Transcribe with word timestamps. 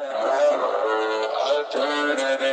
I 0.00 1.64
turn 1.72 2.10
it 2.10 2.18
alternative. 2.20 2.47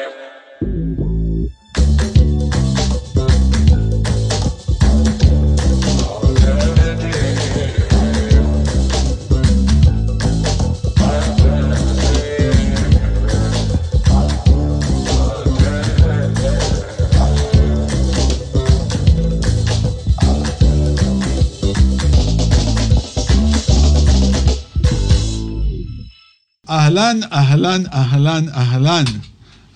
אהלן, 27.23 27.23
אהלן, 27.31 27.83
אהלן, 27.93 28.49
אהלן. 28.49 29.03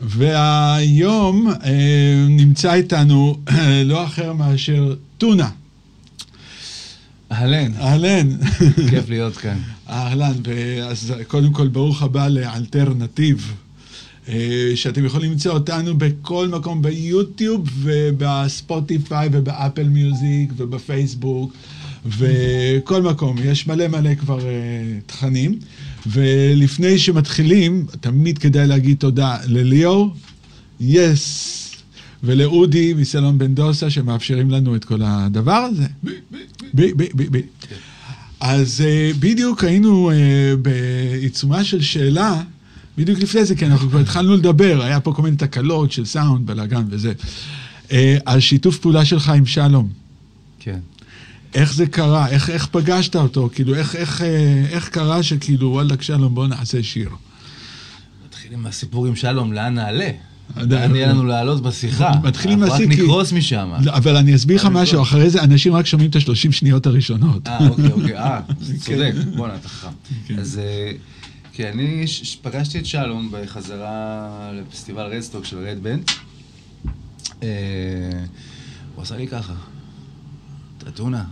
והיום 0.01 1.49
אה, 1.63 2.25
נמצא 2.29 2.73
איתנו 2.73 3.37
אה, 3.49 3.83
לא 3.83 4.05
אחר 4.05 4.33
מאשר 4.33 4.95
טונה. 5.17 5.49
אהלן, 7.31 7.71
אהלן. 7.81 8.37
כיף 8.89 9.09
להיות 9.09 9.37
כאן. 9.37 9.57
אהלן, 9.89 10.33
אז 10.89 11.13
קודם 11.27 11.53
כל 11.53 11.67
ברוך 11.67 12.03
הבא 12.03 12.27
לאלטרנטיב, 12.27 13.53
אה, 14.29 14.71
שאתם 14.75 15.05
יכולים 15.05 15.31
למצוא 15.31 15.51
אותנו 15.51 15.97
בכל 15.97 16.47
מקום, 16.47 16.81
ביוטיוב 16.81 17.69
ובספוטיפיי 17.73 19.29
ובאפל 19.31 19.87
מיוזיק 19.87 20.51
ובפייסבוק 20.57 21.53
וכל 22.05 23.01
מקום, 23.01 23.35
יש 23.43 23.67
מלא 23.67 23.87
מלא 23.87 24.15
כבר 24.15 24.39
אה, 24.39 24.53
תכנים. 25.05 25.59
ולפני 26.09 26.99
שמתחילים, 26.99 27.85
תמיד 28.01 28.37
כדאי 28.37 28.67
להגיד 28.67 28.97
תודה 28.97 29.37
לליאור, 29.45 30.15
יס, 30.79 31.69
ולאודי 32.23 32.93
מסלון 32.93 33.37
בן 33.37 33.55
דוסה 33.55 33.89
שמאפשרים 33.89 34.51
לנו 34.51 34.75
את 34.75 34.85
כל 34.85 34.99
הדבר 35.03 35.51
הזה. 35.51 35.85
בי, 36.73 36.93
בי, 36.93 37.09
בי, 37.13 37.29
בי. 37.29 37.41
אז 38.39 38.83
uh, 38.85 39.17
בדיוק 39.19 39.63
היינו 39.63 40.11
uh, 40.11 40.13
בעיצומה 40.57 41.63
של 41.63 41.81
שאלה, 41.81 42.41
בדיוק 42.97 43.19
לפני 43.19 43.45
זה, 43.45 43.55
כי 43.55 43.65
אנחנו 43.65 43.89
כבר 43.89 43.99
התחלנו 43.99 44.35
לדבר, 44.35 44.81
היה 44.83 44.99
פה 44.99 45.13
כל 45.13 45.21
מיני 45.21 45.37
תקלות 45.37 45.91
של 45.91 46.05
סאונד, 46.05 46.47
בלאגן 46.47 46.83
וזה, 46.89 47.13
uh, 47.87 47.93
על 48.25 48.39
שיתוף 48.39 48.77
פעולה 48.77 49.05
שלך 49.05 49.29
עם 49.29 49.45
שלום. 49.45 49.89
כן. 50.59 50.79
איך 51.53 51.73
זה 51.73 51.87
קרה? 51.87 52.27
איך, 52.27 52.49
איך 52.49 52.67
פגשת 52.71 53.15
אותו? 53.15 53.49
כאילו, 53.53 53.75
איך, 53.75 53.95
איך, 53.95 54.21
איך 54.69 54.89
קרה 54.89 55.23
שכאילו, 55.23 55.71
וואלה, 55.71 56.03
שלום, 56.03 56.35
בוא 56.35 56.47
נעשה 56.47 56.83
שיר? 56.83 57.09
נתחיל 58.27 58.53
עם 58.53 58.65
הסיפור 58.65 59.05
עם 59.05 59.15
שלום, 59.15 59.53
לאן 59.53 59.73
נעלה? 59.73 60.09
לאן 60.57 60.95
יהיה 60.95 61.07
לנו 61.07 61.23
לעלות 61.23 61.61
בשיחה? 61.61 62.11
מתחיל 62.23 62.51
עם 62.51 62.63
השיא, 62.63 62.85
רק 62.85 62.91
נקרוס 62.91 63.31
משם. 63.31 63.71
אבל 63.87 64.17
אני 64.17 64.35
אסביר 64.35 64.55
לך 64.55 64.65
משהו, 64.71 65.01
אחרי 65.01 65.29
זה 65.29 65.43
אנשים 65.43 65.75
רק 65.75 65.85
שומעים 65.85 66.09
את 66.09 66.15
השלושים 66.15 66.51
שניות 66.51 66.87
הראשונות. 66.87 67.47
אה, 67.47 67.67
אוקיי, 67.69 67.91
אוקיי, 67.91 68.17
אה, 68.17 68.39
צודק, 68.85 69.13
בואנה, 69.35 69.55
אתה 69.55 69.69
חכם. 69.69 69.89
אז 70.37 70.61
כן, 71.53 71.71
אני 71.73 72.05
פגשתי 72.41 72.79
את 72.79 72.85
שלום 72.85 73.31
בחזרה 73.31 74.51
לפסטיבל 74.53 75.03
רדסטוק 75.03 75.45
של 75.45 75.57
רד 75.57 75.77
בנד. 75.83 76.11
הוא 78.95 79.03
עשה 79.03 79.17
לי 79.17 79.27
ככה, 79.27 79.53
טטונה, 80.77 81.23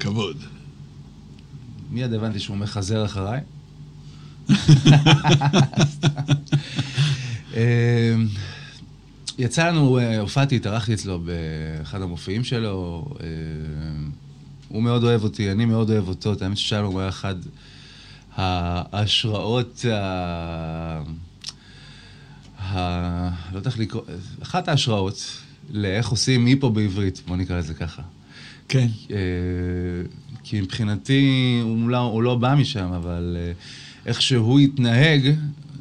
כבוד. 0.00 0.36
מיד 1.90 2.12
הבנתי 2.12 2.40
שהוא 2.40 2.56
מחזר 2.56 3.04
אחריי. 3.04 3.40
אמ, 7.54 8.26
יצא 9.38 9.68
לנו, 9.68 9.98
אה, 9.98 10.20
הופעתי, 10.20 10.56
התארחתי 10.56 10.94
אצלו 10.94 11.20
באחד 11.20 12.02
המופיעים 12.02 12.44
שלו. 12.44 13.08
אמ, 13.20 14.10
הוא 14.68 14.82
מאוד 14.82 15.04
אוהב 15.04 15.24
אותי, 15.24 15.52
אני 15.52 15.64
מאוד 15.64 15.90
אוהב 15.90 16.08
אותו. 16.08 16.32
את 16.32 16.42
האמת 16.42 16.56
ששלום 16.56 16.92
הוא 16.92 17.00
היה 17.00 17.08
אחד 17.08 17.34
ההשראות, 18.36 19.84
ה... 19.92 21.02
ה... 22.58 22.78
לא 23.52 23.58
יודע 23.58 23.70
איך 23.70 23.78
לקרוא, 23.78 24.02
אחת 24.42 24.68
ההשראות 24.68 25.42
לאיך 25.70 26.08
עושים 26.08 26.46
היפו 26.46 26.70
בעברית, 26.70 27.22
בוא 27.26 27.36
נקרא 27.36 27.58
לזה 27.58 27.74
ככה. 27.74 28.02
כן. 28.68 28.86
אה, 29.10 29.16
כי 30.42 30.60
מבחינתי, 30.60 31.60
הוא 31.62 31.88
לא, 31.88 31.98
הוא 31.98 32.22
לא 32.22 32.34
בא 32.34 32.54
משם, 32.54 32.92
אבל 32.92 33.36
אה, 33.40 33.52
איך 34.06 34.22
שהוא 34.22 34.60
התנהג, 34.60 35.34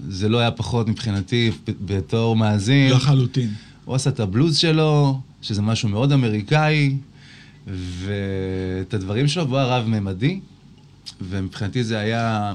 זה 0.10 0.30
לא 0.30 0.40
היה 0.40 0.52
פחות 0.52 0.88
מבחינתי 0.88 1.52
בתור 1.86 2.36
מאזין. 2.36 2.92
לחלוטין. 2.92 3.50
הוא 3.86 3.96
עשה 3.96 4.10
את 4.10 4.20
הבלוז 4.20 4.58
שלו, 4.58 5.22
שזה 5.42 5.62
משהו 5.62 5.90
מאוד 5.90 6.12
אמריקאי, 6.12 6.98
ואת 7.68 8.94
הדברים 8.94 9.28
שלו, 9.28 9.48
והוא 9.48 9.58
היה 9.58 9.78
רב-ממדי, 9.78 10.40
ומבחינתי 11.22 11.84
זה 11.84 12.00
היה... 12.00 12.54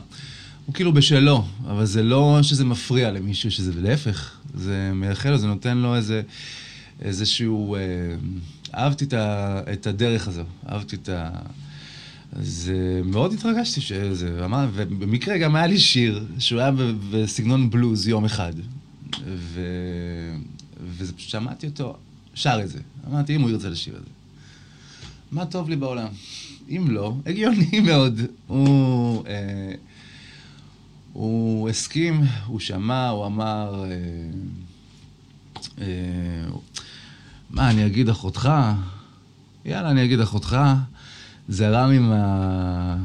הוא 0.67 0.75
כאילו 0.75 0.93
בשלו, 0.93 1.45
אבל 1.67 1.85
זה 1.85 2.03
לא 2.03 2.39
שזה 2.43 2.65
מפריע 2.65 3.11
למישהו, 3.11 3.51
שזה 3.51 3.73
להפך, 3.81 4.31
זה 4.55 4.91
מייחל 4.95 5.31
לו, 5.31 5.39
זה 5.39 5.47
נותן 5.47 5.79
לו 5.79 5.97
איזה, 5.97 6.23
איזשהו... 7.03 7.77
אה, 7.77 7.81
אהבתי 8.75 9.05
את, 9.05 9.13
ה, 9.13 9.61
את 9.73 9.87
הדרך 9.87 10.29
הזו, 10.29 10.43
אהבתי 10.69 10.97
את 10.97 11.09
ה... 11.09 11.31
אז 12.33 12.73
מאוד 13.05 13.33
התרגשתי 13.33 13.81
שזה, 13.81 14.45
אמר, 14.45 14.69
ובמקרה 14.75 15.39
גם 15.39 15.57
היה 15.57 15.67
לי 15.67 15.79
שיר 15.79 16.27
שהוא 16.39 16.61
היה 16.61 16.71
בסגנון 17.11 17.71
בלוז 17.71 18.09
יום 18.09 18.25
אחד. 18.25 18.53
ו... 19.27 19.61
ושמעתי 20.97 21.67
אותו, 21.67 21.97
שר 22.35 22.61
את 22.65 22.69
זה. 22.69 22.81
אמרתי, 23.09 23.37
אם 23.37 23.41
הוא 23.41 23.51
ירצה 23.51 23.69
לשיר 23.69 23.97
את 23.97 24.01
זה. 24.01 24.11
מה 25.33 25.47
טוב 25.47 25.71
לי 25.71 25.77
בעולם? 25.77 26.09
אם 26.69 26.87
לא, 26.91 27.15
הגיוני 27.27 27.81
מאוד. 27.87 28.21
הוא, 28.47 29.27
אה, 29.27 29.75
הוא 31.13 31.69
הסכים, 31.69 32.21
הוא 32.47 32.61
שמע, 32.61 33.09
הוא 33.09 33.27
אמר... 33.27 33.85
אה, 33.85 33.91
אה, 35.81 35.87
מה, 37.53 37.71
אני 37.71 37.87
אגיד 37.87 38.09
אחותך? 38.09 38.51
יאללה, 39.65 39.91
אני 39.91 40.05
אגיד 40.05 40.21
אחותך. 40.21 40.57
זה 41.49 41.69
רם 41.69 41.91
עם 41.91 42.13
ה... 42.13 42.97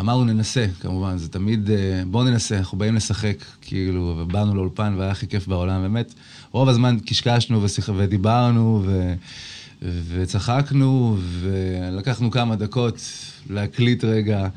אמרנו 0.00 0.24
ננסה, 0.24 0.66
כמובן, 0.80 1.18
זה 1.18 1.28
תמיד, 1.28 1.70
אה, 1.70 2.02
בואו 2.06 2.24
ננסה, 2.24 2.58
אנחנו 2.58 2.78
באים 2.78 2.94
לשחק, 2.94 3.44
כאילו, 3.60 4.16
ובאנו 4.18 4.54
לאולפן 4.54 4.94
והיה 4.98 5.10
הכי 5.10 5.26
כיף 5.26 5.46
בעולם, 5.46 5.82
באמת. 5.82 6.14
רוב 6.52 6.68
הזמן 6.68 6.96
קשקשנו 7.06 7.62
ושיח... 7.62 7.88
ודיברנו 7.96 8.82
ו... 8.86 9.14
וצחקנו, 9.82 11.16
ולקחנו 11.40 12.30
כמה 12.30 12.56
דקות 12.56 13.00
להקליט 13.50 14.04
רגע. 14.04 14.48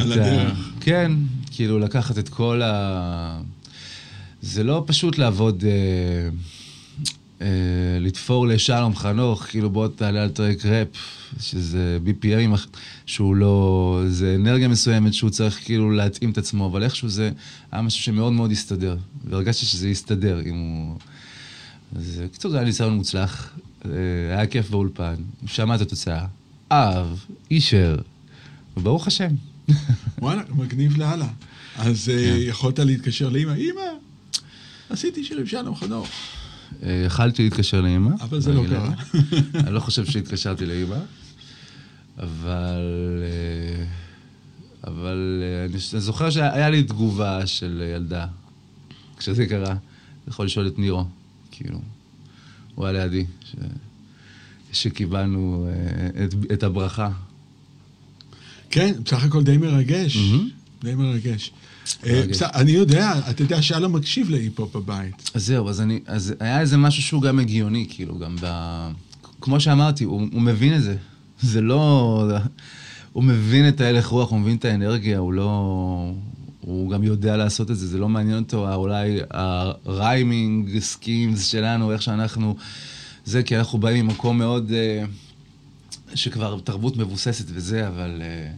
על 0.00 0.12
הדרך. 0.12 0.58
ה... 0.58 0.80
כן, 0.80 1.12
כאילו 1.50 1.78
לקחת 1.78 2.18
את 2.18 2.28
כל 2.28 2.62
ה... 2.64 3.40
זה 4.42 4.64
לא 4.64 4.84
פשוט 4.86 5.18
לעבוד... 5.18 5.64
אה... 5.66 6.28
אה, 7.40 7.46
לתפור 8.00 8.46
לשלום 8.46 8.96
חנוך, 8.96 9.42
כאילו 9.42 9.70
בוא 9.70 9.88
תעלה 9.88 10.22
על 10.22 10.28
טרק 10.28 10.66
ראפ, 10.66 10.88
שזה 11.40 11.98
BPM 12.06 12.58
שהוא 13.06 13.36
לא... 13.36 14.02
זה 14.08 14.34
אנרגיה 14.40 14.68
מסוימת 14.68 15.14
שהוא 15.14 15.30
צריך 15.30 15.64
כאילו 15.64 15.90
להתאים 15.90 16.30
את 16.30 16.38
עצמו, 16.38 16.66
אבל 16.66 16.82
איכשהו 16.82 17.08
זה 17.08 17.30
היה 17.72 17.82
משהו 17.82 18.02
שמאוד 18.02 18.32
מאוד 18.32 18.50
הסתדר, 18.50 18.96
והרגשתי 19.24 19.66
שזה 19.66 19.88
יסתדר 19.88 20.40
אם 20.40 20.54
הוא... 20.54 20.96
אז 21.96 22.22
קצת 22.32 22.52
היה 22.52 22.64
ניסיון 22.64 22.94
מוצלח, 22.94 23.52
אה, 23.84 23.90
היה 24.30 24.46
כיף 24.46 24.70
באולפן, 24.70 25.14
שמע 25.46 25.74
את 25.74 25.80
התוצאה, 25.80 26.26
אהב, 26.72 27.06
אישר, 27.50 27.96
וברוך 28.76 29.06
השם. 29.06 29.30
וואלה, 30.22 30.42
מגניב 30.54 30.98
לאללה. 30.98 31.28
אז 31.76 32.08
אה, 32.08 32.16
כן. 32.16 32.36
יכולת 32.38 32.78
להתקשר 32.78 33.28
לאמא, 33.28 33.52
אמא, 33.52 33.82
עשיתי 34.90 35.24
שיר 35.24 35.38
עם 35.38 35.46
שלום 35.46 35.76
חנוך. 35.76 36.08
יכלתי 36.82 37.42
להתקשר 37.42 37.80
לאמא. 37.80 38.10
אבל 38.20 38.40
זה 38.40 38.52
לא 38.52 38.64
קרה. 38.68 38.92
אני 39.66 39.74
לא 39.74 39.80
חושב 39.80 40.04
שהתקשרתי 40.04 40.66
לאמא, 40.66 40.98
אבל... 42.18 42.82
אה, 43.22 43.84
אבל 44.84 45.42
אה, 45.42 45.64
אני 45.64 45.78
זוכר 46.00 46.30
שהיה 46.30 46.70
לי 46.70 46.82
תגובה 46.82 47.46
של 47.46 47.82
ילדה 47.94 48.26
כשזה 49.16 49.46
קרה. 49.46 49.74
יכול 50.28 50.46
לשאול 50.46 50.66
את 50.66 50.78
נירו, 50.78 51.04
כאילו, 51.50 51.80
הוא 52.74 52.86
היה 52.86 53.04
לידי, 53.04 53.24
ש... 53.44 53.54
שקיבלנו 54.72 55.68
אה, 55.68 56.24
את, 56.24 56.34
את 56.52 56.62
הברכה. 56.62 57.10
כן, 58.70 58.94
בסך 59.04 59.24
הכל 59.24 59.42
די 59.42 59.56
מרגש, 59.56 60.16
mm-hmm. 60.16 60.84
די 60.84 60.94
מרגש. 60.94 61.52
אה, 62.06 62.22
אני 62.54 62.70
יודע, 62.70 63.12
אתה 63.30 63.42
יודע, 63.42 63.62
שלום 63.62 63.96
מקשיב 63.96 64.30
להיפ-הופ 64.30 64.76
בבית. 64.76 65.30
אז 65.34 65.46
זהו, 65.46 65.68
אז, 65.68 65.80
אני, 65.80 66.00
אז 66.06 66.34
היה 66.40 66.60
איזה 66.60 66.76
משהו 66.76 67.02
שהוא 67.02 67.22
גם 67.22 67.38
הגיוני, 67.38 67.86
כאילו, 67.90 68.18
גם 68.18 68.36
ב... 68.40 68.46
כמו 69.40 69.60
שאמרתי, 69.60 70.04
הוא, 70.04 70.42
מבין 70.42 70.74
את 70.74 70.82
זה. 70.82 70.96
זה 71.42 71.60
לא... 71.60 72.28
הוא 73.12 73.24
מבין 73.24 73.68
את 73.68 73.80
ההלך 73.80 74.06
רוח, 74.06 74.30
הוא 74.30 74.40
מבין 74.40 74.56
את 74.56 74.64
האנרגיה, 74.64 75.18
הוא 75.18 75.32
לא... 75.32 75.50
הוא 76.60 76.88
הוא 76.88 76.90
גם 76.90 77.04
יודע 77.04 77.36
לעשות 77.36 77.70
את 77.70 77.76
זה, 77.76 77.86
זה 77.86 77.98
לא 77.98 78.08
מעניין 78.08 78.38
אותו 78.38 78.74
אולי 78.74 79.18
ה 79.30 79.49
rhyming 79.49 80.78
schemes 80.78 81.46
שלנו, 81.46 81.92
איך 81.92 82.02
שאנחנו... 82.02 82.56
זה 83.24 83.42
כי 83.42 83.56
אנחנו 83.56 83.78
באים 83.78 84.06
ממקום 84.06 84.38
מאוד... 84.38 84.72
אה, 84.72 85.04
שכבר 86.14 86.60
תרבות 86.64 86.96
מבוססת 86.96 87.44
וזה, 87.48 87.88
אבל... 87.88 88.22
אה, 88.22 88.50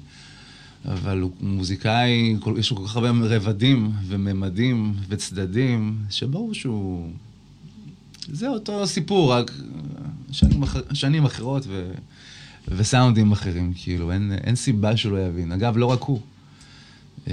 אבל 0.85 1.21
הוא 1.21 1.31
מוזיקאי, 1.41 2.37
יש 2.59 2.71
לו 2.71 2.77
כל 2.77 2.85
כך 2.87 2.97
הרבה 2.97 3.11
רבדים 3.37 3.93
וממדים 4.07 4.95
וצדדים, 5.09 5.99
שברור 6.11 6.55
שהוא... 6.55 7.11
זה 8.33 8.49
אותו 8.49 8.87
סיפור, 8.87 9.33
רק 9.33 9.51
שנים, 10.33 10.63
אחר, 10.63 10.81
שנים 10.93 11.25
אחרות 11.25 11.65
ו, 11.69 11.91
וסאונדים 12.69 13.33
אחרים, 13.33 13.73
כאילו, 13.77 14.13
אין, 14.13 14.33
אין 14.45 14.57
סיבה 14.57 14.97
שהוא 14.97 15.13
לא 15.13 15.27
יבין. 15.27 15.53
אגב, 15.53 15.77
לא 15.77 15.87
רק 15.87 16.03
הוא. 16.03 16.21
אמ, 17.27 17.33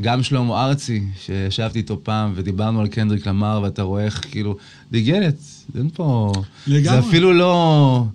גם 0.00 0.22
שלמה 0.22 0.64
ארצי, 0.64 1.02
שישבתי 1.20 1.78
איתו 1.78 2.00
פעם 2.02 2.32
ודיברנו 2.34 2.80
על 2.80 2.88
קנדריק 2.88 3.26
למר, 3.26 3.60
ואתה 3.62 3.82
רואה 3.82 4.04
איך, 4.04 4.26
כאילו, 4.30 4.56
דיגלת, 4.90 5.36
אין 5.78 5.90
פה... 5.94 6.32
לגמרי. 6.66 7.00
זה 7.02 7.08
אפילו 7.08 7.32
לא... 7.32 8.06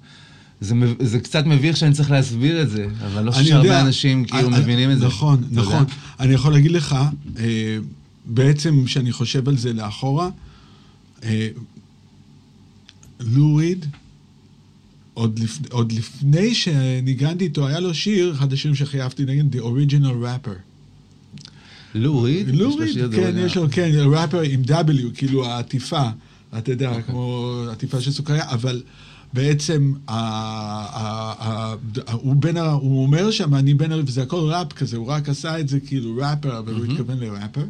זה, 0.62 0.76
זה 1.00 1.20
קצת 1.20 1.46
מביך 1.46 1.78
שאני 1.78 1.94
צריך 1.94 2.12
להסביר 2.12 2.62
את 2.62 2.70
זה, 2.70 2.88
אבל 3.06 3.18
אני 3.18 3.26
לא 3.26 3.32
שהרבה 3.32 3.82
אנשים 3.82 4.26
כאילו 4.26 4.48
אני, 4.48 4.60
מבינים 4.60 4.92
את 4.92 5.00
זה. 5.00 5.06
נכון, 5.06 5.44
נכון. 5.52 5.74
יודע? 5.74 5.94
אני 6.20 6.34
יכול 6.34 6.52
להגיד 6.52 6.72
לך, 6.72 6.96
אה, 7.40 7.78
בעצם 8.26 8.86
כשאני 8.86 9.12
חושב 9.12 9.50
על 9.50 9.58
זה 9.58 9.74
לאחורה, 9.74 10.30
אה, 11.24 11.48
לוריד, 13.20 13.86
עוד, 15.14 15.40
לפ, 15.40 15.60
עוד 15.70 15.92
לפני 15.92 16.56
שניגנתי 16.56 17.44
איתו, 17.44 17.68
היה 17.68 17.80
לו 17.80 17.94
שיר, 17.94 18.34
אחד 18.34 18.54
השירים 18.54 18.76
שחייבתי 18.76 19.26
נגד, 19.26 19.56
The 19.56 19.60
Original 19.60 20.24
Rapper. 20.24 20.58
לוריד? 21.96 22.56
לוריד, 22.56 22.98
כן, 23.16 23.36
יש 23.38 23.58
לו, 23.58 23.68
כן, 23.72 23.92
ראפר 23.96 24.42
עם 24.42 24.62
W, 24.64 25.16
כאילו 25.16 25.46
העטיפה, 25.46 26.10
אתה 26.58 26.72
יודע. 26.72 27.02
כמו 27.02 27.54
עטיפה 27.72 28.02
של 28.02 28.12
סוכריה, 28.12 28.50
אבל... 28.50 28.82
בעצם, 29.34 29.94
ה, 30.08 30.14
ה, 30.14 31.74
ה, 32.08 32.12
הוא, 32.12 32.36
בין 32.36 32.58
ה, 32.58 32.72
הוא 32.72 33.04
אומר 33.04 33.32
שם, 33.32 33.56
אני 33.56 33.74
בין, 33.74 33.92
וזה 33.94 34.24
הכל 34.24 34.38
ראפ 34.38 34.74
כזה, 34.74 34.98
הוא 34.98 35.08
רק 35.08 35.30
עשה 35.30 35.60
את 35.60 35.70
זה 35.70 35.80
כאילו 35.80 36.16
ראפר, 36.16 36.60
אבל 36.60 36.74
mm-hmm. 36.74 36.78
הוא 36.78 36.86
התכוון 36.86 37.20
לראפר. 37.20 37.66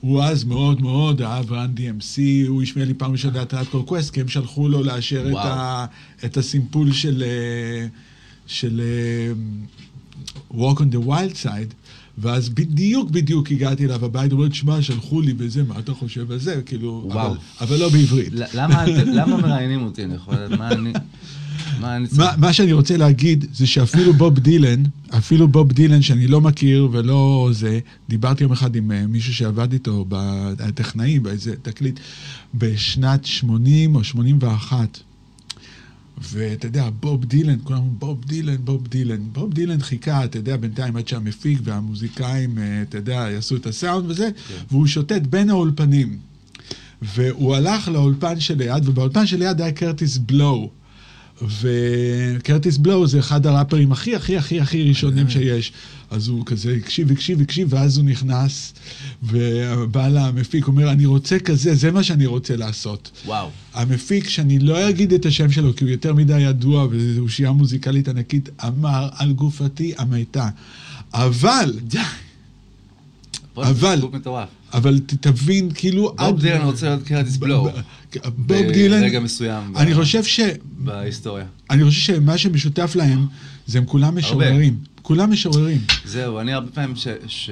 הוא 0.00 0.22
אז 0.22 0.44
מאוד 0.44 0.80
מאוד 0.82 1.22
אהב 1.22 1.52
רן 1.52 1.70
DMC, 1.76 2.18
הוא 2.48 2.62
השמיע 2.62 2.84
לי 2.84 2.94
פעם 2.94 3.12
ראשונה 3.12 3.42
את 3.42 3.54
כל 3.70 3.82
קווסט, 3.86 4.14
כי 4.14 4.20
הם 4.20 4.28
שלחו 4.28 4.68
לו 4.68 4.82
לאשר 4.82 5.30
את, 5.30 5.36
ה, 5.36 5.86
את 6.24 6.36
הסימפול 6.36 6.92
של, 6.92 7.24
אה, 7.26 7.86
של 8.46 8.80
uh, 10.50 10.54
Walk 10.54 10.78
on 10.78 10.94
the 10.94 11.08
Wild 11.08 11.44
Side. 11.44 11.81
ואז 12.18 12.48
בדיוק 12.48 13.10
בדיוק 13.10 13.50
הגעתי 13.50 13.84
אליו 13.84 14.04
הבית, 14.04 14.32
הוא 14.32 14.38
אומר, 14.38 14.48
תשמע, 14.48 14.82
שלחו 14.82 15.20
לי 15.20 15.32
בזה, 15.32 15.62
מה 15.62 15.78
אתה 15.78 15.94
חושב 15.94 16.32
על 16.32 16.38
זה? 16.38 16.60
כאילו. 16.66 17.08
אבל, 17.12 17.36
אבל 17.60 17.76
לא 17.76 17.88
בעברית. 17.88 18.32
למה, 18.54 18.84
למה 18.86 19.36
מראיינים 19.36 19.82
אותי? 19.82 20.04
אני 20.04 20.14
יכול 20.14 20.34
לדעת 20.34 20.58
מה 20.58 20.70
אני... 20.70 20.92
מה, 21.80 21.96
אני 21.96 22.06
מה, 22.16 22.32
מה 22.38 22.52
שאני 22.52 22.72
רוצה 22.72 22.96
להגיד 22.96 23.44
זה 23.52 23.66
שאפילו 23.66 24.12
בוב 24.12 24.38
דילן, 24.38 24.82
אפילו 25.18 25.48
בוב 25.48 25.72
דילן 25.72 26.02
שאני 26.02 26.26
לא 26.26 26.40
מכיר 26.40 26.88
ולא 26.92 27.50
זה, 27.52 27.80
דיברתי 28.08 28.44
יום 28.44 28.52
אחד 28.52 28.76
עם 28.76 28.90
uh, 28.90 29.06
מישהו 29.08 29.34
שעבד 29.34 29.72
איתו 29.72 30.04
בטכנאי, 30.08 31.18
באיזה 31.18 31.54
תקליט, 31.62 32.00
בשנת 32.54 33.24
80 33.24 33.94
או 33.94 34.04
81. 34.04 34.98
ואתה 36.22 36.66
יודע, 36.66 36.90
בוב 37.00 37.24
דילן, 37.24 37.56
כולם 37.64 37.78
אומרים, 37.78 37.98
בוב 37.98 38.24
דילן, 38.24 38.56
בוב 38.64 38.88
דילן. 38.88 39.22
בוב 39.32 39.54
דילן 39.54 39.80
חיכה, 39.80 40.24
אתה 40.24 40.38
יודע, 40.38 40.56
בינתיים 40.56 40.96
עד 40.96 41.08
שהמפיק 41.08 41.58
והמוזיקאים, 41.64 42.58
אה, 42.58 42.82
אתה 42.82 42.98
יודע, 42.98 43.28
יעשו 43.30 43.56
את 43.56 43.66
הסאונד 43.66 44.10
וזה, 44.10 44.30
כן. 44.48 44.54
והוא 44.70 44.86
שוטט 44.86 45.22
בין 45.22 45.50
האולפנים. 45.50 46.18
והוא 47.02 47.54
הלך 47.54 47.88
לאולפן 47.88 48.40
שליד, 48.40 48.88
ובאולפן 48.88 49.26
שליד 49.26 49.60
היה 49.60 49.72
קרטיס 49.72 50.18
בלואו. 50.18 50.70
וקרטיס 51.60 52.76
בלואו 52.76 53.06
זה 53.06 53.18
אחד 53.18 53.46
הראפרים 53.46 53.92
הכי 53.92 54.16
הכי 54.16 54.36
הכי 54.36 54.60
הכי 54.60 54.88
ראשונים 54.88 55.30
שיש. 55.30 55.72
אז 56.10 56.28
הוא 56.28 56.46
כזה 56.46 56.74
הקשיב, 56.76 57.12
הקשיב, 57.12 57.40
הקשיב, 57.40 57.68
ואז 57.70 57.98
הוא 57.98 58.04
נכנס, 58.04 58.74
ובא 59.22 60.08
למפיק, 60.08 60.66
אומר, 60.66 60.92
אני 60.92 61.06
רוצה 61.06 61.38
כזה, 61.38 61.74
זה 61.74 61.90
מה 61.90 62.02
שאני 62.02 62.26
רוצה 62.26 62.56
לעשות. 62.56 63.10
וואו. 63.26 63.50
המפיק, 63.74 64.28
שאני 64.28 64.58
לא 64.58 64.88
אגיד 64.88 65.12
את 65.12 65.26
השם 65.26 65.50
שלו, 65.50 65.76
כי 65.76 65.84
הוא 65.84 65.90
יותר 65.90 66.14
מדי 66.14 66.40
ידוע, 66.40 66.86
והוא 66.90 67.28
שיעה 67.28 67.52
מוזיקלית 67.52 68.08
ענקית, 68.08 68.48
אמר 68.66 69.08
על 69.16 69.32
גופתי 69.32 69.92
המתה. 69.98 70.48
אבל... 71.14 71.72
אבל... 73.56 74.00
אבל 74.72 75.00
תבין, 75.20 75.70
כאילו... 75.74 76.14
בוב 76.18 76.40
דילן 76.40 76.60
רוצה 76.62 76.86
להיות 76.86 77.02
קרטיס 77.02 77.36
בלואו. 77.36 77.70
בוב 78.36 78.70
דילן... 78.72 79.00
ברגע 79.00 79.20
מסוים. 79.20 79.76
אני 79.76 79.94
חושב 79.94 80.24
ש... 80.24 80.40
בהיסטוריה. 80.62 81.44
אני 81.70 81.84
חושב 81.84 82.14
שמה 82.14 82.38
שמשותף 82.38 82.92
להם, 82.96 83.26
זה 83.66 83.78
הם 83.78 83.84
כולם 83.86 84.16
משוררים. 84.16 84.78
כולם 85.02 85.30
משוררים. 85.30 85.80
זהו, 86.04 86.40
אני 86.40 86.52
הרבה 86.52 86.70
פעמים 86.70 86.96
ש... 86.96 87.08
ש... 87.26 87.50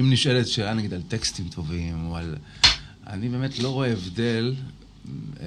אם 0.00 0.12
נשאלת 0.12 0.48
שאלה 0.48 0.74
נגיד 0.74 0.94
על 0.94 1.02
טקסטים 1.08 1.48
טובים, 1.48 2.06
או 2.06 2.16
על... 2.16 2.36
אני 3.06 3.28
באמת 3.28 3.58
לא 3.58 3.68
רואה 3.68 3.92
הבדל, 3.92 4.54
אה, 5.40 5.46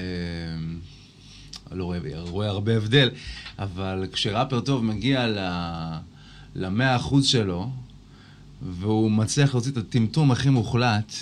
לא 1.72 1.84
רואה, 1.84 2.00
רואה 2.16 2.48
הרבה 2.48 2.78
הבדל, 2.78 3.10
אבל 3.60 4.08
כשראפר 4.14 4.60
טוב 4.60 4.84
מגיע 4.84 5.28
למאה 6.56 6.96
אחוז 6.96 7.26
שלו, 7.26 7.70
והוא 8.62 9.12
מצליח 9.12 9.54
להוציא 9.54 9.72
את 9.72 9.78
הטמטום 9.78 10.32
הכי 10.32 10.50
מוחלט, 10.50 11.14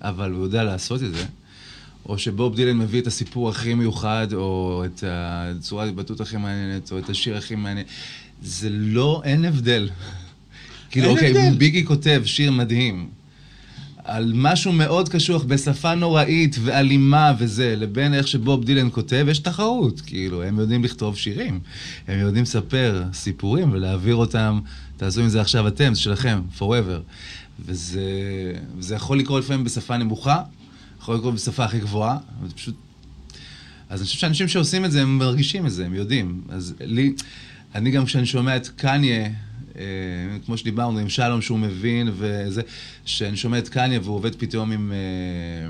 אבל 0.00 0.32
הוא 0.32 0.44
יודע 0.44 0.64
לעשות 0.64 1.02
את 1.02 1.14
זה, 1.14 1.26
או 2.06 2.18
שבוב 2.18 2.56
דילן 2.56 2.78
מביא 2.78 3.00
את 3.00 3.06
הסיפור 3.06 3.48
הכי 3.48 3.74
מיוחד, 3.74 4.26
או 4.32 4.82
את 4.86 5.04
הצורת 5.06 5.86
ההתבטאות 5.86 6.20
הכי 6.20 6.36
מעניינת, 6.36 6.92
או 6.92 6.98
את 6.98 7.10
השיר 7.10 7.36
הכי 7.36 7.54
מעניין, 7.54 7.86
זה 8.42 8.68
לא, 8.70 9.22
אין 9.24 9.44
הבדל. 9.44 9.90
כאילו, 10.90 11.10
אוקיי, 11.10 11.50
ביגי 11.58 11.84
כותב 11.84 12.22
שיר 12.24 12.50
מדהים. 12.50 13.17
על 14.08 14.32
משהו 14.34 14.72
מאוד 14.72 15.08
קשוח 15.08 15.44
בשפה 15.44 15.94
נוראית 15.94 16.56
ואלימה 16.62 17.32
וזה, 17.38 17.74
לבין 17.76 18.14
איך 18.14 18.28
שבוב 18.28 18.64
דילן 18.64 18.88
כותב, 18.92 19.26
יש 19.28 19.38
תחרות. 19.38 20.00
כאילו, 20.00 20.42
הם 20.42 20.58
יודעים 20.58 20.84
לכתוב 20.84 21.16
שירים, 21.16 21.60
הם 22.08 22.18
יודעים 22.18 22.42
לספר 22.42 23.04
סיפורים 23.12 23.72
ולהעביר 23.72 24.14
אותם, 24.14 24.60
תעשו 24.96 25.20
עם 25.20 25.28
זה 25.28 25.40
עכשיו 25.40 25.68
אתם, 25.68 25.94
זה 25.94 26.00
שלכם, 26.00 26.40
forever. 26.58 27.00
וזה, 27.66 28.02
וזה 28.78 28.94
יכול 28.94 29.18
לקרות 29.18 29.44
לפעמים 29.44 29.64
בשפה 29.64 29.96
נמוכה, 29.96 30.42
יכול 31.00 31.16
לקרות 31.16 31.34
בשפה 31.34 31.64
הכי 31.64 31.78
גבוהה, 31.78 32.16
וזה 32.42 32.54
פשוט... 32.54 32.74
אז 33.88 34.00
אני 34.00 34.06
חושב 34.06 34.18
שאנשים 34.18 34.48
שעושים 34.48 34.84
את 34.84 34.92
זה, 34.92 35.02
הם 35.02 35.18
מרגישים 35.18 35.66
את 35.66 35.72
זה, 35.72 35.86
הם 35.86 35.94
יודעים. 35.94 36.40
אז 36.48 36.74
לי, 36.80 37.12
אני 37.74 37.90
גם 37.90 38.04
כשאני 38.04 38.26
שומע 38.26 38.56
את 38.56 38.68
קניה, 38.68 39.28
כמו 40.46 40.56
שדיברנו, 40.56 40.98
עם 40.98 41.08
שלום 41.08 41.42
שהוא 41.42 41.58
מבין 41.58 42.10
וזה, 42.12 42.62
שאני 43.04 43.36
שומע 43.36 43.58
את 43.58 43.68
קניה 43.68 44.00
והוא 44.02 44.16
עובד 44.16 44.34
פתאום 44.34 44.72
עם 44.72 44.92
אה, 44.92 45.68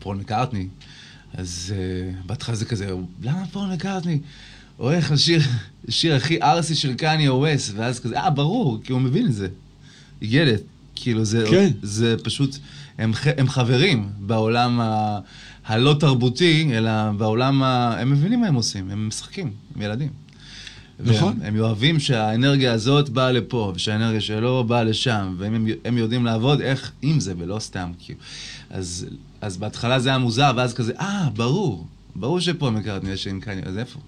פול 0.00 0.16
מקארטני, 0.16 0.68
אז 1.34 1.74
אה, 1.76 2.10
בהתחלה 2.26 2.54
זה 2.54 2.64
כזה, 2.64 2.90
למה 3.22 3.46
פול 3.46 3.68
מקארטני? 3.74 4.18
הולך 4.76 5.10
לשיר, 5.10 5.40
שיר 5.88 6.14
הכי 6.14 6.42
ארסי 6.42 6.74
של 6.74 6.94
קניה 6.94 7.32
ווסט, 7.32 7.72
ואז 7.76 8.00
כזה, 8.00 8.18
אה, 8.18 8.30
ברור, 8.30 8.80
כי 8.84 8.92
הוא 8.92 9.00
מבין 9.00 9.26
את 9.26 9.34
זה. 9.34 9.48
ילד, 10.22 10.60
כאילו 10.94 11.24
זה, 11.24 11.44
כן. 11.50 11.70
זה 11.82 12.16
פשוט, 12.24 12.56
הם, 12.98 13.12
הם 13.36 13.48
חברים 13.48 14.08
בעולם 14.18 14.80
ה, 14.80 15.18
הלא 15.66 15.96
תרבותי, 16.00 16.70
אלא 16.72 17.12
בעולם, 17.12 17.62
ה, 17.62 18.00
הם 18.00 18.10
מבינים 18.10 18.40
מה 18.40 18.46
הם 18.46 18.54
עושים, 18.54 18.90
הם 18.90 19.08
משחקים 19.08 19.50
עם 19.76 19.82
ילדים. 19.82 20.25
נכון. 21.00 21.38
הם 21.42 21.58
אוהבים 21.58 22.00
שהאנרגיה 22.00 22.72
הזאת 22.72 23.08
באה 23.08 23.32
לפה, 23.32 23.72
ושהאנרגיה 23.74 24.20
שלו 24.20 24.64
באה 24.64 24.84
לשם, 24.84 25.34
והם 25.38 25.98
יודעים 25.98 26.24
לעבוד 26.24 26.60
איך 26.60 26.92
עם 27.02 27.20
זה, 27.20 27.34
ולא 27.38 27.58
סתם, 27.58 27.90
כאילו. 27.98 28.18
אז, 28.70 29.06
אז 29.40 29.56
בהתחלה 29.56 29.98
זה 29.98 30.08
היה 30.08 30.18
מוזר, 30.18 30.52
ואז 30.56 30.74
כזה, 30.74 30.92
אה, 31.00 31.28
ברור, 31.34 31.86
ברור 32.14 32.40
שפה 32.40 32.70
מקארטני 32.70 33.10
יש 33.10 33.26
עם 33.26 33.40
קניה, 33.40 33.62
אז 33.66 33.78
איפה? 33.78 33.98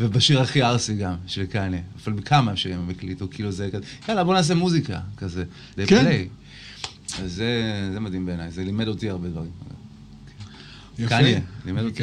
ובשיר 0.00 0.40
הכי 0.40 0.62
ארסי 0.62 0.94
גם, 0.94 1.14
של 1.26 1.46
קניה, 1.46 1.80
אפילו 1.96 2.16
בכמה 2.16 2.56
שירים 2.56 2.78
הם 2.78 2.90
הקליטו, 2.90 3.28
כאילו 3.30 3.50
זה 3.50 3.68
כזה, 3.72 3.84
יאללה, 4.08 4.24
בוא 4.24 4.34
נעשה 4.34 4.54
מוזיקה, 4.54 5.00
כזה, 5.16 5.44
זה 5.76 5.86
כן. 5.86 6.22
אז 7.22 7.32
זה, 7.32 7.90
זה 7.92 8.00
מדהים 8.00 8.26
בעיניי, 8.26 8.50
זה 8.50 8.64
לימד 8.64 8.88
אותי 8.88 9.10
הרבה 9.10 9.28
דברים. 9.28 9.50
קניה, 11.08 11.40
לימד 11.66 11.82
אותי. 11.82 12.02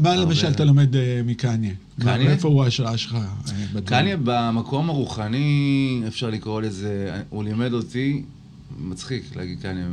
מה 0.00 0.16
למשל 0.16 0.48
אתה 0.48 0.64
לומד 0.64 0.96
אה, 0.96 1.20
מקניה? 1.24 1.72
קניה? 2.00 2.30
איפה 2.30 2.48
הוא 2.48 2.64
ההשראה 2.64 2.96
שלך? 2.96 3.14
אה, 3.14 3.80
קניה 3.84 4.16
במקום 4.24 4.90
הרוחני, 4.90 6.02
אפשר 6.06 6.30
לקרוא 6.30 6.62
לזה, 6.62 7.20
הוא 7.30 7.44
לימד 7.44 7.72
אותי, 7.72 8.22
מצחיק 8.78 9.36
להגיד 9.36 9.60
קניה 9.62 9.86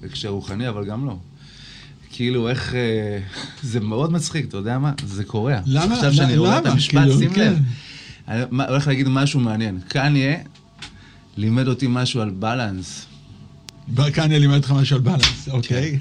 בהקשר 0.00 0.28
רוחני, 0.28 0.68
אבל 0.68 0.84
גם 0.84 1.06
לא. 1.06 1.16
כאילו, 2.10 2.48
איך... 2.48 2.74
אה, 2.74 3.18
זה 3.62 3.80
מאוד 3.80 4.12
מצחיק, 4.12 4.48
אתה 4.48 4.56
יודע 4.56 4.78
מה? 4.78 4.92
זה 5.06 5.24
קורע. 5.24 5.60
למה? 5.66 5.94
עכשיו 5.94 6.12
שאני 6.12 6.36
רואה 6.36 6.58
את 6.58 6.66
המשפט, 6.66 6.98
כאילו, 6.98 7.18
שים 7.18 7.34
כן. 7.34 7.52
לב. 7.52 7.58
אני 8.28 8.66
הולך 8.68 8.86
להגיד 8.86 9.08
משהו 9.08 9.40
מעניין. 9.40 9.78
קניה 9.88 10.36
לימד 11.36 11.68
אותי 11.68 11.86
משהו 11.88 12.20
על 12.20 12.30
בלנס. 12.30 13.06
אני 14.18 14.38
לימד 14.38 14.54
אותך 14.56 14.70
משהו 14.70 14.96
על 14.96 15.02
בלנס, 15.02 15.48
אוקיי? 15.50 15.98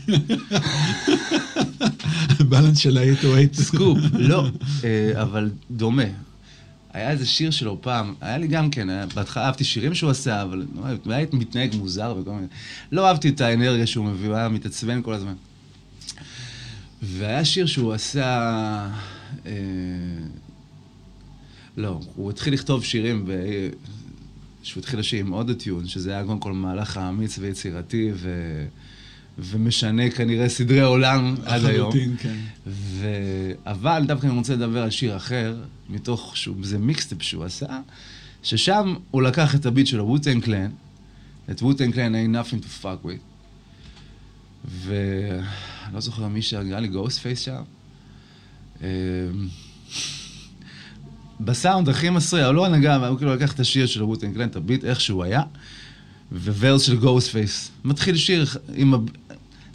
בלנס 2.50 2.78
של 2.78 2.98
ה-808. 2.98 3.62
סקופ, 3.62 3.98
לא, 4.14 4.48
אה, 4.84 5.22
אבל 5.22 5.50
דומה. 5.72 6.04
היה 6.94 7.12
איזה 7.12 7.26
שיר 7.26 7.52
שלו 7.52 7.82
פעם, 7.82 8.14
היה 8.22 8.38
לי 8.38 8.48
גם 8.48 8.70
כן, 8.70 8.90
היה- 8.90 9.06
בהתחלה 9.16 9.46
אהבתי 9.46 9.64
שירים 9.64 9.96
שהוא 9.96 10.10
עשה, 10.10 10.42
אבל 10.42 10.66
היה 11.06 11.26
מתנהג 11.34 11.76
מוזר 11.76 12.16
וכל 12.22 12.32
מיני... 12.32 12.48
לא 12.92 13.08
אהבתי 13.08 13.30
את 13.30 13.42
האנרגיה 13.42 13.88
שהוא 13.88 14.06
מביא, 14.06 14.28
הוא 14.28 14.36
היה 14.36 14.50
מתעצבן 14.50 15.02
כל 15.02 15.14
הזמן. 15.14 15.34
והיה 17.02 17.46
שיר 17.46 17.66
שהוא 17.66 17.94
עשה... 17.94 18.26
אה, 19.46 19.52
לא, 21.78 22.00
הוא 22.16 22.30
התחיל 22.30 22.54
לכתוב 22.54 22.84
שירים, 22.84 23.26
ב... 23.28 23.32
שהוא 24.64 24.82
התחיל 24.82 25.00
לשיר 25.00 25.20
עם 25.20 25.34
אוטוטיון, 25.34 25.88
שזה 25.88 26.12
היה 26.12 26.24
קודם 26.24 26.40
כל 26.40 26.54
מהלך 26.54 26.98
אמיץ 26.98 27.38
ויצירתי, 27.40 28.12
ו... 28.14 28.30
ומשנה 29.40 30.10
כנראה 30.10 30.50
סדרי 30.50 30.82
עולם 30.82 31.36
עד 31.46 31.66
היום. 31.66 31.90
לחלוטין, 31.90 32.16
כן. 32.20 32.36
ו... 32.68 33.08
אבל 33.66 34.04
דווקא 34.08 34.28
אני 34.28 34.36
רוצה 34.36 34.54
לדבר 34.54 34.84
על 34.84 34.90
שיר 34.90 35.18
אחר, 35.18 35.56
מתוך 35.90 36.38
שהוא, 36.38 36.56
זה 36.62 36.78
מיקסטפ 36.78 37.22
שהוא 37.22 37.44
עשה, 37.44 37.80
ששם 38.44 38.96
הוא 39.12 39.22
לקח 39.22 39.56
את 39.56 39.66
הביט 39.66 39.88
של 39.88 40.00
ה 40.00 40.05
Wu-Tang 40.05 40.42
Clan, 40.42 40.72
את 41.52 41.62
Wu-Tang 41.62 41.92
Clan 41.92 42.16
ain't 42.16 42.36
nothing 42.36 42.64
to 42.64 42.84
fuck 42.84 43.06
with, 43.06 43.30
ואני 44.66 45.94
לא 45.94 46.00
זוכר 46.00 46.28
מי 46.28 46.40
נראה 46.64 46.80
לי 46.80 46.88
Ghostface 46.88 47.40
שם. 47.40 47.62
בסאונד 51.40 51.90
הכי 51.90 52.10
מסריח, 52.10 52.46
הוא 52.46 52.54
לא 52.54 52.68
נגע, 52.68 52.96
הוא 52.96 53.18
כאילו 53.18 53.36
לקח 53.36 53.54
את 53.54 53.60
השיר 53.60 53.86
של 53.86 54.04
Wu-Tang 54.04 54.34
Clan, 54.34 54.48
הביט, 54.56 54.86
איך 54.86 55.02
שהוא 55.02 55.24
היה, 55.24 55.42
verse 56.32 56.82
של 56.82 56.96
Ghostface. 56.98 57.72
מתחיל 57.86 58.16
שיר 58.16 58.46
עם... 58.76 58.94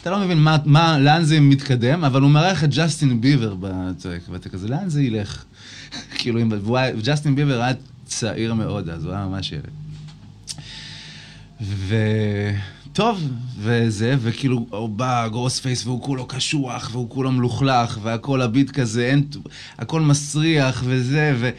אתה 0.01 0.11
לא 0.11 0.19
מבין 0.19 0.39
מה, 0.39 0.57
מה, 0.65 0.99
לאן 0.99 1.25
זה 1.25 1.41
מתקדם, 1.41 2.05
אבל 2.05 2.21
הוא 2.21 2.31
מארח 2.31 2.65
את 2.65 2.71
ג'סטין 2.75 3.21
ביבר 3.21 3.55
ב 3.61 3.69
track, 3.69 4.21
ואתה 4.31 4.49
כזה, 4.49 4.69
לאן 4.69 4.89
זה 4.89 5.03
ילך? 5.03 5.45
כאילו, 6.19 6.41
אם- 6.41 6.53
ג'סטין 7.03 7.35
ביבר 7.35 7.61
היה 7.61 7.75
צעיר 8.05 8.55
מאוד 8.55 8.89
אז, 8.89 9.05
הוא 9.05 9.13
היה 9.13 9.27
ממש 9.27 9.53
ילד. 9.53 9.71
וטוב, 12.95 13.29
וזה, 13.59 14.17
וכאילו, 14.21 14.67
הוא 14.71 14.89
בא 14.89 15.29
Ghostface 15.29 15.87
והוא 15.87 16.03
כולו 16.03 16.27
קשוח, 16.27 16.89
והוא 16.93 17.11
כולו 17.11 17.33
מלוכלך, 17.33 17.99
והכל 18.03 18.43
הביט 18.43 18.71
כזה, 18.71 19.07
אין, 19.07 19.27
הכל 19.79 20.01
מסריח 20.01 20.83
וזה, 20.87 21.35
ו... 21.37 21.51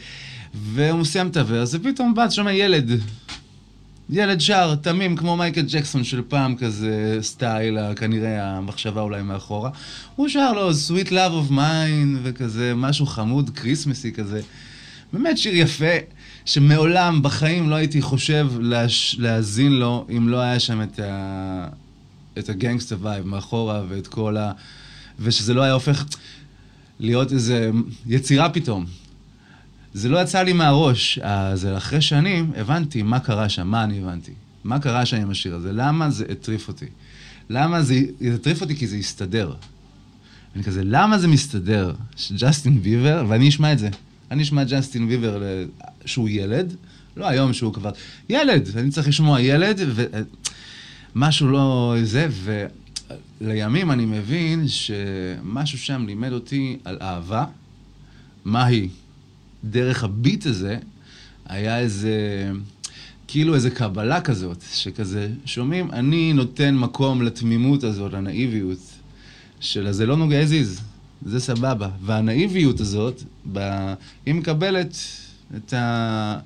והוא 0.54 1.00
מסיים 1.00 1.28
את 1.28 1.36
ה 1.36 1.41
verse, 1.41 1.74
ופתאום 1.74 2.14
בא, 2.14 2.30
שומע 2.30 2.52
ילד. 2.52 2.90
ילד 4.10 4.40
שר, 4.40 4.74
תמים, 4.74 5.16
כמו 5.16 5.36
מייקל 5.36 5.64
ג'קסון 5.68 6.04
של 6.04 6.22
פעם 6.28 6.56
כזה, 6.56 7.18
סטייל, 7.20 7.78
כנראה 7.94 8.56
המחשבה 8.56 9.00
אולי 9.00 9.22
מאחורה. 9.22 9.70
הוא 10.16 10.28
שר 10.28 10.52
לו 10.52 10.70
Sweet 10.70 11.08
Love 11.08 11.48
of 11.48 11.52
Mine, 11.52 12.18
וכזה, 12.22 12.72
משהו 12.76 13.06
חמוד, 13.06 13.50
כריסמסי 13.50 14.12
כזה. 14.12 14.40
באמת 15.12 15.38
שיר 15.38 15.54
יפה, 15.54 15.96
שמעולם 16.46 17.22
בחיים 17.22 17.70
לא 17.70 17.74
הייתי 17.74 18.02
חושב 18.02 18.48
להש... 18.60 19.16
להאזין 19.18 19.72
לו, 19.72 20.06
אם 20.16 20.28
לא 20.28 20.40
היה 20.40 20.60
שם 20.60 20.82
את, 20.82 20.98
ה... 20.98 21.68
את 22.38 22.48
ה 22.48 22.53
gangster 22.53 22.96
vibe 23.00 23.26
מאחורה, 23.26 23.82
ואת 23.88 24.06
כל 24.06 24.36
ה... 24.36 24.52
ושזה 25.20 25.54
לא 25.54 25.62
היה 25.62 25.72
הופך 25.72 26.04
להיות 27.00 27.32
איזה 27.32 27.70
יצירה 28.06 28.48
פתאום. 28.48 28.86
זה 29.94 30.08
לא 30.08 30.18
יצא 30.18 30.42
לי 30.42 30.52
מהראש. 30.52 31.18
אז 31.22 31.68
אחרי 31.76 32.00
שנים 32.00 32.52
הבנתי 32.56 33.02
מה 33.02 33.20
קרה 33.20 33.48
שם, 33.48 33.68
מה 33.68 33.84
אני 33.84 34.02
הבנתי. 34.02 34.32
מה 34.64 34.78
קרה 34.78 35.06
שם 35.06 35.16
עם 35.16 35.30
השיר 35.30 35.54
הזה, 35.54 35.72
למה 35.72 36.10
זה 36.10 36.24
הטריף 36.28 36.68
אותי. 36.68 36.86
למה 37.50 37.82
זה, 37.82 38.00
זה 38.20 38.34
הטריף 38.34 38.60
אותי 38.60 38.76
כי 38.76 38.86
זה 38.86 38.96
הסתדר. 38.96 39.54
אני 40.56 40.64
כזה, 40.64 40.84
למה 40.84 41.18
זה 41.18 41.28
מסתדר 41.28 41.94
שג'סטין 42.16 42.82
ביבר, 42.82 43.24
ואני 43.28 43.48
אשמע 43.48 43.72
את 43.72 43.78
זה. 43.78 43.88
אני 44.30 44.42
אשמע 44.42 44.64
ג'סטין 44.64 45.08
ביבר 45.08 45.42
שהוא 46.04 46.28
ילד, 46.28 46.74
לא 47.16 47.26
היום 47.26 47.52
שהוא 47.52 47.72
כבר, 47.72 47.90
ילד, 48.28 48.68
אני 48.76 48.90
צריך 48.90 49.08
לשמוע 49.08 49.40
ילד, 49.40 49.80
ומשהו 51.14 51.48
לא 51.48 51.94
זה, 52.02 52.28
ולימים 53.40 53.90
אני 53.90 54.04
מבין 54.04 54.68
שמשהו 54.68 55.78
שם 55.78 56.06
לימד 56.06 56.32
אותי 56.32 56.76
על 56.84 56.98
אהבה, 57.00 57.44
מהי. 58.44 58.88
דרך 59.64 60.04
הביט 60.04 60.46
הזה, 60.46 60.78
היה 61.46 61.78
איזה, 61.78 62.50
כאילו 63.28 63.54
איזה 63.54 63.70
קבלה 63.70 64.20
כזאת, 64.20 64.64
שכזה, 64.72 65.28
שומעים, 65.44 65.90
אני 65.90 66.32
נותן 66.32 66.74
מקום 66.74 67.22
לתמימות 67.22 67.84
הזאת, 67.84 68.12
לנאיביות, 68.12 68.78
של 69.60 69.92
זה 69.92 70.06
לא 70.06 70.16
נוגע 70.16 70.40
הזיז, 70.40 70.80
זה 71.26 71.40
סבבה. 71.40 71.88
והנאיביות 72.02 72.80
הזאת, 72.80 73.22
ב... 73.52 73.58
היא 74.26 74.34
מקבלת 74.34 74.96
את, 75.56 75.72
ה... 75.72 76.38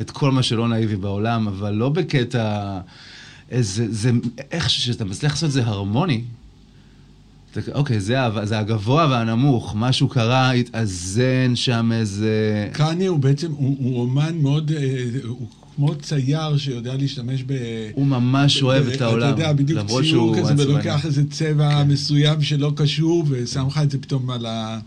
את 0.00 0.10
כל 0.10 0.30
מה 0.32 0.42
שלא 0.42 0.68
נאיבי 0.68 0.96
בעולם, 0.96 1.48
אבל 1.48 1.70
לא 1.74 1.88
בקטע... 1.88 2.80
איזה, 3.50 3.86
זה, 3.90 4.10
איך 4.50 4.70
שאתה 4.70 5.04
מצליח 5.04 5.32
לעשות 5.32 5.46
את 5.48 5.52
זה 5.52 5.64
הרמוני, 5.66 6.24
אתה- 7.52 7.72
אוקיי, 7.74 8.00
זה, 8.00 8.16
זה 8.44 8.58
הגבוה 8.58 9.06
והנמוך, 9.10 9.74
משהו 9.78 10.08
קרה, 10.08 10.50
התאזן 10.52 11.52
שם 11.56 11.90
איזה... 11.94 12.68
קניה 12.72 13.08
הוא 13.10 13.18
בעצם, 13.18 13.50
הוא, 13.52 13.76
הוא 13.78 14.00
אומן 14.00 14.38
מאוד, 14.42 14.72
אה, 14.72 14.80
הוא 15.28 15.48
כמו 15.76 15.94
צייר 15.94 16.56
שיודע 16.56 16.96
להשתמש 16.96 17.42
ב... 17.46 17.52
הוא 17.94 18.06
ממש 18.06 18.62
אוהב 18.62 18.88
את 18.88 19.00
העולם, 19.00 19.34
אתה 19.34 19.40
יודע, 19.40 19.52
בדיוק 19.52 19.80
ציור 19.86 20.36
כזה. 20.38 20.54
ולוקח 20.56 21.06
איזה 21.06 21.30
צבע 21.30 21.84
מסוים 21.84 22.42
שלא 22.42 22.72
קשור, 22.76 23.24
ושם 23.28 23.66
לך 23.66 23.80
את 23.82 23.90
זה 23.90 23.98
פתאום 23.98 24.30
על 24.30 24.46
ה... 24.46 24.78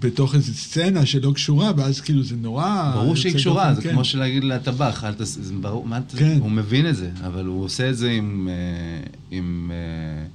בתוך 0.00 0.34
איזו 0.34 0.54
סצנה 0.54 1.06
שלא 1.06 1.32
קשורה, 1.34 1.72
ואז 1.76 2.00
כאילו 2.00 2.22
זה 2.22 2.36
נורא... 2.36 2.92
ברור 2.94 3.16
שהיא 3.16 3.34
קשורה, 3.34 3.68
דופן, 3.68 3.82
זה 3.82 3.88
כן. 3.88 3.94
כמו 3.94 4.04
שלהגיד 4.04 4.44
לטבח, 4.44 5.04
אל 5.04 5.14
תס... 5.14 5.38
זה 5.40 5.54
ברור, 5.54 5.86
מה 5.86 5.98
אתה... 5.98 6.16
כן. 6.16 6.38
הוא 6.40 6.50
מבין 6.50 6.88
את 6.88 6.96
זה, 6.96 7.10
אבל 7.26 7.46
הוא 7.46 7.64
עושה 7.64 7.90
את 7.90 7.96
זה 7.96 8.10
עם, 8.10 8.48
אה, 8.50 9.08
עם, 9.30 9.70
אה, 9.74 10.26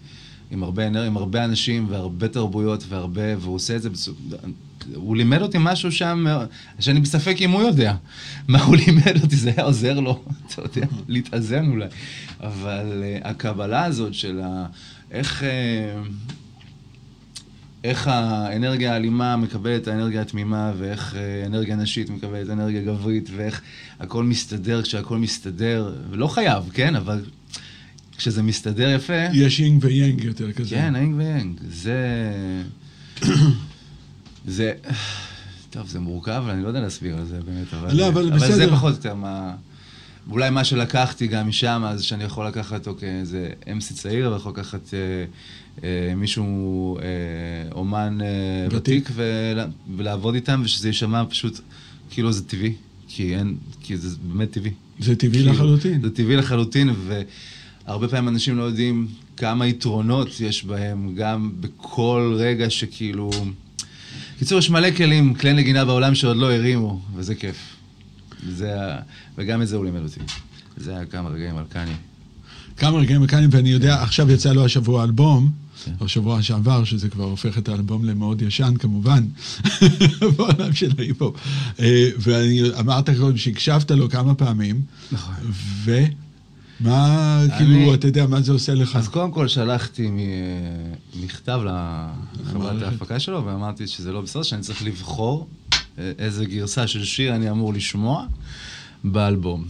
עם, 0.52 0.64
הרבה, 0.64 0.88
עם 0.88 1.18
הרבה 1.18 1.46
אנשים 1.46 1.88
והרבה 1.90 2.28
תרבויות 2.28 2.84
והרבה, 2.90 3.38
והוא 3.40 3.56
עושה 3.56 3.76
את 3.76 3.82
זה. 3.82 3.90
הוא 4.96 5.16
לימד 5.16 5.42
אותי 5.42 5.58
משהו 5.60 5.92
שם, 5.92 6.26
שאני 6.80 7.00
בספק 7.00 7.36
אם 7.40 7.52
הוא 7.52 7.62
יודע 7.62 7.96
מה 8.48 8.64
הוא 8.64 8.76
לימד 8.76 9.22
אותי, 9.24 9.36
זה 9.36 9.52
היה 9.58 9.66
עוזר 9.66 10.00
לו, 10.00 10.24
אתה 10.46 10.62
יודע, 10.62 10.88
להתאזן 11.08 11.70
אולי. 11.70 11.88
אבל 12.40 13.04
uh, 13.04 13.28
הקבלה 13.28 13.86
הזאת 13.86 14.14
של 14.14 14.42
ה... 14.44 14.66
איך... 15.12 15.44
Uh, 15.44 16.08
איך 17.84 18.08
האנרגיה 18.08 18.94
האלימה 18.94 19.38
מקבלת 19.38 19.82
את 19.82 19.88
האנרגיה 19.88 20.22
התמימה, 20.22 20.74
ואיך 20.78 21.16
אה, 21.16 21.46
אנרגיה 21.46 21.76
נשית 21.76 22.10
מקבלת 22.10 22.50
אנרגיה 22.50 22.82
גברית, 22.82 23.30
ואיך 23.36 23.62
הכל 24.00 24.24
מסתדר 24.24 24.82
כשהכל 24.82 25.18
מסתדר, 25.18 25.96
ולא 26.10 26.28
חייב, 26.28 26.64
כן, 26.74 26.96
אבל 26.96 27.22
כשזה 28.18 28.44
מסתדר 28.44 28.90
יפה, 28.90 29.26
יש 29.34 29.60
יינג 29.60 29.84
ויאנג 29.84 30.24
יותר 30.24 30.52
כזה. 30.52 30.76
כן, 30.76 30.96
היינג 30.96 31.16
ויאנג, 31.16 31.60
זה... 31.70 31.98
זה... 34.48 34.74
טוב, 35.70 35.88
זה 35.88 36.00
מורכב, 36.00 36.44
אני 36.50 36.64
לא 36.64 36.68
יודע 36.68 36.80
להסביר 36.80 37.18
על 37.18 37.26
זה 37.26 37.40
באמת, 37.46 37.74
אבל... 37.74 37.96
לא, 37.96 38.08
אבל 38.08 38.28
אבל 38.28 38.40
זה 38.40 38.46
בסדר. 38.46 38.76
פחות 38.76 38.92
או 38.92 38.98
יותר 38.98 39.16
מה... 39.16 39.56
אולי 40.30 40.50
מה 40.50 40.64
שלקחתי 40.64 41.28
גם 41.28 41.48
משם, 41.48 41.84
אז 41.88 42.04
שאני 42.04 42.24
יכול 42.24 42.48
לקחת, 42.48 42.88
אוקיי, 42.88 43.20
איזה 43.20 43.50
אמסי 43.72 43.94
צעיר, 43.94 44.32
ויכול 44.32 44.52
לקחת 44.52 44.94
אה, 44.94 45.00
אה, 45.84 46.16
מישהו, 46.16 46.98
אה, 46.98 47.04
אומן 47.72 48.18
אה, 48.22 48.28
ותיק. 48.68 48.78
ותיק, 48.78 49.12
ול, 49.16 49.60
ולעבוד 49.98 50.36
איתם, 50.36 50.62
ושזה 50.66 50.90
יישמע 50.90 51.24
פשוט 51.30 51.60
כאילו 52.10 52.32
זה 52.32 52.44
טבעי, 52.44 52.74
כי 53.08 53.36
אין, 53.36 53.56
כי 53.82 53.98
זה 53.98 54.18
באמת 54.24 54.52
טבעי. 54.52 54.72
זה 55.00 55.16
טבעי 55.16 55.40
כאילו, 55.40 55.54
לחלוטין. 55.54 56.02
זה 56.02 56.10
טבעי 56.10 56.36
לחלוטין, 56.36 56.90
והרבה 57.08 58.08
פעמים 58.08 58.28
אנשים 58.28 58.58
לא 58.58 58.64
יודעים 58.64 59.08
כמה 59.38 59.68
יתרונות 59.68 60.40
יש 60.40 60.66
בהם, 60.66 61.16
גם 61.16 61.52
בכל 61.60 62.34
רגע 62.38 62.70
שכאילו... 62.70 63.32
קיצור, 64.40 64.60
יש 64.60 64.70
מלא 64.70 64.92
כלים, 64.92 65.34
כלי 65.34 65.54
נגינה 65.54 65.86
בעולם 65.86 66.16
שעוד 66.16 66.38
לא 66.38 66.54
הרימו, 66.54 67.02
וזה 67.16 67.36
כיף. 67.36 67.56
זה 68.50 68.84
ה... 68.84 69.00
וגם 69.38 69.62
את 69.62 69.68
זה 69.68 69.76
הוא 69.76 69.86
לימד 69.86 70.04
אותי. 70.04 70.20
זה 70.78 70.96
היה 70.96 71.06
כמה 71.06 71.30
רגעים 71.30 71.58
על 71.58 71.64
קני. 71.70 71.92
כמה 72.78 72.98
רגעים 72.98 73.22
מכאנים, 73.22 73.50
ואני 73.54 73.70
יודע, 73.70 74.02
עכשיו 74.04 74.32
יצא 74.32 74.54
לו 74.54 74.66
השבוע 74.66 75.04
אלבום, 75.04 75.52
כן. 75.86 75.92
או 76.00 76.08
שבוע 76.08 76.42
שעבר, 76.42 76.84
שזה 76.84 77.10
כבר 77.10 77.24
הופך 77.24 77.58
את 77.58 77.70
האלבום 77.70 78.06
למאוד 78.06 78.42
ישן 78.42 78.74
כמובן, 78.80 79.26
בעולם 80.38 80.74
של 80.74 80.92
ההיפו. 80.98 81.34
אה, 81.80 82.10
ואני 82.18 82.62
אמרת 82.80 83.10
קודם 83.10 83.38
שהקשבת 83.38 83.92
לו 83.92 84.10
כמה 84.10 84.36
פעמים, 84.36 84.82
נכון. 85.12 85.34
ומה, 86.82 87.40
אני- 87.44 87.58
כאילו, 87.58 87.94
אתה 87.94 88.08
יודע, 88.08 88.28
מה 88.28 88.42
זה 88.42 88.52
עושה 88.52 88.74
לך? 88.74 88.96
אז 88.96 89.08
קודם 89.08 89.32
כל 89.32 89.48
שלחתי 89.48 90.10
מכתב 91.24 91.60
לחברת. 92.44 92.82
ההפקה 92.84 93.20
שלו, 93.20 93.46
ואמרתי 93.46 93.88
שזה 93.88 94.12
לא 94.12 94.22
בסדר, 94.22 94.44
שאני 94.44 94.62
צריך 94.62 94.84
לבחור 94.84 95.48
אה, 96.00 96.12
איזה 96.20 96.46
גרסה 96.46 96.88
של 96.88 97.04
שיר 97.04 97.36
אני 97.36 97.50
אמור 97.50 97.74
לשמוע 97.74 98.26
באלבום. 99.04 99.66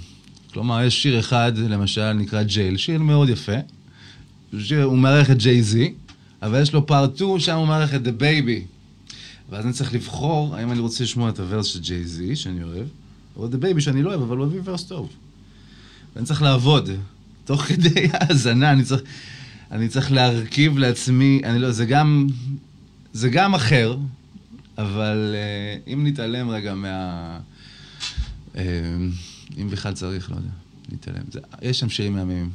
כלומר, 0.53 0.83
יש 0.83 1.01
שיר 1.03 1.19
אחד, 1.19 1.51
למשל, 1.57 2.13
נקרא 2.13 2.43
ג'ייל, 2.43 2.77
שיר 2.77 3.01
מאוד 3.01 3.29
יפה. 3.29 3.51
שיר, 4.59 4.83
הוא 4.83 4.97
מארח 4.97 5.31
את 5.31 5.37
ג'יי-זי, 5.37 5.93
אבל 6.41 6.61
יש 6.61 6.73
לו 6.73 6.85
פארט 6.87 7.15
2, 7.15 7.39
שם 7.39 7.55
הוא 7.57 7.67
מארח 7.67 7.93
את 7.95 8.01
The 8.07 8.21
Baby. 8.21 8.61
ואז 9.49 9.65
אני 9.65 9.73
צריך 9.73 9.93
לבחור 9.93 10.55
האם 10.55 10.71
אני 10.71 10.79
רוצה 10.79 11.03
לשמוע 11.03 11.29
את 11.29 11.39
הוורס 11.39 11.65
של 11.65 11.79
ג'יי-זי, 11.79 12.35
שאני 12.35 12.63
אוהב, 12.63 12.87
או 13.35 13.47
The 13.47 13.63
Baby 13.63 13.79
שאני 13.81 14.03
לא 14.03 14.09
אוהב, 14.09 14.21
אבל 14.21 14.37
הוא 14.37 14.45
הביא 14.45 14.59
ורס 14.63 14.83
טוב. 14.83 15.09
ואני 16.17 16.25
צריך 16.25 16.41
לעבוד. 16.41 16.89
תוך 17.45 17.61
כדי 17.61 18.07
האזנה, 18.13 18.71
אני 18.71 18.83
צריך, 18.83 19.01
אני 19.71 19.87
צריך 19.87 20.11
להרכיב 20.11 20.77
לעצמי, 20.77 21.41
אני 21.43 21.59
לא, 21.59 21.71
זה 21.71 21.85
גם, 21.85 22.27
זה 23.13 23.29
גם 23.29 23.55
אחר, 23.55 23.97
אבל 24.77 25.35
uh, 25.35 25.89
אם 25.93 26.07
נתעלם 26.07 26.49
רגע 26.49 26.75
מה... 26.75 27.39
Uh, 28.53 28.57
אם 29.57 29.69
בכלל 29.69 29.93
צריך, 29.93 30.31
לא 30.31 30.35
יודע, 30.35 30.49
נתעלם. 30.91 31.23
זה, 31.31 31.39
יש 31.61 31.79
שם 31.79 31.89
שירים 31.89 32.13
מהממים. 32.13 32.49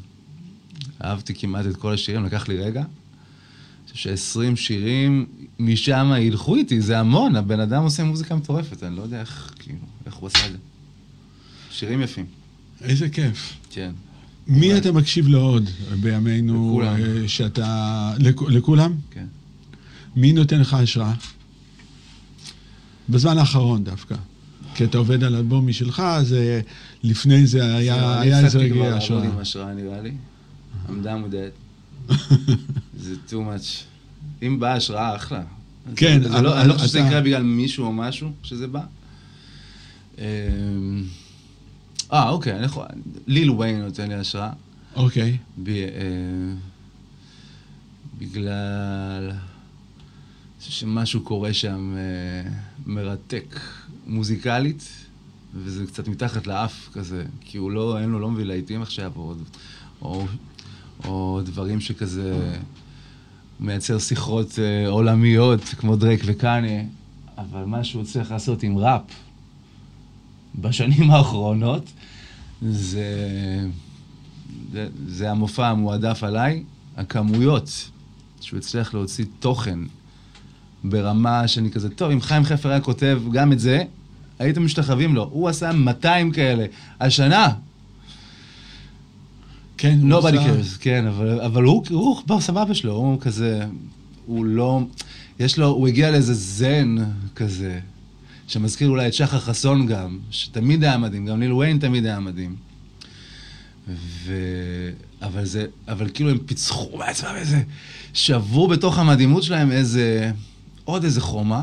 אהבתי 1.04 1.34
כמעט 1.34 1.66
את 1.66 1.76
כל 1.76 1.94
השירים, 1.94 2.24
לקח 2.24 2.48
לי 2.48 2.56
רגע. 2.56 2.80
אני 2.80 3.92
חושב 3.92 4.16
ש-20 4.16 4.56
שירים 4.56 5.26
משם 5.58 6.12
ילכו 6.18 6.56
איתי, 6.56 6.80
זה 6.80 6.98
המון, 6.98 7.36
הבן 7.36 7.60
אדם 7.60 7.82
עושה 7.82 8.04
מוזיקה 8.04 8.34
מטורפת, 8.34 8.82
אני 8.82 8.96
לא 8.96 9.02
יודע 9.02 9.20
איך, 9.20 9.54
כאילו, 9.58 9.78
איך 10.06 10.14
הוא 10.14 10.26
עשה 10.26 10.46
את 10.46 10.52
זה. 10.52 10.58
שירים 11.70 12.02
יפים. 12.02 12.41
איזה 12.82 13.08
כיף. 13.08 13.52
כן. 13.70 13.90
מי 14.46 14.76
אתה 14.76 14.92
מקשיב 14.92 15.28
לו 15.28 15.40
עוד 15.40 15.70
בימינו, 16.00 16.80
לכולם. 16.82 16.96
אה, 17.22 17.28
שאתה... 17.28 18.12
לכ- 18.18 18.42
לכולם? 18.48 18.94
כן. 19.10 19.24
מי 20.16 20.32
נותן 20.32 20.60
לך 20.60 20.74
השראה? 20.74 21.12
בזמן 23.08 23.38
האחרון 23.38 23.84
דווקא. 23.84 24.14
כי 24.74 24.84
אתה 24.84 24.98
עובד 24.98 25.24
על 25.24 25.36
אלבום 25.36 25.66
משלך, 25.66 26.00
אז 26.00 26.34
לפני 27.02 27.46
זה 27.46 27.76
היה 27.76 27.94
זהו, 27.94 28.04
היה 28.08 28.18
אני 28.38 28.46
איזה 28.46 28.46
הפסקתי 28.46 28.70
כבר 28.70 28.78
רגעי 28.78 28.90
לעבוד 28.90 29.02
השראה. 29.02 29.24
עם 29.24 29.38
השראה, 29.38 29.74
נראה 29.74 30.00
לי. 30.00 30.12
With 30.88 31.06
that. 32.10 32.12
זה 32.98 33.14
too 33.28 33.32
much. 33.32 33.82
אם 34.42 34.60
באה 34.60 34.72
השראה, 34.74 35.16
אחלה. 35.16 35.42
כן, 35.96 36.22
לא, 36.42 36.60
אני 36.60 36.68
לא 36.68 36.74
חושב 36.74 36.86
שזה 36.86 36.98
יקרה 36.98 37.20
בגלל 37.20 37.42
מישהו 37.42 37.84
או 37.84 37.92
משהו 37.92 38.30
שזה 38.42 38.66
בא. 38.66 38.80
אה, 42.12 42.28
אוקיי, 42.28 42.56
אני 42.56 42.64
יכול... 42.64 42.84
ליל 43.26 43.50
ויין 43.50 43.82
נותן 43.82 44.08
לי 44.08 44.14
השראה. 44.14 44.50
אוקיי. 44.96 45.36
ב, 45.62 45.68
אה, 45.68 46.54
בגלל 48.18 49.32
שמשהו 50.60 51.20
קורה 51.20 51.54
שם 51.54 51.94
אה, 51.96 52.50
מרתק 52.86 53.60
מוזיקלית, 54.06 54.88
וזה 55.54 55.86
קצת 55.86 56.08
מתחת 56.08 56.46
לאף 56.46 56.88
כזה, 56.92 57.24
כי 57.40 57.58
הוא 57.58 57.70
לא, 57.70 57.98
אין 57.98 58.10
לו, 58.10 58.18
לא 58.20 58.30
מביא 58.30 58.44
להיטים 58.44 58.82
עכשיו, 58.82 59.12
או, 59.16 59.34
או, 60.02 60.26
או 61.04 61.40
דברים 61.44 61.80
שכזה 61.80 62.54
מייצר 63.60 63.98
שיחות 63.98 64.58
אה, 64.58 64.88
עולמיות, 64.88 65.60
כמו 65.60 65.96
דרייק 65.96 66.22
וקניה, 66.24 66.84
אבל 67.38 67.64
מה 67.64 67.84
שהוא 67.84 68.04
צריך 68.04 68.30
לעשות 68.30 68.62
עם 68.62 68.78
ראפ 68.78 69.02
בשנים 70.54 71.10
האחרונות, 71.10 71.84
זה... 72.70 73.04
זה, 74.72 74.86
זה 75.06 75.30
המופע 75.30 75.68
המועדף 75.68 76.24
עליי, 76.24 76.62
הכמויות 76.96 77.90
שהוא 78.40 78.58
הצליח 78.58 78.94
להוציא 78.94 79.24
תוכן 79.40 79.78
ברמה 80.84 81.48
שאני 81.48 81.70
כזה, 81.70 81.88
טוב, 81.90 82.10
אם 82.10 82.20
חיים 82.20 82.44
חפר 82.44 82.68
היה 82.68 82.80
כותב 82.80 83.22
גם 83.32 83.52
את 83.52 83.58
זה, 83.60 83.82
הייתם 84.38 84.64
משתחווים 84.64 85.14
לו. 85.14 85.28
הוא 85.32 85.48
עשה 85.48 85.72
200 85.72 86.32
כאלה 86.32 86.66
השנה. 87.00 87.48
כן, 89.78 89.98
הוא 90.02 90.10
nobody 90.20 90.38
עשה- 90.38 90.60
cares, 90.60 90.78
כן, 90.80 91.06
אבל, 91.06 91.40
אבל 91.40 91.62
הוא, 91.62 91.84
הוא 91.90 92.22
בסבבה 92.26 92.74
שלו, 92.74 92.92
הוא 92.92 93.20
כזה, 93.20 93.64
הוא 94.26 94.44
לא, 94.44 94.80
יש 95.38 95.58
לו, 95.58 95.66
הוא 95.66 95.88
הגיע 95.88 96.10
לאיזה 96.10 96.34
זן 96.34 96.96
כזה, 97.34 97.80
שמזכיר 98.52 98.88
אולי 98.88 99.06
את 99.06 99.14
שחר 99.14 99.40
חסון 99.40 99.86
גם, 99.86 100.18
שתמיד 100.30 100.84
היה 100.84 100.98
מדהים, 100.98 101.26
גם 101.26 101.40
ליל 101.40 101.52
ויין 101.52 101.78
תמיד 101.78 102.06
היה 102.06 102.20
מדהים. 102.20 102.56
ו... 103.88 104.32
אבל 105.22 105.44
זה, 105.44 105.66
אבל 105.88 106.10
כאילו 106.14 106.30
הם 106.30 106.38
פיצחו 106.46 106.98
בעצמם 106.98 107.34
איזה, 107.36 107.62
שברו 108.14 108.68
בתוך 108.68 108.98
המדהימות 108.98 109.42
שלהם 109.42 109.72
איזה, 109.72 110.32
עוד 110.84 111.04
איזה 111.04 111.20
חומה, 111.20 111.62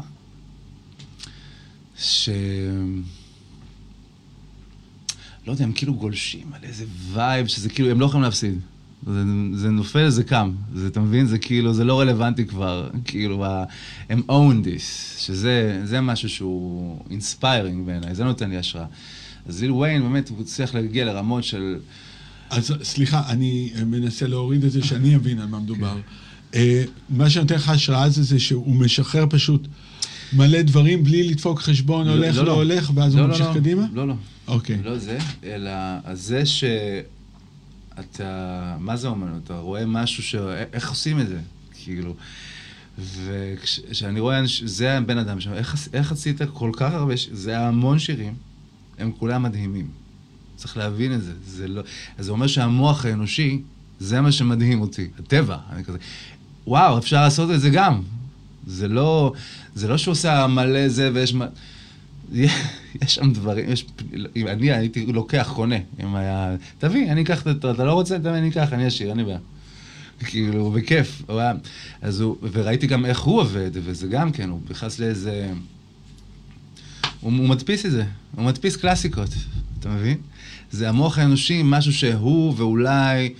ש... 1.97 2.29
לא 5.47 5.51
יודע, 5.51 5.63
הם 5.63 5.73
כאילו 5.73 5.93
גולשים 5.93 6.53
על 6.53 6.63
איזה 6.63 6.85
vibe, 7.11 7.47
שזה 7.47 7.69
כאילו, 7.69 7.91
הם 7.91 7.99
לא 7.99 8.05
יכולים 8.05 8.23
להפסיד. 8.23 8.59
זה, 9.07 9.23
זה 9.53 9.69
נופל, 9.69 10.09
זה 10.09 10.23
קם. 10.23 10.51
זה, 10.75 10.87
אתה 10.87 10.99
מבין? 10.99 11.25
זה 11.25 11.37
כאילו, 11.37 11.73
זה 11.73 11.83
לא 11.83 11.99
רלוונטי 11.99 12.45
כבר. 12.45 12.89
כאילו, 13.05 13.45
הם 14.09 14.21
own 14.29 14.65
this, 14.65 15.17
שזה 15.17 15.81
זה 15.83 16.01
משהו 16.01 16.29
שהוא 16.29 16.99
inspiring 17.09 17.85
בעיניי, 17.85 18.15
זה 18.15 18.23
נותן 18.23 18.49
לי 18.49 18.57
השראה. 18.57 18.85
אז 19.45 19.61
ליל 19.61 19.71
ויין, 19.71 20.01
באמת, 20.01 20.29
הוא 20.29 20.41
הצליח 20.41 20.75
להגיע 20.75 21.05
לרמות 21.05 21.43
של... 21.43 21.75
אז 22.49 22.73
סליחה, 22.83 23.23
אני 23.29 23.71
מנסה 23.85 24.27
להוריד 24.27 24.63
את 24.63 24.71
זה 24.71 24.83
שאני 24.83 25.15
אבין 25.15 25.39
על 25.39 25.47
מה 25.47 25.59
מדובר. 25.59 25.97
אה, 26.55 26.83
מה 27.09 27.29
שנותן 27.29 27.55
לך 27.55 27.69
השראה 27.69 28.09
זה 28.09 28.23
זה 28.23 28.39
שהוא 28.39 28.75
משחרר 28.75 29.25
פשוט 29.29 29.67
מלא 30.33 30.61
דברים 30.61 31.03
בלי 31.03 31.23
לדפוק 31.23 31.59
חשבון, 31.59 32.07
לא, 32.07 32.11
הולך, 32.11 32.35
לא, 32.35 32.41
לא 32.41 32.47
לא. 32.47 32.53
הולך, 32.53 32.91
ואז 32.95 33.15
לא, 33.15 33.21
הוא 33.21 33.27
לא, 33.27 33.33
ממשיך 33.33 33.47
לא. 33.47 33.53
קדימה? 33.53 33.85
לא, 33.93 34.07
לא. 34.07 34.13
אוקיי. 34.47 34.77
לא 34.83 34.97
זה, 34.97 35.17
אלא 35.43 35.71
זה 36.13 36.43
שאתה, 38.01 38.75
מה 38.79 38.95
זה 38.97 39.07
אומנות? 39.07 39.43
אתה 39.43 39.57
רואה 39.57 39.85
משהו 39.85 40.23
ש... 40.23 40.35
איך 40.73 40.89
עושים 40.89 41.19
את 41.19 41.27
זה? 41.27 41.39
כאילו. 41.73 42.15
וכשאני 42.99 44.19
רואה, 44.19 44.39
אנש- 44.43 44.61
זה 44.65 44.97
הבן 44.97 45.17
אדם 45.17 45.39
שם, 45.41 45.53
איך, 45.53 45.87
איך 45.93 46.11
עשית 46.11 46.41
כל 46.53 46.71
כך 46.73 46.93
הרבה, 46.93 47.17
ש- 47.17 47.29
זה 47.31 47.59
המון 47.59 47.99
שירים, 47.99 48.33
הם 48.97 49.11
כולם 49.19 49.43
מדהימים. 49.43 49.87
צריך 50.55 50.77
להבין 50.77 51.13
את 51.13 51.23
זה. 51.23 51.33
זה 51.45 51.67
לא... 51.67 51.81
אז 52.17 52.25
זה 52.25 52.31
אומר 52.31 52.47
שהמוח 52.47 53.05
האנושי, 53.05 53.61
זה 53.99 54.21
מה 54.21 54.31
שמדהים 54.31 54.81
אותי. 54.81 55.07
הטבע, 55.19 55.57
אני 55.71 55.83
כזה, 55.83 55.97
וואו, 56.67 56.97
אפשר 56.97 57.21
לעשות 57.21 57.51
את 57.51 57.61
זה 57.61 57.69
גם. 57.69 58.01
זה 58.67 58.87
לא, 58.87 59.33
זה 59.75 59.87
לא 59.87 59.97
שהוא 59.97 60.11
עושה 60.11 60.47
מלא 60.47 60.87
זה 60.87 61.11
ויש... 61.13 61.33
יש 63.01 63.15
שם 63.15 63.33
דברים, 63.33 63.69
יש, 63.69 63.85
אם 64.35 64.47
אני 64.47 64.71
הייתי 64.71 65.05
לוקח, 65.05 65.51
קונה, 65.55 65.75
אם 66.03 66.15
היה, 66.15 66.55
תביא, 66.77 67.11
אני 67.11 67.21
אקח, 67.21 67.41
את 67.41 67.65
ה- 67.65 67.71
אתה 67.71 67.83
לא 67.85 67.93
רוצה, 67.93 68.19
תביא, 68.19 68.31
אני 68.31 68.49
אקח, 68.49 68.73
אני 68.73 68.87
אשאיר, 68.87 69.09
אין 69.09 69.17
לי 69.17 69.23
בעיה. 69.23 69.37
כאילו, 70.25 70.71
בכיף. 70.71 71.21
הוא 71.27 71.39
היה, 71.39 71.53
אז 72.01 72.21
הוא, 72.21 72.35
וראיתי 72.51 72.87
גם 72.87 73.05
איך 73.05 73.19
הוא 73.19 73.39
עובד, 73.41 73.71
וזה 73.73 74.07
גם 74.07 74.31
כן, 74.31 74.49
הוא 74.49 74.59
נכנס 74.69 74.99
לאיזה... 74.99 75.49
הוא, 77.21 77.31
הוא 77.37 77.49
מדפיס 77.49 77.85
את 77.85 77.91
זה, 77.91 78.03
הוא 78.35 78.45
מדפיס 78.45 78.75
קלאסיקות, 78.75 79.29
אתה 79.79 79.89
מבין? 79.89 80.17
זה 80.71 80.89
המוח 80.89 81.17
האנושי, 81.17 81.61
משהו 81.63 81.93
שהוא 81.93 82.53
ואולי, 82.57 83.33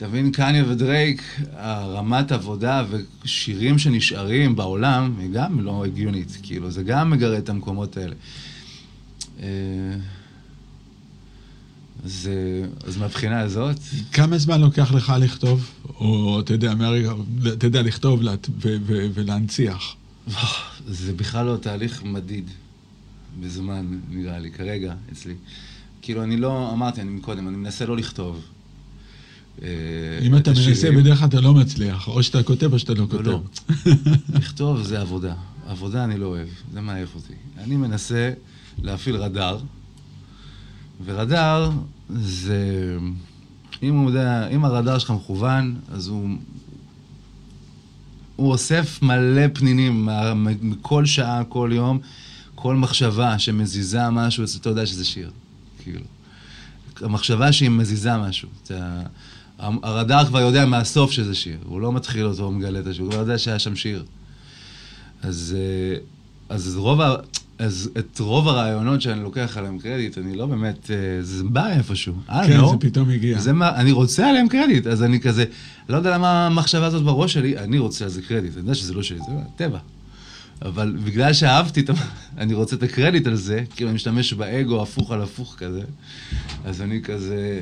אתה 0.00 0.08
מבין, 0.08 0.30
קניה 0.32 0.64
ודרייק, 0.68 1.22
הרמת 1.52 2.32
עבודה 2.32 2.84
ושירים 3.24 3.78
שנשארים 3.78 4.56
בעולם, 4.56 5.14
היא 5.18 5.30
גם 5.32 5.60
לא 5.60 5.84
הגיונית, 5.84 6.38
כאילו, 6.42 6.70
זה 6.70 6.82
גם 6.82 7.10
מגרה 7.10 7.38
את 7.38 7.48
המקומות 7.48 7.96
האלה. 7.96 8.14
אה, 9.42 9.46
אז, 12.04 12.30
אה, 12.32 12.68
אז 12.88 12.96
מהבחינה 12.96 13.40
הזאת, 13.40 13.76
כמה 14.12 14.38
זמן 14.38 14.60
לוקח 14.60 14.92
לך 14.92 15.12
לכתוב? 15.20 15.70
או 15.94 16.40
אתה 16.40 16.52
יודע, 16.52 16.74
מהרגע, 16.74 17.12
אתה 17.52 17.66
יודע, 17.66 17.82
לכתוב 17.82 18.22
לה- 18.22 18.34
ו- 18.62 18.76
ו- 18.86 19.06
ולהנציח. 19.14 19.96
זה 20.88 21.12
בכלל 21.12 21.46
לא 21.46 21.56
תהליך 21.56 22.02
מדיד 22.04 22.50
בזמן, 23.40 23.98
נראה 24.10 24.38
לי, 24.38 24.50
כרגע, 24.50 24.94
אצלי. 25.12 25.34
כאילו, 26.02 26.22
אני 26.22 26.36
לא, 26.36 26.72
אמרתי, 26.72 27.00
אני 27.00 27.10
מקודם, 27.10 27.48
אני 27.48 27.56
מנסה 27.56 27.86
לא 27.86 27.96
לכתוב. 27.96 28.40
אה, 29.62 29.68
אם 30.22 30.36
את 30.36 30.42
אתה 30.42 30.50
מנסה. 30.50 30.90
בדרך 30.92 31.18
כלל 31.18 31.28
אתה 31.28 31.40
לא 31.40 31.54
מצליח. 31.54 32.08
או 32.08 32.22
שאתה 32.22 32.42
כותב 32.42 32.72
או 32.72 32.78
שאתה 32.78 32.94
לא 32.94 33.06
לא, 33.12 33.22
לא. 33.22 33.40
כותב. 33.42 33.90
לכתוב 34.38 34.82
זה 34.82 35.00
עבודה. 35.00 35.34
עבודה 35.66 36.04
אני 36.04 36.18
לא 36.18 36.26
אוהב, 36.26 36.48
זה 36.72 36.80
מעייף 36.80 37.14
אותי. 37.14 37.32
אני 37.58 37.76
מנסה 37.76 38.32
להפעיל 38.82 39.16
רדאר, 39.16 39.58
ורדאר 41.04 41.70
זה... 42.14 42.98
אם 43.82 43.94
הוא 43.94 44.10
יודע, 44.10 44.48
אם 44.48 44.64
הרדאר 44.64 44.98
שלך 44.98 45.10
מכוון, 45.10 45.76
אז 45.92 46.08
הוא... 46.08 46.28
הוא 48.36 48.50
אוסף 48.52 48.98
מלא 49.02 49.42
פנינים 49.52 50.08
מכל 50.60 51.06
שעה, 51.06 51.44
כל 51.44 51.70
יום, 51.74 51.98
כל 52.54 52.76
מחשבה 52.76 53.38
שמזיזה 53.38 54.10
משהו, 54.10 54.44
אתה 54.60 54.68
יודע 54.68 54.86
שזה 54.86 55.04
שיר, 55.04 55.30
כאילו. 55.82 56.04
המחשבה 57.00 57.52
שהיא 57.52 57.70
מזיזה 57.70 58.16
משהו. 58.16 58.48
אתה, 58.62 59.02
הרדאר 59.82 60.26
כבר 60.26 60.40
יודע 60.40 60.66
מהסוף 60.66 61.10
שזה 61.10 61.34
שיר, 61.34 61.58
הוא 61.64 61.80
לא 61.80 61.92
מתחיל 61.92 62.26
אותו 62.26 62.42
ומגלה 62.42 62.80
את 62.80 62.86
השיר, 62.86 63.02
הוא 63.02 63.10
כבר 63.10 63.20
יודע 63.20 63.38
שהיה 63.38 63.58
שם 63.58 63.76
שיר. 63.76 64.04
אז, 65.22 65.56
אה, 65.58 65.96
אז 66.48 66.76
רוב 66.76 67.00
ה... 67.00 67.14
אז 67.58 67.90
את 67.98 68.18
רוב 68.18 68.48
הרעיונות 68.48 69.02
שאני 69.02 69.22
לוקח 69.22 69.56
עליהם 69.56 69.78
קרדיט, 69.78 70.18
אני 70.18 70.36
לא 70.36 70.46
באמת, 70.46 70.90
אה, 70.90 70.96
זה 71.22 71.44
בא 71.44 71.70
איפשהו. 71.70 72.14
אה, 72.30 72.46
כן, 72.46 72.56
לא? 72.60 72.70
זה 72.70 72.88
פתאום 72.88 73.10
הגיע. 73.10 73.38
זה 73.38 73.52
מה, 73.52 73.76
אני 73.76 73.92
רוצה 73.92 74.30
עליהם 74.30 74.48
קרדיט, 74.48 74.86
אז 74.86 75.02
אני 75.02 75.20
כזה, 75.20 75.44
לא 75.88 75.96
יודע 75.96 76.14
למה 76.14 76.46
המחשבה 76.46 76.86
הזאת 76.86 77.02
בראש 77.02 77.32
שלי, 77.32 77.58
אני 77.58 77.78
רוצה 77.78 78.04
על 78.04 78.10
זה 78.10 78.22
קרדיט, 78.22 78.52
אני 78.52 78.60
יודע 78.60 78.74
שזה 78.74 78.94
לא 78.94 79.02
שלי, 79.02 79.18
זה 79.18 79.32
טבע. 79.56 79.78
אבל 80.62 80.96
בגלל 81.04 81.32
שאהבתי, 81.32 81.84
אני 82.38 82.54
רוצה 82.54 82.76
את 82.76 82.82
הקרדיט 82.82 83.26
על 83.26 83.34
זה, 83.34 83.64
כאילו 83.76 83.90
אני 83.90 83.94
משתמש 83.94 84.32
באגו 84.32 84.82
הפוך 84.82 85.12
על 85.12 85.22
הפוך 85.22 85.54
כזה, 85.58 85.82
אז 86.64 86.82
אני 86.82 87.02
כזה, 87.02 87.60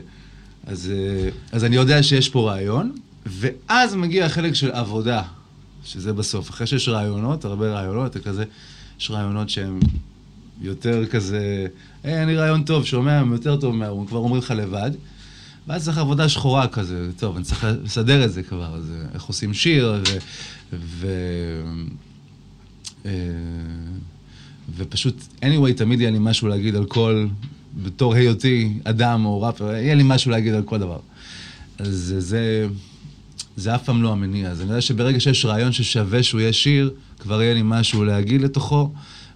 אז, 0.68 0.92
אה, 0.94 1.28
אז 1.52 1.64
אני 1.64 1.76
יודע 1.76 2.02
שיש 2.02 2.28
פה 2.28 2.50
רעיון, 2.50 2.92
ואז 3.26 3.94
מגיע 3.94 4.26
החלק 4.26 4.54
של 4.54 4.70
עבודה, 4.70 5.22
שזה 5.84 6.12
בסוף. 6.12 6.50
אחרי 6.50 6.66
שיש 6.66 6.88
רעיונות, 6.88 7.44
הרבה 7.44 7.70
רעיונות, 7.72 8.16
אתה 8.16 8.20
כזה, 8.20 8.44
יש 9.00 9.10
רעיונות 9.10 9.50
שהם 9.50 9.80
יותר 10.60 11.06
כזה, 11.06 11.66
היי, 12.04 12.22
אני 12.22 12.36
רעיון 12.36 12.62
טוב, 12.62 12.84
שומע, 12.84 13.18
הם 13.18 13.32
יותר 13.32 13.56
טוב 13.56 13.74
מההוא, 13.74 14.00
הם 14.00 14.06
כבר 14.06 14.18
אומרים 14.18 14.42
לך 14.42 14.50
לבד. 14.50 14.90
ואז 15.66 15.84
צריך 15.84 15.98
עבודה 15.98 16.28
שחורה 16.28 16.68
כזה, 16.68 17.10
טוב, 17.18 17.36
אני 17.36 17.44
צריך 17.44 17.66
לסדר 17.84 18.24
את 18.24 18.32
זה 18.32 18.42
כבר, 18.42 18.74
אז 18.74 18.92
אה, 18.96 19.06
איך 19.14 19.24
עושים 19.24 19.54
שיר, 19.54 19.94
ו... 20.08 20.18
ו 20.72 21.06
אה, 23.06 23.10
ופשוט, 24.76 25.22
anyway, 25.42 25.72
תמיד 25.76 26.00
יהיה 26.00 26.10
לי 26.10 26.18
משהו 26.20 26.48
להגיד 26.48 26.76
על 26.76 26.84
כל, 26.84 27.26
בתור 27.76 28.14
היותי 28.14 28.72
אדם 28.84 29.24
או 29.24 29.42
ראפר, 29.42 29.64
יהיה 29.74 29.94
לי 29.94 30.02
משהו 30.06 30.30
להגיד 30.30 30.54
על 30.54 30.62
כל 30.62 30.78
דבר. 30.78 30.98
אז 31.78 32.14
זה, 32.18 32.68
זה, 33.56 33.74
אף 33.74 33.84
פעם 33.84 34.02
לא 34.02 34.12
המניע. 34.12 34.50
אז 34.50 34.60
אני 34.60 34.68
יודע 34.68 34.80
שברגע 34.80 35.20
שיש 35.20 35.44
רעיון 35.44 35.72
ששווה 35.72 36.22
שהוא 36.22 36.40
יהיה 36.40 36.52
שיר, 36.52 36.90
כבר 37.18 37.42
יהיה 37.42 37.54
לי 37.54 37.62
משהו 37.64 38.04
להגיד 38.04 38.40
לתוכו, 38.40 38.90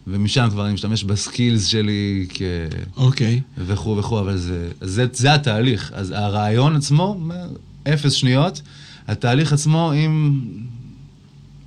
ומשם 0.07 0.49
כבר 0.51 0.67
אני 0.67 0.75
משתמש 0.75 1.05
בסקילס 1.05 1.67
שלי 1.67 2.27
כ... 2.29 2.43
אוקיי. 2.97 3.41
וכו' 3.59 3.97
וכו', 3.97 4.21
אבל 4.21 4.37
זה, 4.37 4.69
זה, 4.81 5.07
זה 5.13 5.35
התהליך. 5.35 5.93
אז 5.95 6.11
הרעיון 6.11 6.77
עצמו, 6.77 7.21
אפס 7.89 8.13
שניות, 8.13 8.63
התהליך 9.09 9.53
עצמו, 9.53 9.93
אם 9.95 10.41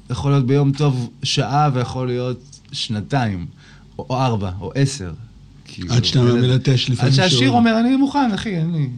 יכול 0.09 0.31
להיות 0.31 0.45
ביום 0.45 0.71
טוב 0.71 1.09
שעה 1.23 1.69
ויכול 1.73 2.07
להיות 2.07 2.59
שנתיים, 2.71 3.45
או 3.99 4.17
ארבע, 4.17 4.51
או 4.61 4.71
עשר. 4.75 5.13
כאילו, 5.75 5.93
עד 5.93 6.05
שאתה 6.05 6.21
מלטש 6.21 6.89
לפעמים 6.89 7.13
עד 7.13 7.15
שהשיר. 7.15 7.51
אומר, 7.51 7.79
אני 7.79 7.95
מוכן, 7.95 8.31
אחי, 8.33 8.57
אין 8.57 8.71
לי... 8.71 8.89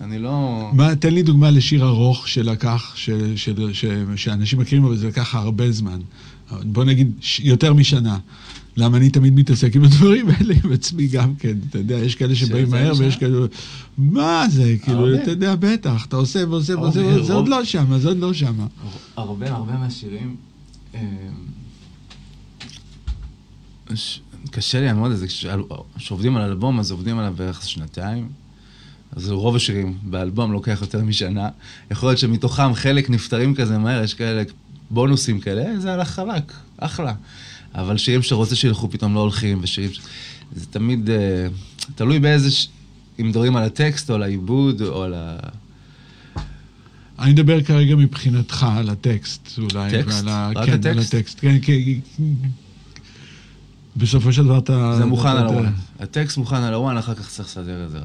אני 0.00 0.18
לא... 0.18 0.70
מה, 0.72 0.96
תן 0.96 1.14
לי 1.14 1.22
דוגמה 1.22 1.50
לשיר 1.50 1.86
ארוך 1.86 2.28
שלקח, 2.28 2.92
ש, 2.96 3.10
ש, 3.36 3.48
ש, 3.72 3.84
שאנשים 4.16 4.58
מכירים, 4.58 4.84
אבל 4.84 4.96
זה 4.96 5.08
לקח 5.08 5.34
הרבה 5.34 5.70
זמן. 5.70 6.00
בוא 6.62 6.84
נגיד, 6.84 7.12
ש, 7.20 7.40
יותר 7.40 7.74
משנה. 7.74 8.18
למה 8.76 8.96
אני 8.96 9.10
תמיד 9.10 9.34
מתעסק 9.34 9.76
עם 9.76 9.84
הדברים 9.84 10.28
האלה 10.28 10.54
עם 10.64 10.72
עצמי 10.72 11.06
גם 11.06 11.34
כן, 11.34 11.56
אתה 11.70 11.78
יודע, 11.78 11.98
יש 11.98 12.14
כאלה 12.14 12.34
שבאים 12.34 12.70
מהר? 12.70 12.92
ויש 12.98 13.16
כאלה, 13.16 13.38
מה 13.98 14.44
זה, 14.48 14.76
כאילו. 14.82 15.14
אתה 15.14 15.30
יודע, 15.30 15.54
בטח, 15.58 16.06
אתה 16.06 16.16
עושה 16.16 16.48
ועושה 16.48 16.78
ועושה, 16.78 17.22
זה 17.22 17.34
עוד 17.34 17.48
לא 17.48 17.64
שמה, 17.64 17.98
זה 17.98 18.08
עוד 18.08 18.18
לא 18.18 18.32
שמה. 18.32 18.66
הרבה, 19.16 19.50
הרבה 19.50 19.72
מהשירים... 19.72 20.36
קשה 24.50 24.80
לי 24.80 24.86
לעמוד 24.86 25.10
על 25.10 25.16
זה, 25.16 25.26
כשעובדים 25.96 26.36
על 26.36 26.42
אלבום, 26.42 26.80
אז 26.80 26.90
עובדים 26.90 27.18
עליו 27.18 27.34
בערך 27.36 27.68
שנתיים. 27.68 28.28
אז 29.16 29.30
רוב 29.30 29.56
השירים 29.56 29.98
באלבום 30.02 30.52
לוקח 30.52 30.78
יותר 30.80 31.02
משנה. 31.02 31.48
יכול 31.90 32.08
להיות 32.08 32.18
שמתוכם 32.18 32.74
חלק 32.74 33.10
נפתרים 33.10 33.54
כזה 33.54 33.78
מהר, 33.78 34.04
יש 34.04 34.14
כאלה 34.14 34.42
בונוסים 34.90 35.40
כאלה, 35.40 35.80
זה 35.80 35.92
הלך 35.92 36.08
חלק, 36.08 36.52
אחלה. 36.78 37.14
אבל 37.74 37.96
שירים 37.96 38.22
שאתה 38.22 38.34
רוצה 38.34 38.56
שילכו 38.56 38.90
פתאום 38.90 39.14
לא 39.14 39.20
הולכים, 39.20 39.58
ושירים... 39.62 39.90
זה 40.56 40.66
תמיד 40.66 41.10
אה, 41.10 41.46
תלוי 41.94 42.18
באיזה... 42.18 42.50
ש... 42.50 42.68
אם 43.20 43.28
מדברים 43.28 43.56
על 43.56 43.62
הטקסט 43.62 44.10
או 44.10 44.14
על 44.14 44.22
העיבוד 44.22 44.82
או 44.82 45.02
על 45.02 45.14
ה... 45.14 45.38
אני 47.18 47.32
מדבר 47.32 47.62
כרגע 47.62 47.96
מבחינתך 47.96 48.66
על 48.76 48.90
הטקסט, 48.90 49.58
אולי. 49.58 49.90
טקסט? 49.90 50.24
ועל 50.24 50.28
ה... 50.28 50.50
רק 50.54 50.66
כן, 50.66 50.72
על 50.72 50.78
הטקסט? 50.78 51.14
הטקסט. 51.14 51.38
כן, 51.40 51.58
כי... 51.58 52.00
בסופו 54.00 54.32
של 54.32 54.44
דבר 54.44 54.58
אתה... 54.58 54.94
זה 54.98 55.04
מוכן 55.04 55.28
על 55.28 55.46
הוואן. 55.46 55.72
הטקסט 56.00 56.36
מוכן 56.36 56.56
על 56.56 56.74
הוואן, 56.74 56.96
אחר 56.96 57.14
כך 57.14 57.28
צריך 57.28 57.48
לסדר 57.48 57.84
את 57.84 57.90
זה 57.90 57.98
רק. 57.98 58.04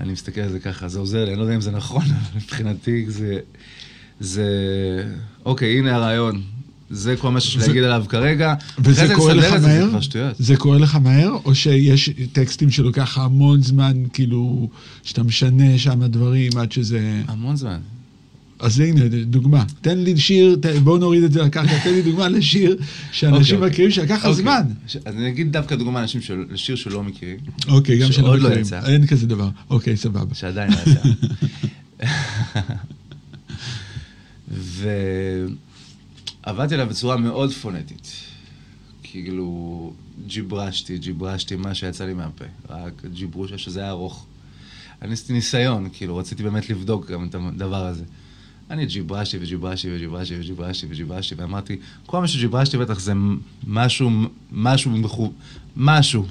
אני 0.00 0.12
מסתכל 0.12 0.40
על 0.40 0.50
זה 0.50 0.58
ככה, 0.60 0.88
זה 0.88 0.98
עוזר 0.98 1.24
לי, 1.24 1.30
אני 1.30 1.38
לא 1.38 1.42
יודע 1.42 1.54
אם 1.54 1.60
זה 1.60 1.70
נכון, 1.70 2.02
אבל 2.10 2.36
מבחינתי 2.36 3.04
זה... 3.08 3.38
זה... 4.20 4.44
אוקיי, 5.44 5.78
הנה 5.78 5.94
הרעיון. 5.96 6.42
זה 6.90 7.14
כל 7.16 7.30
מה 7.30 7.40
שיש 7.40 7.56
זה- 7.56 7.66
להגיד 7.68 7.84
עליו 7.84 8.04
כרגע. 8.08 8.54
וזה 8.78 9.14
קורה 9.14 9.34
לך 9.34 9.56
זה, 9.56 9.66
מהר? 9.68 9.88
זה. 10.12 10.30
זה 10.38 10.56
קורה 10.56 10.78
לך 10.78 10.94
מהר, 10.94 11.36
או 11.44 11.54
שיש 11.54 12.10
טקסטים 12.32 12.70
שלוקח 12.70 13.18
המון 13.18 13.62
זמן, 13.62 13.92
כאילו, 14.12 14.68
שאתה 15.02 15.22
משנה 15.22 15.78
שם 15.78 16.04
דברים 16.04 16.52
עד 16.58 16.72
שזה... 16.72 17.22
המון 17.28 17.56
זמן. 17.56 17.78
אז 18.60 18.80
הנה, 18.80 19.00
דוגמה. 19.24 19.64
תן 19.80 19.98
לי 19.98 20.16
שיר, 20.16 20.56
ת- 20.62 20.66
בואו 20.66 20.98
נוריד 20.98 21.22
את 21.24 21.32
זה 21.32 21.42
לקרקע, 21.42 21.78
תן 21.84 21.92
לי 21.94 22.02
דוגמה 22.02 22.28
לשיר 22.28 22.76
שאנשים 23.12 23.56
אוקיי, 23.56 23.70
מכירים 23.70 23.90
שלקח 23.90 24.14
לך 24.14 24.24
אוקיי. 24.26 24.34
זמן. 24.42 24.62
ש- 24.86 24.96
אז 24.96 25.14
אני 25.16 25.28
אגיד 25.28 25.52
דווקא 25.52 25.76
דוגמה 25.76 26.08
של- 26.08 26.44
לשיר 26.50 26.76
שלא 26.76 27.02
מכירים, 27.02 27.36
אוקיי, 27.68 27.98
גם 27.98 28.06
שלא 28.12 28.12
שעוד 28.26 28.38
לא 28.40 28.48
מכירים. 28.48 28.60
יצא. 28.66 28.80
אין 28.86 29.06
כזה 29.06 29.26
דבר. 29.26 29.48
אוקיי, 29.70 29.96
סבבה. 29.96 30.34
שעדיין 30.34 30.70
לא 30.72 30.76
יצא. 30.76 31.00
ועבדתי 36.46 36.74
עליו 36.74 36.86
בצורה 36.88 37.16
מאוד 37.16 37.52
פונטית. 37.52 38.12
כאילו, 39.02 39.92
ג'יברשתי, 40.26 40.98
ג'יברשתי 40.98 41.56
מה 41.56 41.74
שיצא 41.74 42.04
לי 42.04 42.14
מהפה. 42.14 42.44
רק 42.70 43.02
ג'יברוש, 43.14 43.52
שזה 43.56 43.80
היה 43.80 43.90
ארוך. 43.90 44.26
אני 45.02 45.12
עשיתי 45.12 45.32
ניסיון, 45.32 45.88
כאילו, 45.92 46.16
רציתי 46.16 46.42
באמת 46.42 46.70
לבדוק 46.70 47.10
גם 47.10 47.24
את 47.28 47.34
הדבר 47.34 47.86
הזה. 47.86 48.04
אני 48.70 48.86
ג'יברשתי 48.86 49.36
וג'יברשתי 49.40 49.94
וג'יברשתי 49.94 50.36
וג'יברשתי 50.40 50.86
וג'יברשתי, 50.90 51.34
ואמרתי, 51.34 51.76
כל 52.06 52.20
מה 52.20 52.28
שג'יברשתי 52.28 52.78
בטח 52.78 52.98
זה 53.00 53.12
משהו, 53.66 54.10
משהו, 54.52 54.90
מחו- 54.90 55.32
משהו. 55.76 56.26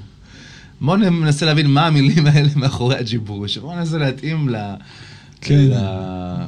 בואו 0.80 0.96
ננסה 0.96 1.46
להבין 1.46 1.66
מה 1.66 1.86
המילים 1.86 2.26
האלה 2.26 2.48
מאחורי 2.56 2.96
הג'יברוש. 2.96 3.58
בואו 3.58 3.76
ננסה 3.76 3.98
להתאים 3.98 4.48
ל... 4.48 4.56
כן, 5.40 5.68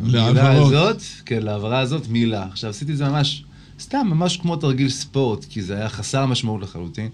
להעברות. 0.04 0.72
הזאת, 0.72 1.02
כן, 1.26 1.42
להעברה 1.42 1.78
הזאת, 1.78 2.08
מילה. 2.08 2.44
עכשיו, 2.44 2.70
עשיתי 2.70 2.92
את 2.92 2.96
זה 2.96 3.08
ממש, 3.08 3.44
סתם, 3.80 4.06
ממש 4.10 4.36
כמו 4.36 4.56
תרגיל 4.56 4.88
ספורט, 4.88 5.44
כי 5.50 5.62
זה 5.62 5.76
היה 5.76 5.88
חסר 5.88 6.26
משמעות 6.26 6.62
לחלוטין, 6.62 7.08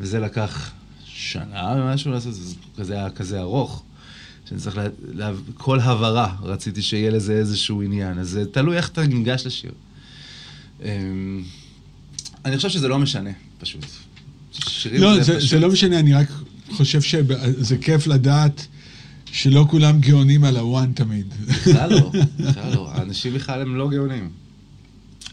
וזה 0.00 0.20
לקח 0.20 0.70
שנה 1.04 1.74
ומשהו 1.78 2.10
לעשות, 2.10 2.34
זה 2.78 2.94
היה 2.94 3.10
כזה 3.10 3.40
ארוך, 3.40 3.82
שאני 4.50 4.60
צריך, 4.60 4.76
לה, 4.76 4.84
לה, 5.12 5.30
כל 5.54 5.80
הבהרה, 5.80 6.34
רציתי 6.42 6.82
שיהיה 6.82 7.10
לזה 7.10 7.32
איזשהו 7.32 7.82
עניין, 7.82 8.18
אז 8.18 8.28
זה 8.28 8.44
תלוי 8.46 8.76
איך 8.76 8.88
אתה 8.88 9.06
ניגש 9.06 9.46
לשיר. 9.46 9.72
אמ, 10.82 11.42
אני 12.44 12.56
חושב 12.56 12.68
שזה 12.68 12.88
לא 12.88 12.98
משנה, 12.98 13.30
פשוט. 13.58 13.84
לא, 14.92 15.22
זה, 15.22 15.36
פשוט- 15.38 15.50
זה 15.50 15.58
לא 15.60 15.68
משנה, 15.72 15.98
אני 15.98 16.14
רק 16.14 16.28
חושב 16.70 17.00
שזה 17.00 17.76
כיף 17.80 18.06
לדעת 18.06 18.66
שלא 19.32 19.66
כולם 19.70 20.00
גאונים 20.00 20.44
על 20.44 20.56
הוואן 20.56 20.92
תמיד. 20.92 21.26
בכלל 21.46 21.90
לא, 21.90 22.12
בכלל 22.48 22.74
לא. 22.74 22.90
האנשים 22.92 23.34
בכלל 23.34 23.60
הם 23.62 23.76
לא 23.76 23.90
גאונים. 23.90 24.30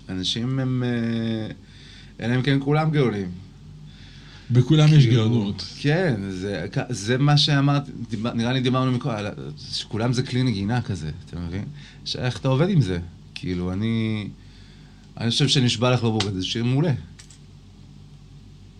אנשים 0.09 0.59
הם... 0.59 0.83
אה, 0.83 1.53
אלא 2.25 2.35
אם 2.35 2.41
כן 2.41 2.57
כולם 2.61 2.91
גאונים. 2.91 3.27
בכולם 4.51 4.87
יש 4.93 5.05
כאילו, 5.05 5.23
גאונות. 5.29 5.65
כן, 5.79 6.21
זה, 6.29 6.65
זה 6.89 7.17
מה 7.17 7.37
שאמרתי, 7.37 7.91
נראה 8.35 8.53
לי 8.53 8.59
דיברנו 8.61 8.91
מקודם, 8.91 9.15
על- 9.15 9.27
שכולם 9.71 10.13
זה 10.13 10.23
כלי 10.23 10.43
נגינה 10.43 10.81
כזה, 10.81 11.11
אתה 11.25 11.39
מבין? 11.39 11.63
שאיך 12.05 12.37
אתה 12.39 12.47
עובד 12.47 12.69
עם 12.69 12.81
זה? 12.81 12.99
כאילו, 13.35 13.73
אני... 13.73 14.27
אני 15.17 15.29
חושב 15.29 15.47
שנשבע 15.47 15.91
לך 15.91 16.03
בבוגד, 16.03 16.33
זה 16.33 16.45
שיר 16.45 16.63
מעולה. 16.63 16.93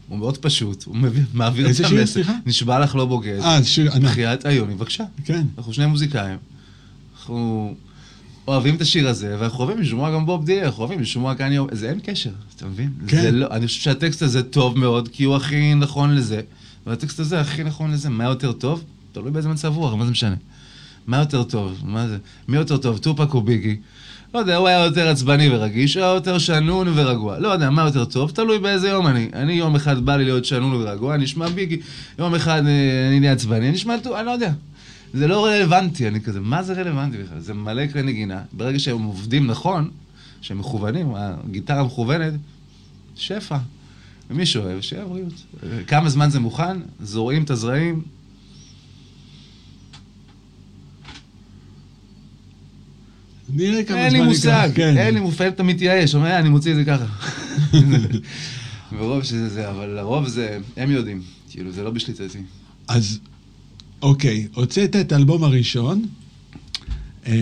הוא 0.08 0.18
מאוד 0.18 0.38
פשוט, 0.38 0.84
הוא 0.84 0.96
מעביר 1.34 1.70
את 1.72 1.76
המסר. 1.86 2.22
נשבע 2.46 2.80
לך 2.80 2.96
לא 2.96 3.06
בוגד. 3.06 3.40
אה, 3.40 3.62
זה 3.62 3.68
שיר 3.68 3.92
ענק. 3.94 4.04
בחייאת 4.04 4.46
היוני, 4.46 4.74
בבקשה. 4.76 5.04
כן. 5.26 5.46
אנחנו 5.58 5.74
שני 5.74 5.86
מוזיקאים. 5.86 6.38
אנחנו 7.18 7.76
אוהבים 8.48 8.76
את 8.76 8.82
השיר 8.82 9.08
הזה, 9.08 9.36
ואנחנו 9.40 9.64
אוהבים 9.64 9.82
לשמוע 9.82 10.12
גם 10.12 10.26
בוב 10.26 10.46
די, 10.46 10.64
אנחנו 10.64 10.80
אוהבים 10.80 11.00
לשמוע 11.00 11.36
קניה, 11.36 11.62
זה 11.72 11.90
אין 11.90 12.00
קשר, 12.04 12.30
אתה 12.56 12.66
מבין? 12.66 12.90
כן. 13.08 13.22
זה 13.22 13.32
לא, 13.32 13.48
אני 13.52 13.68
חושב 13.68 13.82
שהטקסט 13.82 14.22
הזה 14.22 14.44
טוב 14.44 14.78
מאוד, 14.78 15.08
כי 15.08 15.24
הוא 15.24 15.36
הכי 15.36 15.74
נכון 15.76 16.16
לזה, 16.16 16.42
והטקסט 16.88 17.20
הזה 17.20 17.42
הכי 17.42 17.64
נכון 17.64 17.92
לזה. 17.92 18.10
מה 18.10 18.24
יותר 18.24 18.52
טוב? 18.52 18.84
תלוי 19.12 19.32
באיזה 19.32 19.50
מצב 19.50 19.78
רוח, 19.78 19.94
מה 19.94 20.06
זה 20.06 20.12
משנה? 20.12 20.36
מה 21.08 21.18
יותר 21.18 21.44
טוב? 21.44 21.82
מה 21.86 22.08
זה? 22.08 22.18
מי 22.48 22.58
יותר 22.58 22.78
טוב, 22.78 22.98
טופק 22.98 23.34
או 23.34 23.42
ביגי? 23.42 23.76
לא 24.34 24.40
יודע, 24.40 24.56
הוא 24.56 24.68
היה 24.68 24.86
יותר 24.86 25.08
עצבני 25.08 25.50
ורגיש, 25.50 25.98
או 25.98 26.04
היה 26.04 26.14
יותר 26.14 26.38
שנון 26.38 26.88
ורגוע. 26.96 27.40
לא 27.40 27.48
יודע, 27.48 27.70
מה 27.70 27.82
יותר 27.82 28.06
טוב? 28.06 28.32
תלוי 28.32 28.60
באיזה 28.60 28.90
יום 28.90 29.08
אני. 29.08 29.30
אני 29.34 29.54
יום 29.54 29.76
אחד 29.76 30.06
בא 30.06 30.16
לי 30.16 30.24
להיות 30.24 30.46
שנון 30.46 30.74
ורגוע, 30.74 31.16
אני 31.16 31.26
אשמע 31.26 31.50
ביגי. 31.50 31.78
יום 32.20 32.36
אחד 32.36 32.66
אה, 32.68 33.08
אני 33.08 33.20
נהיה 33.20 33.32
עצבני, 33.32 33.68
אני 33.70 33.76
אשמע 33.76 33.96
אני 34.20 34.26
לא 34.26 34.32
יודע. 34.32 34.52
זה 35.14 35.28
לא 35.28 35.46
רלוונטי, 35.46 36.08
אני 36.08 36.22
כזה, 36.22 36.40
מה 36.40 36.64
זה 36.64 36.74
רלוונטי 36.74 37.18
בכלל? 37.18 37.40
זה 37.40 37.54
מלא 37.54 37.88
כלי 37.88 38.04
נגינה. 38.04 38.42
ברגע 38.54 38.80
שהם 38.80 39.04
עובדים 39.04 39.48
נכון, 39.48 39.90
שהם 40.42 40.60
מכוונים, 40.60 41.12
הגיטרה 41.16 41.84
מכוונת, 41.84 42.34
שפע. 43.16 43.58
ומי 44.30 44.46
שאוהב, 44.46 44.82
שיהיה 44.82 45.06
בריאות. 45.06 45.34
כמה 45.88 46.10
זמן 46.10 46.30
זה 46.30 46.40
מוכן? 46.40 46.78
זורעים 47.02 47.44
את 47.44 47.50
הזרעים. 47.50 48.02
נראה 53.50 53.84
כמה 53.84 53.98
אין 54.06 54.14
לי 54.14 54.20
זמן 54.20 54.28
מושג, 54.28 54.70
כן. 54.76 54.98
אין 54.98 55.14
לי 55.14 55.20
מושג, 55.20 55.46
אתה 55.46 55.64
מתייאש, 55.64 56.16
אומר, 56.16 56.28
"אה, 56.28 56.40
אני 56.40 56.50
מוציא 56.50 56.72
את 56.72 56.76
זה 56.78 56.86
ככה. 56.86 57.06
ברוב 58.98 59.24
שזה 59.24 59.50
זה, 59.50 59.70
אבל 59.70 59.86
לרוב 59.90 60.28
זה, 60.28 60.60
הם 60.78 60.92
יודעים, 60.92 61.22
כאילו, 61.50 61.72
זה 61.72 61.84
לא 61.84 61.92
בשליטתי. 61.92 62.40
אז, 62.88 63.20
אוקיי, 64.02 64.48
הוצאת 64.54 64.96
את 64.96 65.12
האלבום 65.12 65.44
הראשון, 65.44 66.06
אה, 67.28 67.34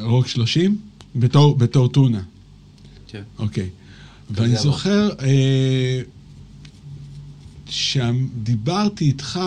רוק 0.00 0.26
30, 0.26 0.78
בתור, 1.16 1.56
בתור 1.56 1.88
טונה, 1.88 2.22
כן. 3.08 3.22
אוקיי. 3.38 3.68
ואני. 4.30 4.56
זוכר 4.56 5.10
אה, 5.20 6.00
שדיברתי 7.70 9.04
איתך 9.04 9.40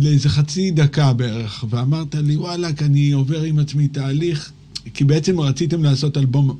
לאיזה 0.00 0.28
חצי 0.28 0.70
דקה 0.70 1.12
בערך, 1.12 1.64
ואמרת 1.70 2.14
לי, 2.14 2.36
וואלה, 2.36 2.82
אני 2.82 3.12
עובר 3.12 3.42
עם 3.42 3.58
עצמי 3.58 3.88
תהליך, 3.88 4.52
כי 4.94 5.04
בעצם 5.04 5.40
רציתם 5.40 5.82
לעשות 5.82 6.16
אלבום 6.16 6.58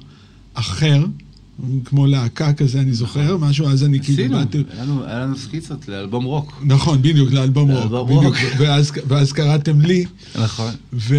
אחר, 0.55 1.05
כמו 1.85 2.07
להקה 2.07 2.53
כזה, 2.53 2.81
אני 2.81 2.93
זוכר, 2.93 3.37
משהו, 3.37 3.67
אז 3.69 3.85
אני 3.85 4.01
כאילו 4.01 4.23
עשינו, 4.23 4.39
באתי... 4.39 4.63
היה 4.75 4.85
לנו- 4.85 5.05
היה 5.05 5.19
לנו 5.21 5.39
סקיצות 5.39 5.89
לאלבום 5.89 6.25
רוק. 6.25 6.63
נכון, 6.65 7.03
בדיוק, 7.03 7.33
לאלבום 7.33 7.71
רוק. 7.71 7.81
לאלבום 7.81 8.07
בדיוק, 8.19 8.25
רוק. 8.37 8.97
ואז, 9.09 9.33
קראתם 9.33 9.81
לי, 9.81 10.05
נכון. 10.43 10.71
ו... 10.93 11.17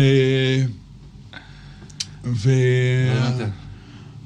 ו... 2.26 2.50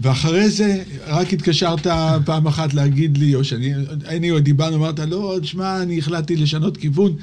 ואחרי 0.01 0.49
זה, 0.49 0.83
רק 1.07 1.33
התקשרת 1.33 1.87
פעם 2.25 2.47
אחת 2.47 2.73
להגיד 2.73 3.17
לי, 3.17 3.35
או 3.35 3.43
שאני, 3.43 3.73
anyway, 4.05 4.39
דיברנו, 4.39 4.75
אמרת, 4.75 4.99
לא, 4.99 5.35
תשמע, 5.41 5.81
אני 5.81 5.99
החלטתי 5.99 6.35
לשנות 6.35 6.77
כיוון, 6.77 7.13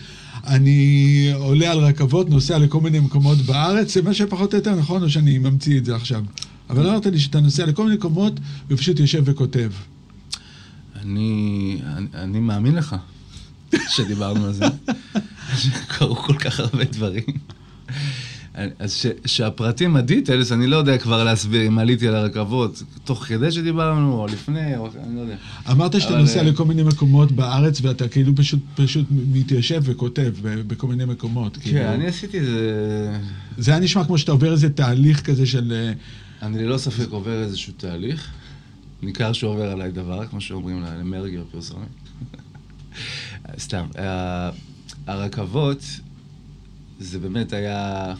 אני 0.46 1.30
עולה 1.34 1.70
על 1.70 1.78
רכבות, 1.78 2.30
נוסע 2.30 2.58
לכל 2.58 2.80
מיני 2.80 3.00
מקומות 3.00 3.38
בארץ, 3.38 3.94
זה 3.94 4.02
מה 4.02 4.14
שפחות 4.14 4.52
או 4.54 4.58
יותר 4.58 4.74
נכון, 4.74 5.02
או 5.02 5.10
שאני 5.10 5.38
ממציא 5.38 5.78
את 5.78 5.84
זה 5.84 5.96
עכשיו. 5.96 6.22
אבל 6.70 6.88
אמרת 6.88 7.06
לי 7.06 7.18
שאתה 7.18 7.40
נוסע 7.40 7.66
לכל 7.66 7.84
מיני 7.84 7.96
מקומות, 7.96 8.40
ופשוט 8.70 8.98
יושב 8.98 9.22
וכותב. 9.24 9.70
אני, 11.02 11.78
אני, 11.96 12.06
אני 12.14 12.40
מאמין 12.40 12.74
לך 12.74 12.96
שדיברנו 13.88 14.44
על 14.44 14.52
זה, 14.52 14.64
שקרו 15.56 16.16
כל 16.16 16.38
כך 16.38 16.60
הרבה 16.60 16.84
דברים. 16.84 17.24
אז 18.78 18.92
ש, 18.92 19.06
שהפרטים, 19.26 19.96
הדיטלס, 19.96 20.52
אני 20.52 20.66
לא 20.66 20.76
יודע 20.76 20.98
כבר 20.98 21.24
להסביר 21.24 21.66
אם 21.66 21.78
עליתי 21.78 22.08
על 22.08 22.14
הרכבות, 22.14 22.82
תוך 23.04 23.24
כדי 23.24 23.52
שדיברנו, 23.52 24.12
או 24.12 24.26
לפני, 24.26 24.76
או 24.76 24.88
אני 25.06 25.16
לא 25.16 25.20
יודע. 25.20 25.36
אמרת 25.70 26.00
שאתה 26.00 26.12
אבל, 26.12 26.20
נוסע 26.20 26.38
אה, 26.38 26.42
לכל 26.42 26.64
מיני 26.64 26.82
מקומות 26.82 27.32
בארץ, 27.32 27.80
ואתה 27.82 28.08
כאילו 28.08 28.36
פשוט, 28.36 28.60
פשוט 28.74 29.06
מתיישב 29.32 29.82
וכותב 29.84 30.32
בכל 30.42 30.86
מיני 30.86 31.04
מקומות. 31.04 31.56
כאילו. 31.56 31.78
כן, 31.78 31.86
אני 31.86 32.06
עשיתי 32.06 32.38
איזה... 32.38 33.18
זה 33.58 33.70
היה 33.70 33.80
נשמע 33.80 34.04
כמו 34.04 34.18
שאתה 34.18 34.32
עובר 34.32 34.52
איזה 34.52 34.70
תהליך 34.70 35.20
כזה 35.20 35.46
של... 35.46 35.92
אני 36.44 36.58
ללא 36.58 36.78
ספק 36.78 37.10
עובר 37.10 37.42
איזשהו 37.42 37.72
תהליך. 37.76 38.30
ניכר 39.02 39.32
שעובר 39.32 39.70
עליי 39.70 39.90
דבר, 39.90 40.26
כמו 40.26 40.40
שאומרים 40.40 40.82
למרגי 40.82 41.38
בפרסומים. 41.38 41.88
סתם. 43.58 43.86
הרכבות, 45.06 45.78
זה 47.00 47.18
באמת 47.18 47.52
היה... 47.52 48.14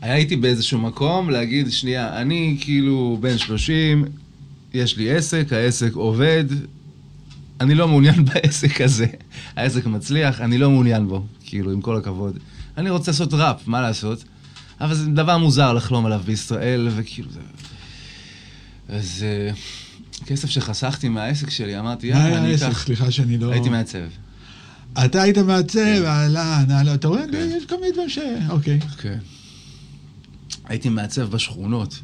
היה 0.00 0.16
איתי 0.16 0.36
באיזשהו 0.36 0.78
מקום 0.78 1.30
להגיד, 1.30 1.70
שנייה, 1.70 2.20
אני 2.20 2.58
כאילו 2.60 3.18
בן 3.20 3.38
30, 3.38 4.04
יש 4.74 4.96
לי 4.96 5.16
עסק, 5.16 5.52
העסק 5.52 5.92
עובד, 5.92 6.44
אני 7.60 7.74
לא 7.74 7.88
מעוניין 7.88 8.24
בעסק 8.34 8.80
הזה. 8.80 9.06
העסק 9.56 9.86
מצליח, 9.86 10.40
אני 10.40 10.58
לא 10.58 10.70
מעוניין 10.70 11.08
בו, 11.08 11.26
כאילו, 11.44 11.70
עם 11.72 11.80
כל 11.80 11.96
הכבוד. 11.96 12.38
אני 12.76 12.90
רוצה 12.90 13.10
לעשות 13.10 13.34
ראפ, 13.34 13.66
מה 13.66 13.82
לעשות? 13.82 14.24
אבל 14.80 14.94
זה 14.94 15.06
דבר 15.06 15.38
מוזר 15.38 15.72
לחלום 15.72 16.06
עליו 16.06 16.22
בישראל, 16.24 16.88
וכאילו 16.96 17.28
זה... 17.30 17.40
אז 18.88 19.24
אה, 19.26 19.50
כסף 20.26 20.50
שחסכתי 20.50 21.08
מהעסק 21.08 21.50
שלי, 21.50 21.78
אמרתי, 21.78 22.10
מה 22.10 22.18
יאללה, 22.18 22.28
היה 22.28 22.38
אני 22.38 22.50
העסק? 22.50 22.66
אקח... 22.66 22.84
סליחה 22.84 23.10
שאני 23.10 23.38
לא... 23.38 23.52
הייתי 23.52 23.68
מעצב. 23.68 23.98
אתה 25.04 25.22
היית 25.22 25.38
מעצב, 25.38 26.04
אהלן, 26.04 26.64
אהלן, 26.70 26.94
אתה 26.94 27.08
רואה? 27.08 27.22
כן. 27.32 27.50
יש 27.56 27.66
כל 27.66 27.74
מיני 27.80 27.92
דברים 27.92 28.08
ש... 28.08 28.18
אוקיי. 28.48 28.80
כן. 28.80 29.18
הייתי 30.64 30.88
מעצב 30.88 31.30
בשכונות. 31.30 31.98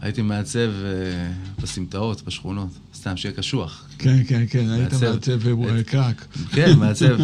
הייתי 0.00 0.22
מעצב 0.22 0.58
אה, 0.58 1.32
בסמטאות, 1.62 2.22
בשכונות. 2.22 2.68
סתם, 2.94 3.16
שיהיה 3.16 3.34
קשוח. 3.34 3.88
כן, 3.98 4.24
כן, 4.28 4.44
כן, 4.50 4.70
היית 4.70 4.92
מעצב. 4.92 5.12
מעצב 5.12 5.40
קרק. 5.86 6.26
כן, 6.52 6.78
מעצב. 6.78 7.16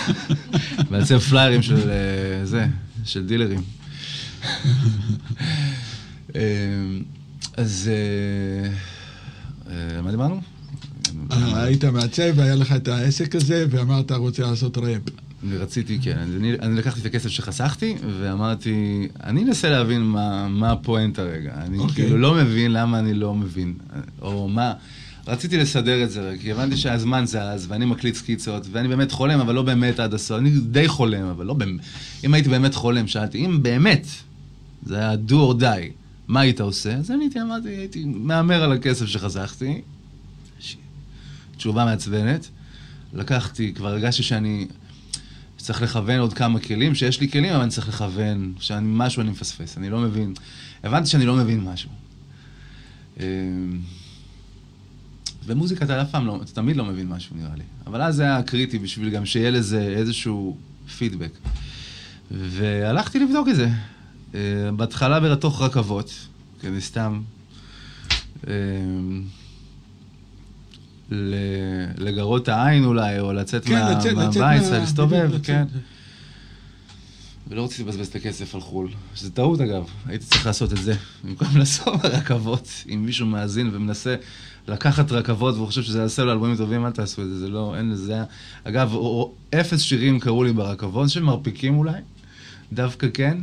מעצב 0.90 1.18
פליירים 1.18 1.62
של 1.62 1.90
אה, 1.90 2.46
זה, 2.46 2.66
של 3.04 3.26
דילרים. 3.26 3.62
אה, 6.36 6.40
אז... 7.56 7.90
אה, 7.92 8.70
אה, 9.70 10.02
מה 10.02 10.10
דיברנו? 10.10 10.40
היית 11.30 11.84
מעצב 11.84 12.32
והיה 12.34 12.54
לך 12.54 12.72
את 12.72 12.88
העסק 12.88 13.34
הזה, 13.34 13.66
ואמרת, 13.70 14.12
רוצה 14.12 14.42
לעשות 14.42 14.78
ראפ. 14.78 15.02
אני 15.44 15.56
רציתי, 15.56 15.98
כן. 16.02 16.18
אני, 16.18 16.54
אני 16.62 16.74
לקחתי 16.74 17.00
את 17.00 17.06
הכסף 17.06 17.28
שחסכתי, 17.28 17.94
ואמרתי, 18.20 19.08
אני 19.24 19.42
אנסה 19.42 19.70
להבין 19.70 20.02
מה, 20.02 20.48
מה 20.48 20.72
הפואנטה 20.72 21.22
רגע. 21.22 21.52
אני 21.56 21.78
אוקיי. 21.78 21.94
כאילו 21.94 22.18
לא 22.18 22.34
מבין 22.34 22.72
למה 22.72 22.98
אני 22.98 23.14
לא 23.14 23.34
מבין. 23.34 23.74
או 24.22 24.48
מה... 24.48 24.72
רציתי 25.28 25.56
לסדר 25.56 26.04
את 26.04 26.10
זה, 26.10 26.34
כי 26.40 26.52
הבנתי 26.52 26.76
שהזמן 26.76 27.24
זז, 27.26 27.66
ואני 27.68 27.84
מקליט 27.84 28.14
סקיצות, 28.14 28.66
ואני 28.72 28.88
באמת 28.88 29.12
חולם, 29.12 29.40
אבל 29.40 29.54
לא 29.54 29.62
באמת 29.62 30.00
עד 30.00 30.14
הסוף. 30.14 30.38
אני 30.38 30.50
די 30.50 30.88
חולם, 30.88 31.26
אבל 31.26 31.46
לא 31.46 31.54
באמת... 31.54 31.80
אם 32.24 32.34
הייתי 32.34 32.48
באמת 32.48 32.74
חולם, 32.74 33.06
שאלתי, 33.06 33.46
אם 33.46 33.62
באמת 33.62 34.06
זה 34.86 34.98
היה 34.98 35.14
do 35.28 35.32
or 35.32 35.60
die, 35.60 35.92
מה 36.28 36.40
היית 36.40 36.60
עושה? 36.60 36.94
אז 36.94 37.10
אני 37.10 37.24
הייתי, 37.24 37.40
אמרתי, 37.40 37.68
הייתי 37.68 38.04
מהמר 38.04 38.62
על 38.62 38.72
הכסף 38.72 39.06
שחסכתי. 39.06 39.80
תשובה 41.56 41.84
מעצבנת. 41.84 42.48
לקחתי, 43.12 43.72
כבר 43.74 43.88
הרגשתי 43.88 44.22
שאני 44.22 44.66
צריך 45.56 45.82
לכוון 45.82 46.18
עוד 46.18 46.32
כמה 46.32 46.60
כלים, 46.60 46.94
שיש 46.94 47.20
לי 47.20 47.28
כלים, 47.28 47.52
אבל 47.52 47.62
אני 47.62 47.70
צריך 47.70 47.88
לכוון, 47.88 48.54
שאני, 48.58 48.86
משהו 48.90 49.22
אני 49.22 49.30
מפספס, 49.30 49.78
אני 49.78 49.90
לא 49.90 49.98
מבין. 49.98 50.34
הבנתי 50.84 51.08
שאני 51.08 51.26
לא 51.26 51.36
מבין 51.36 51.60
משהו. 51.64 51.90
אמ, 53.20 53.24
במוזיקה 55.46 55.84
אתה 55.84 56.02
אף 56.02 56.10
פעם 56.10 56.26
לא, 56.26 56.40
אתה 56.42 56.52
תמיד 56.52 56.76
לא 56.76 56.84
מבין 56.84 57.08
משהו 57.08 57.36
נראה 57.36 57.54
לי. 57.56 57.64
אבל 57.86 58.02
אז 58.02 58.16
זה 58.16 58.22
היה 58.22 58.42
קריטי 58.42 58.78
בשביל 58.78 59.10
גם 59.10 59.26
שיהיה 59.26 59.50
לזה 59.50 59.80
איזשהו 59.80 60.56
פידבק. 60.98 61.32
והלכתי 62.30 63.18
לבדוק 63.18 63.48
את 63.48 63.56
זה. 63.56 63.68
אה, 64.34 64.40
בהתחלה 64.76 65.20
בתוך 65.20 65.62
רכבות, 65.62 66.10
כדי 66.60 66.80
סתם 66.80 67.20
אמ, 68.46 69.22
ל- 71.10 71.34
לגרות 71.98 72.42
את 72.42 72.48
העין 72.48 72.84
אולי, 72.84 73.20
או 73.20 73.32
לצאת 73.32 73.64
כן, 73.64 73.72
מהבית, 73.72 73.98
בדיוק, 73.98 75.46
כן. 75.46 75.64
ולא 77.48 77.64
רציתי 77.64 77.82
לבזבז 77.82 78.06
את 78.06 78.14
הכסף 78.14 78.54
על 78.54 78.60
חו"ל, 78.60 78.88
שזה 79.14 79.30
טעות 79.30 79.60
אגב, 79.60 79.84
הייתי 80.06 80.24
צריך 80.24 80.46
לעשות 80.46 80.72
את 80.72 80.78
זה. 80.78 80.94
במקום 81.24 81.48
לנסוע 81.56 81.96
ברכבות, 81.96 82.68
אם 82.94 83.02
מישהו 83.06 83.26
מאזין 83.26 83.70
ומנסה 83.72 84.16
לקחת 84.68 85.12
רכבות 85.12 85.54
והוא 85.54 85.66
חושב 85.66 85.82
שזה 85.82 85.98
יעשה 85.98 86.24
לו 86.24 86.32
אלבומים 86.32 86.56
טובים, 86.56 86.86
אל 86.86 86.90
תעשו 86.90 87.22
את 87.22 87.28
זה, 87.28 87.38
זה 87.38 87.48
לא, 87.48 87.74
אין 87.76 87.90
לזה... 87.90 88.22
אגב, 88.64 88.94
אפס 89.60 89.80
שירים 89.80 90.20
קראו 90.20 90.44
לי 90.44 90.52
ברכבות, 90.52 91.10
שמרפיקים 91.10 91.78
אולי, 91.78 92.00
דווקא 92.72 93.06
כן. 93.14 93.38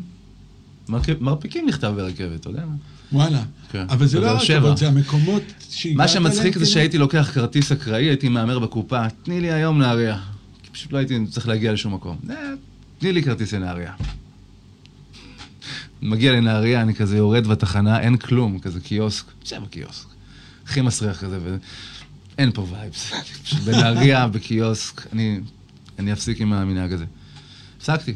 מרפיקים 1.20 1.68
נכתב 1.68 1.94
ברכבת, 1.96 2.40
אתה 2.40 2.50
יודע 2.50 2.66
מה? 2.66 2.76
וואלה. 3.12 3.44
כן. 3.72 3.86
אבל 3.90 4.06
זה 4.06 4.20
לא. 4.20 4.28
הרכבות, 4.28 4.78
זה 4.78 4.88
המקומות 4.88 5.44
שהגעת 5.70 5.98
מה 5.98 6.08
שמצחיק 6.08 6.58
זה? 6.58 6.66
שהייתי 6.66 6.98
לוקח 6.98 7.32
כרטיס 7.34 7.72
אקראי, 7.72 8.04
הייתי 8.06 8.30
מהמר 8.30 8.60
בקופה, 8.60 9.10
תני 9.24 9.42
לי 9.42 9.52
היום 9.52 9.80
נהריה. 9.80 10.20
כי 10.64 10.70
פשוט 10.72 10.92
לא 10.94 10.98
הייתי 10.98 11.20
צריך 11.30 11.48
להגיע 11.48 11.74
לשום 11.74 11.94
מקום. 11.94 12.18
"אה, 12.30 12.36
תני 13.00 13.14
לי 13.14 13.24
כרטיס 13.24 13.54
לנהריה. 13.54 13.94
מגיע 16.02 16.32
לנהריה, 16.32 16.82
אני 16.82 16.96
כזה 16.96 17.18
יורד 17.18 17.48
בתחנה, 17.48 18.00
אין 18.00 18.18
כלום, 18.18 18.60
כזה 18.60 18.80
קיוסק, 18.80 19.26
יושב 19.44 19.62
בקיוסק. 19.64 20.06
הכי 20.66 20.82
מסריח 20.82 21.24
כזה, 21.24 21.40
ואין 22.38 22.52
פה 22.52 22.68
vibes. 22.72 23.12
בנהריה, 23.66 24.28
בקיוסק, 24.28 25.08
אני, 25.14 25.40
אני 26.00 26.14
אפסיק 26.14 26.42
עם 26.42 26.54
המנהג 26.54 26.94
הזה. 26.94 27.06
הפסקתי. 27.78 28.14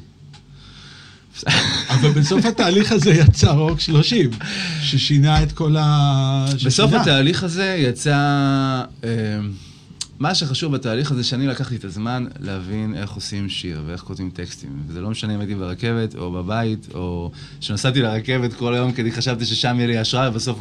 אבל 1.94 2.10
בסוף 2.10 2.46
התהליך 2.46 2.92
הזה 2.92 3.12
יצא 3.12 3.52
רוק 3.52 3.80
30, 3.80 4.30
ששינה 4.82 5.44
את 5.44 5.52
כל 5.52 5.76
ה... 5.80 6.46
בסוף. 6.66 6.94
התהליך 6.94 7.44
הזה 7.44 7.76
יצא... 7.80 8.84
מה 10.20 10.36
שחשוב 10.36 10.74
בתהליך 10.76 11.12
הזה, 11.12 11.24
שאני 11.24 11.48
לקחתי 11.48 11.76
את 11.76 11.84
הזמן 11.84 12.26
להבין 12.40 12.96
איך 12.96 13.12
עושים 13.12 13.50
שיר 13.50 13.84
ואיך 13.88 14.02
כותבים 14.02 14.30
טקסטים. 14.30 14.70
וזה 14.88 15.02
לא 15.02 15.10
משנה 15.10 15.36
אם 15.36 15.40
הייתי 15.40 15.56
ברכבת 15.56 16.16
או 16.16 16.32
בבית, 16.32 16.88
או 16.94 17.32
שנסעתי 17.60 18.02
לרכבת 18.02 18.54
כל 18.54 18.74
היום 18.74 18.92
כי 18.92 19.12
חשבתי 19.12 19.46
ששם 19.46 19.76
יהיה 19.78 19.88
לי 19.88 19.98
השראה, 19.98 20.30
ובסוף 20.30 20.60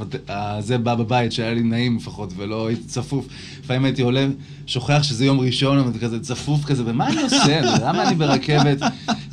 זה 0.61 0.79
בא 0.79 0.95
בבית, 0.95 1.33
שהיה 1.33 1.55
לי 1.55 1.63
נעים 1.63 1.97
לפחות, 1.97 2.33
ולא 2.37 2.67
הייתי 2.67 2.85
צפוף. 2.85 3.27
לפעמים 3.65 3.85
הייתי 3.85 4.03
עולה, 4.03 4.27
שוכח 4.67 5.03
שזה 5.03 5.25
יום 5.25 5.41
ראשון, 5.41 5.79
אבל 5.79 5.99
כזה 5.99 6.21
צפוף 6.21 6.65
כזה, 6.65 6.83
ומה 6.87 7.09
אני 7.09 7.23
עושה? 7.23 7.61
למה 7.85 8.09
אני 8.09 8.15
ברכבת 8.15 8.79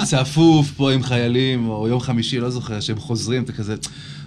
צפוף 0.04 0.72
פה 0.72 0.92
עם 0.92 1.04
חיילים, 1.04 1.68
או 1.70 1.88
יום 1.88 2.00
חמישי, 2.00 2.40
לא 2.40 2.50
זוכר, 2.50 2.80
שהם 2.80 3.00
חוזרים, 3.00 3.44
אתה 3.44 3.54
כזה, 3.54 3.76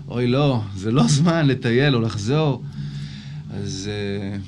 אוי 0.09 0.27
לא, 0.27 0.61
זה 0.77 0.91
לא 0.91 1.03
זמן 1.09 1.47
לטייל 1.47 1.95
או 1.95 2.01
לחזור. 2.01 2.63
אז... 3.51 3.91
אה, 3.93 4.39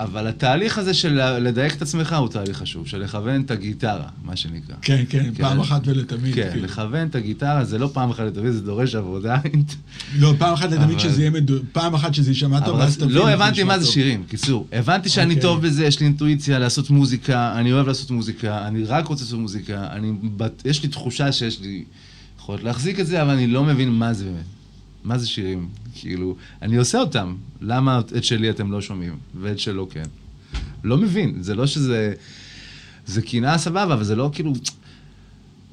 אבל 0.00 0.26
התהליך 0.26 0.78
הזה 0.78 0.94
של 0.94 1.20
לדייק 1.38 1.74
את 1.74 1.82
עצמך 1.82 2.12
הוא 2.18 2.28
תהליך 2.28 2.56
חשוב, 2.56 2.86
של 2.86 2.98
לכוון 3.02 3.40
את 3.42 3.50
הגיטרה, 3.50 4.08
מה 4.24 4.36
שנקרא. 4.36 4.74
כן, 4.82 5.04
כן, 5.08 5.24
כן. 5.34 5.42
פעם 5.42 5.60
אחת 5.60 5.82
ולתמיד. 5.84 6.34
כן, 6.34 6.48
כאילו. 6.52 6.64
לכוון 6.64 7.06
את 7.06 7.14
הגיטרה 7.14 7.64
זה 7.64 7.78
לא 7.78 7.90
פעם 7.92 8.10
אחת 8.10 8.24
לתמיד, 8.24 8.52
זה 8.52 8.60
דורש 8.60 8.94
עבודה. 8.94 9.36
לא, 10.18 10.34
פעם 10.38 10.52
אחת 10.52 10.70
לתמיד 10.72 10.90
אבל- 10.90 10.98
שזה 10.98 11.20
יהיה 11.20 11.30
מדו... 11.30 11.54
פעם 11.72 11.94
אחת 11.94 12.14
שזה 12.14 12.30
יישמע 12.30 12.60
טוב, 12.60 12.78
ואז 12.78 12.96
תבין. 12.96 13.08
לא 13.10 13.28
הבנתי 13.30 13.62
מה 13.62 13.78
זה. 13.78 13.86
שירים, 13.86 14.24
קיצור. 14.28 14.66
הבנתי 14.72 15.08
שאני 15.08 15.28
אוקיי. 15.34 15.42
טוב 15.42 15.62
בזה, 15.66 15.84
יש 15.84 16.00
לי 16.00 16.06
אינטואיציה 16.06 16.58
לעשות 16.58 16.90
מוזיקה, 16.90 17.54
אני 17.60 17.72
אוהב 17.72 17.86
לעשות 17.86 18.10
מוזיקה, 18.10 18.66
אני 18.68 18.84
רק 18.84 19.06
רוצה 19.06 19.24
לעשות 19.24 19.38
מוזיקה, 19.38 19.86
אני... 19.92 20.12
יש 20.64 20.82
לי 20.82 20.88
תחושה 20.88 21.32
שיש 21.32 21.60
לי 21.60 21.84
יכולת 22.38 22.62
להחזיק 22.62 23.00
את 23.00 23.06
זה, 23.06 23.22
אבל 23.22 23.30
אני 23.30 23.46
לא 23.46 23.64
מבין 23.64 23.90
מה 23.90 24.12
זה 24.12 24.24
באמת. 24.24 24.44
מה 25.04 25.18
זה 25.18 25.26
שירים? 25.26 25.68
כאילו, 25.94 26.36
אני 26.62 26.76
עושה 26.76 26.98
אותם, 26.98 27.36
למה 27.60 28.00
את 28.16 28.24
שלי 28.24 28.50
אתם 28.50 28.72
לא 28.72 28.80
שומעים, 28.80 29.16
ואת 29.40 29.58
שלו 29.58 29.88
כן? 29.88 30.04
לא 30.84 30.96
מבין, 30.96 31.42
זה 31.42 31.54
לא 31.54 31.66
שזה... 31.66 32.14
זה 33.06 33.22
קנאה 33.22 33.58
סבבה, 33.58 33.94
אבל 33.94 34.04
זה 34.04 34.16
לא 34.16 34.30
כאילו... 34.32 34.52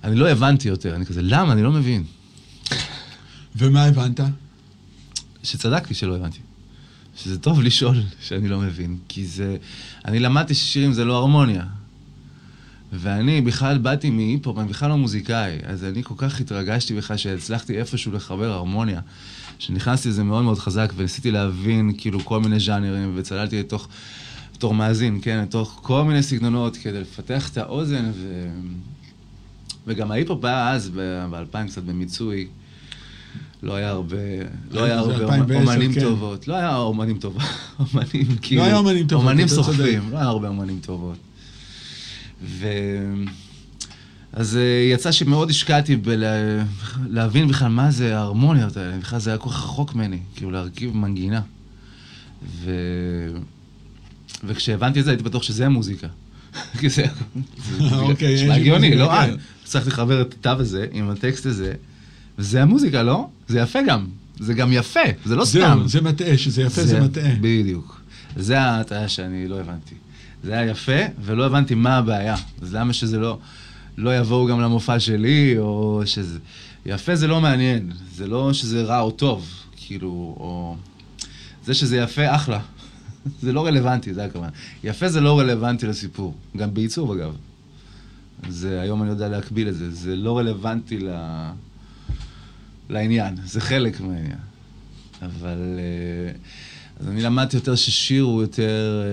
אני 0.04 0.16
לא 0.16 0.30
הבנתי 0.30 0.68
יותר, 0.68 0.96
אני 0.96 1.06
כזה, 1.06 1.22
למה? 1.24 1.54
אני 1.54 1.64
לא 1.64 1.72
מבין. 1.72 2.04
ומה 3.56 3.84
הבנת? 3.84 4.20
שצדקתי 5.44 5.94
שלא 5.94 6.16
הבנתי. 6.16 6.40
שזה 7.16 7.40
טוב 7.40 7.62
לשאול 7.62 8.02
שאני 8.22 8.48
לא 8.48 8.60
מבין, 8.60 8.98
כי 9.08 9.26
זה... 9.26 9.58
אני 10.06 10.20
למדתי 10.20 10.54
ששירים 10.54 10.94
זה 10.94 11.06
לא 11.06 11.18
הרמוניה. 11.18 11.66
ואני 12.92 13.42
בכלל 13.42 13.78
באתי 13.78 14.10
מהיפ-הופ, 14.10 14.58
אני 14.58 14.68
בכלל 14.68 14.90
לא 14.90 14.98
מוזיקאי, 14.98 15.58
אז 15.64 15.84
אני 15.84 16.04
כל 16.04 16.14
כך 16.18 16.42
התרגשתי 16.42 16.94
בכלל 16.94 17.18
שהצלחתי 17.18 17.78
איפשהו 17.78 18.12
לחבר 18.12 18.52
הרמוניה, 18.52 19.02
שנכנסתי 19.60 20.10
לזה 20.10 20.24
מאוד 20.24 20.44
מאוד 20.44 20.60
חזק, 20.60 20.94
וניסיתי 20.96 21.32
להבין 21.32 21.92
כאילו 21.98 22.20
כל 22.20 22.40
מיני 22.40 22.60
ז'אנרים, 22.60 23.12
וצללתי 23.16 23.60
לתוך, 23.60 23.88
בתור 24.54 24.74
מאזין, 24.74 25.20
כן, 25.22 25.42
לתוך 25.44 25.80
כל 25.84 26.04
מיני 26.04 26.24
סגנונות 26.24 26.78
כדי 26.78 27.02
לפתח 27.02 27.50
את 27.50 27.58
האוזן, 27.58 28.12
ו... 28.16 28.48
וגם 29.88 30.12
ההיפ-הופ 30.12 30.46
היה 30.46 30.72
אז, 30.72 30.90
ב-2000 30.96 31.68
קצת 31.68 31.84
במיצוי. 31.84 32.48
לא 33.64 33.76
היה 33.76 33.90
הרבה, 33.90 34.18
לא 34.72 34.84
היה 34.84 35.00
הרבה 35.00 35.14
2010, 35.14 35.72
אומנים 35.72 35.94
כן. 35.94 36.02
טובות. 36.02 36.48
לא 36.48 36.56
היה 36.56 36.78
אומנים 36.78 37.18
טובות. 37.18 37.42
אומנים 37.80 38.28
כאילו... 38.42 38.62
אומנים. 39.12 39.48
סוחפים, 39.48 40.10
לא 40.12 40.18
היה 40.18 40.28
הרבה 40.28 40.48
אומנים 40.48 40.80
טובות. 40.82 41.18
ו... 42.44 42.68
אז 44.34 44.58
אה, 44.58 44.92
יצא 44.94 45.12
שמאוד 45.12 45.50
השקעתי 45.50 45.96
בלהבין 45.96 47.48
בכלל 47.48 47.68
מה 47.68 47.92
זה 47.92 48.18
ההרמוניות 48.18 48.78
האלה, 48.78 48.98
בכלל 48.98 49.20
זה 49.20 49.30
היה 49.30 49.38
כל 49.38 49.50
כך 49.50 49.64
רחוק 49.64 49.96
ממני, 49.96 50.20
כאילו 50.36 50.52
להרכיב 50.52 50.98
מנגינה. 50.98 51.42
ו... 52.64 52.72
וכשהבנתי 54.44 55.00
את 55.00 55.06
זה 55.06 55.12
הייתי 55.12 55.24
בטוח 55.24 55.44
שזה 55.44 55.66
המוזיקה. 55.66 56.08
כי 56.80 56.90
זה... 56.90 57.06
אוקיי, 57.92 58.36
נשמע 58.36 58.54
יש 58.54 58.60
הגיוני, 58.60 58.90
מוזיקה, 58.90 59.04
לא? 59.04 59.10
כן. 59.10 59.32
אה, 59.32 59.36
צריך 59.64 59.88
לחבר 59.88 60.22
את 60.22 60.34
התו 60.34 60.62
הזה 60.62 60.86
עם 60.92 61.10
הטקסט 61.10 61.46
הזה, 61.46 61.74
וזה 62.40 62.62
המוזיקה, 62.62 63.04
לא? 63.04 63.30
זה 63.48 63.60
יפה 63.60 63.80
גם. 63.88 64.06
זה 64.40 64.54
גם 64.54 64.74
יפה, 64.74 65.00
זה 65.26 65.36
לא 65.36 65.46
סתם. 65.46 65.60
זהו, 65.60 65.88
זה 65.88 66.02
מטעה, 66.02 66.38
שזה 66.38 66.62
יפה 66.62 66.84
זה 66.84 67.02
מטעה. 67.02 67.36
בדיוק. 67.42 68.02
זה 68.36 68.62
ההטעה 68.62 69.08
שאני 69.08 69.48
לא 69.48 69.60
הבנתי. 69.60 69.96
זה 70.44 70.54
היה 70.54 70.72
יפה, 70.72 71.02
ולא 71.22 71.46
הבנתי 71.46 71.76
מה 71.76 71.98
הבעיה. 71.98 72.36
אז 72.62 72.76
למה 72.76 72.94
שזה 72.94 73.20
לא, 73.20 73.40
לא 73.98 74.18
יבואו 74.18 74.48
גם 74.48 74.62
למופע 74.62 75.00
שלי, 75.00 75.58
או 75.58 76.02
שזה... 76.06 76.40
יפה 76.86 77.16
זה 77.16 77.28
לא 77.28 77.42
מעניין, 77.42 77.92
זה 78.16 78.28
לא 78.28 78.54
שזה 78.54 78.84
רע 78.84 79.00
או 79.00 79.12
טוב, 79.12 79.50
כאילו, 79.76 80.10
או... 80.10 80.76
זה 81.66 81.74
שזה 81.74 81.98
יפה, 81.98 82.36
אחלה. 82.36 82.60
זה 83.42 83.52
לא 83.52 83.66
רלוונטי, 83.66 84.14
זה 84.14 84.26
הכוונה. 84.26 84.50
יפה 84.84 85.10
זה 85.10 85.22
לא 85.22 85.40
רלוונטי 85.40 85.88
לסיפור, 85.88 86.36
גם 86.58 86.74
בעיצוב 86.74 87.12
אגב. 87.12 87.36
זה, 88.50 88.82
היום 88.82 89.02
אני 89.02 89.10
יודע 89.10 89.30
להקביל 89.30 89.70
את 89.70 89.76
זה, 89.76 89.92
זה 89.92 90.16
לא 90.16 90.38
רלוונטי 90.38 91.00
ל... 91.00 91.10
לעניין, 92.90 93.36
זה 93.46 93.62
חלק 93.62 94.02
מהעניין. 94.02 94.40
אבל... 95.22 95.80
אה, 95.80 96.32
אז 97.00 97.08
אני 97.08 97.22
למדתי 97.22 97.58
יותר 97.58 97.76
ששיר 97.76 98.24
הוא 98.24 98.42
יותר... 98.42 99.04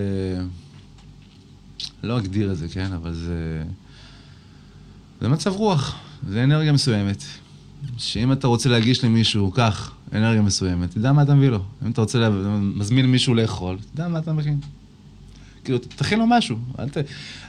לא 2.02 2.18
אגדיר 2.18 2.52
את 2.52 2.56
זה, 2.56 2.68
כן? 2.68 2.92
אבל 2.92 3.12
זה... 3.14 3.62
זה 5.20 5.28
מצב 5.28 5.52
רוח, 5.52 5.96
זה 6.28 6.44
אנרגיה 6.44 6.72
מסוימת. 6.72 7.22
שאם 7.98 8.32
אתה 8.32 8.46
רוצה 8.46 8.68
להגיש 8.68 9.04
למישהו, 9.04 9.50
קח, 9.50 9.92
אנרגיה 10.12 10.42
מסוימת, 10.42 10.90
תדע 10.90 11.12
מה 11.12 11.22
אתה 11.22 11.34
מביא 11.34 11.48
לו. 11.48 11.64
אם 11.86 11.90
אתה 11.90 12.00
רוצה, 12.00 12.18
לה... 12.18 12.28
מישהו 12.92 13.34
לאכול, 13.34 13.76
תדע 13.94 14.08
מה 14.08 14.18
אתה 14.18 14.32
מכין. 14.32 14.60
כאילו, 15.64 15.78
תכין 15.78 16.18
לו 16.18 16.26
משהו. 16.26 16.56
ת... 16.92 16.96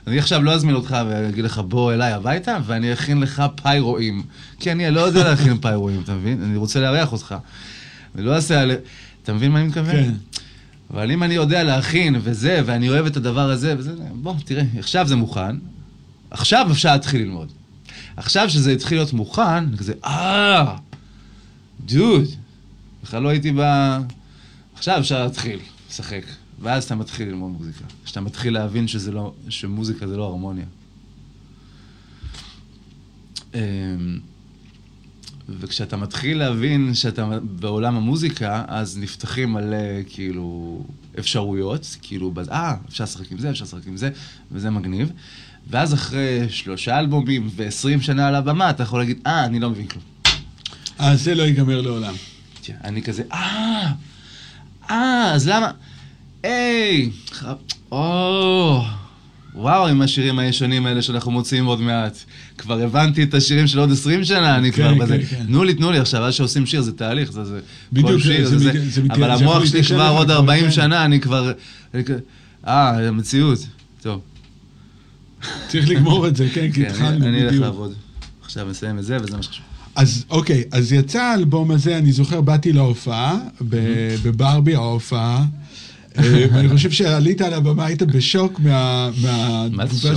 אני 0.08 0.20
עכשיו 0.20 0.44
לא 0.44 0.54
אזמין 0.54 0.76
אותך 0.76 0.98
ואגיד 1.10 1.46
לך, 1.46 1.62
בוא 1.68 1.94
אליי 1.94 2.12
הביתה, 2.12 2.58
ואני 2.66 2.94
אכין 2.94 3.20
לך 3.20 3.44
פאי 3.56 3.80
רועים. 3.80 4.24
כי 4.60 4.72
אני 4.72 4.92
לא 4.92 5.00
יודע 5.00 5.30
להכין 5.30 5.58
פאי 5.58 5.76
רועים, 5.76 6.02
אתה 6.02 6.14
מבין? 6.14 6.44
אני 6.44 6.58
רוצה 6.58 6.80
לארח 6.80 7.12
אותך. 7.12 7.36
אני 8.16 8.26
לא 8.26 8.36
אעשה... 8.36 8.66
אתה 9.24 9.34
מבין 9.34 9.52
מה 9.52 9.60
אני 9.60 9.68
מתכוון? 9.68 9.92
כן. 9.92 10.14
אבל 10.92 11.12
אם 11.12 11.24
אני 11.24 11.34
יודע 11.34 11.64
להכין 11.64 12.16
וזה, 12.22 12.62
ואני 12.66 12.90
אוהב 12.90 13.06
את 13.06 13.18
הדבר 13.18 13.50
הזה, 13.50 13.76
וזה, 13.78 13.94
בוא, 14.14 14.34
תראה, 14.46 14.64
עכשיו 14.80 15.08
זה 15.08 15.16
מוכן, 15.16 15.56
עכשיו 16.32 16.68
אפשר 16.72 16.92
להתחיל 16.94 17.22
ללמוד. 17.22 17.52
עכשיו 18.18 18.50
שזה 18.50 18.72
התחיל 18.72 18.98
להיות 18.98 19.14
מוכן, 19.14 19.76
כזה, 19.78 19.94
אה, 20.06 20.76
דוד, 21.86 22.26
בכלל 23.04 23.24
לא 23.24 23.30
הייתי 23.30 23.52
ב... 23.52 23.62
עכשיו 24.76 25.00
אפשר 25.00 25.24
להתחיל 25.24 25.60
לשחק. 25.90 26.24
ואז 26.62 26.84
אתה 26.84 26.96
מתחיל 26.96 27.28
ללמוד 27.28 27.52
מוזיקה. 27.52 27.86
כשאתה 28.06 28.22
מתחיל 28.22 28.54
להבין 28.54 28.88
שזה 28.88 29.12
לא, 29.12 29.34
שמוזיקה 29.50 30.08
זה 30.08 30.18
לא 30.18 30.24
הרמוניה. 30.24 30.66
וכשאתה 35.60 35.98
מתחיל 35.98 36.38
להבין 36.38 36.94
שאתה 36.94 37.30
בעולם 37.42 37.96
המוזיקה, 37.96 38.64
אז 38.68 38.98
נפתחים 38.98 39.54
מלא, 39.54 40.04
כאילו, 40.10 40.80
אפשרויות, 41.20 41.98
כאילו, 42.02 42.34
אה, 42.52 42.76
אפשר 42.90 43.04
לשחק 43.04 43.32
עם 43.32 43.38
זה, 43.38 43.50
אפשר 43.50 43.64
לשחק 43.64 43.88
עם 43.88 43.98
זה, 43.98 44.10
וזה 44.52 44.70
מגניב. 44.70 45.12
ואז 45.70 45.94
אחרי 45.94 46.50
שלושה 46.50 47.00
אלבומים 47.00 47.50
ועשרים 47.56 48.02
שנה 48.02 48.28
על 48.28 48.36
הבמה, 48.36 48.70
אתה 48.70 48.84
יכול 48.84 49.00
להגיד, 49.00 49.20
אה, 49.28 49.46
אני 49.46 49.60
לא 49.60 49.70
מבין 49.70 49.88
כלום. 49.88 50.04
אז 50.98 51.24
זה 51.24 51.36
לא 51.36 51.44
ייגמר 51.44 51.82
לעולם. 51.82 52.14
תראה, 52.62 52.78
אני 52.84 53.02
כזה, 53.02 53.24
אה, 53.34 53.92
אה, 54.90 55.32
אז 55.34 55.48
למה... 55.48 55.72
היי, 56.44 57.10
או, 57.92 58.82
וואו, 59.56 59.88
עם 59.88 60.02
השירים 60.02 60.40
הישנים 60.40 60.86
האלה 60.86 61.02
שאנחנו 61.02 61.32
מוציאים 61.32 61.66
עוד 61.66 61.82
מעט. 61.82 62.18
כבר 62.58 62.82
הבנתי 62.82 63.24
את 63.24 63.34
השירים 63.34 63.68
של 63.68 63.80
עוד 63.80 63.92
20 63.92 64.24
שנה, 64.24 64.56
אני 64.58 64.72
כן, 64.72 64.76
כבר 64.84 64.94
כן, 64.94 65.00
בזה. 65.00 65.20
כן. 65.30 65.44
תנו 65.48 65.64
לי, 65.64 65.74
תנו 65.74 65.92
לי 65.92 66.00
עכשיו, 66.00 66.24
אז 66.24 66.34
שעושים 66.34 66.66
שיר 66.66 66.82
זה 66.82 66.92
תהליך, 66.92 67.32
זה 67.32 67.44
זה... 67.46 67.60
בדיוק, 67.94 68.10
כל 68.12 68.20
שיר, 68.20 68.48
זה- 68.48 68.58
זה, 68.60 68.72
זה 68.72 68.90
זה 68.90 69.02
אבל 69.12 69.32
המוח 69.32 69.66
שלי 69.66 69.84
כבר 69.84 70.08
עוד 70.10 70.28
כבר, 70.28 70.36
40 70.36 70.64
כן. 70.66 70.72
שנה, 70.72 71.06
אני 71.06 71.20
כבר... 71.20 71.52
אה, 72.68 73.08
המציאות. 73.08 73.60
טוב. 74.02 74.22
צריך 75.68 75.90
לגמור 75.90 76.28
את 76.28 76.36
זה, 76.36 76.48
כן, 76.54 76.72
כי 76.72 76.84
כן, 76.86 76.90
התחלנו, 76.92 77.18
אני 77.18 77.28
אני 77.28 77.42
אלך 77.42 77.48
בדיוק. 77.50 77.64
לעבוד. 77.64 77.94
עכשיו 78.44 78.68
נסיים 78.70 79.00
את 79.00 79.04
זה, 79.04 79.18
וזה 79.22 79.38
מה 79.38 79.44
שחשוב. 79.44 79.66
אז 79.96 80.26
אוקיי, 80.30 80.64
אז 80.72 80.94
יצא 80.94 81.20
האלבום 81.22 81.72
הזה, 81.72 81.98
אני 81.98 82.12
זוכר, 82.12 82.42
באתי 82.42 82.74
להופעה, 82.74 83.38
בברבי 84.24 84.76
ההופעה. 84.76 85.46
אה, 86.18 86.24
ואני 86.54 86.70
חושב 86.70 86.92
שעלית 86.92 87.42
על 87.42 87.54
הבמה, 87.54 87.86
היית 87.86 88.04
בשוק 88.04 88.60
מה- 88.60 89.10
מהתגובה? 89.72 90.16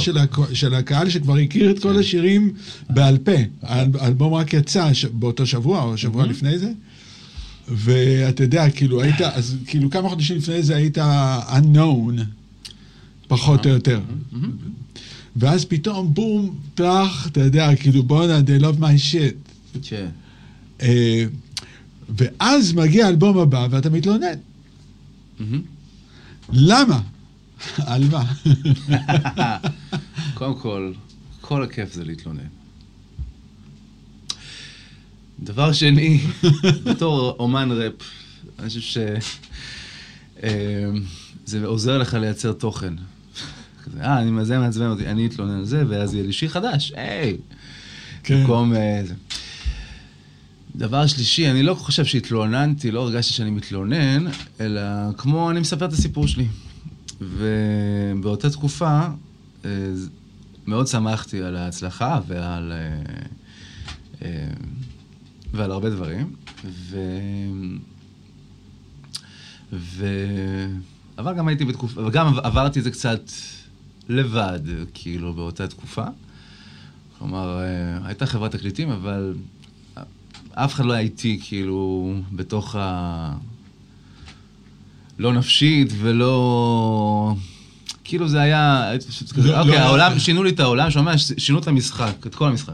של 0.53 0.75
הקהל, 0.75 1.09
שכבר 1.11 1.37
הכיר 1.37 1.71
את 1.71 1.79
כל 1.83 1.99
השירים 1.99 2.53
בעל 2.91 3.19
פה. 3.19 3.33
האל- 3.63 3.91
האלבום 4.01 4.35
רק 4.35 4.53
יצא 4.55 4.91
באותו 5.13 5.47
שבוע, 5.47 5.83
או 5.83 5.99
שבוע 5.99 6.27
לפני 6.27 6.59
זה. 6.59 6.73
ואתה 7.69 8.43
יודע, 8.43 8.71
כאילו 8.71 9.03
היית, 9.03 9.21
אז 9.21 9.57
כאילו 9.67 9.91
כמה 9.91 10.09
חודשים 10.09 10.37
לפני 10.37 10.63
זה 10.63 10.77
היית 10.77 10.99
unknown, 11.49 12.21
פחות 13.29 13.67
או 13.67 13.71
יותר. 13.71 14.01
ואז 15.37 15.65
פתאום 15.65 16.15
בום, 16.15 16.55
טראח, 16.75 17.27
אתה 17.27 17.41
יודע, 17.41 17.77
כאילו 17.77 18.03
בואנה, 18.03 18.41
they 18.41 18.63
love 18.63 18.81
my 18.81 19.13
shit. 19.13 19.79
כן. 19.83 20.07
אה, 20.83 21.25
ואז 22.19 22.73
מגיע 22.73 23.07
האלבום 23.07 23.39
הבא 23.39 23.67
ואתה 23.71 23.91
מתלונן. 23.91 24.27
מהמם. 25.41 25.61
למה? 26.53 27.01
על 27.79 28.05
מה? 28.11 28.25
קודם 30.35 30.59
כל, 30.59 30.93
כל 31.41 31.63
הכיף 31.63 31.93
זה 31.93 32.05
להתלונן. 32.05 32.41
דבר 35.41 35.73
שני, 35.73 36.21
בתור 36.87 37.37
אומן 37.39 37.69
ראפ, 37.73 37.93
אני 38.59 38.69
חושב 38.69 38.81
ש... 38.81 38.99
אה, 40.43 40.91
זה 41.45 41.67
עוזר 41.67 41.99
לך 41.99 42.15
לייצר 42.15 42.53
תוכן. 42.53 42.95
כזה, 43.85 44.03
אה, 44.03 44.21
אני, 44.21 44.45
זה 44.45 44.59
מעצבן 44.59 44.87
אותי, 44.87 45.07
אני 45.07 45.27
אתלונן 45.27 45.59
על 45.59 45.65
זה, 45.65 45.85
ואז 45.89 46.15
יהיה 46.15 46.27
לי 46.27 46.33
שיר 46.33 46.49
חדש, 46.49 46.93
היי! 46.97 47.37
כן. 48.23 48.41
במקום 48.41 48.75
אה. 48.75 49.03
דבר 50.77 51.07
שלישי, 51.07 51.51
אני 51.51 51.63
לא 51.63 51.75
חושב 51.75 52.05
שהתלוננתי, 52.05 52.91
לא 52.91 53.01
הרגשתי 53.01 53.35
שאני 53.35 53.51
מתלונן, 53.51 54.25
אלא 54.61 54.83
כמו 55.17 55.51
אני 55.51 55.61
מספר 55.61 55.87
את 55.87 55.93
הסיפור 55.93 56.27
שלי. 56.27 56.47
ובאותה 57.21 58.51
תקופה 58.51 59.01
אה, 59.65 59.71
מאוד 60.67 60.87
שמחתי 60.87 61.43
על 61.43 61.57
ההצלחה 61.57 62.21
ועל, 62.27 62.73
אה, 62.73 63.03
אה, 64.23 64.47
ועל 65.53 65.71
הרבה 65.71 65.91
דברים. 65.91 66.35
ו... 66.65 66.99
ו... 69.73 70.07
אבל 71.19 71.35
גם 71.35 71.49
הייתי 71.49 71.65
בתקופה, 71.65 72.07
וגם 72.07 72.39
עברתי 72.43 72.79
את 72.79 72.85
זה 72.85 72.91
קצת 72.91 73.31
לבד, 74.09 74.61
כאילו, 74.95 75.33
באותה 75.35 75.69
תקופה. 75.69 76.05
כלומר, 77.19 77.59
הייתה 78.05 78.27
חברת 78.27 78.53
תקליטים, 78.53 78.91
אבל 78.91 79.35
אף 80.55 80.75
אחד 80.75 80.85
לא 80.85 80.93
היה 80.93 81.03
איתי, 81.03 81.41
כאילו, 81.43 82.13
בתוך 82.33 82.77
ה... 82.79 83.33
לא 85.19 85.33
נפשית 85.33 85.89
ולא... 86.01 87.35
כאילו 88.05 88.29
זה 88.29 88.41
היה, 88.41 88.89
הייתי 88.89 89.07
פשוט 89.07 89.33
כזה, 89.33 89.49
לא- 89.49 89.59
אוקיי, 89.59 89.73
לא 89.73 89.77
היה- 89.77 89.87
העולם, 89.87 90.19
שינו 90.19 90.43
לי 90.43 90.51
את 90.51 90.61
העולם, 90.61 90.91
שממש 90.91 91.33
שינו 91.39 91.59
את 91.59 91.67
המשחק, 91.67 92.27
את 92.27 92.35
כל 92.35 92.49
המשחק. 92.49 92.73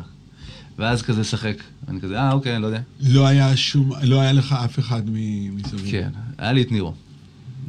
ואז 0.78 1.02
כזה 1.02 1.20
לשחק. 1.20 1.54
אני 1.88 2.00
כזה, 2.00 2.18
אה, 2.20 2.32
אוקיי, 2.32 2.54
אני 2.54 2.62
לא 2.62 2.66
יודע. 2.66 2.80
לא 3.00 3.26
היה 3.26 3.56
שום, 3.56 3.90
לא 4.02 4.20
היה 4.20 4.32
לך 4.32 4.52
אף 4.52 4.78
אחד 4.78 5.02
מסביב. 5.52 5.90
כן, 5.90 6.10
היה 6.38 6.52
לי 6.52 6.62
את 6.62 6.72
נירו. 6.72 6.94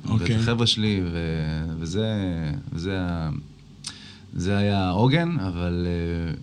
אוקיי. 0.10 0.36
ואת 0.36 0.42
החבר'ה 0.44 0.68
שלי, 0.68 1.02
ו... 1.12 1.18
וזה, 1.80 2.06
וזה 2.74 2.98
זה 4.34 4.58
היה 4.58 4.88
העוגן, 4.88 5.38
אבל 5.40 5.88
אה, 5.88 6.34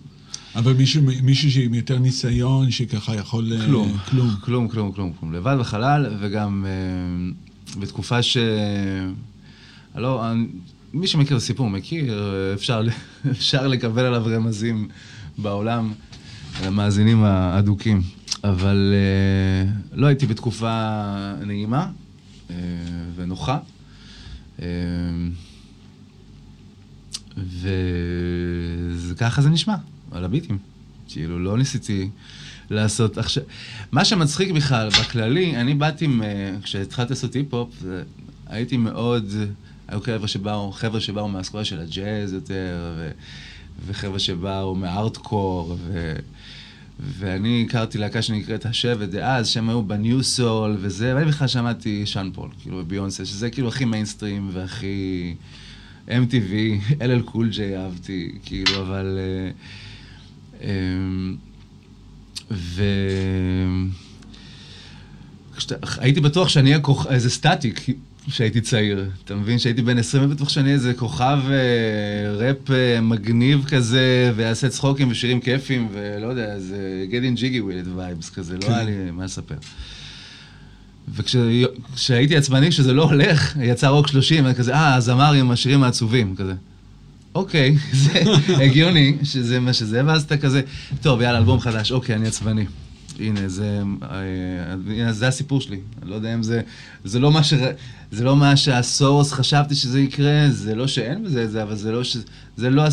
אבל 0.57 0.73
מישהו, 0.73 1.01
מישהו 1.23 1.61
עם 1.61 1.73
יותר 1.73 1.99
ניסיון, 1.99 2.71
שככה 2.71 3.15
יכול... 3.15 3.53
אה, 3.53 3.65
כלום. 3.65 3.97
כלום. 4.09 4.29
כלום, 4.41 4.67
כלום, 4.67 4.91
כלום, 4.91 5.13
כלום. 5.19 5.33
לבד 5.33 5.55
בחלל, 5.59 6.15
וגם 6.19 6.65
אה, 6.65 7.79
בתקופה 7.79 8.23
ש... 8.23 8.37
לא, 9.95 10.23
מי 10.93 11.07
שמכיר 11.07 11.37
את 11.37 11.41
הסיפור 11.41 11.69
מכיר, 11.69 12.13
אה, 12.13 12.53
אפשר, 12.53 12.81
אפשר 13.31 13.67
לקבל 13.67 14.05
עליו 14.05 14.23
רמזים 14.25 14.87
בעולם, 15.37 15.93
המאזינים 16.63 17.23
האדוקים. 17.23 18.01
אבל 18.43 18.93
אה, 18.93 19.71
לא 19.91 20.07
הייתי 20.07 20.25
בתקופה 20.25 21.03
נעימה 21.45 21.91
אה, 22.49 22.55
ונוחה. 23.15 23.59
אה, 24.61 24.67
וככה 29.09 29.41
זה 29.41 29.49
נשמע, 29.49 29.75
על 30.11 30.25
הביטים. 30.25 30.57
כאילו, 31.07 31.39
לא 31.39 31.57
ניסיתי 31.57 32.09
לעשות 32.69 33.17
עכשיו... 33.17 33.43
מה 33.91 34.05
שמצחיק 34.05 34.51
בכלל, 34.51 34.89
בכללי, 34.89 35.55
אני 35.55 35.73
באתי, 35.73 36.07
כשהתחלתי 36.63 37.09
לעשות 37.09 37.33
היפ-הופ, 37.33 37.83
הייתי 38.47 38.77
מאוד... 38.77 39.25
היו 39.87 40.01
חבר'ה 40.01 40.27
שבאו, 40.27 40.71
חבר'ה 40.71 40.99
שבאו 40.99 41.29
מהאסכולה 41.29 41.65
של 41.65 41.79
הג'אז 41.79 42.33
יותר, 42.33 42.93
ו, 42.97 43.11
וחבר'ה 43.87 44.19
שבאו 44.19 44.75
מהארדקור, 44.75 45.77
ו, 45.79 46.15
ואני 46.99 47.65
הכרתי 47.67 47.97
להקה 47.97 48.21
שנקראת 48.21 48.65
השבט 48.65 49.09
דאז, 49.09 49.47
שהם 49.47 49.69
היו 49.69 49.83
ב 49.83 49.93
neo 49.93 50.23
soul 50.23 50.77
וזה, 50.79 51.15
ואני 51.15 51.25
בכלל 51.25 51.47
שמעתי 51.47 52.05
שאן 52.05 52.29
פול, 52.33 52.49
כאילו, 52.61 52.85
ביונסה, 52.85 53.25
שזה 53.25 53.49
כאילו 53.49 53.67
הכי 53.67 53.85
מיינסטרים 53.85 54.49
והכי 54.53 55.35
MTV, 56.07 56.51
LL 56.99 57.23
Cool 57.25 57.49
J 57.49 57.77
אהבתי, 57.77 58.31
כאילו, 58.45 58.81
אבל... 58.81 59.19
אמ, 59.19 59.51
ו... 62.51 62.83
כשאתה- 65.57 65.75
הייתי 65.97 66.19
בטוח 66.21 66.49
שאני 66.49 66.69
אהיה 66.69 66.81
כוכ... 66.81 67.07
איזה 67.09 67.29
סטטיק 67.29 67.85
כשהייתי 68.27 68.61
צעיר. 68.61 69.09
אתה 69.25 69.35
מבין? 69.35 69.59
שהייתי 69.59 69.81
בן 69.81 69.97
20, 69.97 70.23
הייתי 70.23 70.35
בטוח 70.35 70.49
שאני 70.49 70.73
איזה 70.73 70.93
כוכב 70.93 71.39
אה, 71.49 72.31
ראפ 72.37 72.71
אה, 72.71 73.01
מגניב 73.01 73.65
כזה, 73.67 74.31
ויעשה 74.35 74.69
צחוקים 74.69 75.11
ושירים 75.11 75.39
כיפים, 75.41 75.87
ולא 75.93 76.27
יודע, 76.27 76.53
איזה 76.53 76.77
getting 77.09 77.61
jiggy 77.61 77.73
with 77.73 77.82
it 77.82 77.87
vibes 77.95 78.29
כזה, 78.29 78.55
לא 78.57 78.61
כן. 78.61 78.73
היה 78.73 78.83
לי 78.83 79.11
מה 79.11 79.25
לספר. 79.25 79.55
וכשהייתי 81.15 82.35
עצבני, 82.37 82.69
כשזה 82.69 82.93
לא 82.93 83.03
הולך, 83.03 83.55
יצא 83.61 83.87
רוק 83.87 84.07
30, 84.07 84.45
אני 84.45 84.55
כזה, 84.55 84.73
אה, 84.73 84.95
הזמר 84.95 85.33
עם 85.33 85.51
השירים 85.51 85.83
העצובים, 85.83 86.35
כזה. 86.35 86.53
אוקיי, 87.37 87.75
זה 88.03 88.23
הגיוני 88.63 89.17
שזה 89.23 89.59
מה 89.59 89.73
שזה, 89.73 90.01
ואז 90.05 90.23
אתה 90.23 90.37
כזה, 90.37 90.61
טוב, 91.01 91.21
יאללה, 91.21 91.37
אלבום 91.37 91.59
חדש, 91.59 91.91
אוקיי, 91.91 92.15
אני 92.15 92.27
עצבני. 92.27 92.65
הנה, 93.19 93.47
זה, 93.47 93.81
אה, 94.03 94.73
הנה, 94.87 95.13
זה 95.13 95.27
הסיפור 95.27 95.61
שלי. 95.61 95.79
אני 96.01 96.09
לא 96.09 96.15
יודע 96.15 96.33
אם 96.33 96.43
זה, 96.43 96.61
זה 97.03 97.19
לא 97.19 97.31
מה 97.31 97.43
ש... 97.43 97.53
זה 98.11 98.23
לא 98.23 98.35
מה 98.35 98.57
שהסורס 98.57 99.33
חשבתי 99.33 99.75
שזה 99.75 100.01
יקרה, 100.01 100.49
זה 100.49 100.75
לא 100.75 100.87
שאין 100.87 101.23
בזה 101.23 101.47
זה, 101.47 101.63
אבל 101.63 101.75
זה 101.75 101.91
לא 101.91 102.03
ש... 102.03 102.17
זה 102.57 102.69
לא, 102.69 102.83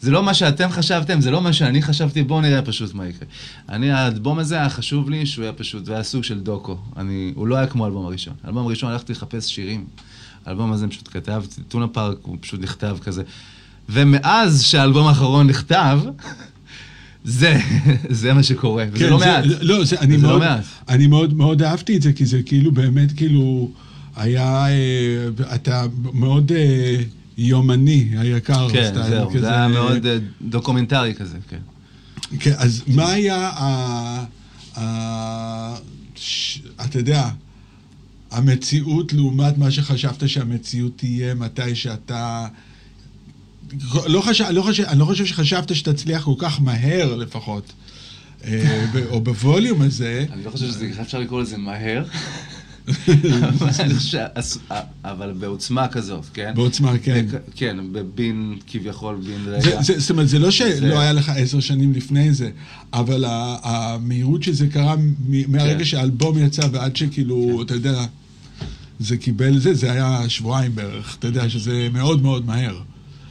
זה 0.00 0.10
לא 0.10 0.22
מה 0.22 0.34
שאתם 0.34 0.70
חשבתם, 0.70 1.20
זה 1.20 1.30
לא 1.30 1.40
מה 1.40 1.52
שאני 1.52 1.82
חשבתי, 1.82 2.22
בואו 2.22 2.40
נראה 2.40 2.62
פשוט 2.62 2.94
מה 2.94 3.08
יקרה. 3.08 3.28
אני, 3.68 3.90
האלבום 3.90 4.38
הזה 4.38 4.54
היה 4.54 4.70
חשוב 4.70 5.10
לי 5.10 5.26
שהוא 5.26 5.42
היה 5.42 5.52
פשוט, 5.52 5.88
והיה 5.88 6.02
סוג 6.02 6.24
של 6.24 6.40
דוקו. 6.40 6.78
אני, 6.96 7.32
הוא 7.34 7.46
לא 7.46 7.56
היה 7.56 7.66
כמו 7.66 7.84
האלבום 7.84 8.06
הראשון. 8.06 8.34
האלבום 8.44 8.66
הראשון 8.66 8.90
הלכתי 8.92 9.12
לחפש 9.12 9.54
שירים. 9.54 9.84
האלבום 10.46 10.72
הזה 10.72 10.88
פשוט 10.88 11.08
כתבתי, 11.12 11.62
טונה 11.68 11.88
פארק 11.88 12.18
הוא 12.22 12.36
פשוט 12.40 12.60
נכתב 12.60 12.98
כזה. 13.02 13.22
ומאז 13.88 14.62
שהאלבום 14.62 15.06
האחרון 15.06 15.46
נכתב, 15.46 16.00
זה, 17.24 17.58
זה 18.10 18.32
מה 18.34 18.42
שקורה, 18.42 18.84
וזה 18.92 19.04
כן, 19.04 19.10
לא 19.10 19.18
זה- 19.18 19.24
מעט. 19.26 19.44
לא, 19.60 19.84
זה, 19.84 19.96
אני, 20.00 20.16
וזה 20.16 20.26
לא 20.26 20.28
מאוד, 20.32 20.40
מעט. 20.48 20.64
אני 20.88 21.06
מאוד 21.06 21.34
מאוד 21.34 21.62
אהבתי 21.62 21.96
את 21.96 22.02
זה, 22.02 22.12
כי 22.12 22.26
זה 22.26 22.42
כאילו 22.42 22.72
באמת 22.72 23.12
כאילו 23.12 23.70
היה, 24.16 24.66
אה, 24.68 24.74
אתה 25.54 25.84
מאוד 26.12 26.52
אה, 26.52 26.96
יומני, 27.38 28.08
היקר. 28.18 28.68
כן, 28.72 28.92
זהו, 29.08 29.30
כזה. 29.30 29.40
זה 29.40 29.50
היה 29.54 29.68
מאוד 29.68 30.06
אה, 30.06 30.18
דוקומנטרי 30.42 31.14
כזה, 31.14 31.36
כן. 31.48 31.58
כן, 32.40 32.52
אז 32.56 32.82
מה 32.86 33.10
היה, 33.10 33.48
ה, 33.48 34.24
ה, 34.78 35.74
ש, 36.14 36.58
אתה 36.84 36.98
יודע, 36.98 37.28
המציאות 38.30 39.12
לעומת 39.12 39.58
מה 39.58 39.70
שחשבת 39.70 40.28
שהמציאות 40.28 40.92
תהיה 40.96 41.34
מתי 41.34 41.74
שאתה... 41.74 42.46
לא 44.06 44.20
חשב, 44.20 44.44
לא 44.50 44.62
חשב, 44.62 44.82
אני 44.84 44.98
לא 44.98 45.04
חושב 45.04 45.26
שחשבת 45.26 45.74
שתצליח 45.76 46.24
כל 46.24 46.34
כך 46.38 46.60
מהר 46.62 47.16
לפחות, 47.16 47.72
אה, 48.44 48.84
או 49.10 49.20
בווליום 49.20 49.82
הזה. 49.82 50.24
אני 50.32 50.44
לא 50.44 50.50
חושב 50.50 50.66
שזה, 50.66 50.90
אפשר 51.02 51.18
לקרוא 51.18 51.42
לזה 51.42 51.56
מהר, 51.56 52.04
אבל 55.04 55.32
בעוצמה 55.32 55.88
כזאת, 55.88 56.24
כן? 56.34 56.52
בעוצמה, 56.54 56.92
כן. 57.02 57.26
בק- 57.32 57.40
כן, 57.56 57.76
בבין, 57.92 58.56
כביכול 58.66 59.16
בין 59.16 59.40
רגע. 59.46 59.82
זאת 59.82 60.10
אומרת, 60.10 60.28
זה 60.28 60.38
לא 60.38 60.50
שלא 60.50 61.00
היה 61.00 61.12
לך 61.12 61.32
עשר 61.36 61.60
שנים 61.60 61.92
לפני 61.92 62.32
זה, 62.32 62.50
אבל 62.92 63.24
המהירות 63.62 64.42
שזה 64.42 64.66
קרה 64.66 64.94
מהרגע 65.48 65.78
כן. 65.78 65.84
שהאלבום 65.84 66.38
יצא 66.38 66.68
ועד 66.72 66.96
שכאילו, 66.96 67.54
כן. 67.56 67.62
אתה 67.62 67.74
יודע, 67.74 68.04
זה 69.00 69.16
קיבל 69.16 69.58
זה, 69.58 69.74
זה 69.74 69.92
היה 69.92 70.24
שבועיים 70.28 70.74
בערך, 70.74 71.16
אתה 71.18 71.26
יודע 71.26 71.48
שזה 71.48 71.88
מאוד 71.92 72.22
מאוד 72.22 72.46
מהר. 72.46 72.78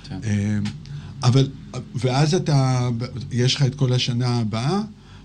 כן. 0.10 0.20
אה, 0.24 0.60
אבל, 1.24 1.48
ואז 1.96 2.34
אתה, 2.34 2.90
יש 3.32 3.56
לך 3.56 3.62
את 3.62 3.76
כל 3.76 3.94
השנה 3.94 4.40
הבאה, 4.40 4.82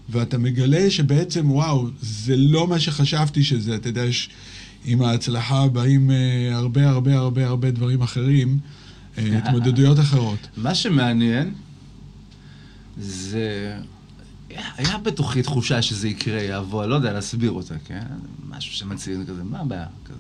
ואתה 0.09 0.39
מגלה 0.39 0.91
שבעצם, 0.91 1.51
וואו, 1.51 1.89
זה 2.01 2.37
לא 2.37 2.67
מה 2.67 2.81
שחשבתי 2.81 3.45
שזה, 3.45 3.75
אתה 3.75 3.89
יודע, 3.89 4.05
יש, 4.05 4.31
עם 4.85 5.03
ההצלחה 5.03 5.69
באים 5.69 6.11
אה, 6.11 6.57
הרבה 6.57 6.89
הרבה 6.89 7.17
הרבה 7.19 7.47
הרבה 7.47 7.71
דברים 7.71 8.03
אחרים, 8.03 8.59
אה, 9.19 9.39
התמודדויות 9.39 9.99
אחרות. 9.99 10.39
מה 10.57 10.75
שמעניין, 10.75 11.55
זה... 12.99 13.77
היה 14.77 14.99
בתוכי 14.99 15.43
תחושה 15.43 15.83
שזה 15.83 16.09
יקרה, 16.09 16.41
יעבור, 16.43 16.83
אני 16.83 16.91
לא 16.91 16.95
יודע 16.95 17.13
להסביר 17.13 17.51
אותה, 17.51 17.75
כן? 17.85 18.03
משהו 18.49 18.73
שמציע 18.73 19.17
כזה, 19.29 19.45
מה 19.45 19.59
הבעיה? 19.59 19.87
כזה. 20.05 20.19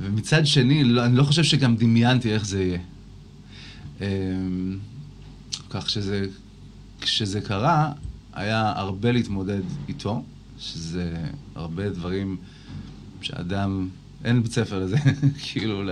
ומצד 0.00 0.46
שני, 0.46 0.84
לא, 0.84 1.04
אני 1.04 1.16
לא 1.16 1.22
חושב 1.22 1.44
שגם 1.44 1.76
דמיינתי 1.76 2.32
איך 2.32 2.46
זה 2.46 2.62
יהיה. 2.62 2.78
אמ, 4.00 4.78
כך 5.70 5.90
שזה, 5.90 6.26
כשזה 7.00 7.40
קרה, 7.40 7.92
היה 8.32 8.72
הרבה 8.76 9.12
להתמודד 9.12 9.60
איתו, 9.88 10.22
שזה 10.58 11.14
הרבה 11.54 11.90
דברים 11.90 12.36
שאדם 13.22 13.88
אין 14.24 14.42
בית 14.42 14.52
ספר 14.52 14.78
לזה. 14.78 14.96
כאילו, 15.44 15.82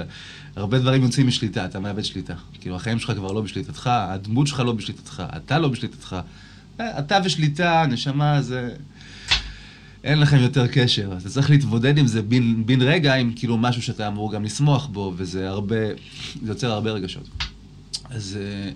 הרבה 0.57 0.79
דברים 0.79 1.03
יוצאים 1.03 1.27
משליטה, 1.27 1.65
אתה 1.65 1.81
מאבד 1.81 2.05
שליטה. 2.05 2.35
כאילו, 2.61 2.77
החיים 2.77 2.99
שלך 2.99 3.13
כבר 3.17 3.33
לא 3.33 3.41
בשליטתך, 3.41 3.87
הדמות 3.93 4.47
שלך 4.47 4.61
לא 4.61 4.73
בשליטתך, 4.73 5.23
אתה 5.37 5.59
לא 5.59 5.69
בשליטתך. 5.69 6.17
אה, 6.81 6.99
אתה 6.99 7.19
ושליטה, 7.25 7.87
נשמה, 7.89 8.43
זה... 8.43 8.75
אין 10.05 10.21
לכם 10.21 10.37
יותר 10.37 10.67
קשר. 10.67 11.15
אתה 11.21 11.29
צריך 11.29 11.51
להתמודד 11.51 11.99
עם 11.99 12.07
זה 12.07 12.23
בין, 12.23 12.67
בין 12.67 12.83
רגע 12.83 13.15
עם 13.15 13.33
כאילו 13.37 13.57
משהו 13.59 13.83
שאתה 13.83 14.09
אמור 14.09 14.33
גם 14.33 14.45
לשמוח 14.45 14.87
בו, 14.87 15.13
וזה 15.17 15.49
הרבה, 15.49 15.77
זה 16.43 16.51
יוצר 16.53 16.71
הרבה 16.71 16.91
רגשות. 16.91 17.46
אז 18.11 18.39
אה, 18.41 18.71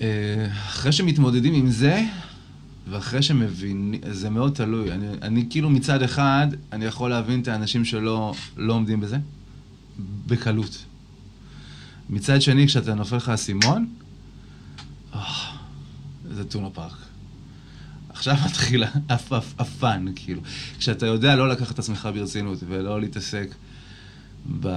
אה, 0.00 0.46
אחרי 0.52 0.92
שמתמודדים 0.92 1.54
עם 1.54 1.70
זה, 1.70 2.04
ואחרי 2.90 3.22
שמבינים, 3.22 4.00
זה 4.10 4.30
מאוד 4.30 4.54
תלוי. 4.54 4.92
אני, 4.92 5.06
אני 5.22 5.46
כאילו 5.50 5.70
מצד 5.70 6.02
אחד, 6.02 6.46
אני 6.72 6.84
יכול 6.84 7.10
להבין 7.10 7.40
את 7.40 7.48
האנשים 7.48 7.84
שלא 7.84 8.34
לא 8.56 8.72
עומדים 8.72 9.00
בזה, 9.00 9.18
בקלות. 10.26 10.84
מצד 12.10 12.42
שני, 12.42 12.66
כשאתה 12.66 12.94
נופל 12.94 13.16
לך 13.16 13.28
האסימון, 13.28 13.86
oh, 15.12 15.16
זה 16.30 16.44
טונה 16.44 16.70
פארק. 16.70 16.96
עכשיו 18.08 18.36
מתחיל 18.46 18.84
הפאן, 19.58 20.04
כאילו. 20.16 20.40
כשאתה 20.78 21.06
יודע 21.06 21.36
לא 21.36 21.48
לקחת 21.48 21.74
את 21.74 21.78
עצמך 21.78 22.08
ברצינות 22.14 22.58
ולא 22.68 23.00
להתעסק 23.00 23.54
ב... 24.60 24.68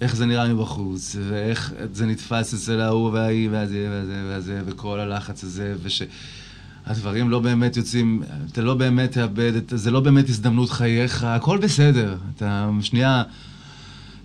איך 0.00 0.16
זה 0.16 0.26
נראה 0.26 0.54
מבחוץ, 0.54 1.16
ואיך 1.28 1.74
זה 1.92 2.06
נתפס 2.06 2.54
אצל 2.54 2.80
ההוא 2.80 3.10
וההיא 3.10 3.48
והזה 3.52 3.88
והזה 3.90 4.24
והזה, 4.28 4.62
וכל 4.66 5.00
הלחץ 5.00 5.44
הזה, 5.44 5.74
ושהדברים 5.82 7.30
לא 7.30 7.38
באמת 7.38 7.76
יוצאים, 7.76 8.22
אתה 8.52 8.62
לא 8.62 8.74
באמת 8.74 9.12
תאבד, 9.12 9.52
זה 9.70 9.90
לא 9.90 10.00
באמת 10.00 10.28
הזדמנות 10.28 10.70
חייך, 10.70 11.24
הכל 11.24 11.58
בסדר. 11.58 12.16
אתה 12.36 12.70
שנייה, 12.80 13.22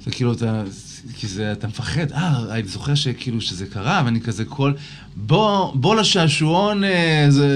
זה 0.05 0.11
כאילו, 0.11 0.33
אתה, 0.33 0.63
כי 1.13 1.27
זה, 1.27 1.51
אתה 1.51 1.67
מפחד, 1.67 2.11
אה, 2.11 2.53
אני 2.53 2.67
זוכר 2.67 2.95
שכאילו 2.95 3.41
שזה 3.41 3.65
קרה, 3.65 4.01
ואני 4.05 4.21
כזה 4.21 4.45
כל, 4.45 4.73
בוא, 5.25 5.75
בוא 5.75 5.95
לשעשועון, 5.95 6.83
אה, 6.83 7.25
זה, 7.29 7.47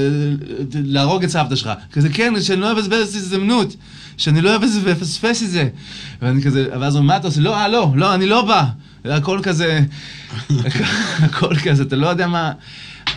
להרוג 0.73 1.23
את 1.23 1.29
סבתא 1.29 1.55
שלך. 1.55 1.69
כזה, 1.91 2.09
כן, 2.09 2.33
שאני 2.41 2.61
לא 2.61 2.71
אבזבז 2.71 3.15
הזדמנות, 3.15 3.75
שאני 4.17 4.41
לא 4.41 4.55
אפספס 4.91 5.43
את 5.43 5.49
זה. 5.49 5.69
ואני 6.21 6.41
כזה, 6.41 6.67
ואז 6.79 6.95
הוא, 6.95 7.03
מה 7.03 7.17
אתה 7.17 7.27
עושה? 7.27 7.41
לא, 7.41 7.55
אה, 7.55 7.67
לא, 7.67 7.93
לא, 7.95 8.15
אני 8.15 8.25
לא 8.25 8.45
בא. 8.45 8.65
הכל 9.05 9.39
כזה, 9.43 9.79
הכל 11.25 11.55
כזה, 11.55 11.83
אתה 11.83 11.95
לא 11.95 12.07
יודע 12.07 12.27
מה... 12.27 12.51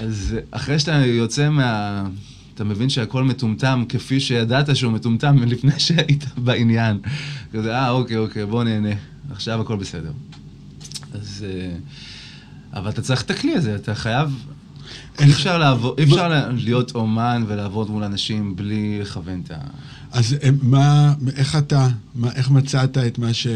אז 0.00 0.36
אחרי 0.50 0.78
שאתה 0.78 0.92
יוצא 0.92 1.48
מה... 1.48 2.02
אתה 2.54 2.64
מבין 2.64 2.88
שהכל 2.88 3.24
מטומטם 3.24 3.84
כפי 3.88 4.20
שידעת 4.20 4.76
שהוא 4.76 4.92
מטומטם 4.92 5.36
לפני 5.46 5.72
שהיית 5.78 6.24
בעניין. 6.36 6.98
כזה, 7.52 7.74
אה, 7.74 7.90
אוקיי, 7.90 8.16
אוקיי, 8.16 8.46
בוא 8.46 8.64
נהנה. 8.64 8.94
עכשיו 9.30 9.60
הכל 9.60 9.76
בסדר. 9.76 10.12
אז... 11.12 11.46
אה, 11.48 11.76
אבל 12.74 12.90
אתה 12.90 13.02
צריך 13.02 13.22
את 13.22 13.30
הכלי 13.30 13.54
הזה, 13.54 13.74
אתה 13.74 13.94
חייב... 13.94 14.46
אי 15.20 15.30
אפשר, 15.30 15.58
לעבוד, 15.58 15.98
אי 15.98 16.04
אפשר 16.04 16.50
להיות 16.54 16.94
אומן 16.94 17.44
ולעבוד 17.48 17.90
מול 17.90 18.04
אנשים 18.04 18.56
בלי 18.56 18.98
לכוון 19.00 19.42
את 19.44 19.50
ה... 19.50 19.56
אז 20.12 20.36
אה, 20.42 20.48
מה, 20.62 21.14
איך 21.36 21.56
אתה, 21.56 21.88
מה, 22.14 22.32
איך 22.32 22.50
מצאת 22.50 22.98
את 22.98 23.18
מה 23.18 23.34
ש... 23.34 23.46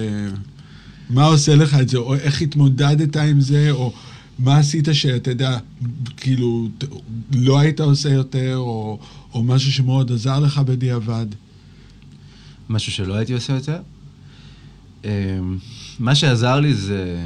מה 1.10 1.24
עושה 1.24 1.54
לך 1.54 1.76
את 1.80 1.88
זה, 1.88 1.98
או 1.98 2.14
איך 2.14 2.42
התמודדת 2.42 3.16
עם 3.16 3.40
זה, 3.40 3.70
או 3.70 3.92
מה 4.38 4.58
עשית 4.58 4.88
שאתה 4.92 5.30
יודע, 5.30 5.58
כאילו, 6.16 6.68
לא 7.34 7.58
היית 7.58 7.80
עושה 7.80 8.08
יותר, 8.08 8.56
או, 8.56 8.98
או 9.34 9.42
משהו 9.42 9.72
שמאוד 9.72 10.12
עזר 10.12 10.40
לך 10.40 10.58
בדיעבד? 10.58 11.26
משהו 12.68 12.92
שלא 12.92 13.14
הייתי 13.14 13.32
עושה 13.32 13.52
יותר? 13.52 13.80
אמ, 15.04 15.10
מה 15.98 16.14
שעזר 16.14 16.60
לי 16.60 16.74
זה, 16.74 17.16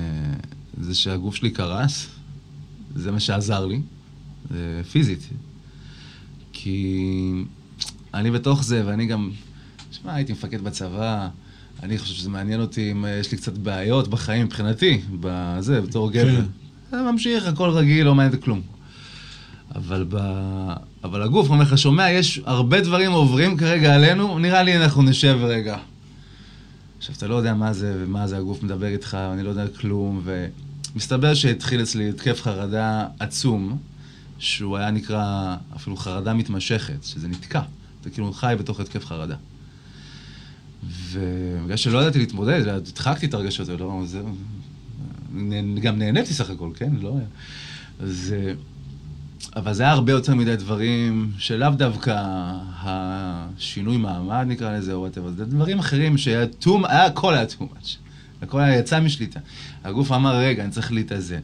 זה 0.80 0.94
שהגוף 0.94 1.34
שלי 1.34 1.50
קרס, 1.50 2.06
זה 2.94 3.12
מה 3.12 3.20
שעזר 3.20 3.66
לי, 3.66 3.80
זה 4.50 4.80
פיזית. 4.90 5.28
כי 6.52 7.44
אני 8.14 8.30
בתוך 8.30 8.64
זה, 8.64 8.82
ואני 8.86 9.06
גם, 9.06 9.30
שמע, 9.92 10.14
הייתי 10.14 10.32
מפקד 10.32 10.60
בצבא, 10.60 11.28
אני 11.82 11.98
חושב 11.98 12.14
שזה 12.14 12.30
מעניין 12.30 12.60
אותי 12.60 12.92
אם 12.92 13.04
יש 13.20 13.32
לי 13.32 13.38
קצת 13.38 13.58
בעיות 13.58 14.08
בחיים 14.08 14.46
מבחינתי, 14.46 15.00
בזה, 15.20 15.80
בתור 15.80 16.12
גבר. 16.12 16.36
כן. 16.36 16.44
זה 16.90 17.02
ממשיך, 17.12 17.46
הכל 17.46 17.70
רגיל, 17.70 18.06
לא 18.06 18.14
מעניין 18.14 18.40
כלום. 18.40 18.60
אבל, 19.74 20.04
ב... 20.08 20.16
אבל 21.04 21.22
הגוף 21.22 21.48
אומר 21.50 21.62
לך, 21.62 21.78
שומע, 21.78 22.10
יש 22.10 22.40
הרבה 22.44 22.80
דברים 22.80 23.12
עוברים 23.12 23.56
כרגע 23.56 23.94
עלינו, 23.94 24.38
נראה 24.38 24.62
לי 24.62 24.76
אנחנו 24.76 25.02
נשב 25.02 25.38
רגע. 25.42 25.76
עכשיו, 27.02 27.14
אתה 27.16 27.26
לא 27.26 27.34
יודע 27.34 27.54
מה 27.54 27.72
זה 27.72 27.94
ומה 27.98 28.28
זה 28.28 28.36
הגוף 28.36 28.62
מדבר 28.62 28.86
איתך, 28.86 29.14
אני 29.32 29.42
לא 29.42 29.50
יודע 29.50 29.68
כלום, 29.68 30.22
ומסתבר 30.94 31.34
שהתחיל 31.34 31.82
אצלי 31.82 32.08
התקף 32.08 32.42
חרדה 32.42 33.06
עצום, 33.18 33.78
שהוא 34.38 34.76
היה 34.76 34.90
נקרא 34.90 35.56
אפילו 35.76 35.96
חרדה 35.96 36.34
מתמשכת, 36.34 37.04
שזה 37.04 37.28
נתקע. 37.28 37.60
אתה 38.00 38.10
כאילו 38.10 38.32
חי 38.32 38.54
בתוך 38.58 38.80
התקף 38.80 39.06
חרדה. 39.06 39.36
ובגלל 41.10 41.76
שלא 41.76 41.98
ידעתי 41.98 42.18
להתמודד, 42.18 42.68
הדחקתי 42.68 43.26
את 43.26 43.34
הרגשות 43.34 43.68
האלה, 43.68 43.80
לא, 43.80 44.02
זה... 44.06 44.22
גם 45.80 45.98
נהניתי 45.98 46.34
סך 46.34 46.50
הכל, 46.50 46.70
כן? 46.74 46.92
לא... 47.00 47.16
אז... 48.00 48.34
אבל 49.56 49.72
זה 49.72 49.82
היה 49.82 49.92
הרבה 49.92 50.12
יותר 50.12 50.34
מדי 50.34 50.56
דברים 50.56 51.32
שלאו 51.38 51.70
דווקא 51.70 52.22
השינוי 52.82 53.96
מעמד 53.96 54.44
נקרא 54.48 54.76
לזה, 54.76 54.92
או 54.92 55.00
וואטאבר, 55.00 55.30
זה 55.36 55.44
דברים 55.44 55.78
אחרים 55.78 56.18
שהיה 56.18 56.46
תום, 56.46 56.84
היה, 56.84 57.04
הכל 57.04 57.34
היה 57.34 57.44
too 57.44 57.62
much. 57.62 57.96
הכל 58.42 58.60
היה 58.60 58.78
יצא 58.78 59.00
משליטה. 59.00 59.40
הגוף 59.84 60.12
אמר, 60.12 60.36
רגע, 60.36 60.64
אני 60.64 60.70
צריך 60.70 60.92
להתאזן. 60.92 61.40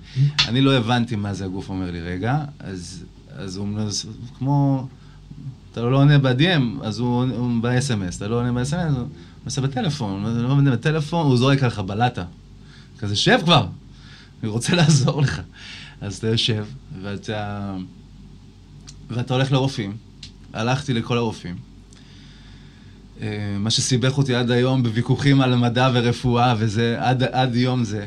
אני 0.48 0.60
לא 0.60 0.76
הבנתי 0.76 1.16
מה 1.16 1.34
זה 1.34 1.44
הגוף 1.44 1.68
אומר 1.68 1.90
לי, 1.90 2.00
רגע, 2.00 2.44
אז, 2.58 3.04
אז 3.36 3.56
הוא 3.56 3.68
כמו, 4.38 4.86
אתה 5.72 5.80
לא 5.80 5.96
עונה 5.96 6.18
ב-DM, 6.18 6.84
אז 6.84 6.98
הוא, 6.98 7.24
הוא 7.24 7.62
ב-SMS, 7.62 8.16
אתה 8.16 8.28
לא 8.28 8.40
עונה 8.40 8.52
ב-SMS, 8.52 8.96
הוא 8.96 9.06
עושה 9.44 9.60
בטלפון, 9.60 10.24
הוא 10.24 10.42
לא 10.42 10.48
עונה 10.48 10.70
בטלפון, 10.70 11.26
הוא 11.26 11.36
זורק 11.36 11.62
עליך 11.62 11.78
בלטה. 11.78 12.24
כזה, 12.98 13.16
שב 13.16 13.38
כבר, 13.44 13.66
אני 14.42 14.50
רוצה 14.50 14.74
לעזור 14.74 15.22
לך. 15.22 15.40
אז 16.00 16.16
אתה 16.16 16.26
יושב, 16.26 16.64
ואתה... 17.02 17.74
ואתה 19.10 19.34
הולך 19.34 19.52
לרופאים. 19.52 19.96
הלכתי 20.52 20.94
לכל 20.94 21.16
הרופאים. 21.16 21.56
אה, 23.20 23.56
מה 23.58 23.70
שסיבך 23.70 24.18
אותי 24.18 24.34
עד 24.34 24.50
היום 24.50 24.82
בוויכוחים 24.82 25.40
על 25.40 25.56
מדע 25.56 25.90
ורפואה, 25.94 26.54
וזה 26.58 26.96
עד, 27.00 27.22
עד 27.22 27.54
יום 27.54 27.84
זה. 27.84 28.06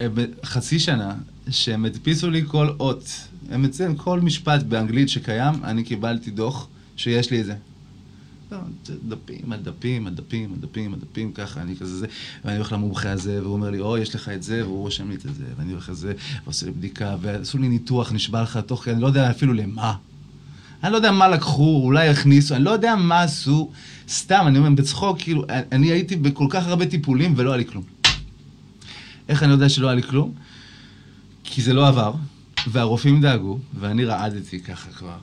אה, 0.00 0.06
חצי 0.44 0.78
שנה, 0.78 1.14
שהם 1.50 1.84
הדפיסו 1.84 2.30
לי 2.30 2.42
כל 2.46 2.68
אות. 2.80 3.10
הם 3.50 3.62
מציעים 3.62 3.96
כל 3.96 4.20
משפט 4.20 4.62
באנגלית 4.62 5.08
שקיים, 5.08 5.54
אני 5.64 5.84
קיבלתי 5.84 6.30
דוח 6.30 6.68
שיש 6.96 7.30
לי 7.30 7.40
את 7.40 7.46
זה. 7.46 7.54
לא, 8.52 8.58
דפים 9.08 9.52
על 9.52 9.60
דפים, 9.60 10.06
על 10.06 10.14
דפים, 10.14 10.52
על 10.52 10.58
דפים, 10.60 10.94
על 10.94 11.00
דפים, 11.00 11.32
ככה, 11.32 11.60
אני 11.60 11.76
כזה 11.76 11.96
זה, 11.96 12.06
ואני 12.44 12.56
הולך 12.56 12.72
למומחה 12.72 13.10
הזה, 13.10 13.42
והוא 13.42 13.52
אומר 13.52 13.70
לי, 13.70 13.80
או, 13.80 13.98
יש 13.98 14.14
לך 14.14 14.28
את 14.28 14.42
זה, 14.42 14.66
והוא 14.66 14.80
רושם 14.80 15.08
לי 15.08 15.14
את 15.14 15.20
זה, 15.20 15.44
ואני 15.56 15.72
הולך 15.72 15.88
לזה, 15.88 16.12
ועושה 16.44 16.66
לי 16.66 16.72
בדיקה, 16.72 17.16
ועשו 17.20 17.58
לי 17.58 17.68
ניתוח, 17.68 18.12
נשבע 18.12 18.42
לך 18.42 18.56
תוך 18.56 18.84
כדי, 18.84 18.94
אני 18.94 19.02
לא 19.02 19.06
יודע 19.06 19.30
אפילו 19.30 19.52
למה. 19.52 19.94
אני 20.84 20.92
לא 20.92 20.96
יודע 20.96 21.12
מה 21.12 21.28
לקחו, 21.28 21.80
אולי 21.84 22.08
הכניסו, 22.08 22.54
אני 22.54 22.64
לא 22.64 22.70
יודע 22.70 22.96
מה 22.96 23.22
עשו, 23.22 23.70
סתם, 24.08 24.44
אני 24.46 24.58
אומר, 24.58 24.70
בצחוק, 24.70 25.18
כאילו, 25.20 25.44
אני 25.72 25.92
הייתי 25.92 26.16
בכל 26.16 26.46
כך 26.50 26.66
הרבה 26.66 26.86
טיפולים 26.86 27.34
ולא 27.36 27.50
היה 27.50 27.56
לי 27.56 27.64
כלום. 27.64 27.84
איך 29.28 29.42
אני 29.42 29.52
יודע 29.52 29.68
שלא 29.68 29.86
היה 29.86 29.96
לי 29.96 30.02
כלום? 30.02 30.32
כי 31.44 31.62
זה 31.62 31.72
לא 31.72 31.88
עבר, 31.88 32.12
והרופאים 32.66 33.20
דאגו, 33.20 33.58
ואני 33.80 34.04
רעדתי 34.04 34.60
ככה 34.60 34.90
כבר, 34.90 35.16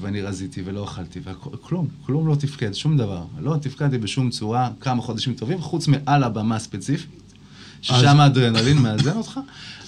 ואני 0.00 0.22
רזיתי 0.22 0.62
ולא 0.64 0.84
אכלתי, 0.84 1.20
וכלום, 1.24 1.88
כלום 2.06 2.28
לא 2.28 2.34
תפקד, 2.34 2.72
שום 2.74 2.96
דבר. 2.96 3.24
לא 3.40 3.56
תפקדתי 3.60 3.98
בשום 3.98 4.30
צורה 4.30 4.70
כמה 4.80 5.02
חודשים 5.02 5.34
טובים, 5.34 5.60
חוץ 5.60 5.88
מעל 5.88 6.24
הבמה 6.24 6.56
הספציפית, 6.56 7.22
ששם 7.82 8.20
האדרנלין 8.20 8.78
מאזן 8.78 9.16
אותך, 9.16 9.40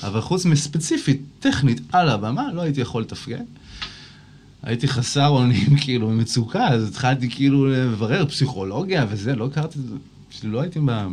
אבל 0.02 0.20
חוץ 0.20 0.44
מספציפית, 0.44 1.22
טכנית, 1.38 1.80
על 1.92 2.08
הבמה, 2.08 2.52
לא 2.52 2.62
הייתי 2.62 2.80
יכול 2.80 3.02
לתפקד. 3.02 3.44
הייתי 4.62 4.88
חסר 4.88 5.28
אונים, 5.28 5.76
כאילו, 5.82 6.08
במצוקה, 6.08 6.68
אז 6.68 6.88
התחלתי 6.88 7.30
כאילו 7.30 7.66
לברר 7.66 8.26
פסיכולוגיה 8.26 9.06
וזה, 9.10 9.36
לא 9.36 9.46
הכרתי, 9.46 9.78
לא 10.42 10.60
הייתי 10.60 10.78
ב... 10.86 11.06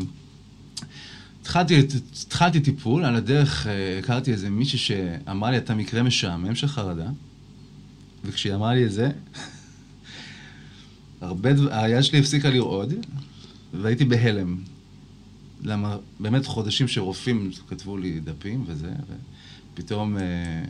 התחלתי, 1.42 1.82
התחלתי 2.24 2.60
טיפול, 2.60 3.06
על 3.06 3.16
הדרך 3.16 3.68
אה, 3.68 4.00
הכרתי 4.00 4.32
איזה 4.32 4.50
מישהי 4.50 4.80
שאמרה 4.80 5.52
לי, 5.52 5.58
אתה 5.58 5.76
מקרה 5.76 6.04
משעמם 6.04 6.56
של 6.56 6.68
חרדה, 6.68 7.10
וכשהיא 8.26 8.54
אמרה 8.54 8.74
לי 8.74 8.86
את 8.86 8.92
זה, 8.92 9.12
הרבה 11.22 11.54
דבר, 11.54 11.74
היד 11.74 12.02
שלי 12.02 12.20
הפסיקה 12.20 12.50
לרעוד, 12.50 12.94
והייתי 13.74 14.06
בהלם. 14.06 14.58
למה, 15.64 15.98
באמת 16.20 16.46
חודשים 16.46 16.88
שרופאים 16.88 17.52
כתבו 17.68 17.98
לי 17.98 18.20
דפים 18.20 18.64
וזה, 18.68 18.92
ופתאום... 19.74 20.18
אה, 20.18 20.64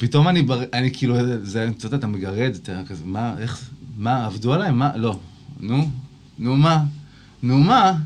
פתאום 0.00 0.28
אני, 0.28 0.42
בר... 0.42 0.62
אני 0.72 0.90
כאילו, 0.92 1.16
זה, 1.42 1.68
אתה 1.78 1.86
יודע, 1.86 1.96
אתה 1.96 2.06
מגרד, 2.06 2.52
אתה 2.62 2.80
כזה, 2.88 3.02
מה, 3.04 3.34
איך, 3.38 3.70
מה, 3.96 4.26
עבדו 4.26 4.52
עליי? 4.52 4.70
מה, 4.70 4.96
לא. 4.96 5.18
נו, 5.60 5.88
נו 6.38 6.56
מה? 6.56 6.84
נו 7.42 7.58
מה? 7.58 7.96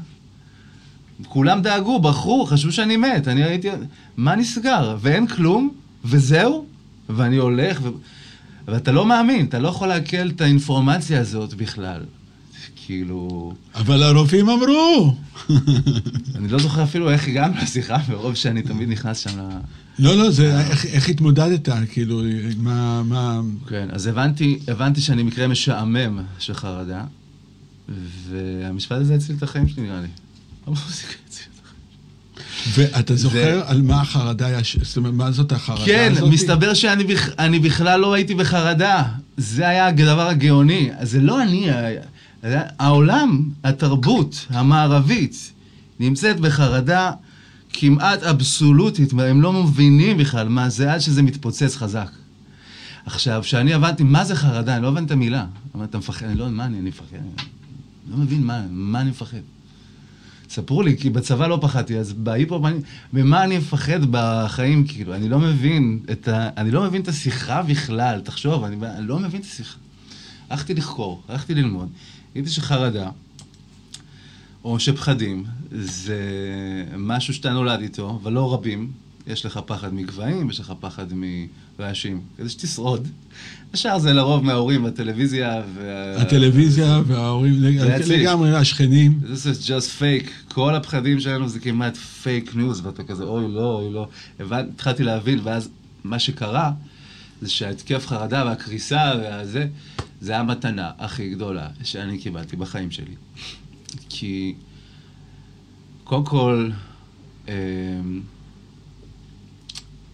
כולם 1.29 1.63
דאגו, 1.63 2.01
בחרו, 2.01 2.47
חשבו 2.47 2.73
שאני 2.73 2.97
מת. 2.97 3.29
אני 3.29 3.45
הייתי... 3.45 3.69
מה 4.17 4.37
נסגר? 4.37 4.97
ואין 5.01 5.27
כלום, 5.27 5.71
וזהו? 6.05 6.67
ואני 7.09 7.37
הולך, 7.37 7.81
ו... 7.83 7.89
ואתה 8.67 8.93
לא 8.93 9.07
מאמין, 9.07 9.47
אתה 9.47 9.59
לא 9.59 9.69
יכול 9.69 9.89
לעכל 9.89 10.29
את 10.37 10.41
האינפורמציה 10.41 11.21
הזאת 11.21 11.55
בכלל. 11.55 12.01
כאילו... 12.77 13.53
אבל 13.75 14.03
הרופאים 14.03 14.49
אמרו! 14.49 15.17
אני 16.37 16.49
לא 16.49 16.59
זוכר 16.59 16.83
אפילו 16.83 17.11
איך 17.11 17.29
הגענו 17.29 17.55
לשיחה, 17.63 17.97
מרוב 18.09 18.35
שאני 18.35 18.63
תמיד 18.63 18.89
נכנס 18.89 19.19
שם 19.19 19.39
ל... 19.39 19.43
לא, 19.99 20.17
לא, 20.17 20.31
זה 20.31 20.61
איך, 20.61 20.87
איך 20.87 21.09
התמודדת, 21.09 21.69
כאילו, 21.91 22.23
מה... 22.57 23.03
מה... 23.03 23.41
כן, 23.69 23.89
אז 23.93 24.07
הבנתי, 24.07 24.59
הבנתי 24.69 25.01
שאני 25.01 25.23
מקרה 25.23 25.47
משעמם 25.47 26.23
של 26.39 26.55
חרדה, 26.55 27.05
והמשפט 28.29 28.97
הזה 28.97 29.15
הציל 29.15 29.37
את 29.39 29.43
החיים 29.43 29.69
שלי, 29.69 29.83
נראה 29.83 30.01
לי. 30.01 30.09
המוזיקה 30.67 31.13
הצילה 31.27 31.47
את 31.55 31.61
החיים. 31.65 32.93
ואתה 32.95 33.17
זוכר 33.17 33.63
על 33.67 33.83
מה 33.83 34.01
החרדה, 34.01 34.49
זאת 34.83 34.97
אומרת, 34.97 35.15
מה 35.15 35.31
זאת 35.31 35.53
החרדה 35.53 35.85
כן, 35.85 36.13
הזאת? 36.17 36.33
מסתבר 36.33 36.75
שאני 36.75 37.05
בכ... 37.05 37.29
בכלל 37.63 38.01
לא 38.01 38.15
הייתי 38.15 38.35
בחרדה. 38.35 39.03
זה 39.37 39.69
היה 39.69 39.87
הדבר 39.87 40.29
הגאוני. 40.29 40.91
זה 41.03 41.21
לא 41.21 41.43
אני, 41.43 41.69
העולם, 42.79 43.51
התרבות 43.65 44.47
המערבית, 44.51 45.53
נמצאת 46.01 46.41
בחרדה 46.41 47.11
כמעט 47.73 48.23
אבסולוטית, 48.23 49.13
הם 49.13 49.43
לא 49.43 49.53
מבינים 49.53 50.17
בכלל 50.19 50.49
מה 50.49 50.69
זה 50.69 50.93
עד 50.93 50.99
שזה 51.01 51.23
מתפוצץ 51.23 51.77
חזק. 51.77 52.11
עכשיו, 53.07 53.41
כשאני 53.43 53.75
הבנתי 53.75 54.03
מה 54.03 54.25
זה 54.25 54.37
חרדה, 54.37 54.75
אני 54.75 54.83
לא 54.83 54.89
הבנתי 54.89 55.07
את 55.07 55.11
המילה. 55.11 55.47
אמרתי, 55.77 55.91
אתה 55.91 55.99
מפחד? 55.99 56.27
אני 56.27 56.39
לא, 56.39 56.49
מה 56.51 56.65
אני, 56.65 56.79
אני 56.79 56.89
מפחד? 56.89 57.17
לא 58.11 58.17
מבין 58.17 58.45
מה, 58.45 58.63
מה 58.71 59.01
אני 59.01 59.11
מפחד. 59.11 59.39
ספרו 60.51 60.83
לי, 60.83 60.97
כי 60.99 61.11
בצבא 61.11 61.47
לא 61.47 61.59
פחדתי, 61.63 61.99
אז 61.99 62.13
בהיפ-הופ, 62.13 62.65
אני- 62.65 62.79
ממה 63.13 63.45
אני 63.45 63.59
מפחד 63.59 64.01
בחיים, 64.11 64.87
כאילו, 64.87 65.15
אני 65.15 65.29
לא 65.29 65.39
מבין 65.39 65.99
את 66.13 66.29
ה... 66.29 66.49
אני 66.57 66.71
לא 66.71 66.83
מבין 66.85 67.03
את 67.03 67.09
השיחה 67.09 67.63
בכלל, 67.63 68.21
תחשוב, 68.21 68.65
אני, 68.65 68.77
אני 68.87 69.07
לא 69.07 69.19
מבין 69.19 69.41
את 69.41 69.47
השיחה. 69.47 69.77
הלכתי 70.51 70.75
לחקור, 70.75 71.23
הלכתי 71.29 71.55
ללמוד, 71.55 71.89
ראיתי 72.35 72.51
שחרדה, 72.51 73.11
או 74.65 74.81
שפחדים, 74.81 75.45
זה 75.73 76.19
משהו 76.97 77.35
שאתה 77.35 77.53
נולד 77.53 77.81
איתו, 77.81 78.19
אבל 78.23 78.33
לא 78.33 78.55
רבים. 78.55 78.91
יש 79.27 79.47
לך 79.47 79.61
פחד 79.67 79.95
מגבהים, 79.95 80.51
יש 80.51 80.61
לך 80.61 80.73
פחד 80.81 81.07
מרעשים, 81.79 82.21
כדי 82.37 82.49
שתשרוד. 82.49 83.09
השאר 83.75 83.99
זה 83.99 84.13
לרוב 84.13 84.45
מההורים, 84.45 84.87
הטלוויזיה 84.87 85.63
וה... 85.75 86.23
הטלוויזיה 86.23 87.01
וההורים. 87.07 87.55
לגמרי, 88.09 88.57
השכנים. 88.57 89.21
This 89.23 89.47
is 89.47 89.67
just 89.67 90.01
fake. 90.01 90.53
כל 90.55 90.75
הפחדים 90.75 91.21
שלנו 91.21 91.49
זה 91.49 91.61
כמעט 91.61 91.97
פייק 91.97 92.55
ניוז, 92.55 92.87
ואתה 92.87 93.03
כזה, 93.03 93.25
אוי, 93.25 93.45
לא, 93.49 93.81
אוי, 93.81 93.93
לא. 93.93 94.07
התחלתי 94.51 95.03
להבין, 95.03 95.41
ואז 95.45 95.69
מה 96.05 96.19
שקרה, 96.19 96.73
זה 97.43 97.51
שההתקף 97.51 98.07
חרדה 98.07 98.45
והקריסה 98.47 99.13
והזה, 99.23 99.67
זה 100.25 100.39
המתנה 100.39 100.91
הכי 100.99 101.31
גדולה 101.31 101.69
שאני 101.83 102.19
קיבלתי 102.19 102.57
בחיים 102.57 102.91
שלי. 102.91 103.15
כי 104.09 104.55
קודם 106.05 106.25
כל, 106.25 106.71
אמ, 107.49 107.53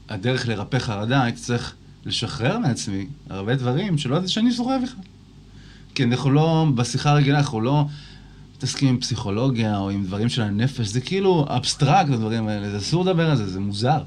הדרך 0.09 0.49
לרפא 0.49 0.79
חרדה, 0.79 1.23
הייתי 1.23 1.41
צריך 1.41 1.75
לשחרר 2.07 2.59
מעצמי 2.59 3.07
הרבה 3.29 3.55
דברים 3.55 3.99
שלא 3.99 4.17
ידעתי 4.17 4.33
שאני 4.33 4.51
זוכר 4.51 4.79
בכלל. 4.83 5.05
כי 5.95 6.05
אנחנו 6.05 6.31
לא, 6.31 6.67
בשיחה 6.75 7.11
הרגילה 7.11 7.39
אנחנו 7.39 7.61
לא 7.61 7.85
מתעסקים 8.57 8.89
עם 8.89 9.01
פסיכולוגיה 9.01 9.79
או 9.79 9.91
עם 9.91 10.05
דברים 10.05 10.29
של 10.29 10.43
הנפש, 10.43 10.89
זה 10.89 11.01
כאילו 11.01 11.47
אבסטרקט, 11.49 12.11
הדברים 12.11 12.49
האלה, 12.49 12.71
זה 12.71 12.79
אסור 12.79 13.05
לדבר 13.05 13.31
על 13.31 13.37
זה, 13.37 13.51
זה 13.51 13.61
מוזר. 13.61 14.03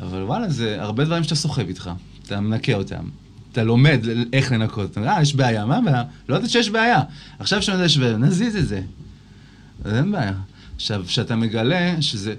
אבל 0.00 0.22
וואלה, 0.22 0.50
זה 0.50 0.82
הרבה 0.82 1.04
דברים 1.04 1.24
שאתה 1.24 1.34
סוחב 1.34 1.68
איתך, 1.68 1.90
אתה 2.26 2.40
מנקה 2.40 2.74
אותם. 2.74 3.04
אתה 3.52 3.64
לומד 3.64 4.00
איך 4.32 4.52
לנקות 4.52 4.88
אותם. 4.88 5.02
אה, 5.02 5.22
יש 5.22 5.34
בעיה, 5.34 5.66
מה 5.66 5.76
הבעיה? 5.76 6.04
לא 6.28 6.34
יודעת 6.34 6.50
שיש 6.50 6.70
בעיה. 6.70 7.00
עכשיו 7.38 7.62
שאני 7.62 7.76
יודע 7.76 7.88
שיש 7.88 7.98
בעיה, 7.98 8.16
נזיז 8.16 8.56
את 8.56 8.68
זה. 8.68 8.82
אז 9.84 9.94
אין 9.94 10.12
בעיה. 10.12 10.34
עכשיו, 10.76 11.02
כשאתה 11.06 11.36
מגלה 11.36 12.02
שזה... 12.02 12.34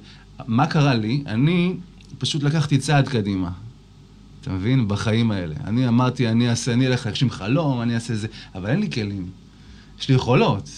מה 0.47 0.67
קרה 0.67 0.93
לי? 0.93 1.23
אני 1.27 1.73
פשוט 2.17 2.43
לקחתי 2.43 2.77
צעד 2.77 3.07
קדימה. 3.07 3.51
אתה 4.41 4.51
מבין? 4.51 4.87
בחיים 4.87 5.31
האלה. 5.31 5.55
אני 5.63 5.87
אמרתי, 5.87 6.27
אני 6.27 6.49
אעשה, 6.49 6.73
אני 6.73 6.87
אלך 6.87 7.05
להגשים 7.05 7.29
חלום, 7.29 7.81
אני 7.81 7.95
אעשה 7.95 8.15
זה, 8.15 8.27
אבל 8.55 8.69
אין 8.69 8.79
לי 8.79 8.91
כלים. 8.91 9.29
יש 9.99 10.09
לי 10.09 10.15
יכולות. 10.15 10.69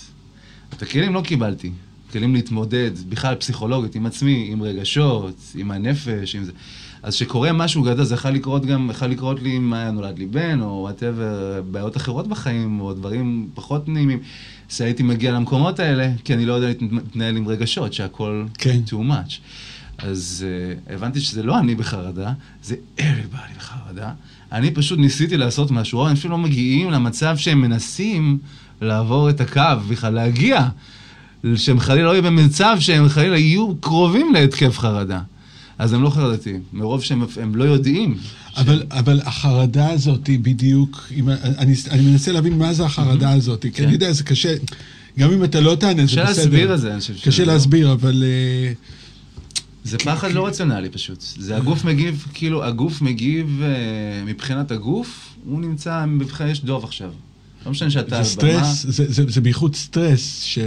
את 0.73 0.81
הכלים 0.81 1.13
לא 1.13 1.21
קיבלתי. 1.21 1.71
כלים 2.11 2.33
להתמודד, 2.33 2.91
בכלל 3.09 3.35
פסיכולוגית, 3.35 3.95
עם 3.95 4.05
עצמי, 4.05 4.47
עם 4.51 4.61
רגשות, 4.61 5.35
עם 5.55 5.71
הנפש, 5.71 6.35
עם 6.35 6.43
זה. 6.43 6.51
אז 7.03 7.15
כשקורה 7.15 7.53
משהו 7.53 7.83
גדול, 7.83 8.05
זה 8.05 8.15
יכול 8.15 8.31
לקרות 8.31 8.65
גם, 8.65 8.89
יכול 8.89 9.07
לקרות 9.07 9.41
לי 9.41 9.57
אם 9.57 9.73
היה 9.73 9.91
נולד 9.91 10.19
לי 10.19 10.25
בן, 10.25 10.61
או 10.61 10.67
וואטאבר, 10.67 11.61
בעיות 11.71 11.97
אחרות 11.97 12.27
בחיים, 12.27 12.79
או 12.79 12.93
דברים 12.93 13.49
פחות 13.53 13.89
נעימים, 13.89 14.19
שהייתי 14.69 15.03
מגיע 15.03 15.31
למקומות 15.31 15.79
האלה, 15.79 16.11
כי 16.23 16.33
אני 16.33 16.45
לא 16.45 16.53
יודע 16.53 16.67
להתנהל 16.67 17.37
עם 17.37 17.47
רגשות, 17.47 17.93
שהכל 17.93 18.45
כן. 18.57 18.79
too 18.87 18.91
much. 18.93 19.39
אז 19.97 20.45
uh, 20.87 20.93
הבנתי 20.93 21.19
שזה 21.19 21.43
לא 21.43 21.59
אני 21.59 21.75
בחרדה, 21.75 22.33
זה 22.63 22.75
everybody 22.97 23.57
בחרדה. 23.57 24.11
אני 24.51 24.71
פשוט 24.71 24.99
ניסיתי 24.99 25.37
לעשות 25.37 25.71
משהו, 25.71 25.99
או 25.99 26.09
אנשים 26.09 26.31
לא 26.31 26.37
מגיעים 26.37 26.91
למצב 26.91 27.37
שהם 27.37 27.61
מנסים 27.61 28.37
לעבור 28.81 29.29
את 29.29 29.41
הקו, 29.41 29.61
בכלל 29.89 30.13
להגיע, 30.13 30.67
שהם 31.55 31.79
חלילה 31.79 32.07
לא 32.07 32.11
יהיו 32.11 32.23
במצב 32.23 32.77
שהם 32.79 33.09
חלילה 33.09 33.37
יהיו 33.37 33.75
קרובים 33.81 34.33
להתקף 34.33 34.79
חרדה. 34.79 35.21
אז 35.77 35.93
הם 35.93 36.03
לא 36.03 36.09
חרדתיים, 36.09 36.61
מרוב 36.73 37.03
שהם 37.03 37.23
הם 37.41 37.55
לא 37.55 37.63
יודעים. 37.63 38.17
אבל, 38.57 38.83
אבל 38.91 39.19
החרדה 39.25 39.89
הזאת 39.89 40.27
היא 40.27 40.39
בדיוק, 40.39 41.07
אם, 41.15 41.29
אני, 41.29 41.73
אני 41.91 42.01
מנסה 42.01 42.31
להבין 42.31 42.57
מה 42.57 42.73
זה 42.73 42.85
החרדה 42.85 43.31
הזאת, 43.31 43.61
כי 43.61 43.71
כן. 43.71 43.83
אני 43.83 43.93
יודע, 43.93 44.11
זה 44.11 44.23
קשה, 44.23 44.55
גם 45.19 45.31
אם 45.31 45.43
אתה 45.43 45.61
לא 45.61 45.75
תענה, 45.75 46.05
זה 46.05 46.07
קשה 46.07 46.23
בסדר. 46.23 46.43
להסביר 46.43 46.73
את 46.73 46.81
זה, 46.81 46.91
אני 46.91 46.99
חושב 46.99 47.13
קשה 47.23 47.45
לא- 47.45 47.53
להסביר, 47.53 47.91
אבל... 47.91 48.23
אה, 48.23 48.73
זה 49.83 49.97
פחד 49.97 50.31
לא 50.31 50.47
רציונלי 50.47 50.89
פשוט. 50.89 51.23
זה 51.39 51.57
הגוף 51.57 51.85
מגיב, 51.85 52.25
כאילו, 52.33 52.63
הגוף 52.63 53.01
מגיב, 53.01 53.61
אה, 53.63 54.23
מבחינת 54.25 54.71
הגוף, 54.71 55.35
הוא 55.45 55.61
נמצא, 55.61 56.05
מבחינת, 56.05 56.51
יש 56.51 56.63
דוב 56.63 56.83
עכשיו. 56.83 57.11
לא 57.65 57.71
משנה 57.71 57.91
שאתה 57.91 58.17
על 58.17 58.23
במה. 58.41 58.73
זה, 58.73 59.05
זה, 59.07 59.23
זה 59.27 59.41
בייחוד 59.41 59.75
סטרס, 59.75 60.43
ש... 60.43 60.59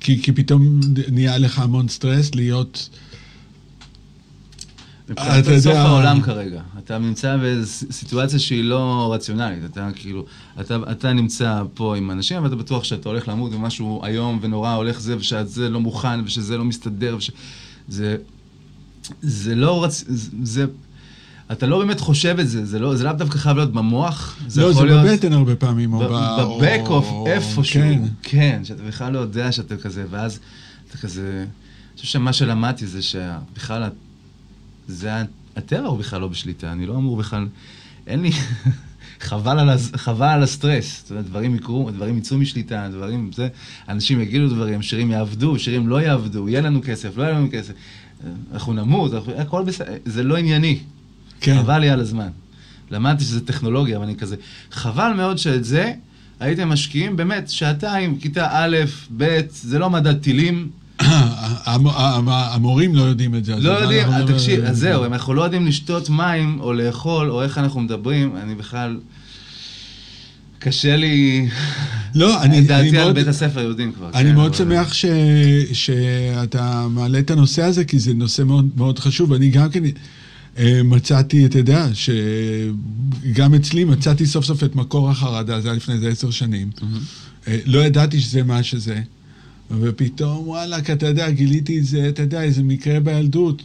כי, 0.00 0.22
כי 0.22 0.32
פתאום 0.32 0.80
נהיה 1.12 1.38
לך 1.38 1.58
המון 1.58 1.88
סטרס 1.88 2.34
להיות... 2.34 2.88
מבחינת 5.10 5.46
אתה 5.46 5.60
סוף 5.60 5.74
העולם 5.74 6.22
כרגע. 6.22 6.60
אתה 6.78 6.98
נמצא 6.98 7.36
בסיטואציה 7.42 8.38
שהיא 8.38 8.64
לא 8.64 9.10
רציונלית. 9.14 9.64
אתה 9.64 9.88
כאילו, 9.94 10.24
אתה, 10.60 10.76
אתה 10.90 11.12
נמצא 11.12 11.62
פה 11.74 11.96
עם 11.96 12.10
אנשים, 12.10 12.44
ואתה 12.44 12.56
בטוח 12.56 12.84
שאתה 12.84 13.08
הולך 13.08 13.28
למות 13.28 13.54
ומשהו 13.54 14.04
איום 14.04 14.38
ונורא 14.42 14.74
הולך 14.74 15.00
זה, 15.00 15.16
ושזה 15.16 15.68
לא 15.68 15.80
מוכן, 15.80 16.20
ושזה 16.24 16.58
לא 16.58 16.64
מסתדר, 16.64 17.16
וש... 17.18 17.30
זה... 17.88 18.16
זה 19.22 19.54
לא 19.54 19.84
רצ... 19.84 20.04
זה... 20.42 20.66
אתה 21.52 21.66
לא 21.66 21.78
באמת 21.78 22.00
חושב 22.00 22.36
את 22.40 22.48
זה, 22.48 22.66
זה 22.66 22.78
לא, 22.78 22.96
זה 22.96 23.04
לאו 23.04 23.12
דווקא 23.12 23.38
חייב 23.38 23.56
להיות 23.56 23.72
במוח, 23.72 24.36
זה 24.48 24.62
לא, 24.62 24.72
זה 24.72 24.84
להיות... 24.84 25.06
בבטן 25.06 25.32
הרבה 25.32 25.56
פעמים, 25.56 25.92
או 25.92 25.98
ב... 25.98 26.02
בבק 26.40 26.80
אוף 26.86 27.06
או- 27.08 27.26
איפשהו, 27.26 27.62
כן. 27.82 28.02
כן, 28.22 28.60
שאתה 28.64 28.82
בכלל 28.82 29.12
לא 29.12 29.18
יודע 29.18 29.52
שאתה 29.52 29.76
כזה, 29.76 30.04
ואז 30.10 30.40
אתה 30.88 30.98
כזה, 30.98 31.44
אני 31.92 31.96
חושב 31.96 32.08
שמה 32.08 32.32
שלמדתי 32.32 32.86
זה 32.86 33.02
שבכלל, 33.02 33.90
זה, 34.90 35.10
הטבע 35.56 35.86
הוא 35.86 35.98
בכלל 35.98 36.20
לא 36.20 36.28
בשליטה, 36.28 36.72
אני 36.72 36.86
לא 36.86 36.94
אמור 36.96 37.16
בכלל, 37.16 37.46
אין 38.06 38.22
לי, 38.22 38.30
חבל 39.20 39.58
על, 39.58 39.70
הז- 39.70 39.92
חבל 39.96 40.26
על 40.26 40.42
הסטרס, 40.42 41.00
זאת 41.02 41.10
אומרת, 41.10 41.24
דברים 41.24 41.54
יקרו, 41.54 41.90
דברים 41.90 42.18
יצאו 42.18 42.38
משליטה, 42.38 42.88
דברים, 42.92 43.30
זה, 43.34 43.48
אנשים 43.88 44.20
יגידו 44.20 44.48
דברים, 44.48 44.82
שירים 44.82 45.10
יעבדו, 45.10 45.58
שירים 45.58 45.88
לא 45.88 46.02
יעבדו, 46.02 46.48
יהיה 46.48 46.60
לנו 46.60 46.80
כסף, 46.84 47.16
לא 47.16 47.22
יהיה 47.22 47.32
לנו 47.34 47.48
כסף, 47.52 47.72
אנחנו 48.52 48.72
נמות, 48.72 49.14
אנחנו- 49.14 49.32
הכל 49.32 49.64
בסדר, 49.64 49.92
זה 50.04 50.22
לא 50.22 50.36
ענייני. 50.36 50.78
כן. 51.40 51.56
חבל 51.58 51.78
לי 51.78 51.90
על 51.90 52.00
הזמן. 52.00 52.28
למדתי 52.90 53.24
שזה 53.24 53.46
טכנולוגיה, 53.46 53.96
אבל 53.96 54.04
אני 54.04 54.16
כזה, 54.16 54.36
חבל 54.72 55.12
מאוד 55.16 55.38
שאת 55.38 55.64
זה 55.64 55.92
הייתם 56.40 56.68
משקיעים 56.68 57.16
באמת 57.16 57.50
שעתיים, 57.50 58.18
כיתה 58.18 58.48
א', 58.52 58.76
ב', 59.16 59.40
זה 59.50 59.78
לא 59.78 59.90
מדד 59.90 60.18
טילים, 60.18 60.70
המורים 62.26 62.94
לא 62.94 63.02
יודעים 63.02 63.34
את 63.34 63.44
זה. 63.44 63.56
לא 63.56 63.70
יודעים, 63.70 64.08
אה, 64.08 64.26
תקשיב, 64.26 64.64
אז 64.64 64.76
זה? 64.76 64.80
זהו, 64.80 65.06
אם 65.06 65.12
אנחנו 65.12 65.34
לא 65.34 65.42
יודעים 65.42 65.66
לשתות 65.66 66.10
מים 66.10 66.60
או 66.60 66.72
לאכול, 66.72 67.30
או 67.30 67.42
איך 67.42 67.58
אנחנו 67.58 67.80
מדברים, 67.80 68.36
אני 68.36 68.54
בכלל... 68.54 68.96
קשה 70.62 70.96
לי... 70.96 71.48
לא, 72.14 72.36
אני, 72.42 72.58
אני 72.58 72.66
דעתי 72.66 72.96
על 72.98 73.04
מאוד, 73.04 73.14
בית 73.14 73.26
הספר 73.26 73.60
יודעים 73.60 73.92
כבר. 73.92 74.10
אני 74.14 74.28
כן, 74.28 74.34
מאוד 74.34 74.46
אבל- 74.46 74.56
שמח 74.56 74.92
ש, 74.92 75.04
שאתה 75.72 76.86
מעלה 76.90 77.18
את 77.18 77.30
הנושא 77.30 77.62
הזה, 77.62 77.84
כי 77.84 77.98
זה 77.98 78.14
נושא 78.14 78.42
מאוד, 78.42 78.66
מאוד 78.76 78.98
חשוב. 78.98 79.32
אני 79.32 79.50
גם 79.50 79.70
כן 79.70 79.82
אה, 80.58 80.80
מצאתי, 80.84 81.46
אתה 81.46 81.58
יודע, 81.58 81.86
שגם 81.94 83.54
אצלי 83.54 83.84
מצאתי 83.84 84.26
סוף 84.26 84.44
סוף 84.44 84.64
את 84.64 84.76
מקור 84.76 85.10
החרדה, 85.10 85.60
זה 85.60 85.68
היה 85.68 85.76
לפני 85.76 85.94
איזה 85.94 86.08
עשר 86.08 86.30
שנים. 86.30 86.70
אה, 87.48 87.58
לא 87.66 87.78
ידעתי 87.78 88.20
שזה 88.20 88.42
מה 88.42 88.62
שזה. 88.62 89.00
ופתאום, 89.70 90.48
וואלכ, 90.48 90.90
אתה 90.90 91.06
יודע, 91.06 91.30
גיליתי 91.30 91.78
את 91.78 91.84
זה, 91.84 92.08
אתה 92.08 92.22
יודע, 92.22 92.42
איזה 92.42 92.62
מקרה 92.62 93.00
בילדות, 93.00 93.62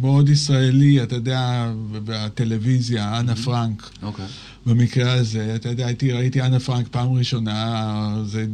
מאוד 0.00 0.28
ישראלי, 0.28 1.02
אתה 1.02 1.14
יודע, 1.14 1.72
בטלוויזיה, 1.92 3.18
אנה 3.20 3.36
פרנק. 3.36 3.90
אוקיי. 4.02 4.24
במקרה 4.66 5.12
הזה, 5.12 5.52
אתה 5.54 5.68
יודע, 5.68 5.86
הייתי, 5.86 6.12
ראיתי 6.12 6.42
אנה 6.42 6.60
פרנק 6.60 6.88
פעם 6.90 7.12
ראשונה, 7.12 8.22
זה 8.26 8.46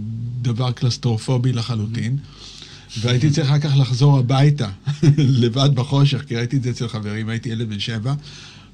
דבר 0.42 0.72
קלסטרופובי 0.72 1.52
לחלוטין. 1.52 2.16
והייתי 3.00 3.30
צריך 3.30 3.48
אחר 3.48 3.58
כך 3.58 3.76
לחזור 3.76 4.18
הביתה, 4.18 4.68
לבד 5.42 5.70
בחושך, 5.74 6.24
כי 6.28 6.36
ראיתי 6.36 6.56
את 6.56 6.62
זה 6.62 6.70
אצל 6.70 6.88
חברים, 6.88 7.28
הייתי 7.28 7.48
ילד 7.48 7.68
בן 7.68 7.78
שבע, 7.78 8.14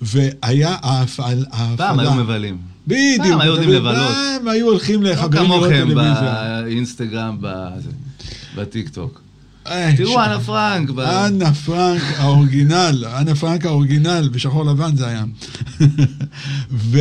והיה 0.03 0.77
ההפעלה... 0.83 1.45
פעם 1.77 1.99
היו 1.99 2.14
מבלים. 2.14 2.59
בדיוק. 2.87 3.27
פעם 3.27 3.41
היו 3.41 3.53
יודעים 3.53 3.70
לבלות. 3.70 4.11
פעם 4.11 4.49
היו 4.49 4.66
הולכים 4.66 5.03
לא 5.03 5.11
לחברים 5.11 5.51
לראות 5.51 5.62
כמוכם 5.62 5.87
טלוויזיה. 5.87 6.62
באינסטגרם, 6.64 7.37
בזה, 7.41 7.91
בטיקטוק. 8.57 9.20
תראו, 9.96 10.24
אנה 10.24 10.40
פרנק. 10.40 10.90
אנה 10.98 11.55
פרנק 11.55 12.02
האורגינל, 12.16 13.05
אנה 13.20 13.34
פרנק 13.34 13.66
האורגינל, 13.66 14.28
בשחור 14.32 14.64
לבן 14.64 14.96
זה 14.96 15.07
היה. 15.07 15.24
ו... 16.70 16.98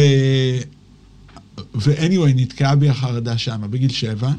ו-anyway, 1.76 2.34
נתקעה 2.36 2.76
בי 2.76 2.89
החרדה 2.89 3.38
שמה, 3.38 3.68
בגיל 3.68 3.91
שבע. 3.91 4.32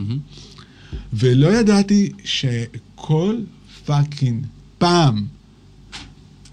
ולא 1.13 1.59
ידעתי 1.59 2.13
שכל 2.25 3.37
פאקינג 3.85 4.47
פעם 4.79 5.27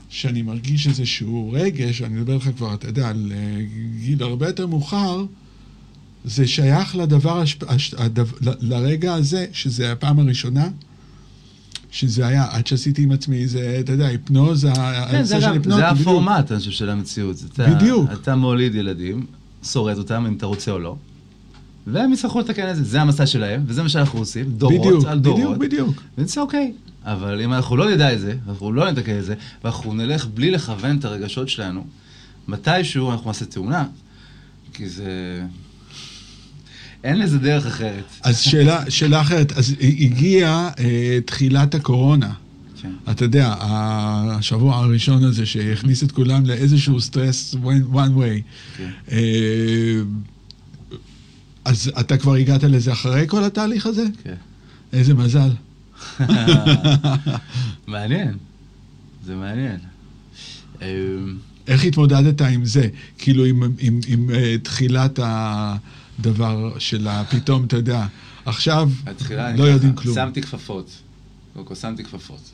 שאני 0.09 0.41
מרגיש 0.41 0.87
איזשהו 0.87 1.51
רגש, 1.53 2.01
אני 2.01 2.13
מדבר 2.13 2.33
איתך 2.33 2.49
כבר, 2.57 2.73
אתה 2.73 2.87
יודע, 2.87 3.09
על 3.09 3.31
אה, 3.35 3.61
גיל 3.99 4.23
הרבה 4.23 4.47
יותר 4.47 4.67
מאוחר, 4.67 5.25
זה 6.25 6.47
שייך 6.47 6.95
לדבר, 6.95 7.39
הש... 7.41 7.57
הש... 7.67 7.93
הדבר... 7.97 8.37
ל- 8.41 8.73
לרגע 8.73 9.13
הזה, 9.13 9.45
שזה 9.53 9.91
הפעם 9.91 10.19
הראשונה, 10.19 10.67
שזה 11.91 12.27
היה, 12.27 12.45
עד 12.51 12.67
שעשיתי 12.67 13.03
עם 13.03 13.11
עצמי, 13.11 13.47
זה, 13.47 13.77
אתה 13.79 13.91
יודע, 13.91 14.07
היפנוזה, 14.07 14.71
כן, 14.75 15.23
זה 15.23 15.35
הנושא 15.35 15.39
של 15.39 15.45
גם- 15.47 15.53
היפנוזה, 15.53 15.79
זה. 15.79 15.89
הפורמט, 15.89 16.51
אני 16.51 16.59
חושב, 16.59 16.71
של 16.71 16.89
המציאות. 16.89 17.35
אתה- 17.53 17.67
בדיוק. 17.75 18.09
אתה 18.13 18.35
מוליד 18.35 18.75
ילדים, 18.75 19.25
שורד 19.63 19.97
אותם, 19.97 20.25
אם 20.27 20.33
אתה 20.33 20.45
רוצה 20.45 20.71
או 20.71 20.79
לא, 20.79 20.95
והם 21.87 22.13
יצטרכו 22.13 22.39
לתקן 22.39 22.69
את 22.69 22.75
זה. 22.75 22.83
זה 22.83 23.01
המסע 23.01 23.25
שלהם, 23.25 23.63
וזה 23.67 23.83
מה 23.83 23.89
שאנחנו 23.89 24.19
עושים, 24.19 24.45
דורות 24.51 24.79
בדיוק, 24.81 25.05
על 25.05 25.19
דורות. 25.19 25.39
בדיוק, 25.57 25.57
בדיוק. 25.57 26.03
וזה 26.17 26.41
אוקיי. 26.41 26.73
אבל 27.05 27.41
אם 27.41 27.53
אנחנו 27.53 27.77
לא 27.77 27.91
נדע 27.91 28.13
את 28.13 28.19
זה, 28.19 28.35
אנחנו 28.47 28.71
לא 28.73 28.91
נתקן 28.91 29.19
את 29.19 29.25
זה, 29.25 29.35
ואנחנו 29.63 29.93
נלך 29.93 30.27
בלי 30.33 30.51
לכוון 30.51 30.97
את 30.99 31.05
הרגשות 31.05 31.49
שלנו, 31.49 31.85
מתישהו 32.47 33.11
אנחנו 33.11 33.29
נעשה 33.29 33.45
תאונה, 33.45 33.85
כי 34.73 34.89
זה... 34.89 35.41
אין 37.03 37.19
לזה 37.19 37.37
דרך 37.37 37.65
אחרת. 37.65 38.03
אז 38.23 38.39
שאלה, 38.39 38.91
שאלה 38.91 39.21
אחרת, 39.21 39.51
אז 39.51 39.75
הגיעה 39.81 40.69
אה, 40.79 41.19
תחילת 41.25 41.75
הקורונה. 41.75 42.33
כן. 42.81 42.91
אתה 43.11 43.25
יודע, 43.25 43.55
השבוע 43.59 44.77
הראשון 44.77 45.23
הזה 45.23 45.45
שהכניס 45.45 46.03
את 46.03 46.11
כולם 46.11 46.45
לאיזשהו 46.45 47.01
סטרס 47.01 47.55
one, 47.93 47.95
way. 47.95 48.41
כן. 48.77 48.89
אה, 49.11 50.01
אז 51.65 51.91
אתה 51.99 52.17
כבר 52.17 52.33
הגעת 52.33 52.63
לזה 52.63 52.91
אחרי 52.91 53.23
כל 53.27 53.43
התהליך 53.43 53.85
הזה? 53.85 54.05
כן. 54.23 54.33
איזה 54.93 55.13
מזל. 55.13 55.49
מעניין. 57.87 58.33
זה 59.25 59.35
מעניין. 59.35 59.77
אמ, 60.81 61.37
איך 61.67 61.85
התמודדת 61.85 62.41
עם 62.41 62.65
זה? 62.65 62.87
כאילו 63.17 63.45
עם, 63.45 63.63
עם, 63.79 63.99
עם 64.07 64.29
uh, 64.29 64.33
תחילת 64.63 65.19
הדבר 66.25 66.79
של 66.79 67.07
הפתאום, 67.07 67.65
אתה 67.65 67.77
יודע, 67.77 68.05
עכשיו 68.45 68.89
לא 69.57 69.63
יודעים 69.63 69.95
כלום. 69.95 70.15
שמתי 70.15 70.41
כפפות. 70.41 71.01
קודם 71.53 71.65
כל, 71.65 71.75
שמתי 71.75 72.03
כפפות. 72.03 72.51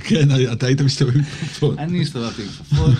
כן, 0.00 0.52
אתה 0.52 0.66
היית 0.66 0.80
מסתובב 0.80 1.16
עם 1.16 1.22
כפפות. 1.22 1.78
אני 1.78 2.02
הסתובבתי 2.02 2.42
עם 2.42 2.48
כפפות, 2.48 2.94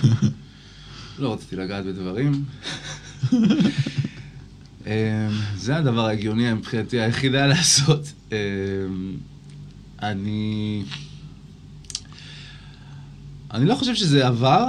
לא 1.19 1.33
רציתי 1.33 1.55
לגעת 1.55 1.85
בדברים. 1.85 2.45
אמ, 4.87 4.91
זה 5.55 5.77
הדבר 5.77 6.05
ההגיוני 6.05 6.53
מבחינתי, 6.53 6.99
היחידה 6.99 7.47
לעשות. 7.47 8.13
אמ, 8.31 8.37
אני... 10.01 10.83
אני 13.53 13.65
לא 13.65 13.75
חושב 13.75 13.95
שזה 13.95 14.27
עבר. 14.27 14.65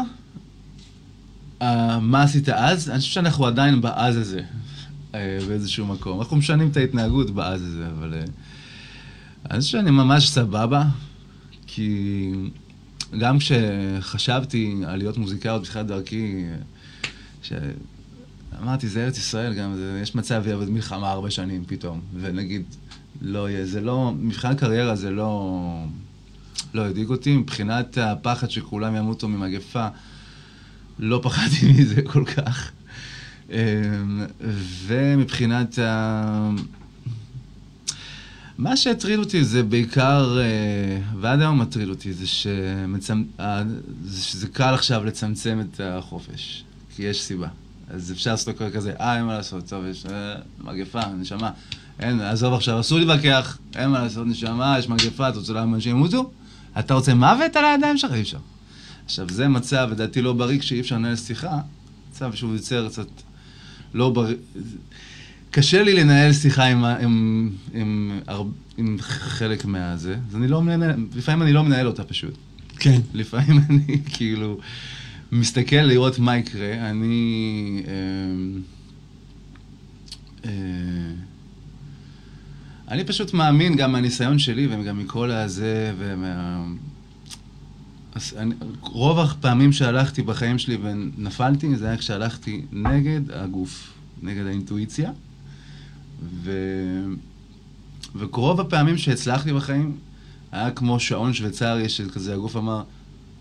אה, 1.62 1.98
מה 1.98 2.22
עשית 2.22 2.48
אז? 2.48 2.90
אני 2.90 2.98
חושב 2.98 3.12
שאנחנו 3.12 3.46
עדיין 3.46 3.80
באז 3.80 4.16
הזה, 4.16 4.40
באיזשהו 5.48 5.86
מקום. 5.86 6.20
אנחנו 6.20 6.36
משנים 6.36 6.68
את 6.70 6.76
ההתנהגות 6.76 7.30
באז 7.30 7.62
הזה, 7.62 7.86
אבל... 7.98 8.14
אה, 8.14 8.24
אני 9.50 9.60
חושב 9.60 9.72
שאני 9.72 9.90
ממש 9.90 10.28
סבבה, 10.28 10.84
כי 11.66 12.32
גם 13.18 13.38
כשחשבתי 13.38 14.82
על 14.86 14.98
להיות 14.98 15.18
מוזיקאיות 15.18 15.62
בתחילת 15.62 15.86
דרכי, 15.86 16.44
שאמרתי, 17.42 18.88
זה 18.88 19.04
ארץ 19.04 19.18
ישראל 19.18 19.54
גם, 19.54 19.74
זה, 19.74 19.98
יש 20.02 20.14
מצב 20.14 20.46
יעבוד 20.46 20.70
מלחמה 20.70 21.10
הרבה 21.10 21.30
שנים 21.30 21.64
פתאום, 21.66 22.00
ונגיד, 22.20 22.62
לא 23.22 23.50
יהיה, 23.50 23.66
זה 23.66 23.80
לא, 23.80 24.12
מבחינת 24.18 24.60
קריירה 24.60 24.96
זה 24.96 25.10
לא, 25.10 25.84
לא 26.74 26.82
הדאיג 26.82 27.10
אותי, 27.10 27.36
מבחינת 27.36 27.98
הפחד 27.98 28.50
שכולם 28.50 28.96
ימותו 28.96 29.28
ממגפה, 29.28 29.88
לא 30.98 31.20
פחדתי 31.22 31.72
מזה 31.72 32.02
כל 32.02 32.24
כך. 32.24 32.72
אמ, 33.52 34.26
ומבחינת 34.86 35.78
ה... 35.78 36.50
מה 38.58 38.76
שהטריד 38.76 39.18
אותי 39.18 39.44
זה 39.44 39.62
בעיקר, 39.62 40.38
אה, 40.40 40.98
ועד 41.20 41.40
היום 41.40 41.60
מטריד 41.60 41.88
אותי, 41.88 42.12
זה, 42.12 42.26
שמצמ... 42.26 43.22
אה, 43.40 43.62
זה 44.04 44.22
שזה 44.22 44.48
קל 44.48 44.74
עכשיו 44.74 45.04
לצמצם 45.04 45.60
את 45.60 45.80
החופש, 45.84 46.64
כי 46.96 47.02
יש 47.02 47.22
סיבה. 47.22 47.48
אז 47.88 48.12
אפשר 48.12 48.30
לעשות 48.30 48.48
הכל 48.48 48.70
כזה, 48.70 48.92
אה, 49.00 49.16
אין 49.16 49.24
מה 49.24 49.36
לעשות, 49.36 49.68
טוב, 49.68 49.86
יש 49.86 50.06
אה, 50.06 50.34
מגפה, 50.60 51.00
נשמה. 51.20 51.50
אין, 52.00 52.20
עזוב 52.20 52.54
עכשיו, 52.54 52.80
אסור 52.80 52.98
להתווכח, 52.98 53.58
אין 53.76 53.90
מה 53.90 54.02
לעשות, 54.02 54.26
נשמה, 54.26 54.76
יש 54.78 54.88
מגפה, 54.88 55.28
אתה 55.28 55.38
רוצה 55.38 55.52
למה 55.52 55.76
אנשים 55.76 55.96
ימותו? 55.96 56.30
אתה 56.78 56.94
רוצה 56.94 57.14
מוות 57.14 57.56
על 57.56 57.64
הידיים 57.64 57.98
שלך? 57.98 58.12
אי 58.12 58.20
אפשר. 58.20 58.38
עכשיו, 59.04 59.26
זה 59.30 59.48
מצב, 59.48 59.88
לדעתי, 59.90 60.22
לא 60.22 60.32
בריא 60.32 60.58
כשאי 60.58 60.80
אפשר 60.80 60.96
לנהל 60.96 61.16
שיחה, 61.16 61.58
מצב 62.10 62.34
שהוא 62.34 62.54
יוצר 62.54 62.88
קצת 62.88 63.06
לא 63.94 64.10
בריא. 64.10 64.36
קשה 65.50 65.82
לי 65.82 65.94
לנהל 65.94 66.32
שיחה 66.32 66.64
עם, 66.64 66.84
עם, 66.84 67.50
עם, 67.74 68.20
עם 68.76 68.96
חלק 69.00 69.64
מהזה, 69.64 70.16
אז 70.28 70.36
אני 70.36 70.48
לא 70.48 70.62
מנהל, 70.62 71.06
לפעמים 71.16 71.42
אני 71.42 71.52
לא 71.52 71.64
מנהל 71.64 71.86
אותה 71.86 72.04
פשוט. 72.04 72.34
כן. 72.78 73.00
לפעמים 73.14 73.60
אני 73.70 73.98
כאילו 74.04 74.58
מסתכל 75.32 75.76
לראות 75.76 76.18
מה 76.18 76.38
יקרה, 76.38 76.90
אני... 76.90 77.82
אה, 77.88 77.92
אה, 80.44 80.50
אני 82.88 83.04
פשוט 83.04 83.34
מאמין 83.34 83.76
גם 83.76 83.92
מהניסיון 83.92 84.38
שלי 84.38 84.68
וגם 84.70 84.98
מכל 84.98 85.30
הזה 85.30 85.92
ומה... 85.98 86.64
אז 88.14 88.34
אני, 88.36 88.54
רוב 88.80 89.18
הפעמים 89.18 89.72
שהלכתי 89.72 90.22
בחיים 90.22 90.58
שלי 90.58 90.78
ונפלתי, 90.82 91.76
זה 91.76 91.86
היה 91.86 91.96
כשהלכתי 91.96 92.62
נגד 92.72 93.20
הגוף, 93.30 93.92
נגד 94.22 94.46
האינטואיציה. 94.46 95.10
ו... 96.42 96.52
ורוב 98.18 98.60
הפעמים 98.60 98.98
שהצלחתי 98.98 99.52
בחיים, 99.52 99.96
היה 100.52 100.70
כמו 100.70 101.00
שעון 101.00 101.34
שוויצרי 101.34 101.88
של 101.88 102.10
כזה, 102.10 102.34
הגוף 102.34 102.56
אמר, 102.56 102.82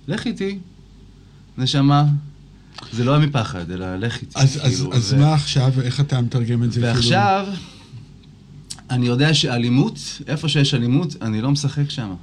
לך 0.08 0.26
איתי, 0.26 0.60
נשמה. 1.58 2.06
זה 2.94 3.04
לא 3.04 3.14
היה 3.14 3.26
מפחד, 3.26 3.72
אלא 3.72 3.96
לך 3.96 4.22
איתי. 4.22 4.40
אז, 4.40 4.60
אז, 4.64 4.76
כאילו, 4.76 4.94
אז 4.94 5.14
ו- 5.14 5.18
מה 5.18 5.34
עכשיו, 5.34 5.72
איך 5.82 6.00
אתה 6.00 6.22
מתרגם 6.22 6.64
את 6.64 6.72
זה? 6.72 6.82
כאילו? 6.82 6.96
ועכשיו, 6.96 7.48
אני 8.90 9.08
יודע 9.08 9.34
שאלימות, 9.34 10.00
איפה 10.28 10.50
שיש 10.50 10.74
אלימות, 10.74 11.16
אני 11.22 11.42
לא 11.42 11.52
משחק 11.52 11.90
שם. 11.90 12.14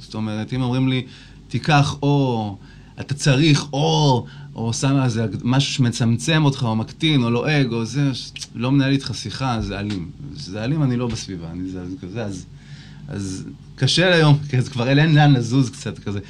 זאת 0.00 0.14
אומרת, 0.14 0.52
אם 0.52 0.62
אומרים 0.62 0.88
לי, 0.88 1.06
תיקח 1.48 1.96
או 2.02 2.56
אתה 3.00 3.14
צריך, 3.14 3.66
או, 3.72 4.26
או 4.54 4.72
שם 4.72 4.96
על 4.96 5.08
זה 5.08 5.26
משהו 5.44 5.72
שמצמצם 5.74 6.44
אותך, 6.44 6.62
או 6.62 6.76
מקטין, 6.76 7.22
או 7.22 7.30
לועג, 7.30 7.72
או 7.72 7.84
זה, 7.84 8.14
ש- 8.14 8.30
לא 8.54 8.72
מנהל 8.72 8.92
איתך 8.92 9.10
שיחה, 9.14 9.60
זה 9.60 9.78
אלים. 9.80 10.10
זה 10.34 10.64
אלים, 10.64 10.82
אני 10.82 10.96
לא 10.96 11.06
בסביבה, 11.06 11.50
אני 11.50 11.68
זה, 11.68 11.90
זה 11.90 11.96
כזה, 12.02 12.24
אז, 12.24 12.44
אז 13.08 13.44
קשה 13.76 14.14
היום, 14.14 14.38
כי 14.50 14.58
אז 14.58 14.68
כבר 14.68 14.88
אין 14.88 15.14
לאן 15.14 15.32
לזוז 15.32 15.70
קצת 15.70 15.98
כזה. 15.98 16.20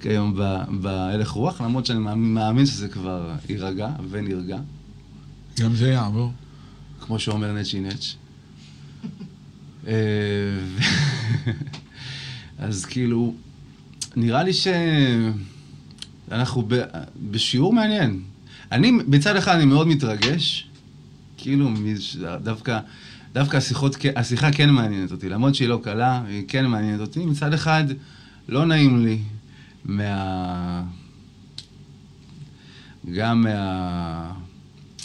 כיום 0.00 0.34
ב- 0.38 0.62
בהלך 0.80 1.28
רוח, 1.30 1.60
למרות 1.60 1.86
שאני 1.86 1.98
מאמין, 2.16 2.66
שזה 2.66 2.88
כבר 2.88 3.30
יירגע 3.48 3.88
ונרגע. 4.10 4.58
גם 5.60 5.74
זה 5.74 5.88
יעבור. 5.88 6.32
כמו 7.00 7.18
שאומר 7.18 7.52
נצ'י 7.52 7.80
נץ'. 7.80 8.14
אה, 9.86 9.92
אז 12.58 12.84
כאילו, 12.84 13.34
נראה 14.16 14.42
לי 14.42 14.50
שאנחנו 16.28 16.64
ב... 16.68 16.82
בשיעור 17.30 17.72
מעניין. 17.72 18.20
אני, 18.72 18.90
מצד 18.90 19.36
אחד 19.36 19.54
אני 19.54 19.64
מאוד 19.64 19.86
מתרגש, 19.86 20.66
כאילו, 21.36 21.70
דווקא 22.42 22.78
דווקא 23.34 23.56
השיחות, 23.56 23.96
השיחה 24.16 24.52
כן 24.52 24.70
מעניינת 24.70 25.12
אותי, 25.12 25.28
למרות 25.28 25.54
שהיא 25.54 25.68
לא 25.68 25.80
קלה, 25.82 26.22
היא 26.28 26.44
כן 26.48 26.66
מעניינת 26.66 27.00
אותי. 27.00 27.26
מצד 27.26 27.52
אחד, 27.52 27.84
לא 28.48 28.66
נעים 28.66 29.04
לי 29.04 29.18
מה... 29.84 30.82
גם 33.12 33.42
מה... 33.42 34.32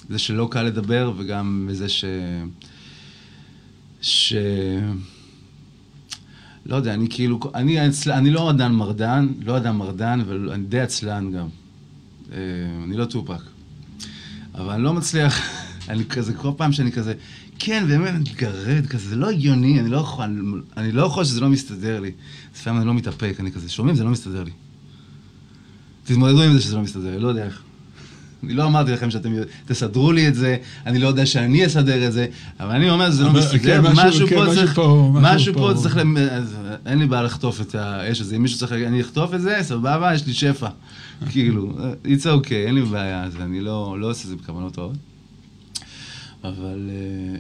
זה 0.10 0.20
שלא 0.20 0.48
קל 0.52 0.64
לדבר, 0.64 1.14
וגם 1.18 1.68
מזה 1.68 1.90
ש... 1.90 2.06
ש... 4.02 4.34
לא 6.70 6.76
יודע, 6.76 6.94
אני 6.94 7.08
כאילו, 7.10 7.40
אני, 7.56 7.80
אני 8.08 8.32
לא 8.32 8.50
אדם 8.50 8.76
מרדן, 8.76 9.28
לא 9.46 9.58
אדם 9.58 9.78
מרדן, 9.78 10.22
ואני 10.28 10.64
די 10.64 10.80
עצלן 10.80 11.32
גם. 11.32 11.48
אה, 12.32 12.38
אני 12.84 12.98
לא 12.98 13.06
טופק. 13.06 13.42
אבל 14.56 14.74
אני 14.74 14.84
לא 14.84 14.94
מצליח, 14.94 15.40
אני 15.90 16.06
כזה, 16.06 16.34
כל 16.34 16.52
פעם 16.58 16.72
שאני 16.72 16.92
כזה, 16.92 17.14
כן, 17.60 17.86
באמת, 17.88 18.10
אני 18.10 18.20
מתגרד 18.20 18.86
כזה, 18.86 19.10
זה 19.10 19.16
לא 19.16 19.30
הגיוני, 19.30 19.80
אני 19.80 19.90
לא 19.90 19.98
יכול, 19.98 20.24
אני, 20.26 20.42
אני 20.78 20.92
לא 20.92 21.06
יכול 21.06 21.24
שזה 21.24 21.42
לא 21.42 21.50
מסתדר 21.50 22.00
לי. 22.00 22.12
לפעמים 22.56 22.80
אני 22.80 22.88
לא 22.88 22.94
מתאפק, 22.94 23.36
אני 23.40 23.52
כזה, 23.52 23.70
שומעים? 23.70 23.96
זה 23.96 24.04
לא 24.04 24.10
מסתדר 24.10 24.44
לי. 24.44 24.52
תתמודדו 26.04 26.42
עם 26.42 26.54
זה 26.54 26.62
שזה 26.62 26.76
לא 26.76 26.82
מסתדר 26.82 27.12
לי, 27.12 27.20
לא 27.20 27.28
יודע 27.28 27.46
איך. 27.46 27.64
אני 28.44 28.54
לא 28.54 28.66
אמרתי 28.66 28.92
לכם 28.92 29.12
שאתם 29.12 29.34
תסדרו 29.66 30.12
לי 30.12 30.28
את 30.28 30.36
זה, 30.36 30.58
אני 30.86 31.00
לא 31.00 31.08
יודע 31.08 31.26
שאני 31.26 31.66
אסדר 31.66 32.08
את 32.08 32.14
זה, 32.14 32.26
אבל 32.60 32.76
אני 32.76 32.90
אומר 32.90 33.12
שזה 33.12 33.24
לא 33.24 33.34
מסתדר, 33.34 33.60
כן, 33.60 33.92
משהו- 33.92 34.08
משהו 34.08 34.28
כן, 34.28 34.36
פה 34.36 34.46
צריך, 34.56 34.80
משהו 35.14 35.54
פה. 35.54 35.72
צריך, 35.76 35.98
אין 36.86 37.00
לי 37.00 37.08
בעיה 37.08 37.24
לחטוף 37.24 37.62
את 37.62 37.76
האש 37.76 38.22
הזה, 38.22 38.36
אם 38.36 38.42
מישהו 38.42 38.60
צריך, 38.60 38.72
אני 38.72 39.02
אחטוף 39.02 39.34
את 39.34 39.42
זה, 39.42 39.58
סבבה, 39.62 40.14
יש 40.14 40.28
לי 40.28 40.34
שפע. 40.34 40.68
כאילו, 41.32 41.74
it's 42.06 42.24
okay, 42.26 42.54
אין 42.54 42.76
לי 42.76 42.82
בעיה, 42.82 43.24
אז 43.24 43.36
אני 43.42 43.62
לא 43.62 43.98
לא 44.00 44.10
עושה 44.10 44.24
את 44.24 44.30
זה 44.30 44.36
בכוונות 44.36 44.80
רעות. 44.80 44.96
אבל... 46.44 46.90
אה, 46.90 47.38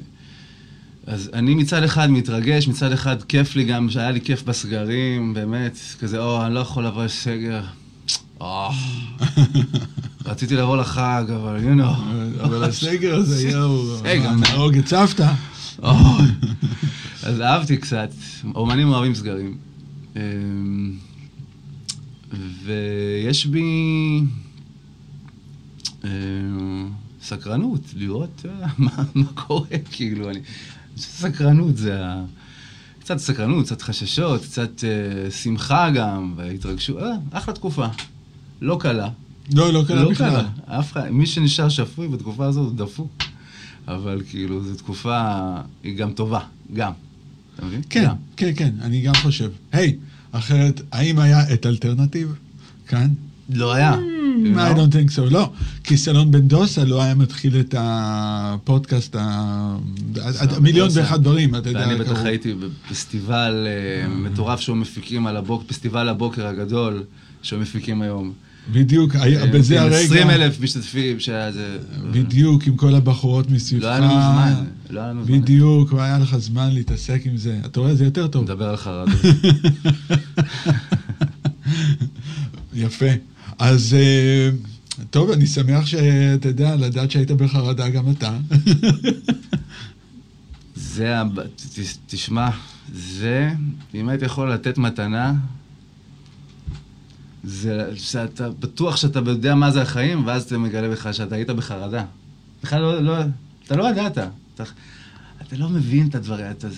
אז 1.07 1.29
אני 1.33 1.55
מצד 1.55 1.83
אחד 1.83 2.11
מתרגש, 2.11 2.67
מצד 2.67 2.91
אחד 2.91 3.23
כיף 3.23 3.55
לי 3.55 3.63
גם, 3.63 3.89
שהיה 3.89 4.11
לי 4.11 4.21
כיף 4.21 4.43
בסגרים, 4.43 5.33
באמת, 5.33 5.77
כזה, 5.99 6.19
או, 6.19 6.45
אני 6.45 6.53
לא 6.53 6.59
יכול 6.59 6.85
לבוא 6.85 7.05
לסגר. 7.05 7.61
או, 8.39 8.69
רציתי 10.25 10.55
לבוא 10.55 10.77
לחג, 10.77 11.23
אבל 11.35 11.59
you 11.59 11.79
know. 11.79 12.43
אבל 12.43 12.63
הסגר 12.63 13.15
הזה, 13.15 13.49
יואו, 13.49 14.01
נהרוג 14.35 14.77
את 14.77 14.87
סבתא. 14.87 15.33
אז 17.23 17.41
אהבתי 17.41 17.77
קצת, 17.77 18.09
אומנים 18.55 18.89
אוהבים 18.89 19.15
סגרים. 19.15 19.57
אמ, 20.15 20.93
ויש 22.63 23.45
בי 23.45 24.21
אמ, 26.03 26.89
סקרנות, 27.21 27.81
לראות 27.95 28.45
אה, 28.45 28.67
מה 28.77 29.03
מה 29.15 29.33
קורה, 29.33 29.77
כאילו, 29.91 30.29
אני... 30.29 30.39
שסקרנות 30.97 31.77
זה 31.77 32.05
ה... 32.05 32.23
קצת 32.99 33.17
סקרנות, 33.17 33.65
קצת 33.65 33.81
חששות, 33.81 34.41
קצת 34.41 34.83
אה, 34.83 35.31
שמחה 35.31 35.89
גם, 35.89 36.33
והתרגשות, 36.35 36.97
אה, 36.97 37.11
אחלה 37.31 37.53
תקופה. 37.53 37.87
לא 38.61 38.77
קלה. 38.79 39.09
לא, 39.53 39.73
לא 39.73 39.83
קרה 39.87 40.03
לא 40.03 40.09
בכלל. 40.09 40.29
קלה. 40.29 40.79
אף 40.79 40.91
אחד, 40.91 41.09
מי 41.09 41.25
שנשאר 41.25 41.69
שפוי 41.69 42.07
בתקופה 42.07 42.45
הזאת 42.45 42.65
הוא 42.69 42.77
דפוק. 42.77 43.23
אבל 43.87 44.21
כאילו, 44.29 44.63
זו 44.63 44.75
תקופה, 44.75 45.21
היא 45.83 45.97
גם 45.97 46.11
טובה, 46.11 46.39
גם. 46.73 46.91
אתה 47.55 47.65
מבין? 47.65 47.81
כן, 47.89 48.03
גם. 48.05 48.15
כן, 48.37 48.51
כן, 48.55 48.71
אני 48.81 49.01
גם 49.01 49.13
חושב. 49.13 49.49
היי, 49.71 49.95
אחרת, 50.31 50.81
האם 50.91 51.19
היה 51.19 51.53
את 51.53 51.65
אלטרנטיב 51.65 52.35
כאן? 52.87 53.07
לא 53.49 53.73
היה. 53.73 53.93
Mm, 53.95 54.57
I 54.57 54.75
don't 54.77 54.93
think 54.93 55.15
so, 55.17 55.31
לא. 55.31 55.51
כי 55.83 55.97
סלון 55.97 56.31
בן 56.31 56.47
דוסה 56.47 56.83
לא 56.83 57.01
היה 57.03 57.15
מתחיל 57.15 57.59
את 57.59 57.75
הפודקאסט, 57.77 59.15
ה- 59.15 59.75
מיליון 60.61 60.89
בן 60.89 60.99
ואחד 60.99 61.21
דברים, 61.21 61.55
אתה 61.55 61.69
יודע. 61.69 61.79
ואני 61.79 61.95
בטח. 61.99 62.19
הייתי 62.25 62.53
בפסטיבל 62.53 63.67
אה, 63.67 64.07
מטורף 64.07 64.59
שהיו 64.59 64.75
מפיקים 64.75 65.27
על 65.27 65.37
הבוקר, 65.37 65.65
פסטיבל 65.67 66.09
הבוקר 66.09 66.47
הגדול 66.47 67.03
שהיו 67.41 67.59
מפיקים 67.61 68.01
היום. 68.01 68.33
בדיוק, 68.71 69.15
היה- 69.15 69.41
אה, 69.41 69.47
בזה 69.47 69.81
הרגע, 69.81 69.97
20 69.97 70.29
אלף 70.29 70.61
משתתפים, 70.61 71.19
שהיה 71.19 71.51
זה... 71.51 71.77
בדיוק, 72.11 72.67
עם 72.67 72.75
כל 72.75 72.95
הבחורות 72.95 73.49
מסביבך. 73.51 73.83
לא 73.83 73.89
היה 73.89 73.99
לנו 73.99 74.09
זמן, 74.13 74.53
לא 74.89 74.99
היה 74.99 75.09
לנו 75.09 75.25
זמן. 75.25 75.41
בדיוק, 75.41 75.93
והיה 75.93 76.19
לך 76.19 76.37
זמן 76.37 76.69
להתעסק 76.73 77.21
עם 77.25 77.37
זה. 77.37 77.59
אתה 77.65 77.79
רואה, 77.79 77.95
זה 77.95 78.05
יותר 78.05 78.27
טוב. 78.27 78.43
מדבר 78.43 78.69
על 78.69 78.77
חרדות. 78.77 79.15
יפה. 82.73 83.05
אז 83.59 83.93
אה, 83.99 84.49
טוב, 85.09 85.31
אני 85.31 85.47
שמח 85.47 85.85
שאתה 85.85 86.47
יודע, 86.47 86.75
לדעת 86.75 87.11
שהיית 87.11 87.31
בחרדה 87.31 87.89
גם 87.89 88.11
אתה. 88.11 88.37
זה, 90.75 91.15
תשמע, 92.07 92.49
זה, 92.93 93.51
אם 93.95 94.09
הייתי 94.09 94.25
יכול 94.25 94.51
לתת 94.53 94.77
מתנה, 94.77 95.33
זה 97.43 97.89
שאתה 97.95 98.49
בטוח 98.49 98.95
שאתה 98.95 99.19
יודע 99.25 99.55
מה 99.55 99.71
זה 99.71 99.81
החיים, 99.81 100.27
ואז 100.27 100.43
אתה 100.43 100.57
מגלה 100.57 100.89
בך 100.89 101.07
שאתה 101.11 101.35
היית 101.35 101.49
בחרדה. 101.49 102.05
בכלל 102.63 102.81
לא, 102.81 102.99
לא, 103.03 103.13
אתה 103.65 103.75
לא 103.75 103.89
ידעת. 103.89 104.17
אתה, 104.17 104.63
אתה 105.47 105.57
לא 105.57 105.69
מבין 105.69 106.07
את 106.07 106.15
הדברים, 106.15 106.45
אתה, 106.51 106.69
זה, 106.69 106.75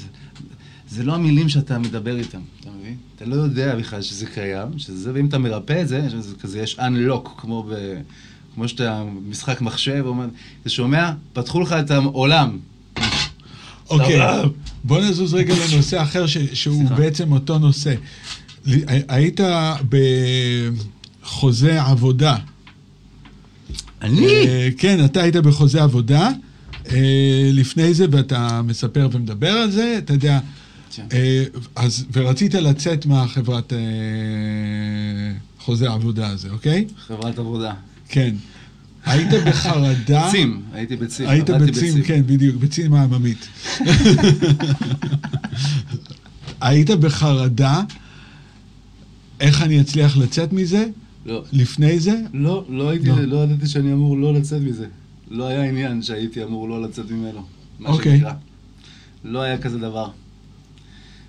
זה 0.89 1.03
לא 1.03 1.15
המילים 1.15 1.49
שאתה 1.49 1.79
מדבר 1.79 2.17
איתם, 2.17 2.41
אתה 2.59 2.69
מבין? 2.79 2.95
אתה 3.15 3.25
לא 3.25 3.35
יודע 3.35 3.75
בכלל 3.75 4.01
שזה 4.01 4.25
קיים, 4.25 4.79
שזה, 4.79 5.11
ואם 5.13 5.25
אתה 5.25 5.37
מרפא 5.37 5.81
את 5.81 5.87
זה, 5.87 6.09
שזה 6.09 6.35
כזה, 6.35 6.59
יש 6.59 6.79
unlock, 6.79 7.29
כמו, 7.37 7.63
ב, 7.69 7.73
כמו 8.55 8.67
שאתה 8.67 9.03
משחק 9.29 9.61
מחשב, 9.61 10.05
אתה 10.61 10.69
שומע? 10.69 11.11
פתחו 11.33 11.61
לך 11.61 11.73
את 11.73 11.91
העולם. 11.91 12.57
אוקיי, 13.89 14.19
בוא 14.83 15.01
נזוז 15.01 15.33
רגע 15.33 15.53
לנושא 15.71 16.01
אחר 16.01 16.27
ש- 16.27 16.37
שהוא 16.37 16.79
סליחה. 16.79 16.95
בעצם 16.95 17.31
אותו 17.31 17.59
נושא. 17.59 17.95
היית 19.07 19.39
בחוזה 21.23 21.81
עבודה. 21.81 22.35
אני? 24.01 24.27
אה, 24.27 24.69
כן, 24.77 25.05
אתה 25.05 25.21
היית 25.21 25.35
בחוזה 25.35 25.83
עבודה. 25.83 26.29
אה, 26.91 27.49
לפני 27.53 27.93
זה, 27.93 28.05
ואתה 28.11 28.61
מספר 28.61 29.09
ומדבר 29.11 29.51
על 29.51 29.71
זה, 29.71 29.95
אתה 29.97 30.13
יודע, 30.13 30.39
כן. 30.95 31.05
אה, 31.13 31.43
אז, 31.75 32.05
ורצית 32.13 32.53
לצאת 32.53 33.05
מהחברת 33.05 33.73
חוזה 35.59 35.89
העבודה 35.89 36.27
הזה, 36.27 36.49
אוקיי? 36.49 36.85
חברת 37.07 37.39
עבודה. 37.39 37.73
כן. 38.09 38.35
היית 39.05 39.29
בחרדה... 39.45 40.27
צים, 40.31 40.61
הייתי 40.73 40.95
בצים. 40.95 41.29
היית 41.29 41.49
בצים, 41.49 42.03
כן, 42.03 42.21
בדיוק, 42.25 42.55
בצים 42.55 42.93
העממית. 42.93 43.47
היית 46.61 46.89
בחרדה, 46.89 47.81
איך 49.41 49.61
אני 49.61 49.81
אצליח 49.81 50.17
לצאת 50.17 50.53
מזה? 50.53 50.85
לא, 51.25 51.43
לפני 51.51 51.99
זה? 51.99 52.21
לא, 52.33 52.65
לא 52.69 52.89
הייתי, 52.89 53.07
לא. 53.07 53.21
לא 53.21 53.43
ידעתי 53.43 53.67
שאני 53.67 53.93
אמור 53.93 54.17
לא 54.17 54.33
לצאת 54.33 54.61
מזה. 54.61 54.87
לא 55.29 55.47
היה 55.47 55.63
עניין 55.63 56.01
שהייתי 56.01 56.43
אמור 56.43 56.69
לא 56.69 56.81
לצאת 56.81 57.11
ממנו. 57.11 57.45
מה 57.79 57.89
אוקיי. 57.89 58.17
שנקרא. 58.17 58.33
לא 59.23 59.41
היה 59.41 59.57
כזה 59.57 59.79
דבר. 59.79 60.09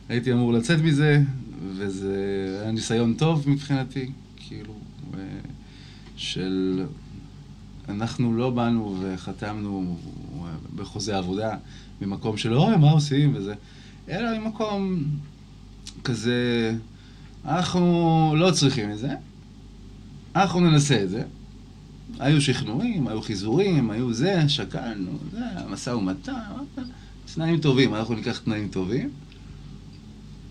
הייתי 0.08 0.32
אמור 0.32 0.52
לצאת 0.52 0.80
מזה, 0.80 1.22
וזה 1.76 2.16
היה 2.62 2.70
ניסיון 2.70 3.14
טוב 3.14 3.44
מבחינתי, 3.50 4.10
כאילו, 4.36 4.74
ו- 5.12 5.40
של... 6.16 6.84
אנחנו 7.88 8.36
לא 8.36 8.50
באנו 8.50 8.96
וחתמנו 9.00 9.98
בחוזה 10.76 11.16
עבודה 11.16 11.56
ממקום 12.02 12.36
של 12.36 12.54
אוי, 12.54 12.76
מה 12.76 12.90
עושים 12.90 13.34
וזה, 13.34 13.54
אלא 14.08 14.38
ממקום 14.38 15.04
כזה, 16.04 16.74
אנחנו 17.44 18.34
לא 18.36 18.50
צריכים 18.50 18.90
את 18.90 18.98
זה, 18.98 19.10
אנחנו 20.36 20.60
ננסה 20.60 21.02
את 21.02 21.10
זה. 21.10 21.22
היו 22.18 22.40
שכנועים, 22.40 23.08
היו 23.08 23.22
חיזורים, 23.22 23.90
היו 23.90 24.12
זה, 24.12 24.48
שקלנו, 24.48 25.18
זה, 25.32 25.44
משא 25.70 25.90
ומתן, 25.90 26.32
תנאים 27.34 27.58
טובים, 27.58 27.94
אנחנו 27.94 28.14
ניקח 28.14 28.38
תנאים 28.38 28.68
טובים. 28.68 29.10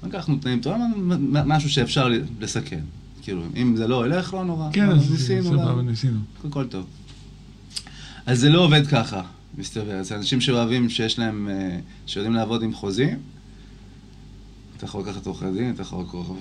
לקחנו 0.03 0.37
תנאים 0.37 0.59
טובים, 0.59 1.11
משהו 1.45 1.69
שאפשר 1.69 2.09
לסכן. 2.39 2.79
כאילו, 3.21 3.43
אם 3.55 3.75
זה 3.75 3.87
לא 3.87 4.05
ילך, 4.05 4.33
לא 4.33 4.45
נורא. 4.45 4.69
כן, 4.73 4.89
אז 4.89 5.11
ניסינו, 5.11 5.43
סבבה. 5.43 5.81
ניסינו. 5.81 6.19
הכל 6.45 6.67
טוב. 6.67 6.85
אז 8.25 8.39
זה 8.39 8.49
לא 8.49 8.65
עובד 8.65 8.87
ככה, 8.87 9.21
מסתבר. 9.57 10.03
זה 10.03 10.15
אנשים 10.15 10.41
שאוהבים, 10.41 10.89
שיש 10.89 11.19
להם, 11.19 11.47
אה, 11.51 11.79
שיודעים 12.05 12.33
לעבוד 12.33 12.63
עם 12.63 12.73
חוזים. 12.73 13.17
אתה 14.81 14.89
יכול 14.89 15.01
לקחת 15.01 15.25
עורכי 15.25 15.45
דין, 15.51 15.73
אתה 15.73 15.81
יכול 15.81 16.03
לקרוא, 16.03 16.35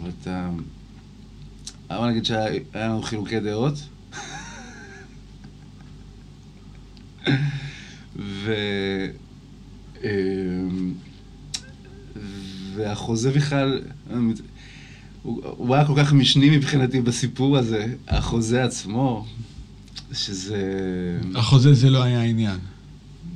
אבל 0.00 0.10
אתה... 0.22 0.50
אבל 1.90 2.10
נגיד 2.10 2.24
שהיה 2.24 2.60
לנו 2.74 3.02
חילוקי 3.02 3.40
דעות. 3.40 3.74
ו... 8.16 8.54
אמ, 10.04 10.94
והחוזה 12.74 13.30
בכלל, 13.30 13.82
הוא 15.22 15.74
היה 15.74 15.86
כל 15.86 15.94
כך 15.96 16.12
משני 16.12 16.56
מבחינתי 16.56 17.00
בסיפור 17.00 17.58
הזה, 17.58 17.94
החוזה 18.08 18.64
עצמו, 18.64 19.26
שזה... 20.12 20.62
החוזה 21.34 21.74
זה 21.74 21.90
לא 21.90 22.02
היה 22.02 22.20
העניין. 22.20 22.58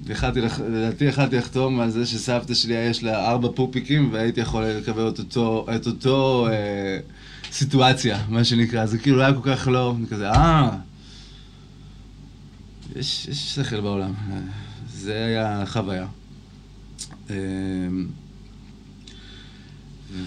יכלתי, 0.09 0.41
לדעתי 0.71 1.05
יכלתי 1.05 1.37
לחתום 1.37 1.81
על 1.81 1.91
זה 1.91 2.07
שסבתא 2.07 2.55
שלי 2.55 2.75
יש 2.75 3.03
לה 3.03 3.31
ארבע 3.31 3.49
פופיקים 3.55 4.09
והייתי 4.13 4.41
יכול 4.41 4.65
לקבל 4.65 5.09
את 5.09 5.19
אותו, 5.19 5.67
את 5.77 5.87
אותו 5.87 6.49
אה, 6.51 6.99
סיטואציה, 7.53 8.19
מה 8.29 8.45
שנקרא. 8.45 8.87
זה 8.87 8.99
כאילו 8.99 9.21
היה 9.23 9.33
כל 9.35 9.57
כך 9.57 9.69
לא, 9.69 9.95
אני 9.99 10.07
כזה, 10.07 10.31
אה, 10.31 10.71
יש, 12.97 13.27
יש 13.31 13.55
שכל 13.55 13.81
בעולם. 13.81 14.13
זה 14.95 15.25
היה 15.25 15.63
חוויה. 15.67 16.07
אה, 17.31 17.37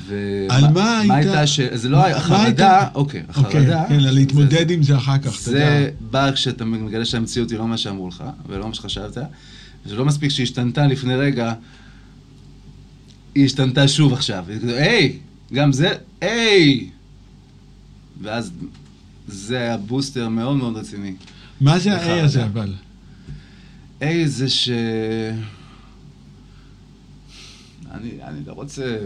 ו... 0.07 0.15
על 0.49 0.67
מה 0.73 0.97
היית- 0.99 1.07
מה 1.07 1.15
הייתה 1.15 1.47
ש... 1.47 1.59
זה 1.73 1.89
לא 1.89 2.05
היה, 2.05 2.17
החרדה, 2.17 2.79
היית- 2.79 2.95
אוקיי, 2.95 3.23
אוקיי, 3.35 3.61
החרדה... 3.61 3.83
כן, 3.89 3.99
זה- 4.01 4.11
להתמודד 4.11 4.71
עם 4.71 4.83
זה 4.83 4.97
אחר 4.97 5.17
כך, 5.17 5.41
אתה 5.41 5.49
יודע. 5.49 5.59
זה 5.59 5.89
בא 6.11 6.31
כשאתה 6.31 6.65
מגלה 6.65 7.05
שהמציאות 7.05 7.51
היא 7.51 7.59
לא 7.59 7.67
מה 7.67 7.77
שאמרו 7.77 8.07
לך, 8.07 8.23
ולא 8.47 8.67
מה 8.67 8.73
שחשבת. 8.73 9.17
זה 9.85 9.95
לא 9.95 10.05
מספיק 10.05 10.29
שהיא 10.29 10.43
השתנתה 10.43 10.87
לפני 10.87 11.15
רגע, 11.15 11.53
היא 13.35 13.45
השתנתה 13.45 13.87
שוב 13.87 14.13
עכשיו. 14.13 14.45
היא 14.47 14.59
כזה, 14.59 14.83
היי, 14.83 15.17
גם 15.53 15.71
זה, 15.71 15.93
היי! 16.21 16.89
ואז 18.21 18.51
זה 19.27 19.57
היה 19.57 19.77
בוסטר 19.77 20.29
מאוד 20.29 20.57
מאוד 20.57 20.77
רציני. 20.77 21.13
מה 21.61 21.79
זה. 21.79 21.93
ה-A 21.93 22.23
הזה 22.23 22.45
אבל? 22.45 22.73
היי 23.99 24.27
זה 24.27 24.49
ש... 24.49 24.69
אני, 27.91 28.11
אני 28.23 28.39
לא 28.45 28.53
רוצה... 28.53 28.97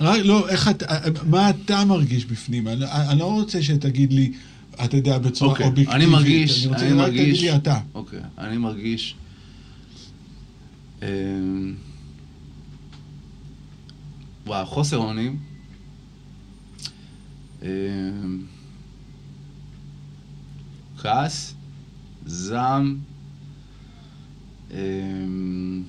רק 0.00 0.20
לא, 0.24 0.48
איך 0.48 0.68
אתה, 0.68 0.86
מה 1.26 1.50
אתה 1.50 1.84
מרגיש 1.84 2.24
בפנים? 2.24 2.68
אני, 2.68 2.84
אני 2.84 3.18
לא 3.18 3.32
רוצה 3.32 3.62
שתגיד 3.62 4.12
לי, 4.12 4.32
אתה 4.84 4.96
יודע, 4.96 5.18
בצורה 5.18 5.52
אוקיי, 5.52 5.66
אובייקטיבית. 5.66 6.02
אני 6.02 6.12
מרגיש, 6.12 6.66
אני 6.66 6.72
רוצה 6.72 6.86
אני 6.86 6.92
רק 6.92 7.08
תגיד 7.08 7.20
מרגיש, 7.20 7.42
לי 7.42 7.56
אתה. 7.56 7.80
אוקיי, 7.94 8.20
אני 8.38 8.58
מרגיש, 8.58 9.14
אמ, 11.02 11.74
וואו, 14.46 14.66
חוסר 14.66 14.96
אונים, 14.96 15.38
אמ, 17.62 17.68
כעס, 20.98 21.54
זעם, 22.26 22.98
אמ, 24.70 25.82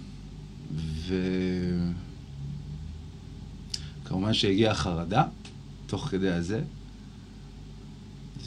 וכמובן 4.03 4.33
שהגיעה 4.33 4.71
החרדה, 4.71 5.23
תוך 5.87 6.07
כדי 6.07 6.29
הזה. 6.29 6.61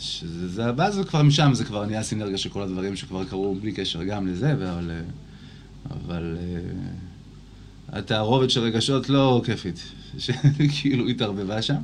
שזה, 0.00 0.48
זה, 0.48 0.62
ואז 0.76 1.00
כבר 1.08 1.22
משם, 1.22 1.54
זה 1.54 1.64
כבר 1.64 1.86
נהיה 1.86 2.02
סינרגיה 2.02 2.38
של 2.38 2.48
כל 2.48 2.62
הדברים 2.62 2.96
שכבר 2.96 3.24
קרו 3.24 3.54
בלי 3.54 3.72
קשר 3.72 4.02
גם 4.02 4.26
לזה, 4.26 4.52
אבל, 4.52 4.90
אה, 4.90 5.00
אבל 5.90 6.36
אה, 6.38 7.98
התערובת 7.98 8.50
של 8.50 8.60
רגשות 8.60 9.08
לא 9.08 9.42
כיפית, 9.44 9.82
שכאילו 10.18 11.08
התערבבה 11.10 11.62
שם. 11.62 11.76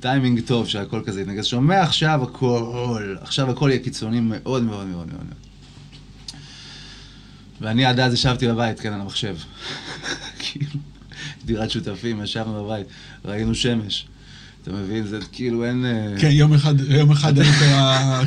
טיימינג 0.00 0.40
טוב 0.40 0.68
שהכל 0.68 1.02
כזה 1.06 1.22
יתנגד. 1.22 1.42
שומע 1.42 1.82
עכשיו 1.82 2.22
הכל, 2.22 3.16
עכשיו 3.20 3.50
הכל 3.50 3.68
יהיה 3.70 3.82
קיצוני 3.82 4.20
מאוד 4.20 4.62
מאוד 4.62 4.86
מאוד 4.86 5.06
מאוד. 5.06 5.26
ואני 7.60 7.84
עד 7.84 8.00
אז 8.00 8.14
ישבתי 8.14 8.48
בבית, 8.48 8.80
כן, 8.80 8.92
על 8.92 9.00
המחשב. 9.00 9.36
כאילו, 10.38 10.80
דירת 11.44 11.70
שותפים, 11.70 12.22
ישבנו 12.22 12.64
בבית, 12.64 12.86
ראינו 13.24 13.54
שמש. 13.54 14.06
אתה 14.62 14.72
מבין? 14.72 15.06
זה 15.06 15.18
כאילו 15.32 15.64
אין... 15.64 15.84
אה, 15.84 16.14
כן, 16.20 16.30
יום 16.30 16.52
אחד, 16.54 16.74
יום 16.80 17.10
אחד 17.10 17.38
היית 17.38 17.54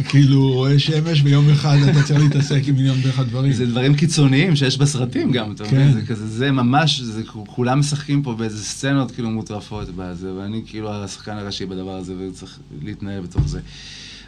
כאילו 0.10 0.52
רואה 0.54 0.80
שמש, 0.80 1.22
ויום 1.24 1.50
אחד 1.50 1.78
אתה 1.90 2.04
צריך 2.04 2.22
להתעסק 2.22 2.62
עם 2.68 2.76
מיליון 2.76 2.98
ואחד 3.04 3.28
דברים. 3.28 3.54
זה 3.54 3.66
דברים 3.66 3.96
קיצוניים 3.96 4.56
שיש 4.56 4.78
בסרטים 4.78 5.32
גם, 5.32 5.52
אתה 5.52 5.66
כן. 5.66 5.76
מבין? 5.76 5.92
זה 5.94 6.02
כזה, 6.06 6.28
זה 6.28 6.52
ממש, 6.52 7.02
זה 7.02 7.24
כולם 7.48 7.80
משחקים 7.80 8.24
פה 8.24 8.34
באיזה 8.34 8.64
סצנות 8.64 9.12
כאילו 9.12 9.30
מוטרפות 9.30 9.90
בזה, 9.96 10.34
ואני 10.34 10.62
כאילו 10.66 10.94
השחקן 10.94 11.38
הראשי 11.38 11.66
בדבר 11.66 11.96
הזה, 11.96 12.14
וצריך 12.20 12.60
להתנהל 12.84 13.22
בתוך 13.22 13.48
זה. 13.48 13.60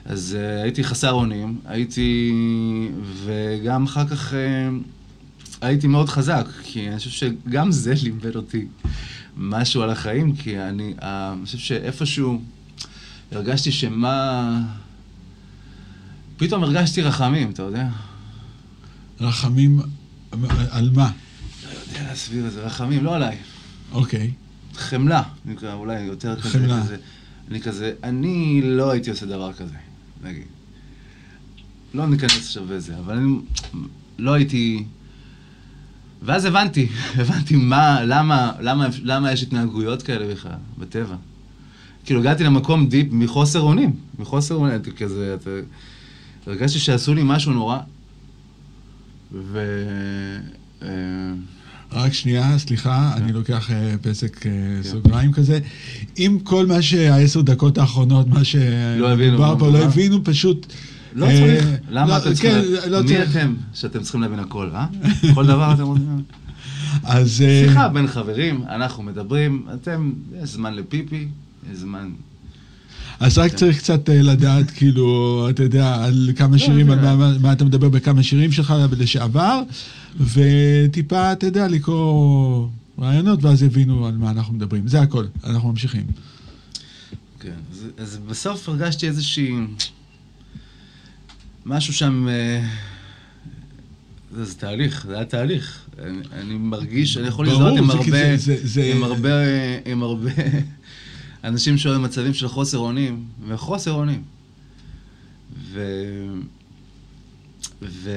אז 0.05 0.37
uh, 0.39 0.63
הייתי 0.63 0.83
חסר 0.83 1.11
אונים, 1.11 1.57
הייתי... 1.65 2.33
וגם 3.25 3.83
אחר 3.83 4.07
כך 4.07 4.33
uh, 4.33 4.35
הייתי 5.61 5.87
מאוד 5.87 6.09
חזק, 6.09 6.47
כי 6.63 6.89
אני 6.89 6.97
חושב 6.97 7.09
שגם 7.09 7.71
זה 7.71 7.93
לימד 8.03 8.35
אותי 8.35 8.65
משהו 9.37 9.81
על 9.81 9.89
החיים, 9.89 10.35
כי 10.35 10.59
אני, 10.59 10.93
uh, 10.99 11.03
אני 11.03 11.45
חושב 11.45 11.57
שאיפשהו 11.57 12.41
הרגשתי 13.31 13.71
שמה... 13.71 14.61
פתאום 16.37 16.63
הרגשתי 16.63 17.01
רחמים, 17.01 17.51
אתה 17.51 17.63
יודע? 17.63 17.89
רחמים 19.21 19.79
על 20.71 20.89
מה? 20.95 21.11
לא 21.63 21.69
יודע 21.69 22.09
להסביר 22.09 22.47
את 22.47 22.51
זה, 22.51 22.61
רחמים, 22.61 23.03
לא 23.03 23.15
עליי. 23.15 23.37
אוקיי. 23.91 24.31
חמלה, 24.73 25.23
נקרא, 25.45 25.73
אולי 25.73 26.01
יותר 26.01 26.41
כזה. 26.41 26.49
חמלה. 26.49 26.83
כזה. 26.83 26.97
אני 27.51 27.61
כזה, 27.61 27.93
אני 28.03 28.61
לא 28.63 28.91
הייתי 28.91 29.09
עושה 29.09 29.25
דבר 29.25 29.53
כזה, 29.53 29.75
נגיד. 30.23 30.43
לא 31.93 32.07
ניכנס 32.07 32.37
עכשיו 32.37 32.63
בזה, 32.69 32.97
אבל 32.97 33.17
אני 33.17 33.35
לא 34.17 34.33
הייתי... 34.33 34.85
ואז 36.21 36.45
הבנתי, 36.45 36.87
הבנתי 37.19 37.55
מה, 37.55 38.03
למה, 38.03 38.51
למה, 38.59 38.87
למה 39.03 39.31
יש 39.31 39.43
התנהגויות 39.43 40.01
כאלה 40.01 40.33
בכלל, 40.33 40.51
בטבע. 40.77 41.15
כאילו, 42.05 42.19
הגעתי 42.19 42.43
למקום 42.43 42.89
דיפ 42.89 43.07
מחוסר 43.11 43.59
אונים, 43.59 43.95
מחוסר 44.19 44.55
אונים, 44.55 44.79
כזה, 44.97 45.35
אתה... 45.41 45.49
הרגשתי 46.47 46.79
שעשו 46.79 47.13
לי 47.13 47.21
משהו 47.25 47.53
נורא, 47.53 47.77
ו... 49.31 49.59
אה, 50.83 50.87
רק 51.91 52.13
שנייה, 52.13 52.59
סליחה, 52.59 53.13
אני 53.15 53.31
לוקח 53.31 53.71
אה, 53.71 53.95
פסק 54.01 54.45
אה, 54.45 54.51
כן. 54.51 54.89
סוגריים 54.89 55.31
כזה. 55.31 55.59
אם 56.17 56.37
כל 56.43 56.65
מה 56.65 56.81
שהעשר 56.81 57.41
דקות 57.41 57.77
האחרונות, 57.77 58.27
מה 58.27 58.37
לא 58.37 58.43
שדובר 58.43 59.55
פה? 59.59 59.69
לא 59.69 59.77
הבינו, 59.77 60.23
פשוט... 60.23 60.73
לא 61.17 61.25
אה, 61.25 61.37
צריך, 61.39 61.65
למה 61.89 62.07
לא, 62.07 62.17
אתם 62.17 62.33
צריכים, 62.33 62.51
כן, 62.51 62.89
לא 62.91 63.03
מי. 63.03 63.23
אתם 63.23 63.53
שאתם 63.73 64.01
צריכים 64.01 64.21
להבין 64.21 64.39
הכל, 64.39 64.69
אה? 64.73 64.85
כל 65.33 65.47
דבר 65.47 65.73
אתם 65.73 65.83
רוצים... 65.83 66.23
אז... 67.03 67.41
אה, 67.41 67.63
שיחה 67.67 67.87
בין 67.89 68.07
חברים, 68.07 68.63
אנחנו 68.69 69.03
מדברים, 69.03 69.65
אתם, 69.73 70.11
יש 70.43 70.49
זמן 70.49 70.73
לפיפי, 70.73 71.27
יש 71.71 71.77
זמן... 71.77 72.09
אז 73.19 73.37
רק 73.37 73.53
צריך 73.53 73.77
קצת 73.77 74.09
אה, 74.09 74.21
לדעת, 74.21 74.71
כאילו, 74.71 75.47
אתה 75.49 75.63
יודע, 75.63 76.03
על 76.03 76.29
כמה 76.35 76.51
לא, 76.51 76.57
שירים, 76.57 76.91
על 76.91 76.99
מה- 77.41 77.51
אתה 77.53 77.65
מדבר 77.65 77.89
בכמה 77.89 78.23
שירים 78.23 78.51
שלך 78.51 78.73
לשעבר, 78.97 79.61
וטיפה, 80.19 81.31
אתה 81.31 81.45
יודע, 81.45 81.67
לקרוא 81.67 82.67
רעיונות, 82.99 83.43
ואז 83.43 83.63
יבינו 83.63 84.07
על 84.07 84.17
מה 84.17 84.31
אנחנו 84.31 84.53
מדברים. 84.53 84.87
זה 84.87 85.01
הכל, 85.01 85.25
אנחנו 85.43 85.69
ממשיכים. 85.69 86.05
כן, 87.39 87.49
אז 87.97 88.19
בסוף 88.29 88.69
הרגשתי 88.69 89.07
איזושהי... 89.07 89.51
משהו 91.67 91.93
שם... 91.93 92.27
אה, 92.27 92.67
זה, 94.35 94.45
זה 94.45 94.55
תהליך, 94.55 95.05
זה 95.07 95.15
היה 95.15 95.25
תהליך. 95.25 95.85
אני, 95.99 96.17
אני 96.31 96.57
מרגיש, 96.57 97.17
אני 97.17 97.27
יכול 97.27 97.45
להזדהות 97.47 97.77
עם 97.77 97.85
זה 97.85 97.91
כי 97.91 98.11
הרבה... 98.11 98.37
זה- 98.37 98.55
זה- 98.55 98.67
זה- 98.67 98.91
עם 98.95 99.03
הרבה... 99.03 99.29
עם 99.85 100.03
הרבה... 100.03 100.31
אנשים 101.43 101.77
שהיו 101.77 101.93
במצבים 101.99 102.33
של 102.33 102.47
חוסר 102.47 102.77
אונים, 102.77 103.23
וחוסר 103.47 103.91
אונים. 103.91 104.23
ו... 105.71 105.81
ו... 107.81 108.11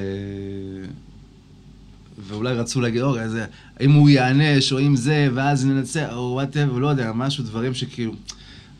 ואולי 2.27 2.53
רצו 2.53 2.81
להגיד, 2.81 3.01
אוקיי, 3.01 3.29
זה, 3.29 3.45
אם 3.81 3.91
הוא 3.91 4.09
ייענש, 4.09 4.71
או 4.73 4.79
אם 4.79 4.95
זה, 4.95 5.29
ואז 5.33 5.65
ננצח, 5.65 6.09
או 6.13 6.31
וואטאבר, 6.33 6.77
לא 6.77 6.87
יודע, 6.87 7.11
משהו, 7.15 7.43
דברים 7.43 7.73
שכאילו... 7.73 8.13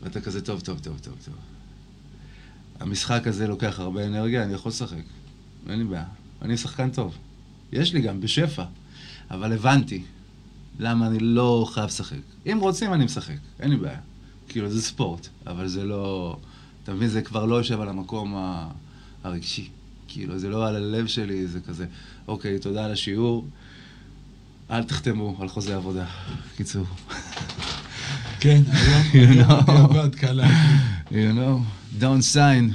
ואתה 0.02 0.20
כזה, 0.20 0.40
טוב, 0.40 0.60
טוב, 0.60 0.78
טוב, 0.78 0.98
טוב, 1.02 1.14
טוב. 1.24 1.34
המשחק 2.82 3.26
הזה 3.26 3.46
לוקח 3.46 3.80
הרבה 3.80 4.06
אנרגיה, 4.06 4.44
אני 4.44 4.52
יכול 4.52 4.70
לשחק. 4.70 4.96
אין 5.68 5.78
לי 5.78 5.84
בעיה. 5.84 6.04
אני 6.42 6.56
שחקן 6.56 6.90
טוב. 6.90 7.14
יש 7.72 7.94
לי 7.94 8.00
גם, 8.00 8.20
בשפע. 8.20 8.64
אבל 9.30 9.52
הבנתי 9.52 10.02
למה 10.78 11.06
אני 11.06 11.18
לא 11.18 11.66
חייב 11.72 11.86
לשחק. 11.86 12.16
אם 12.46 12.58
רוצים, 12.60 12.92
אני 12.94 13.04
משחק. 13.04 13.34
אין 13.60 13.70
לי 13.70 13.76
בעיה. 13.76 13.98
כאילו, 14.48 14.70
זה 14.70 14.82
ספורט, 14.82 15.28
אבל 15.46 15.68
זה 15.68 15.84
לא... 15.84 16.36
אתה 16.84 16.92
מבין, 16.94 17.08
זה 17.08 17.22
כבר 17.22 17.44
לא 17.44 17.54
יושב 17.54 17.80
על 17.80 17.88
המקום 17.88 18.34
ה- 18.36 18.68
הרגשי. 19.24 19.68
כאילו, 20.08 20.38
זה 20.38 20.48
לא 20.48 20.68
על 20.68 20.76
הלב 20.76 21.06
שלי, 21.06 21.46
זה 21.46 21.60
כזה, 21.60 21.86
אוקיי, 22.28 22.58
תודה 22.58 22.84
על 22.84 22.92
השיעור, 22.92 23.46
אל 24.70 24.82
תחתמו 24.84 25.36
על 25.40 25.48
חוזה 25.48 25.76
עבודה. 25.76 26.06
קיצור. 26.56 26.84
כן, 28.40 28.62
היום 29.12 29.90
You 31.10 31.14
היום 31.14 31.64
don't 32.00 32.34
sign. 32.34 32.72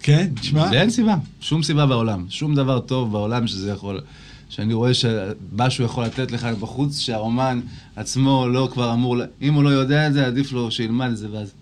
כן, 0.00 0.30
תשמע, 0.40 0.72
אין 0.72 0.90
סיבה, 0.90 1.16
שום 1.40 1.62
סיבה 1.62 1.86
בעולם. 1.86 2.26
שום 2.30 2.54
דבר 2.54 2.80
טוב 2.80 3.12
בעולם 3.12 3.46
שזה 3.46 3.70
יכול... 3.70 4.00
שאני 4.50 4.74
רואה 4.74 4.90
שמשהו 4.94 5.84
יכול 5.84 6.04
לתת 6.04 6.30
לך 6.32 6.44
בחוץ, 6.44 6.98
שהרומן 6.98 7.60
עצמו 7.96 8.48
לא 8.48 8.68
כבר 8.72 8.92
אמור... 8.92 9.16
אם 9.42 9.54
הוא 9.54 9.64
לא 9.64 9.68
יודע 9.68 10.06
את 10.06 10.12
זה, 10.12 10.26
עדיף 10.26 10.52
לו 10.52 10.70
שילמד 10.70 11.10
את 11.10 11.16
זה 11.16 11.28
ואז... 11.32 11.52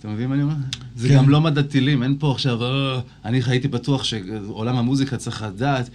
אתה 0.00 0.08
מבין 0.08 0.28
מה 0.28 0.34
אני 0.34 0.42
אומר? 0.42 0.54
זה 0.96 1.08
כן. 1.08 1.14
גם 1.16 1.28
לא 1.28 1.40
מדע 1.40 1.62
טילים, 1.62 2.02
אין 2.02 2.16
פה 2.18 2.32
עכשיו, 2.32 2.64
"אה, 2.64 3.00
אני 3.24 3.40
הייתי 3.46 3.68
בטוח 3.68 4.04
שעולם 4.04 4.76
המוזיקה 4.76 5.16
צריך 5.16 5.42
לדעת 5.42 5.90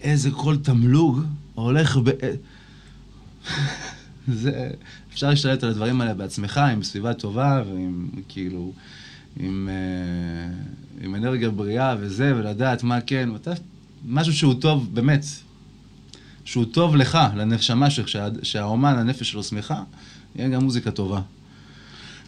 איזה 0.00 0.30
כל 0.30 0.56
תמלוג 0.56 1.20
הולך 1.54 1.98
ב... 2.04 2.10
זה... 4.28 4.70
אפשר 5.12 5.28
להשתלט 5.30 5.62
על 5.62 5.70
הדברים 5.70 6.00
האלה 6.00 6.14
בעצמך, 6.14 6.58
עם 6.58 6.82
סביבה 6.82 7.14
טובה 7.14 7.62
ועם 7.66 8.08
כאילו... 8.28 8.72
עם, 9.40 9.68
אה, 9.68 11.04
עם 11.04 11.14
אנרגיה 11.14 11.50
בריאה 11.50 11.94
וזה, 12.00 12.32
ולדעת 12.36 12.82
מה 12.82 13.00
כן, 13.00 13.28
ואתה, 13.32 13.52
משהו 14.08 14.32
שהוא 14.32 14.54
טוב, 14.54 14.88
באמת, 14.94 15.24
שהוא 16.44 16.64
טוב 16.64 16.96
לך, 16.96 17.18
לנשמה 17.36 17.90
שלך, 17.90 18.08
שה, 18.08 18.28
שהאומן, 18.42 18.98
הנפש 18.98 19.30
שלו 19.30 19.42
שמחה, 19.42 19.82
יהיה 20.36 20.48
גם 20.48 20.64
מוזיקה 20.64 20.90
טובה. 20.90 21.20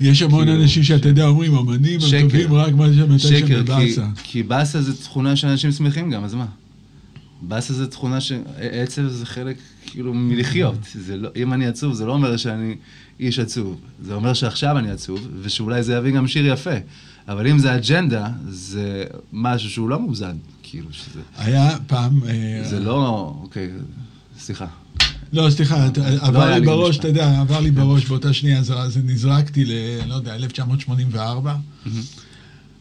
יש 0.00 0.22
המון 0.22 0.44
כאילו, 0.44 0.62
אנשים 0.62 0.82
שאתה 0.82 1.08
יודע, 1.08 1.26
אומרים, 1.26 1.54
אמנים, 1.54 2.00
הם. 2.12 2.22
טובים 2.22 2.54
רק 2.54 2.74
מה 2.74 2.86
שמתי 2.96 3.18
שם 3.18 3.64
בבאסה. 3.64 4.06
כי 4.22 4.42
באסה 4.42 4.82
זה 4.82 4.96
תכונה 4.96 5.36
שאנשים 5.36 5.72
שמחים 5.72 6.10
גם, 6.10 6.24
אז 6.24 6.34
מה? 6.34 6.46
באסה 7.42 7.74
זה 7.74 7.86
תכונה 7.86 8.20
ש... 8.20 8.32
עצב 8.58 9.08
זה 9.08 9.26
חלק, 9.26 9.56
כאילו, 9.86 10.14
מלחיות. 10.14 10.74
זה 10.94 11.16
לא... 11.16 11.28
אם 11.36 11.52
אני 11.52 11.66
עצוב, 11.66 11.92
זה 11.94 12.06
לא 12.06 12.12
אומר 12.12 12.36
שאני 12.36 12.74
איש 13.20 13.38
עצוב. 13.38 13.80
זה 14.02 14.14
אומר 14.14 14.32
שעכשיו 14.34 14.78
אני 14.78 14.90
עצוב, 14.90 15.28
ושאולי 15.42 15.82
זה 15.82 15.94
יביא 15.94 16.12
גם 16.12 16.26
שיר 16.28 16.46
יפה. 16.46 16.70
אבל 17.28 17.46
אם 17.46 17.58
זה 17.58 17.74
אג'נדה, 17.74 18.28
זה 18.48 19.04
משהו 19.32 19.70
שהוא 19.70 19.88
לא 19.88 20.00
מאוזן. 20.00 20.36
כאילו, 20.62 20.88
שזה... 20.92 21.20
היה 21.38 21.78
פעם... 21.86 22.20
אה, 22.28 22.60
זה 22.64 22.80
לא... 22.80 23.34
אוקיי, 23.42 23.70
סליחה. 24.38 24.66
לא, 25.32 25.50
סליחה, 25.50 25.86
אתה- 25.86 26.08
עבר 26.20 26.54
לי 26.54 26.66
בראש. 26.66 26.98
אתה 26.98 27.08
יודע, 27.08 27.40
עבר 27.40 27.60
לי 27.60 27.70
בראש 27.70 28.04
באותה 28.04 28.32
שנייה, 28.32 28.58
אז 28.58 28.72
אז 28.76 28.98
נזרקתי 29.04 29.64
ל... 29.64 29.70
לא 30.06 30.14
יודע, 30.14 30.34
1984. 30.34 31.56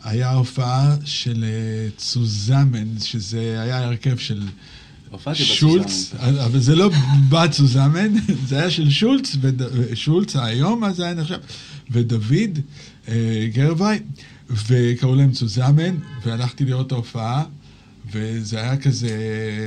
היה 0.05 0.31
הופעה 0.31 0.95
של 1.05 1.45
אה, 1.47 1.89
צוזמן, 1.97 2.87
שזה 2.99 3.61
היה 3.61 3.83
הרכב 3.83 4.17
של 4.17 4.43
שולץ. 5.33 6.13
אבל 6.19 6.59
זה 6.59 6.75
לא 6.75 6.89
בת 7.29 7.51
צוזמן, 7.51 8.13
זה 8.47 8.59
היה 8.59 8.71
של 8.71 8.89
שולץ, 8.89 9.35
שולץ 9.93 10.35
היום, 10.35 10.83
אז 10.83 10.99
היה 10.99 11.13
נחשב, 11.13 11.37
ודוד 11.91 12.59
אה, 13.07 13.47
גרבי, 13.53 13.99
וקראו 14.67 15.15
להם 15.15 15.31
צוזמן, 15.31 15.95
והלכתי 16.25 16.65
לראות 16.65 16.87
את 16.87 16.91
ההופעה, 16.91 17.43
וזה 18.11 18.61
היה 18.61 18.77
כזה, 18.77 19.09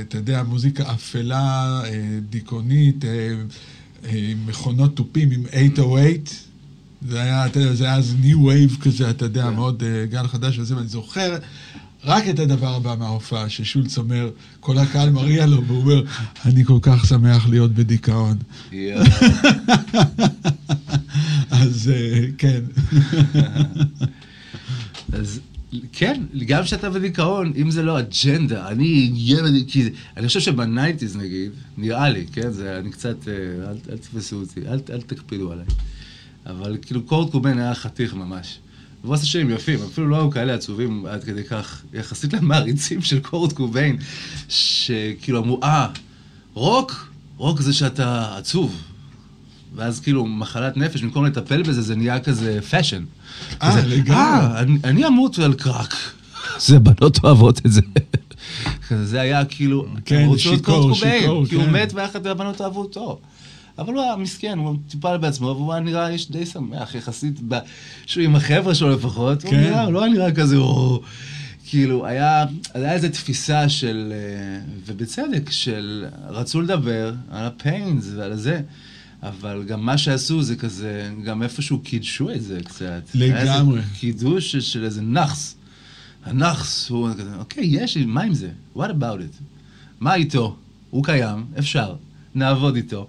אתה 0.07 0.17
יודע, 0.17 0.43
מוזיקה 0.43 0.93
אפלה, 0.93 1.81
אה, 1.85 2.19
דיכאונית, 2.29 3.05
עם 4.03 4.45
מכונות 4.45 4.95
תופים, 4.95 5.31
עם 5.31 5.43
808. 5.51 6.48
זה 7.07 7.21
היה, 7.21 7.45
אתה 7.45 7.59
יודע, 7.59 7.73
זה 7.73 7.83
היה 7.83 7.95
אז 7.95 8.15
new 8.19 8.43
wave 8.43 8.77
כזה, 8.81 9.09
אתה 9.09 9.25
יודע, 9.25 9.43
כן. 9.43 9.55
מאוד 9.55 9.83
אה, 9.83 10.05
גל 10.05 10.27
חדש 10.27 10.59
וזה, 10.59 10.75
ואני 10.75 10.87
זוכר 10.87 11.37
רק 12.03 12.29
את 12.29 12.39
הדבר 12.39 12.75
הבא 12.75 12.95
מההופעה, 12.99 13.49
ששולץ 13.49 13.97
אומר, 13.97 14.29
כל 14.59 14.77
הקהל 14.77 15.09
מריע 15.09 15.45
לו, 15.45 15.65
והוא 15.65 15.79
אומר, 15.81 16.03
אני 16.45 16.65
כל 16.65 16.79
כך 16.81 17.05
שמח 17.05 17.49
להיות 17.49 17.71
בדיכאון. 17.73 18.37
יואו. 18.71 19.01
אז 21.51 21.91
אה, 21.95 22.25
כן. 22.37 22.61
אז 25.13 25.39
כן, 25.91 26.23
גם 26.47 26.63
כשאתה 26.63 26.89
בדיכאון, 26.89 27.53
אם 27.61 27.71
זה 27.71 27.83
לא 27.83 27.99
אג'נדה, 27.99 28.67
אני 28.67 29.11
ילד, 29.15 29.53
כי 29.67 29.89
אני 30.17 30.27
חושב 30.27 30.39
שב 30.39 30.60
nineties 30.60 31.17
נגיד, 31.17 31.51
נראה 31.77 32.09
לי, 32.09 32.25
כן, 32.31 32.51
זה, 32.51 32.79
אני 32.79 32.91
קצת, 32.91 33.27
אה, 33.27 33.33
אל, 33.69 33.77
אל 33.91 33.97
תתפסו 33.97 34.35
אותי, 34.35 34.59
אל, 34.67 34.79
אל 34.89 35.01
תקפידו 35.01 35.51
עליי. 35.51 35.65
אבל 36.49 36.77
כאילו 36.81 37.03
קורט 37.03 37.31
קוביין 37.31 37.59
היה 37.59 37.75
חתיך 37.75 38.13
ממש. 38.13 38.59
והוא 39.03 39.15
עושה 39.15 39.25
שירים 39.25 39.49
יפים, 39.49 39.79
אפילו 39.91 40.07
לא 40.07 40.15
היו 40.15 40.31
כאלה 40.31 40.53
עצובים 40.53 41.05
עד 41.05 41.23
כדי 41.23 41.43
כך, 41.43 41.81
יחסית 41.93 42.33
למעריצים 42.33 43.01
של 43.01 43.19
קורט 43.19 43.53
קוביין, 43.53 43.97
שכאילו 44.49 45.39
אמרו, 45.39 45.59
אה, 45.63 45.87
רוק, 46.53 47.11
רוק 47.37 47.61
זה 47.61 47.73
שאתה 47.73 48.37
עצוב. 48.37 48.75
ואז 49.75 49.99
כאילו 49.99 50.25
מחלת 50.25 50.77
נפש, 50.77 51.01
במקום 51.01 51.25
לטפל 51.25 51.63
בזה, 51.63 51.81
זה 51.81 51.95
נהיה 51.95 52.19
כזה 52.19 52.59
fashion. 52.61 53.03
אה, 53.61 53.81
לגמרי. 53.85 54.15
אה, 54.15 54.59
אני, 54.59 54.79
אני 54.83 55.07
אמות 55.07 55.39
על 55.39 55.53
קרק. 55.53 55.95
זה 56.67 56.79
בנות 56.79 57.23
אוהבות 57.23 57.65
את 57.65 57.71
זה. 57.71 57.81
זה 58.89 59.21
היה 59.21 59.45
כאילו, 59.45 59.85
כן, 60.05 60.37
שיכור, 60.37 60.95
שיכור, 60.95 61.45
כי 61.45 61.55
הוא 61.55 61.65
כן. 61.65 61.71
מת 61.71 61.91
ואחת 61.93 62.25
הבנות 62.25 62.61
אהבו 62.61 62.79
אותו. 62.79 63.19
אבל 63.79 63.93
הוא 63.93 64.01
היה 64.01 64.15
מסכן, 64.15 64.57
הוא 64.57 64.75
טיפל 64.87 65.17
בעצמו, 65.17 65.47
והוא 65.47 65.73
היה 65.73 65.81
נראה 65.81 66.07
איש 66.07 66.31
די 66.31 66.45
שמח, 66.45 66.95
יחסית, 66.95 67.39
ב- 67.47 67.59
שהוא 68.05 68.23
עם 68.23 68.35
החבר'ה 68.35 68.75
שלו 68.75 68.89
לפחות, 68.89 69.43
הוא 69.43 69.51
כן. 69.51 69.59
נראה, 69.59 69.83
הוא 69.83 69.93
לא 69.93 70.03
היה 70.03 70.13
נראה 70.13 70.31
כזה, 70.31 70.55
"או". 70.55 71.01
כאילו, 71.67 72.05
היה, 72.05 72.45
היה 72.73 72.93
איזו 72.93 73.07
תפיסה 73.09 73.69
של, 73.69 74.13
אה, 74.15 74.61
ובצדק, 74.85 75.49
של 75.49 76.05
רצו 76.29 76.61
לדבר 76.61 77.13
על 77.31 77.45
הפיינס 77.45 78.09
ועל 78.15 78.35
זה. 78.35 78.61
אבל 79.23 79.63
גם 79.67 79.85
מה 79.85 79.97
שעשו 79.97 80.41
זה 80.41 80.55
כזה, 80.55 81.11
גם 81.23 81.43
איפשהו 81.43 81.79
קידשו 81.79 82.31
את 82.31 82.43
זה 82.43 82.59
קצת. 82.65 83.01
לגמרי. 83.13 83.81
קידוש 83.99 84.51
של, 84.51 84.61
של 84.61 84.83
איזה 84.83 85.01
נאחס. 85.01 85.55
הנאחס 86.25 86.89
הוא 86.89 87.09
כזה, 87.13 87.35
אוקיי, 87.39 87.63
יש 87.65 87.97
לי, 87.97 88.05
מה 88.05 88.21
עם 88.21 88.33
זה? 88.33 88.49
What 88.75 88.79
about 88.79 89.19
it? 89.19 89.43
מה 89.99 90.15
איתו? 90.15 90.55
הוא 90.89 91.03
קיים, 91.03 91.45
אפשר, 91.59 91.95
נעבוד 92.35 92.75
איתו. 92.75 93.07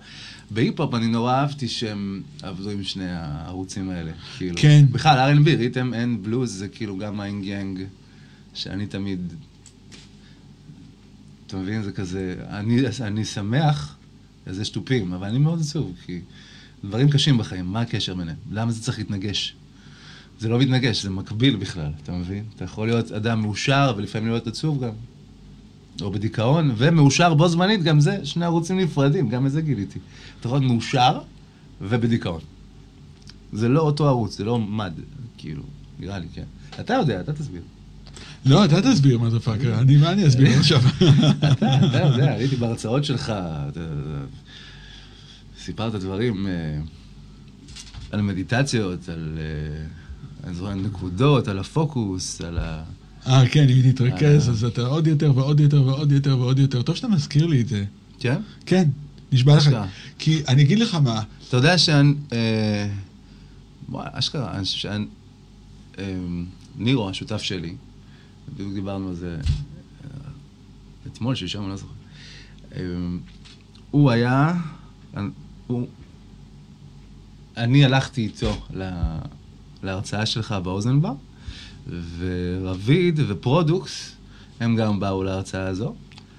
בהיפ-הופ 0.51 0.94
אני 0.94 1.07
נורא 1.07 1.34
אהבתי 1.34 1.68
שהם 1.68 2.22
עבדו 2.42 2.70
עם 2.70 2.82
שני 2.82 3.11
הערוצים 3.11 3.90
האלה. 3.90 4.12
כאילו. 4.36 4.57
כן. 4.59 4.84
בכלל, 4.92 5.36
R&B, 5.36 5.48
rhythm 5.59 5.95
and 5.95 6.22
blues 6.22 6.53
זה 6.53 6.68
כאילו 6.68 6.98
גם 6.98 7.16
mind 7.16 7.43
game, 7.43 7.80
שאני 8.55 8.86
תמיד... 8.86 9.32
אתה 11.46 11.57
מבין? 11.57 11.82
זה 11.82 11.92
כזה... 11.92 12.34
אני, 12.48 12.82
אני 13.01 13.24
שמח, 13.24 13.96
אז 14.46 14.61
יש 14.61 14.68
תופים, 14.68 15.12
אבל 15.12 15.28
אני 15.28 15.38
מאוד 15.38 15.61
עצוב, 15.61 15.94
כי 16.07 16.20
דברים 16.84 17.11
קשים 17.11 17.38
בחיים, 17.38 17.66
מה 17.66 17.80
הקשר 17.80 18.14
ביניהם? 18.14 18.36
למה 18.51 18.72
זה 18.72 18.82
צריך 18.82 18.98
להתנגש? 18.98 19.55
זה 20.40 20.48
לא 20.48 20.59
מתנגש, 20.59 21.03
זה 21.03 21.11
מקביל 21.11 21.57
בכלל, 21.57 21.92
אתה 22.03 22.12
מבין? 22.12 22.44
אתה 22.57 22.64
יכול 22.64 22.88
להיות 22.88 23.12
אדם 23.12 23.40
מאושר 23.40 23.94
ולפעמים 23.96 24.28
להיות 24.28 24.46
עצוב 24.46 24.84
גם. 24.84 24.92
או 26.03 26.11
בדיכאון, 26.11 26.74
ומאושר 26.76 27.34
בו 27.34 27.48
זמנית, 27.48 27.82
גם 27.82 28.01
זה 28.01 28.18
שני 28.24 28.44
ערוצים 28.44 28.80
נפרדים, 28.80 29.28
גם 29.28 29.46
את 29.46 29.53
זה 29.53 29.61
גיליתי. 29.61 29.98
אתה 30.40 30.46
יכול 30.46 30.59
להיות 30.59 30.72
מאושר 30.72 31.20
ובדיכאון. 31.80 32.40
זה 33.53 33.68
לא 33.68 33.80
אותו 33.80 34.09
ערוץ, 34.09 34.38
זה 34.38 34.44
לא 34.44 34.59
מד, 34.59 34.92
כאילו, 35.38 35.62
נראה 35.98 36.18
לי, 36.18 36.26
כן. 36.34 36.44
אתה 36.80 36.94
יודע, 36.94 37.20
אתה 37.20 37.32
תסביר. 37.32 37.62
לא, 38.46 38.64
אתה 38.64 38.82
תסביר 38.82 39.18
מה 39.18 39.30
זה 39.30 39.40
פאקר, 39.40 39.74
אני, 39.80 39.96
מה 39.96 40.12
אני 40.12 40.26
אסביר 40.26 40.48
עכשיו? 40.61 40.80
אתה, 41.53 41.86
אתה 41.86 41.98
יודע, 41.98 42.32
הייתי 42.32 42.57
בהרצאות 42.57 43.05
שלך, 43.05 43.32
סיפרת 45.64 45.94
דברים 45.94 46.46
אה, 46.46 46.53
על 48.11 48.22
מדיטציות, 48.22 49.09
על, 49.09 49.38
אה, 50.46 50.68
על 50.68 50.74
נקודות, 50.74 51.48
על 51.48 51.59
הפוקוס, 51.59 52.40
על 52.40 52.59
ה... 52.59 52.82
אה, 53.26 53.49
כן, 53.49 53.67
אם 53.68 53.92
תתרכז, 53.92 54.49
אה. 54.49 54.53
אז 54.53 54.64
אתה 54.64 54.83
עוד 54.87 55.07
יותר 55.07 55.33
ועוד 55.37 55.61
יותר 55.61 55.83
ועוד 55.87 56.13
יותר 56.13 56.38
ועוד 56.38 56.59
יותר. 56.59 56.83
טוב 56.83 56.97
שאתה 56.97 57.09
מזכיר 57.09 57.47
לי 57.47 57.61
את 57.61 57.68
זה. 57.68 57.84
כן? 58.21 58.41
כן, 58.67 58.88
נשבע 59.33 59.57
לך. 59.57 59.71
כי 60.18 60.42
אני 60.49 60.63
אגיד 60.63 60.79
לך 60.79 60.95
מה, 60.95 61.22
אתה 61.49 61.57
יודע 61.57 61.79
שאני... 61.79 62.14
אה, 62.33 62.88
אשכרה, 63.95 64.55
אני 64.57 64.64
חושב 64.64 64.79
שאני... 64.79 65.05
אה, 65.99 66.17
נירו, 66.79 67.09
השותף 67.11 67.42
שלי, 67.42 67.75
בדיוק 68.55 68.75
דיברנו 68.75 69.09
על 69.09 69.14
זה 69.14 69.37
אתמול, 71.07 71.34
שלשום, 71.34 71.63
אני 71.63 71.71
לא 71.71 71.76
זוכר. 71.76 71.92
הוא 73.91 74.11
היה... 74.11 74.55
אני- 75.17 75.29
הוא... 75.67 75.87
אני 77.57 77.84
הלכתי 77.84 78.22
איתו 78.22 78.67
לה, 78.71 79.18
להרצאה 79.83 80.26
שלך 80.26 80.55
באוזן 80.63 81.01
בר, 81.01 81.13
ורביד 82.18 83.21
ופרודוקס, 83.29 84.12
הם 84.61 84.76
גם 84.76 85.00
באו 85.00 85.25
להרצאה 85.25 85.67
הזו. 85.67 85.95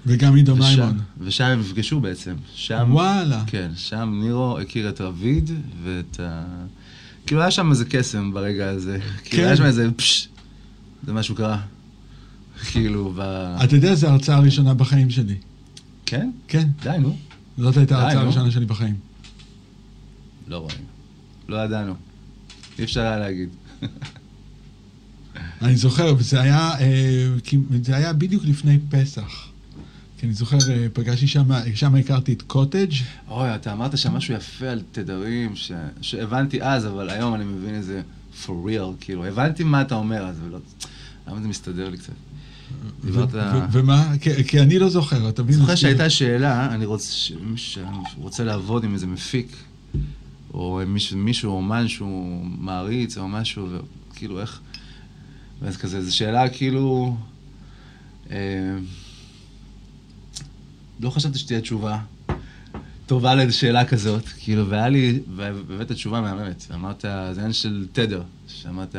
וגם 0.06 0.34
עידו 0.36 0.56
מימון. 0.56 0.98
ושם 1.20 1.44
הם 1.44 1.60
נפגשו 1.60 2.00
בעצם. 2.00 2.34
שם... 2.54 2.88
וואלה. 2.90 3.44
כן, 3.46 3.70
שם 3.76 4.20
נירו 4.22 4.58
הכיר 4.58 4.88
את 4.88 5.00
רביד 5.00 5.50
ואת 5.84 6.20
ה... 6.20 6.44
כאילו 7.26 7.40
היה 7.40 7.50
שם 7.50 7.70
איזה 7.70 7.84
קסם 7.84 8.32
ברגע 8.32 8.70
הזה. 8.70 8.98
כאילו 9.24 9.42
כן. 9.42 9.46
היה 9.46 9.56
שם 9.56 9.64
איזה 9.64 9.90
פשש, 9.96 10.28
זה 11.06 11.12
משהו 11.12 11.34
קרה. 11.34 11.60
כאילו, 12.70 13.12
ב... 13.16 13.20
אתה 13.64 13.76
יודע, 13.76 13.94
זו 13.94 14.06
ההרצאה 14.06 14.36
הראשונה 14.36 14.74
בחיים 14.74 15.10
שלי. 15.10 15.36
כן? 16.06 16.30
כן, 16.48 16.68
די, 16.82 16.96
נו. 17.00 17.16
זאת 17.58 17.76
הייתה 17.76 17.98
ההרצאה. 17.98 18.20
הראשונה 18.20 18.50
שלי 18.50 18.66
בחיים. 18.66 18.94
לא 20.48 20.58
רואים. 20.58 20.84
לא 21.48 21.56
ידענו. 21.56 21.94
אי 22.78 22.84
אפשר 22.84 23.00
היה 23.00 23.18
להגיד. 23.18 23.48
אני 25.62 25.76
זוכר, 25.76 26.14
וזה 26.18 26.40
היה, 26.40 26.70
אה, 26.80 27.26
זה 27.82 27.96
היה 27.96 28.12
בדיוק 28.12 28.42
לפני 28.44 28.78
פסח. 28.88 29.46
כי 30.18 30.26
אני 30.26 30.34
זוכר, 30.34 30.58
אה, 30.70 30.86
פגשתי 30.92 31.26
שם, 31.26 31.44
שם 31.74 31.94
הכרתי 31.94 32.32
את 32.32 32.42
קוטג'. 32.42 32.92
אוי, 33.28 33.54
אתה 33.54 33.72
אמרת 33.72 33.98
שם 33.98 34.12
משהו 34.14 34.34
יפה 34.34 34.66
על 34.68 34.82
תדרים, 34.92 35.56
ש... 35.56 35.72
שהבנתי 36.00 36.62
אז, 36.62 36.86
אבל 36.86 37.10
היום 37.10 37.34
אני 37.34 37.44
מבין 37.44 37.74
איזה 37.74 38.02
for 38.44 38.66
real, 38.66 38.94
כאילו, 39.00 39.24
הבנתי 39.24 39.64
מה 39.64 39.82
אתה 39.82 39.94
אומר, 39.94 40.22
אז 40.26 40.36
לא... 40.50 40.58
למה 41.28 41.40
זה 41.40 41.48
מסתדר 41.48 41.88
לי 41.88 41.98
קצת? 41.98 42.12
דיברת... 43.04 43.28
ומה? 43.72 44.12
כי- 44.20 44.44
כי 44.44 44.60
אני 44.60 44.78
לא 44.78 44.88
זוכר, 44.88 45.28
אתה 45.28 45.42
מבין? 45.42 45.54
זוכר 45.56 45.74
שהייתה 45.74 46.10
שאלה, 46.10 46.74
אני 46.74 46.84
רוצה, 46.86 47.12
ש- 47.12 47.32
שאני 47.56 47.86
רוצה 48.16 48.44
לעבוד 48.44 48.84
עם 48.84 48.94
איזה 48.94 49.06
מפיק, 49.06 49.56
או 50.54 50.80
מישהו, 50.86 51.18
מישהו 51.18 51.52
אומן 51.52 51.88
שהוא 51.88 52.44
מעריץ, 52.58 53.18
או 53.18 53.28
משהו, 53.28 53.68
וכאילו 54.12 54.40
איך... 54.40 54.60
ואז 55.62 55.76
כזה, 55.76 56.02
זו 56.02 56.16
שאלה 56.16 56.48
כאילו... 56.48 57.16
אה, 58.30 58.36
לא 61.00 61.10
חשבתי 61.10 61.38
שתהיה 61.38 61.60
תשובה 61.60 61.98
טובה 63.06 63.34
לשאלה 63.34 63.84
כזאת, 63.84 64.28
כאילו, 64.38 64.68
והיה 64.68 64.88
לי, 64.88 65.20
והבאת 65.36 65.92
תשובה 65.92 66.20
מהממת, 66.20 66.66
אמרת, 66.74 67.00
זה 67.00 67.40
עניין 67.40 67.52
של 67.52 67.86
תדר, 67.92 68.22
שאמרת, 68.48 68.96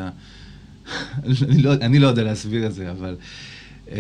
אני, 1.23 1.61
לא, 1.61 1.73
אני 1.73 1.99
לא 1.99 2.07
יודע 2.07 2.23
להסביר 2.23 2.65
את 2.65 2.73
זה, 2.73 2.91
אבל... 2.91 3.15
אה, 3.91 3.97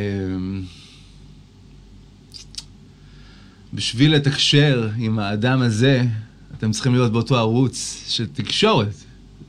בשביל 3.73 4.15
לתקשר 4.15 4.89
עם 4.97 5.19
האדם 5.19 5.61
הזה, 5.61 6.03
אתם 6.57 6.71
צריכים 6.71 6.93
להיות 6.93 7.11
באותו 7.11 7.37
ערוץ 7.37 8.03
של 8.07 8.27
תקשורת. 8.27 8.93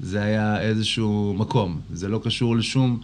זה 0.01 0.23
היה 0.23 0.61
איזשהו 0.61 1.35
מקום. 1.39 1.81
זה 1.93 2.09
לא 2.09 2.21
קשור 2.25 2.57
לשום... 2.57 3.01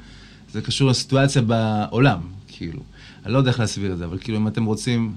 זה 0.52 0.60
קשור 0.62 0.90
לסיטואציה 0.90 1.42
בעולם, 1.42 2.20
כאילו. 2.48 2.80
אני 3.26 3.32
לא 3.32 3.38
יודע 3.38 3.50
איך 3.50 3.60
להסביר 3.60 3.92
את 3.92 3.98
זה, 3.98 4.04
אבל 4.04 4.18
כאילו, 4.20 4.38
אם 4.38 4.48
אתם 4.48 4.64
רוצים... 4.64 5.14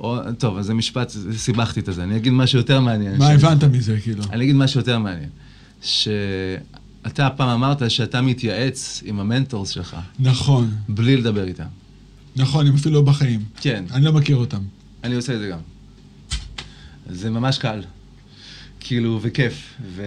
או, 0.00 0.18
טוב, 0.38 0.56
אז 0.58 0.66
זה 0.66 0.74
משפט, 0.74 1.12
סיבכתי 1.36 1.80
את 1.80 1.94
זה. 1.94 2.02
אני 2.04 2.16
אגיד 2.16 2.32
משהו 2.32 2.58
יותר 2.58 2.80
מעניין. 2.80 3.18
מה 3.18 3.26
ש- 3.38 3.44
הבנת 3.44 3.64
מזה, 3.64 4.00
כאילו? 4.00 4.24
אני 4.32 4.44
אגיד 4.44 4.56
משהו 4.56 4.80
יותר 4.80 4.98
מעניין. 4.98 5.28
שאתה 5.82 7.30
פעם 7.36 7.48
אמרת 7.48 7.90
שאתה 7.90 8.20
מתייעץ 8.22 9.02
עם 9.04 9.20
המנטורס 9.20 9.68
שלך, 9.70 9.96
נכון, 10.18 10.70
בלי 10.88 11.16
לדבר 11.16 11.44
איתם. 11.44 11.64
נכון, 12.36 12.66
הם 12.66 12.74
אפילו 12.74 12.94
לא 12.94 13.02
בחיים. 13.02 13.44
כן. 13.60 13.84
אני 13.90 14.04
לא 14.04 14.12
מכיר 14.12 14.36
אותם. 14.36 14.62
אני 15.04 15.14
עושה 15.14 15.34
את 15.34 15.38
זה 15.38 15.48
גם. 15.48 15.58
זה 17.10 17.30
ממש 17.30 17.58
קל. 17.58 17.82
כאילו, 18.86 19.18
וכיף. 19.22 19.74
ו... 19.82 20.02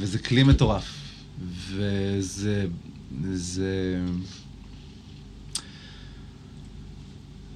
וזה 0.00 0.18
כלי 0.18 0.42
מטורף. 0.42 0.84
וזה... 1.68 2.66
זה... 3.32 4.00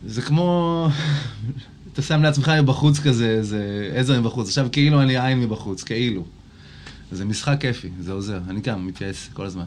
זה 0.06 0.22
כמו... 0.22 0.88
אתה 1.92 2.02
שם 2.02 2.22
לעצמך 2.22 2.48
מבחוץ 2.48 2.98
כזה, 2.98 3.30
איזה 3.30 3.90
עזר 3.94 4.20
מבחוץ. 4.20 4.48
עכשיו 4.48 4.68
כאילו 4.72 5.02
אני 5.02 5.18
עין 5.26 5.40
מבחוץ, 5.40 5.82
כאילו. 5.82 6.24
זה 7.12 7.24
משחק 7.24 7.60
כיפי, 7.60 7.88
זה 8.00 8.12
עוזר. 8.12 8.40
אני 8.48 8.60
גם 8.60 8.86
מתייעץ 8.86 9.28
כל 9.32 9.46
הזמן. 9.46 9.64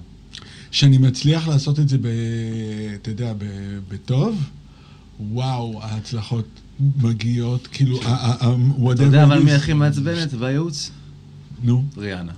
שאני 0.71 0.97
מצליח 0.97 1.47
לעשות 1.47 1.79
את 1.79 1.89
זה, 1.89 1.97
ב, 1.97 2.07
אתה 2.95 3.11
יודע, 3.11 3.33
ב, 3.37 3.45
בטוב, 3.87 4.43
וואו, 5.19 5.79
ההצלחות 5.83 6.45
מגיעות, 7.01 7.67
כאילו, 7.67 7.99
whatever 7.99 8.93
אתה 8.93 9.03
יודע 9.03 9.23
אבל 9.23 9.43
מי. 9.43 9.51
הכי 9.51 9.73
מעצבנת 9.73 10.33
בייעוץ? 10.33 10.91
נו, 11.63 11.85
ריאנה. 11.97 12.31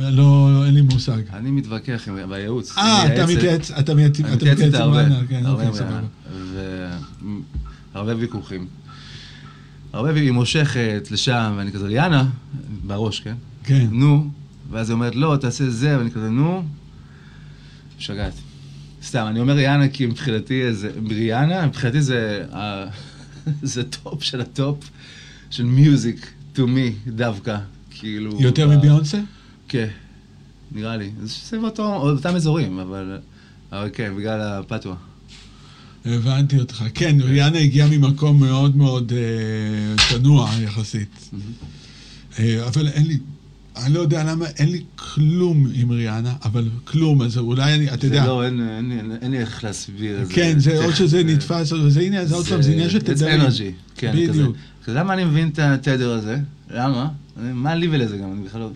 לא, 0.00 0.62
אין 0.66 0.74
לי 0.74 0.80
מושג. 0.80 1.22
אני 1.32 1.50
מתווכח 1.50 2.08
עם... 2.08 2.28
בייעוץ. 2.28 2.78
אה, 2.78 3.14
אתה 3.14 3.26
מתייעץ, 3.26 3.70
אתה 3.70 3.94
מתייעץ 3.94 4.60
עם 4.60 4.74
הרבה, 4.74 5.02
רנה, 5.02 5.20
כן, 5.28 5.46
הרבה 5.46 5.68
אוקיי, 5.68 5.68
עם. 5.68 5.74
סבבה. 5.74 6.00
והרבה 7.94 8.16
ויכוחים. 8.16 8.66
הרבה 9.92 10.12
והיא 10.12 10.30
מושכת 10.30 11.08
לשם, 11.10 11.54
ואני 11.56 11.72
כזה, 11.72 11.88
ריאנה, 11.88 12.28
בראש, 12.86 13.20
כן? 13.20 13.34
כן. 13.64 13.86
נו, 13.90 14.30
ואז 14.70 14.90
היא 14.90 14.94
אומרת, 14.94 15.14
לא, 15.14 15.36
תעשה 15.40 15.70
זה, 15.70 15.98
ואני 15.98 16.10
כזה, 16.10 16.28
נו, 16.28 16.62
משגעת. 17.98 18.32
סתם, 19.04 19.26
אני 19.28 19.40
אומר 19.40 19.52
ריאנה 19.52 19.88
כי 19.88 20.06
מבחינתי 20.06 20.74
זה, 20.74 20.90
ריאנה, 21.08 21.66
מבחינתי 21.66 22.02
זה, 22.02 22.44
זה 23.62 23.84
top 23.84 24.22
של 24.22 24.40
ה 24.40 24.52
top 24.52 24.90
של 25.50 25.64
music, 25.64 26.32
to 26.56 26.58
me, 26.58 27.10
דווקא, 27.10 27.58
כאילו... 28.02 28.36
יותר 28.40 28.68
ב- 28.68 28.70
מביונסה? 28.70 29.20
כן, 29.68 29.88
נראה 30.72 30.96
לי. 30.96 31.10
זה 31.22 31.28
סביב 31.28 31.64
אותו, 31.64 31.94
אותם 31.94 32.36
אזורים, 32.36 32.78
אבל, 32.78 33.18
אבל 33.72 33.88
כן, 33.92 34.12
בגלל 34.16 34.40
הפתוח. 34.40 34.96
הבנתי 36.04 36.58
אותך. 36.58 36.84
כן, 36.94 37.16
ריאנה 37.20 37.58
הגיעה 37.58 37.88
ממקום 37.88 38.40
מאוד 38.40 38.76
מאוד 38.76 39.12
אה, 39.12 40.04
צנוע 40.08 40.50
יחסית. 40.62 41.30
אה, 42.38 42.66
אבל 42.66 42.88
אין 42.88 43.06
לי, 43.06 43.18
אני 43.76 43.94
לא 43.94 44.00
יודע 44.00 44.24
למה, 44.24 44.46
אין 44.46 44.68
לי 44.68 44.82
כלום 44.96 45.66
עם 45.74 45.90
ריאנה, 45.90 46.34
אבל 46.44 46.68
כלום, 46.84 47.22
אז 47.22 47.38
אולי 47.38 47.74
אני, 47.74 47.88
אתה 47.94 48.00
זה 48.00 48.06
יודע, 48.06 48.26
לא, 48.26 48.44
אין, 48.44 48.68
אין, 48.68 48.92
אין, 48.92 49.12
אין 49.22 49.30
לי 49.30 49.38
איך 49.38 49.64
להסביר 49.64 50.22
את 50.22 50.26
זה. 50.26 50.34
כן, 50.34 50.58
זה 50.58 50.84
או 50.84 50.92
שזה 50.92 51.24
נתפס, 51.24 51.72
או 51.72 51.90
זה, 51.90 52.00
הנה, 52.00 52.26
זה 52.26 52.34
עוד 52.34 52.46
פעם, 52.46 52.62
זה 52.62 52.72
עניין 52.72 52.90
של 52.90 52.98
תדרים. 52.98 53.16
זה 53.16 53.34
אנרגי, 53.34 53.70
כן, 53.94 54.12
כזה. 54.12 54.32
בדיוק. 54.32 54.56
אז 54.86 54.94
למה 54.94 55.14
אני 55.14 55.24
מבין 55.24 55.48
את 55.48 55.58
התדר 55.58 56.12
הזה? 56.12 56.38
למה? 56.70 57.08
אני- 57.40 57.52
מה 57.52 57.74
לי 57.74 57.88
ולזה 57.90 58.16
גם? 58.16 58.32
אני 58.32 58.44
בכלל 58.44 58.60
לא... 58.60 58.70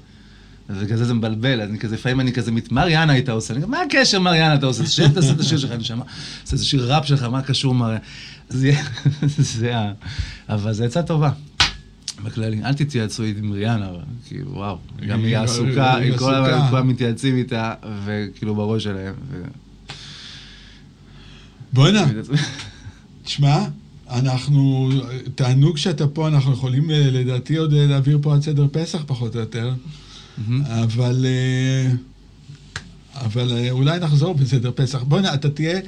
בגלל 0.82 0.96
זה 0.98 1.04
זה 1.04 1.14
מבלבל, 1.14 1.60
אני 1.60 1.78
כזה, 1.78 1.94
לפעמים 1.94 2.20
אני 2.20 2.32
כזה, 2.32 2.52
מת- 2.52 2.72
מה 2.72 2.84
ריאנה 2.84 3.12
הייתה 3.12 3.32
עושה? 3.32 3.54
אני 3.54 3.62
כזה, 3.62 3.70
מה 3.70 3.78
הקשר 3.82 4.20
מה 4.20 4.30
ריאנה 4.30 4.54
אתה 4.54 4.66
עושה? 4.66 4.86
שב 4.86 5.12
תעשה 5.14 5.32
את 5.32 5.40
השיר 5.40 5.58
שלך, 5.58 5.72
נשמה. 5.72 6.04
תעשה 6.42 6.56
את 6.56 6.60
השיר 6.60 6.92
ראפ 6.94 7.06
שלך, 7.06 7.22
מה 7.22 7.42
קשור 7.42 7.74
מה... 7.74 7.96
זה 8.48 8.72
זה 9.58 9.76
ה... 9.78 9.92
אבל 10.48 10.72
זו 10.72 10.84
עצה 10.84 11.02
טובה. 11.02 11.30
בכללי, 12.24 12.64
אל 12.64 12.74
תתייעצו 12.74 13.22
עם 13.22 13.52
ריאנה, 13.52 13.90
כאילו, 14.26 14.52
וואו. 14.52 14.78
גם 15.08 15.24
היא- 15.24 15.38
עסוקה, 15.38 15.96
היא 15.96 16.16
כל. 16.16 16.34
הזמן 16.34 16.68
כולם 16.70 16.88
מתייעצים 16.88 17.36
איתה, 17.36 17.74
וכאילו 18.04 18.54
בראש 18.54 18.84
שלהם. 18.84 19.14
בוא'נה, 21.72 22.04
תשמע, 23.24 23.58
אנחנו, 24.10 24.90
תענוג 25.34 25.76
שאתה 25.76 26.06
פה, 26.06 26.28
אנחנו 26.28 26.52
יכולים 26.52 26.90
אה, 26.90 27.10
לדעתי 27.10 27.56
עוד 27.56 27.74
אה, 27.74 27.86
להעביר 27.86 28.18
פה 28.22 28.34
עד 28.34 28.42
סדר 28.42 28.66
פסח 28.72 29.02
פחות 29.06 29.34
או 29.34 29.40
יותר, 29.40 29.72
אבל, 30.68 31.26
אה, 31.28 31.92
אבל 33.14 33.70
אולי 33.70 33.98
נחזור 33.98 34.34
בסדר 34.34 34.70
פסח. 34.74 35.02
בוא'נה, 35.02 35.34
אתה 35.34 35.50
תהיה 35.50 35.80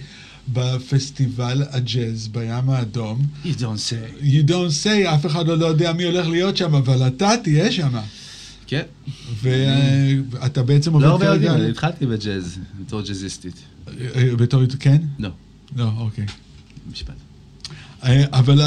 בפסטיבל 0.53 1.62
הג'אז 1.70 2.28
בים 2.28 2.70
האדום. 2.70 3.27
You 3.45 3.49
don't 3.49 3.90
say. 3.90 4.23
You 4.23 4.49
don't 4.49 4.85
say, 4.85 5.15
אף 5.15 5.27
אחד 5.27 5.49
עוד 5.49 5.59
לא 5.59 5.66
יודע 5.66 5.93
מי 5.93 6.05
הולך 6.05 6.27
להיות 6.27 6.57
שם, 6.57 6.74
אבל 6.74 7.07
אתה 7.07 7.31
תהיה 7.43 7.73
שם. 7.73 7.99
כן. 8.66 8.82
ואתה 9.43 10.62
בעצם 10.62 10.93
עובד 10.93 11.07
לא 11.07 11.12
הרבה 11.12 11.27
כרגע... 11.27 11.53
יודעים, 11.53 11.70
התחלתי 11.70 12.07
בג'אז, 12.07 12.59
בתור 12.81 13.03
ג'אזיסטית. 13.03 13.57
בתור... 14.39 14.62
כן? 14.81 15.03
לא, 15.19 15.31
לא, 15.77 15.90
אוקיי. 15.99 16.27
משפט. 16.93 17.28
אה, 18.05 18.25
אבל, 18.33 18.61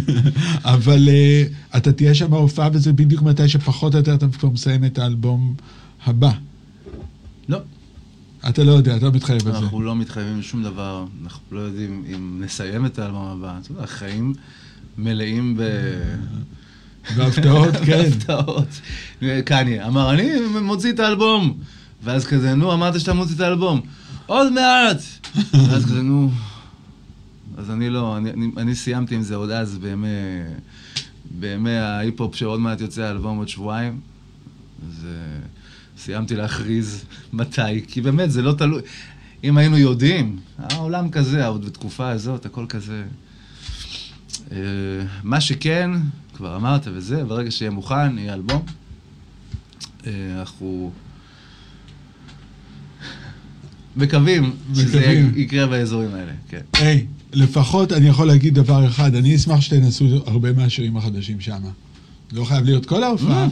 אבל 0.74 1.08
אה, 1.08 1.44
אתה 1.76 1.92
תהיה 1.92 2.14
שם 2.14 2.30
בהופעה 2.30 2.68
וזה 2.72 2.92
בדיוק 2.92 3.22
מתי 3.22 3.48
שפחות 3.48 3.94
או 3.94 3.98
יותר 3.98 4.14
אתה 4.14 4.26
כבר 4.38 4.48
מסיים 4.48 4.84
את 4.84 4.98
האלבום 4.98 5.54
הבא. 6.06 6.30
לא. 7.48 7.58
אתה 8.48 8.64
לא 8.64 8.72
יודע, 8.72 8.96
אתה 8.96 9.06
לא 9.06 9.12
מתחייב 9.12 9.46
על 9.46 9.52
זה. 9.52 9.58
אנחנו 9.58 9.82
לא 9.82 9.96
מתחייבים 9.96 10.38
לשום 10.38 10.62
דבר, 10.62 11.04
אנחנו 11.24 11.42
לא 11.50 11.60
יודעים 11.60 12.04
אם 12.14 12.40
נסיים 12.44 12.86
את 12.86 12.98
האלבום 12.98 13.26
הבא. 13.26 13.58
אתה 13.62 13.72
יודע, 13.72 13.82
החיים 13.82 14.34
מלאים 14.98 15.56
ב... 15.56 15.62
בהפתעות, 17.16 17.76
כן. 17.86 18.02
בהפתעות. 18.02 18.68
קניה 19.44 19.86
אמר, 19.86 20.10
אני 20.10 20.30
מוציא 20.62 20.92
את 20.92 21.00
האלבום. 21.00 21.58
ואז 22.04 22.26
כזה, 22.26 22.54
נו, 22.54 22.72
אמרת 22.72 23.00
שאתה 23.00 23.12
מוציא 23.12 23.34
את 23.34 23.40
האלבום. 23.40 23.80
עוד 24.26 24.52
מעט! 24.52 25.02
ואז 25.68 25.84
כזה, 25.84 26.02
נו... 26.02 26.30
אז 27.62 27.70
אני 27.70 27.90
לא, 27.90 28.16
אני, 28.16 28.30
אני, 28.30 28.50
אני 28.56 28.74
סיימתי 28.74 29.14
עם 29.14 29.22
זה 29.22 29.34
עוד 29.36 29.50
אז 29.50 29.78
בימי, 29.78 30.08
בימי 31.30 31.70
ההיפ-הופ 31.70 32.34
שעוד 32.36 32.60
מעט 32.60 32.80
יוצא 32.80 33.02
האלבום 33.02 33.38
עוד 33.38 33.48
שבועיים. 33.48 34.00
אז 34.88 35.06
אה, 35.06 35.46
סיימתי 35.98 36.36
להכריז 36.36 37.04
מתי, 37.32 37.86
כי 37.88 38.00
באמת 38.00 38.30
זה 38.30 38.42
לא 38.42 38.52
תלוי. 38.52 38.82
אם 39.44 39.58
היינו 39.58 39.78
יודעים, 39.78 40.38
העולם 40.58 41.10
כזה, 41.10 41.46
עוד 41.46 41.64
בתקופה 41.64 42.08
הזאת, 42.08 42.46
הכל 42.46 42.66
כזה. 42.68 43.04
אה, 44.52 44.56
מה 45.22 45.40
שכן, 45.40 45.90
כבר 46.36 46.56
אמרת 46.56 46.82
וזה, 46.94 47.24
ברגע 47.24 47.50
שיהיה 47.50 47.70
מוכן, 47.70 48.18
יהיה 48.18 48.34
אלבום. 48.34 48.62
אה, 50.06 50.12
אנחנו 50.40 50.92
מקווים 53.96 54.56
שזה. 54.74 55.30
יקרה 55.36 55.66
באזורים 55.66 56.14
האלה, 56.14 56.32
כן. 56.48 56.60
היי, 56.72 57.06
לפחות 57.32 57.92
אני 57.92 58.08
יכול 58.08 58.26
להגיד 58.26 58.54
דבר 58.54 58.86
אחד, 58.86 59.14
אני 59.14 59.36
אשמח 59.36 59.60
שתנסו 59.60 60.04
הרבה 60.26 60.52
מהשירים 60.52 60.96
החדשים 60.96 61.40
שם. 61.40 61.62
לא 62.32 62.44
חייב 62.44 62.64
להיות 62.64 62.86
כל 62.86 63.02
ההופעה, 63.02 63.48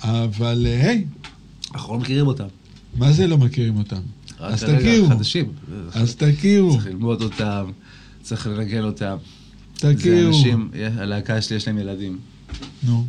אבל 0.00 0.66
אה, 0.66 0.88
היי, 0.88 1.04
אנחנו 1.74 1.94
לא 1.94 2.00
מכירים 2.00 2.26
אותם. 2.26 2.46
מה 2.96 3.12
זה 3.12 3.26
לא 3.26 3.38
מכירים 3.38 3.76
אותם? 3.76 4.00
אז 4.38 4.64
תכירו, 4.64 5.08
חדשים. 5.08 5.52
אז 5.92 6.16
תכירו, 6.16 6.72
צריך 6.72 6.86
ללמוד 6.86 7.22
אותם, 7.22 7.70
צריך 8.22 8.46
לנגן 8.46 8.84
אותם. 8.84 9.16
זה 9.80 9.94
תכירו. 9.94 10.28
אנשים, 10.28 10.70
הלהקה 10.96 11.42
שלי 11.42 11.56
יש 11.56 11.66
להם 11.66 11.78
ילדים. 11.78 12.18
נו, 12.82 13.06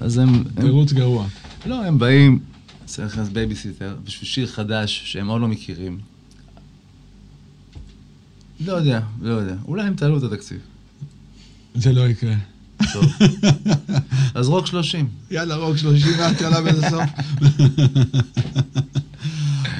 אז 0.00 0.18
הם... 0.18 0.28
הם 0.28 0.44
תירוץ 0.60 0.92
גרוע. 0.92 1.26
לא, 1.66 1.84
הם 1.84 1.98
באים, 1.98 2.38
צריך 2.84 3.18
להכנס 3.18 3.32
בייביסיטר 3.32 3.96
בשביל 4.04 4.28
שיר 4.28 4.46
חדש 4.46 5.02
שהם 5.04 5.28
עוד 5.28 5.40
לא 5.40 5.48
מכירים. 5.48 5.98
לא 8.60 8.72
יודע, 8.72 9.00
לא 9.22 9.32
יודע. 9.32 9.54
אולי 9.68 9.82
הם 9.82 9.94
תעלו 9.94 10.18
את 10.18 10.22
התקציב. 10.22 10.58
זה 11.74 11.92
לא 11.92 12.08
יקרה. 12.08 12.34
טוב. 12.92 13.04
אז 14.34 14.48
רוק 14.48 14.66
30. 14.66 15.08
יאללה, 15.30 15.56
רוק 15.56 15.76
30 15.76 16.16
מההתחלה 16.16 16.60
ועד 16.64 16.84
הסוף. 16.84 17.10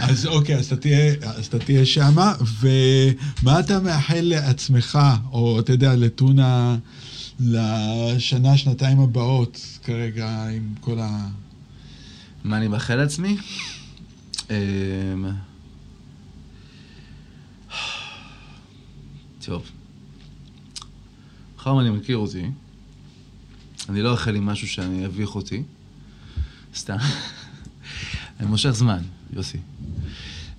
אז 0.00 0.26
אוקיי, 0.26 0.56
אז 0.56 0.66
אתה 0.66 0.76
תהיה, 0.76 1.14
אז 1.22 1.46
אתה 1.46 1.58
תהיה 1.58 1.86
שמה, 1.86 2.34
ומה 2.60 3.60
אתה 3.60 3.80
מאחל 3.80 4.20
לעצמך, 4.20 4.98
או 5.32 5.60
אתה 5.60 5.72
יודע, 5.72 5.94
לטונה, 5.94 6.76
לשנה, 7.40 8.56
שנתיים 8.56 9.00
הבאות, 9.00 9.78
כרגע, 9.84 10.46
עם 10.56 10.74
כל 10.80 10.98
ה... 11.00 11.28
מה 12.44 12.56
אני 12.56 12.68
מאחל 12.68 12.94
לעצמי? 12.94 13.36
טוב. 19.46 19.70
מאחר 21.56 21.74
ואני 21.74 21.90
מכיר 21.90 22.16
אותי, 22.16 22.50
אני 23.88 24.02
לא 24.02 24.12
אאחל 24.12 24.34
עם 24.36 24.46
משהו 24.46 24.68
שאני 24.68 25.06
אביך 25.06 25.34
אותי. 25.34 25.62
סתם. 26.74 26.96
אני 28.40 28.48
מושך 28.48 28.70
זמן, 28.70 28.98
יוסי. 29.32 29.58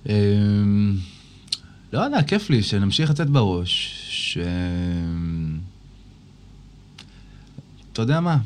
אמ, 0.08 0.96
לא 1.92 1.98
יודע, 2.00 2.22
כיף 2.22 2.50
לי 2.50 2.62
שנמשיך 2.62 3.10
לצאת 3.10 3.30
בראש, 3.30 3.92
ש... 4.10 4.38
אתה 7.92 8.02
יודע 8.02 8.20
מה? 8.20 8.38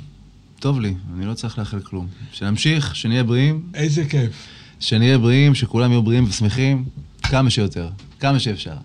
טוב 0.60 0.80
לי, 0.80 0.94
אני 1.14 1.26
לא 1.26 1.34
צריך 1.34 1.58
לאחל 1.58 1.80
כלום. 1.80 2.08
שנמשיך, 2.32 2.96
שנהיה 2.96 3.24
בריאים, 3.24 3.70
איזה 3.74 4.04
כיף. 4.08 4.46
שנהיה 4.80 5.18
בריאים, 5.18 5.54
שכולם 5.54 5.90
יהיו 5.90 6.02
בריאים 6.02 6.24
ושמחים, 6.24 6.84
כמה 7.22 7.50
שיותר, 7.50 7.90
כמה 8.20 8.40
שאפשר. 8.40 8.76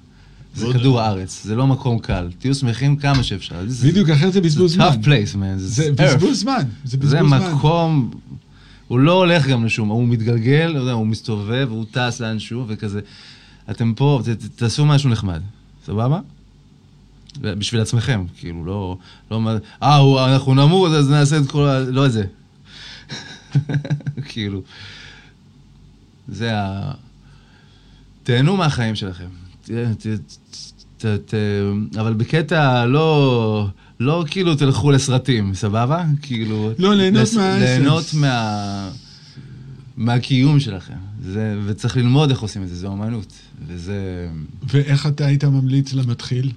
זה 0.56 0.66
כדור 0.74 1.02
הארץ, 1.02 1.44
זה 1.44 1.56
לא 1.56 1.68
מקום 1.68 2.00
קל. 2.00 2.30
תהיו 2.40 2.56
שמחים 2.56 2.96
כמה 2.96 3.24
שאפשר. 3.24 3.56
זה- 3.68 3.88
בדיוק, 3.88 4.10
אחרת 4.10 4.34
זה 4.34 4.42
בזבוז 4.42 4.72
זה 4.72 4.76
זמן. 4.76 4.88
tough 4.88 5.06
place, 5.06 5.36
man. 5.36 5.58
זה. 5.58 5.92
בזבוז 5.92 6.40
זמן. 6.40 6.64
זה 6.86 6.98
בזבוז 6.98 7.10
זה 7.10 7.18
זמן. 7.20 7.52
מקום, 7.54 8.12
הוא 8.88 9.00
לא 9.00 9.12
הולך 9.12 9.48
גם 9.48 9.66
לשום, 9.66 9.90
הוא 9.90 10.08
מתגלגל, 10.08 10.72
לא 10.74 10.80
יודע, 10.80 10.92
הוא 10.92 11.08
מסתובב, 11.08 11.68
הוא 11.72 11.86
טס 11.92 12.20
לאנשהו, 12.20 12.64
וכזה. 12.68 13.00
אתם 13.72 13.94
פה, 13.94 14.22
ת, 14.26 14.30
ת, 14.30 14.44
תעשו 14.56 14.86
משהו 14.86 15.10
נחמד, 15.10 15.42
סבבה? 15.86 16.20
בשביל 17.42 17.82
עצמכם, 17.82 18.26
כאילו, 18.38 18.66
לא... 18.66 18.98
לא 19.32 19.42
מה- 19.42 19.58
אה, 19.84 20.34
אנחנו 20.36 20.54
נמות, 20.54 20.92
אז 20.92 21.10
נעשה 21.10 21.38
את 21.38 21.52
כל 21.52 21.68
ה... 21.68 21.80
לא 21.80 22.06
את 22.06 22.12
זה. 22.12 22.24
כאילו. 24.30 24.62
זה 26.28 26.52
ה... 26.62 26.92
תהנו 28.24 28.58
מהחיים 28.58 28.96
שלכם. 28.96 29.28
ת, 30.98 31.06
ת, 31.06 31.34
אבל 32.00 32.14
בקטע 32.14 32.86
לא... 32.86 33.68
לא 34.00 34.24
כאילו 34.30 34.56
תלכו 34.56 34.92
לסרטים, 34.92 35.54
סבבה? 35.54 36.04
כאילו... 36.22 36.72
לא, 36.80 36.96
ליהנות 36.96 37.22
לס- 37.22 37.34
מהאסנס. 37.38 37.62
ליהנות 37.64 38.06
מה... 38.14 38.90
מהקיום 39.98 40.60
שלכם. 40.60 40.94
זה, 41.24 41.60
וצריך 41.66 41.98
ללמוד 41.98 42.30
איך 42.30 42.40
עושים 42.40 42.64
את 42.64 42.70
זה, 42.70 42.76
זו 42.76 42.88
אומנות. 42.88 43.34
וזה... 43.68 44.30
ואיך 44.68 45.08
אתה 45.08 45.26
היית 45.26 45.44
ממליץ 45.44 45.94
למתחיל? 45.94 46.52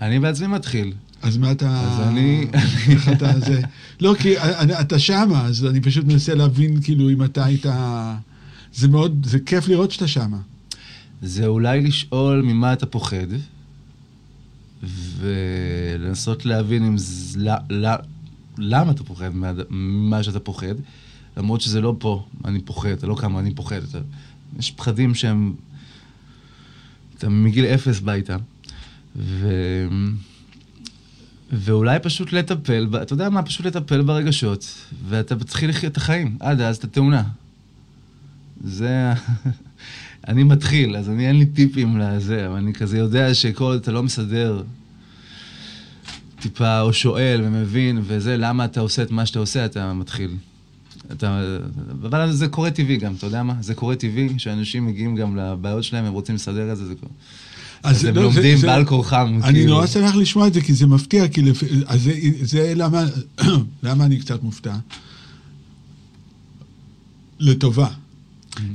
אני 0.00 0.18
בעצמי 0.20 0.46
מתחיל. 0.46 0.92
אז 1.22 1.36
מה 1.36 1.50
אתה... 1.50 1.80
אז 1.80 2.08
אני- 2.08 2.46
איך 2.90 3.08
אתה 3.08 3.40
זה... 3.40 3.60
לא, 4.00 4.14
כי 4.18 4.38
אני- 4.38 4.80
אתה 4.80 4.98
שמה, 4.98 5.44
אז 5.46 5.64
אני 5.66 5.80
פשוט 5.80 6.04
מנסה 6.04 6.34
להבין, 6.34 6.82
כאילו, 6.82 7.10
אם 7.10 7.24
אתה 7.24 7.44
היית... 7.44 7.66
זה 8.74 8.88
מאוד, 8.88 9.26
זה 9.30 9.38
כיף 9.38 9.68
לראות 9.68 9.90
שאתה 9.90 10.08
שמה. 10.08 10.38
זה 11.22 11.46
אולי 11.46 11.80
לשאול 11.80 12.42
ממה 12.42 12.72
אתה 12.72 12.86
פוחד, 12.86 13.26
ולנסות 15.16 16.44
להבין 16.46 16.84
אם 16.84 16.98
זה, 16.98 17.38
לא, 17.40 17.52
לא, 17.70 17.90
למה 18.58 18.90
אתה 18.92 19.04
פוחד 19.04 19.34
מה- 19.34 19.52
ממה 19.70 20.22
שאתה 20.22 20.40
פוחד, 20.40 20.74
למרות 21.36 21.60
שזה 21.60 21.80
לא 21.80 21.96
פה, 21.98 22.26
אני 22.44 22.60
פוחד, 22.60 22.88
אתה 22.88 23.06
לא 23.06 23.14
כמה 23.14 23.40
אני 23.40 23.54
פוחד. 23.54 23.80
אתה, 23.90 23.98
יש 24.58 24.70
פחדים 24.70 25.14
שהם... 25.14 25.54
אתה 27.18 27.28
מגיל 27.28 27.64
אפס 27.64 28.00
בא 28.00 28.12
איתם, 28.12 28.38
ו... 29.16 29.48
ואולי 31.52 31.98
פשוט 32.02 32.32
לטפל, 32.32 32.86
ב- 32.86 32.94
אתה 32.96 33.12
יודע 33.12 33.28
מה? 33.30 33.42
פשוט 33.42 33.66
לטפל 33.66 34.02
ברגשות, 34.02 34.74
ואתה 35.08 35.34
מתחיל 35.34 35.70
לחיות 35.70 35.92
את 35.92 35.96
החיים. 35.96 36.36
עד 36.40 36.60
אז 36.60 36.76
אתה 36.76 36.86
תאונה. 36.86 37.22
זה... 38.64 39.12
אני 40.28 40.42
מתחיל, 40.44 40.96
אז 40.96 41.08
אני 41.08 41.28
אין 41.28 41.38
לי 41.38 41.46
טיפים 41.46 41.98
לזה, 41.98 42.46
אבל 42.46 42.56
אני 42.56 42.72
כזה 42.72 42.98
יודע 42.98 43.34
שכל, 43.34 43.76
אתה 43.76 43.92
לא 43.92 44.02
מסדר 44.02 44.62
טיפה, 46.40 46.80
או 46.80 46.92
שואל 46.92 47.40
ומבין, 47.44 48.00
וזה, 48.06 48.36
למה 48.36 48.64
אתה 48.64 48.80
עושה 48.80 49.02
את 49.02 49.10
מה 49.10 49.26
שאתה 49.26 49.38
עושה, 49.38 49.64
אתה 49.64 49.92
מתחיל. 49.92 50.30
אתה, 51.12 51.40
אבל 52.02 52.32
זה 52.32 52.48
קורה 52.48 52.70
טבעי 52.70 52.96
גם, 52.96 53.14
אתה 53.14 53.26
יודע 53.26 53.42
מה? 53.42 53.54
זה 53.60 53.74
קורה 53.74 53.96
טבעי, 53.96 54.28
שאנשים 54.38 54.86
מגיעים 54.86 55.16
גם 55.16 55.36
לבעיות 55.36 55.84
שלהם, 55.84 56.04
הם 56.04 56.12
רוצים 56.12 56.34
לסדר 56.34 56.72
את 56.72 56.76
זה, 56.76 56.86
זה 56.86 56.94
קורה. 56.94 57.12
אז 57.82 58.04
הם 58.04 58.14
לא, 58.16 58.22
לומדים 58.22 58.58
זה- 58.58 58.66
בעל 58.66 58.84
כורחם. 58.84 59.38
אני 59.44 59.52
כאילו. 59.58 59.74
נורא 59.74 59.86
שמח 59.86 60.14
לשמוע 60.14 60.46
את 60.46 60.54
זה, 60.54 60.60
כי 60.60 60.74
זה 60.74 60.86
מפתיע, 60.86 61.28
כי 61.28 61.42
לפ... 61.42 61.62
אז 61.86 62.02
זה, 62.02 62.12
זה 62.42 62.72
למה, 62.76 63.04
למה 63.82 64.04
אני 64.04 64.18
קצת 64.20 64.42
מופתע. 64.42 64.74
לטובה. 67.40 67.88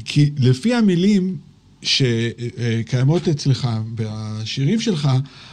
כי 0.05 0.31
לפי 0.37 0.73
המילים 0.73 1.37
שקיימות 1.81 3.27
אצלך 3.27 3.67
בשירים 3.95 4.79
שלך, 4.81 5.09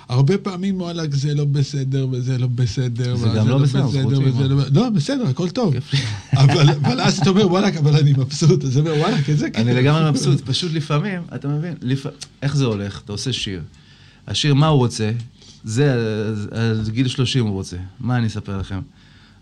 הרבה 0.08 0.38
פעמים 0.38 0.80
וואלכ 0.80 1.14
זה 1.14 1.34
לא 1.34 1.44
בסדר 1.44 2.06
וזה 2.10 2.38
לא 2.38 2.46
בסדר. 2.46 3.16
זה 3.16 3.28
גם 3.36 3.48
לא 3.48 3.58
בסדר, 3.58 3.88
זכותי, 3.88 4.16
וזה? 4.16 4.48
לא... 4.48 4.62
לא, 4.72 4.90
בסדר, 4.90 5.26
הכל 5.26 5.50
טוב. 5.50 5.74
אבל, 6.32 7.00
אז 7.00 7.18
אתה 7.18 7.30
אומר 7.30 7.46
וואלכ, 7.46 7.76
אבל 7.76 7.96
אני 7.96 8.12
מבסוט. 8.12 8.64
אז 8.64 8.76
אתה 8.78 8.90
אומר 8.90 9.00
וואלכ, 9.00 9.28
איזה 9.28 9.50
כיף. 9.50 9.60
אני 9.60 9.74
לגמרי 9.74 10.10
מבסוט, 10.10 10.40
פשוט 10.40 10.72
לפעמים, 10.72 11.22
אתה 11.34 11.48
מבין? 11.48 11.74
איך 12.42 12.56
זה 12.56 12.64
הולך? 12.64 13.00
אתה 13.04 13.12
עושה 13.12 13.32
שיר. 13.32 13.62
השיר, 14.28 14.54
מה 14.54 14.66
הוא 14.66 14.78
רוצה? 14.78 15.12
זה, 15.64 15.94
גיל 16.88 17.08
30 17.08 17.46
הוא 17.46 17.52
רוצה. 17.52 17.76
מה 18.00 18.16
אני 18.16 18.26
אספר 18.26 18.58
לכם? 18.58 18.80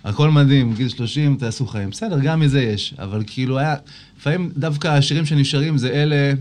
הכל 0.05 0.31
מדהים, 0.31 0.75
גיל 0.75 0.89
30, 0.89 1.37
תעשו 1.37 1.67
חיים. 1.67 1.91
בסדר, 1.91 2.19
גם 2.21 2.41
מזה 2.41 2.61
יש, 2.63 2.95
אבל 2.99 3.23
כאילו 3.27 3.59
היה... 3.59 3.75
לפעמים 4.19 4.53
דווקא 4.57 4.89
השירים 4.89 5.27
שנשארים 5.27 5.79
זה 5.79 5.89
אלה... 5.89 6.33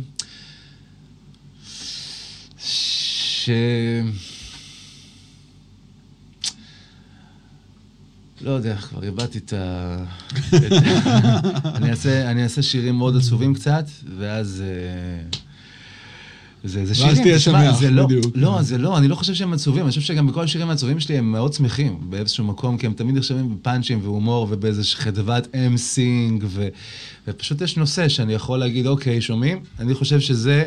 ש... 2.60 3.50
לא 8.42 8.52
יודע, 8.52 8.76
כבר 8.78 9.04
איבדתי 9.04 9.38
את 9.38 9.54
ה... 9.54 9.98
אני 11.78 11.90
אעשה- 11.92 12.32
אני 12.32 12.44
אעשה 12.44 12.62
שירים 12.62 12.96
מאוד 12.96 13.18
עצובים 13.18 13.54
קצת, 13.54 13.86
ואז... 14.18 14.64
אה, 14.66 15.38
זה, 16.64 16.86
זה 16.86 16.96
שירים, 16.96 17.24
תהיה 17.24 17.38
תשמע, 17.38 17.66
שמח, 17.66 17.80
זה 17.80 17.92
לא, 17.92 18.06
בדיוק. 18.06 18.26
לא, 18.36 18.62
זה 18.62 18.78
לא, 18.78 18.98
אני 18.98 19.08
לא 19.08 19.16
חושב 19.16 19.34
שהם 19.34 19.54
עצובים, 19.54 19.82
אני 19.84 19.90
חושב 19.90 20.02
שגם 20.02 20.28
בכל 20.28 20.44
השירים 20.44 20.70
העצובים 20.70 21.00
שלי 21.00 21.18
הם 21.18 21.32
מאוד 21.32 21.54
שמחים 21.54 21.98
באיזשהו 22.10 22.44
מקום, 22.44 22.78
כי 22.78 22.86
הם 22.86 22.94
תמיד 22.94 23.18
נחשבים 23.18 23.56
בפאנצ'ים 23.56 24.00
והומור 24.04 24.48
ובאיזה 24.50 24.84
חדוות 24.84 25.56
אמסינג, 25.56 26.44
ו, 26.48 26.68
ופשוט 27.28 27.62
יש 27.62 27.78
נושא 27.78 28.10
שאני 28.10 28.34
יכול 28.34 28.60
להגיד, 28.60 28.88
אוקיי, 28.88 29.22
שומעים? 29.22 29.60
אני 29.80 29.94
חושב 29.94 30.20
שזה 30.20 30.66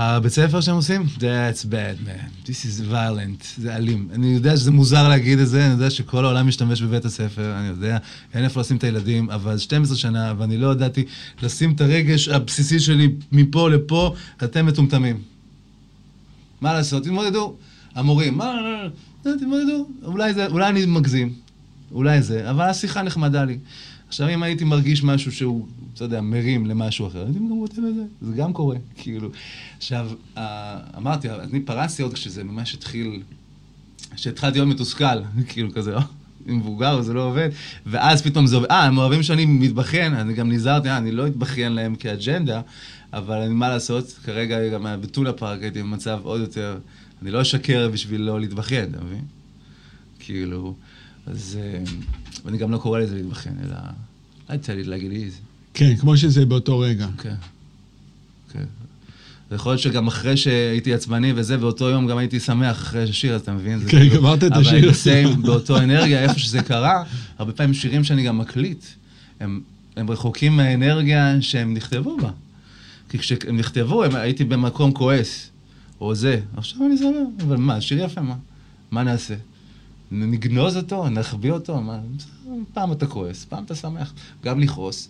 הבית 0.00 0.32
ספר 0.32 0.60
שהם 0.60 0.74
עושים, 0.74 1.02
that's 1.18 1.64
bad 1.64 2.06
man, 2.06 2.46
this 2.46 2.64
is 2.64 2.92
violent, 2.92 3.44
זה 3.56 3.76
אלים. 3.76 4.08
אני 4.12 4.26
יודע 4.26 4.56
שזה 4.56 4.70
מוזר 4.70 5.08
להגיד 5.08 5.38
את 5.38 5.48
זה, 5.48 5.64
אני 5.64 5.72
יודע 5.72 5.90
שכל 5.90 6.24
העולם 6.24 6.48
משתמש 6.48 6.82
בבית 6.82 7.04
הספר, 7.04 7.54
אני 7.58 7.68
יודע, 7.68 7.98
אין 8.34 8.44
איפה 8.44 8.60
לשים 8.60 8.76
את 8.76 8.84
הילדים, 8.84 9.30
אבל 9.30 9.58
12 9.58 9.96
שנה, 9.96 10.34
ואני 10.38 10.58
לא 10.58 10.72
ידעתי 10.72 11.04
לשים 11.42 11.72
את 11.72 11.80
הרגש 11.80 12.28
הבסיסי 12.28 12.80
שלי 12.80 13.08
מפה 13.32 13.70
לפה, 13.70 14.14
אתם 14.44 14.66
מטומטמים. 14.66 15.22
מה 16.60 16.72
לעשות? 16.72 17.02
תתמודדו. 17.02 17.56
המורים, 17.94 18.38
מה, 18.38 18.54
לא, 19.24 19.36
תתמודדו. 19.36 19.88
אולי, 20.04 20.34
זה, 20.34 20.46
אולי 20.46 20.68
אני 20.68 20.86
מגזים, 20.86 21.32
אולי 21.92 22.22
זה, 22.22 22.50
אבל 22.50 22.64
השיחה 22.64 23.02
נחמדה 23.02 23.44
לי. 23.44 23.58
עכשיו, 24.08 24.28
אם 24.28 24.42
הייתי 24.42 24.64
מרגיש 24.64 25.04
משהו 25.04 25.32
שהוא, 25.32 25.68
אתה 25.98 26.04
יודע, 26.04 26.20
מרים 26.20 26.66
למשהו 26.66 27.06
אחר, 27.06 27.24
הייתי 27.24 27.38
גם 27.38 27.50
רוצה 27.50 27.80
בזה, 27.80 28.02
זה 28.22 28.36
גם 28.36 28.52
קורה, 28.52 28.76
כאילו. 28.94 29.28
עכשיו, 29.76 30.10
אה, 30.36 30.78
אמרתי, 30.96 31.30
אני 31.30 31.60
פרצתי 31.60 32.02
עוד 32.02 32.14
כשזה 32.14 32.44
ממש 32.44 32.74
התחיל, 32.74 33.22
כשהתחלתי 34.14 34.58
להיות 34.58 34.68
מתוסכל, 34.68 35.04
כאילו 35.48 35.72
כזה, 35.72 35.96
אה, 35.96 36.02
אני 36.46 36.56
מבוגר 36.56 36.96
וזה 37.00 37.12
לא 37.12 37.20
עובד, 37.20 37.48
ואז 37.86 38.22
פתאום 38.22 38.46
זה 38.46 38.56
עובד, 38.56 38.70
אה, 38.70 38.84
הם 38.84 38.98
אוהבים 38.98 39.22
שאני 39.22 39.46
מתבכיין, 39.46 40.14
אני 40.14 40.34
גם 40.34 40.52
נזהרתי, 40.52 40.88
אה, 40.88 40.96
אני 40.96 41.12
לא 41.12 41.26
אתבכיין 41.26 41.72
להם 41.72 41.94
כאג'נדה, 41.94 42.60
אבל 43.12 43.36
אני, 43.36 43.54
מה 43.54 43.68
לעשות, 43.68 44.18
כרגע 44.24 44.68
גם 44.68 44.86
בטונה 45.00 45.32
פארק 45.32 45.62
הייתי 45.62 45.82
במצב 45.82 46.20
עוד 46.22 46.40
יותר, 46.40 46.78
אני 47.22 47.30
לא 47.30 47.42
אשקר 47.42 47.88
בשביל 47.92 48.20
לא 48.20 48.40
להתבכיין, 48.40 48.90
אתה 48.90 49.04
מבין? 49.04 49.24
כאילו, 50.18 50.74
אז... 51.26 51.58
ואני 52.44 52.58
גם 52.58 52.70
לא 52.70 52.78
קורא 52.78 52.98
לזה 52.98 53.14
להתבכיין, 53.14 53.56
אלא... 53.64 53.76
I 54.48 54.52
tell 54.52 54.78
it 54.78 54.86
like 54.86 55.02
it 55.02 55.12
is. 55.12 55.47
כן, 55.78 55.96
כמו 55.96 56.16
שזה 56.16 56.46
באותו 56.46 56.78
רגע. 56.78 57.06
כן. 57.18 57.34
כן. 58.52 58.64
יכול 59.52 59.72
להיות 59.72 59.82
שגם 59.82 60.06
אחרי 60.06 60.36
שהייתי 60.36 60.94
עצבני 60.94 61.32
וזה, 61.36 61.56
באותו 61.56 61.88
יום 61.88 62.06
גם 62.06 62.18
הייתי 62.18 62.40
שמח 62.40 62.76
אחרי 62.76 63.02
השיר, 63.02 63.34
אז 63.34 63.40
אתה 63.40 63.52
מבין? 63.52 63.80
כן, 63.80 63.86
כאילו, 63.88 64.16
גמרת 64.16 64.44
את 64.44 64.52
השיר. 64.52 64.78
אבל 64.78 64.88
בסיים, 64.90 65.42
באותו 65.42 65.78
אנרגיה, 65.78 66.22
איפה 66.22 66.38
שזה 66.38 66.62
קרה, 66.62 67.04
הרבה 67.38 67.52
פעמים 67.52 67.74
שירים 67.74 68.04
שאני 68.04 68.22
גם 68.24 68.38
מקליט, 68.38 68.84
הם, 69.40 69.60
הם 69.96 70.10
רחוקים 70.10 70.56
מהאנרגיה 70.56 71.36
שהם 71.40 71.74
נכתבו 71.74 72.16
בה. 72.16 72.30
כי 73.08 73.18
כשהם 73.18 73.56
נכתבו, 73.56 74.04
הם, 74.04 74.14
הייתי 74.14 74.44
במקום 74.44 74.92
כועס, 74.92 75.50
או 76.00 76.14
זה. 76.14 76.40
עכשיו 76.56 76.86
אני 76.86 76.96
זמר, 76.96 77.22
אבל 77.46 77.56
מה, 77.56 77.80
שיר 77.80 78.04
יפה, 78.04 78.20
מה? 78.20 78.34
מה 78.90 79.02
נעשה? 79.02 79.34
נגנוז 80.10 80.76
אותו, 80.76 81.08
נחביא 81.08 81.52
אותו, 81.52 81.80
מה? 81.80 81.98
פעם 82.74 82.92
אתה 82.92 83.06
כועס, 83.06 83.44
פעם 83.44 83.64
אתה 83.64 83.74
שמח. 83.74 84.12
גם 84.44 84.60
לכעוס 84.60 85.08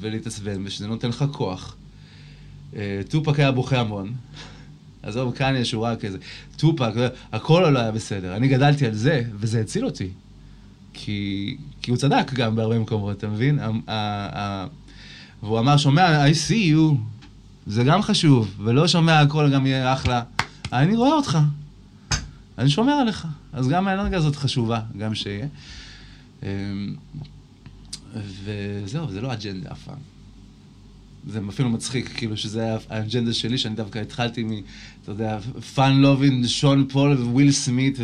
ולהתעצבן, 0.00 0.66
ושזה 0.66 0.88
נותן 0.88 1.08
לך 1.08 1.24
כוח. 1.32 1.76
אה, 2.76 3.00
טופק 3.08 3.38
היה 3.38 3.52
בוכה 3.52 3.80
המון. 3.80 4.12
עזוב, 5.02 5.34
כאן 5.34 5.54
יש 5.56 5.70
שורה 5.70 5.96
כזה. 5.96 6.18
טופק, 6.56 6.92
הכל 7.32 7.70
לא 7.72 7.78
היה 7.78 7.92
בסדר. 7.92 8.36
אני 8.36 8.48
גדלתי 8.48 8.86
על 8.86 8.94
זה, 8.94 9.22
וזה 9.34 9.60
הציל 9.60 9.84
אותי. 9.84 10.08
כי, 10.92 11.56
כי 11.82 11.90
הוא 11.90 11.98
צדק 11.98 12.32
גם 12.32 12.56
בהרבה 12.56 12.78
מקומות, 12.78 13.18
אתה 13.18 13.28
מבין? 13.28 13.58
והוא 15.42 15.58
אמר, 15.58 15.76
שומע, 15.76 16.26
I 16.26 16.32
see 16.32 16.74
you, 16.74 16.96
זה 17.66 17.84
גם 17.84 18.02
חשוב, 18.02 18.54
ולא 18.58 18.88
שומע 18.88 19.20
הכל 19.20 19.50
גם 19.50 19.66
יהיה 19.66 19.92
אחלה. 19.92 20.22
אני 20.72 20.96
רואה 20.96 21.12
אותך, 21.12 21.38
אני 22.58 22.70
שומר 22.70 22.92
עליך. 22.92 23.26
אז 23.52 23.68
גם 23.68 23.88
האנרגיה 23.88 24.18
הזאת 24.18 24.36
חשובה, 24.36 24.80
גם 24.98 25.14
שיהיה. 25.14 25.46
וזהו, 28.44 29.10
זה 29.10 29.20
לא 29.20 29.32
אג'נדה 29.32 29.72
אף 29.72 29.84
פעם. 29.84 29.98
זה 31.28 31.40
אפילו 31.48 31.70
מצחיק, 31.70 32.10
כאילו 32.16 32.36
שזה 32.36 32.62
היה 32.62 32.78
האג'נדה 32.88 33.32
שלי, 33.32 33.58
שאני 33.58 33.74
דווקא 33.74 33.98
התחלתי 33.98 34.42
מ, 34.42 34.50
אתה 35.02 35.12
יודע, 35.12 35.38
fun 35.74 35.96
lovin', 35.96 36.48
שון 36.48 36.88
פול 36.88 37.12
וויל 37.12 37.52
סמית 37.52 37.98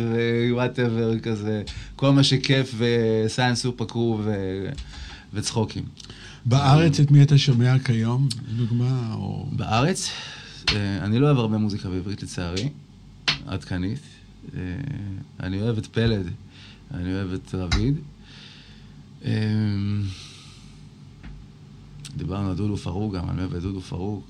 ו 0.49 0.57
whatever 0.57 1.19
כזה, 1.19 1.63
כל 1.95 2.11
מה 2.11 2.23
שכיף 2.23 2.75
ו 2.77 2.91
Saian 2.91 3.61
Supa 3.61 3.91
Crew 3.91 4.21
וצחוקים. 5.33 5.83
בארץ 6.45 6.99
את 6.99 7.11
מי 7.11 7.23
אתה 7.23 7.37
שומע 7.37 7.79
כיום, 7.79 8.27
דוגמה? 8.55 9.13
או... 9.13 9.45
בארץ? 9.51 10.09
אה, 10.69 10.97
אני 10.97 11.19
לא 11.19 11.25
אוהב 11.25 11.37
הרבה 11.37 11.57
מוזיקה 11.57 11.89
בעברית 11.89 12.23
לצערי, 12.23 12.69
עדכנית. 13.47 13.99
אה, 14.55 14.61
אני 15.39 15.61
אוהב 15.61 15.77
את 15.77 15.85
פלד, 15.85 16.27
אני 16.93 17.13
אוהב 17.13 17.33
את 17.33 17.55
רביד. 17.55 17.95
אה, 19.25 19.31
דיברנו 22.17 22.49
על 22.49 22.55
דודו 22.55 22.77
פארוק 22.77 23.15
גם, 23.15 23.39
אוהב 23.39 23.55
את 23.55 23.61
דודו 23.61 23.81
פארוק. 23.81 24.25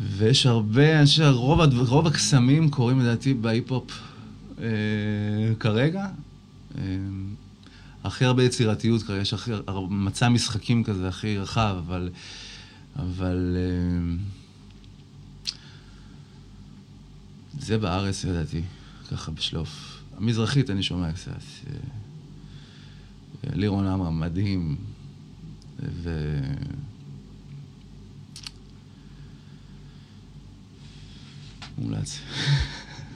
ויש 0.00 0.46
הרבה, 0.46 0.98
אני 0.98 1.06
שרוב 1.06 1.60
רוב 1.88 2.06
הקסמים 2.06 2.70
קורים 2.70 3.00
לדעתי 3.00 3.34
בהיפ-הופ 3.34 3.92
אה, 4.58 4.64
כרגע. 5.60 6.06
אה, 6.78 6.82
הכי 8.04 8.24
הרבה 8.24 8.44
יצירתיות 8.44 9.02
כרגע, 9.02 9.20
יש 9.20 9.34
הכי, 9.34 9.50
מצע 9.90 10.28
משחקים 10.28 10.84
כזה 10.84 11.08
הכי 11.08 11.38
רחב, 11.38 11.76
אבל... 11.86 12.10
אבל... 12.96 13.56
אה, 13.56 14.16
זה 17.60 17.78
בארץ 17.78 18.24
לדעתי, 18.24 18.62
ככה 19.10 19.30
בשלוף. 19.30 20.02
המזרחית 20.16 20.70
אני 20.70 20.82
שומע 20.82 21.12
קצת. 21.12 21.30
אה, 21.30 21.72
לירון 23.54 23.86
עמרם 23.86 24.20
מדהים, 24.20 24.76
ו... 26.02 26.10
מומלץ. 31.78 32.18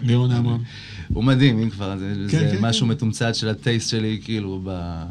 לירון 0.02 0.30
עמרם. 0.30 0.62
הוא 1.08 1.24
מדהים, 1.24 1.58
אם 1.58 1.70
כבר, 1.70 1.98
זה, 1.98 2.14
כן, 2.30 2.38
זה 2.38 2.56
כן, 2.56 2.64
משהו 2.64 2.86
כן. 2.86 2.92
מתומצת 2.92 3.34
של 3.34 3.48
הטייסט 3.48 3.90
שלי, 3.90 4.20
כאילו, 4.24 4.60
ב... 4.64 5.02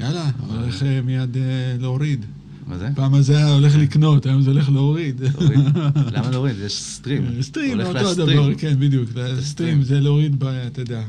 יאללה, 0.00 0.30
הולך 0.46 0.82
אה, 0.82 1.00
מיד 1.02 1.36
אה, 1.36 1.42
להוריד. 1.80 2.24
מה 2.66 2.78
זה? 2.78 2.88
פעם 2.94 3.22
זה 3.22 3.36
היה 3.36 3.52
הולך 3.52 3.76
לקנות, 3.76 4.26
היום 4.26 4.42
זה 4.42 4.50
הולך 4.50 4.68
להוריד. 4.68 5.20
למה 6.14 6.30
להוריד? 6.30 6.56
יש 6.66 6.82
סטרים. 6.82 7.42
סטרים, 7.42 7.80
הולך 7.80 7.88
אותו. 7.88 8.10
הדבר, 8.10 8.54
כן, 8.54 8.80
בדיוק. 8.80 9.10
סטרים 9.40 9.82
זה 9.82 10.00
להוריד, 10.00 10.44
אתה 10.66 10.80
יודע, 10.80 11.02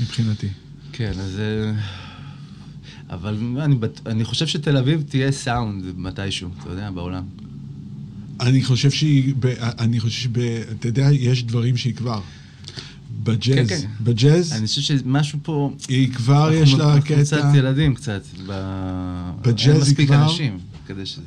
מבחינתי. 0.00 0.48
כן, 0.92 1.12
אז... 1.18 1.40
אבל 3.10 3.36
אני, 3.60 3.74
אני 4.06 4.24
חושב 4.24 4.46
שתל 4.46 4.76
אביב 4.76 5.02
תהיה 5.08 5.32
סאונד 5.32 5.84
מתישהו, 5.96 6.48
אתה 6.60 6.70
יודע, 6.70 6.90
בעולם. 6.90 7.24
אני 8.40 8.64
חושב 8.64 8.90
שהיא, 8.90 9.34
ב- 9.40 9.46
אני 9.78 10.00
חושב 10.00 10.18
שב... 10.20 10.38
אתה 10.38 10.88
יודע, 10.88 11.08
יש 11.12 11.44
דברים 11.44 11.76
שהיא 11.76 11.94
כבר. 11.94 12.20
בג'אז, 13.24 13.68
כן, 13.68 13.76
כן. 13.80 13.86
בג'אז, 14.00 14.52
אני 14.52 14.66
חושב 14.66 14.80
שמשהו 14.80 15.38
פה... 15.42 15.72
היא 15.88 16.12
כבר 16.12 16.50
יש 16.52 16.74
לה 16.74 16.94
אנחנו 16.94 17.02
קצת 17.16 17.36
קטע, 17.38 17.52
ילדים 17.56 17.94
קצת. 17.94 18.22
ב... 18.46 18.52
בג'אז 19.42 19.66
אין 19.68 19.74
היא 19.74 19.80
מספיק 19.82 20.08
כבר- 20.08 20.24
אנשים 20.24 20.58
כדי 20.86 21.06
שזה... 21.06 21.22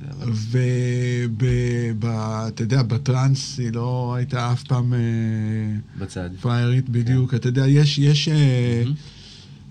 ואתה 2.01 2.63
יודע, 2.63 2.83
בטראנס 2.83 3.59
היא 3.59 3.71
לא 3.73 4.13
הייתה 4.17 4.51
אף 4.51 4.63
פעם 4.63 4.93
אה, 4.93 4.99
בצד. 5.99 6.29
פריירית 6.41 6.89
בדיוק. 6.89 7.33
אתה 7.33 7.47
יודע, 7.47 7.67
יש, 7.67 7.99
אה. 8.27 8.83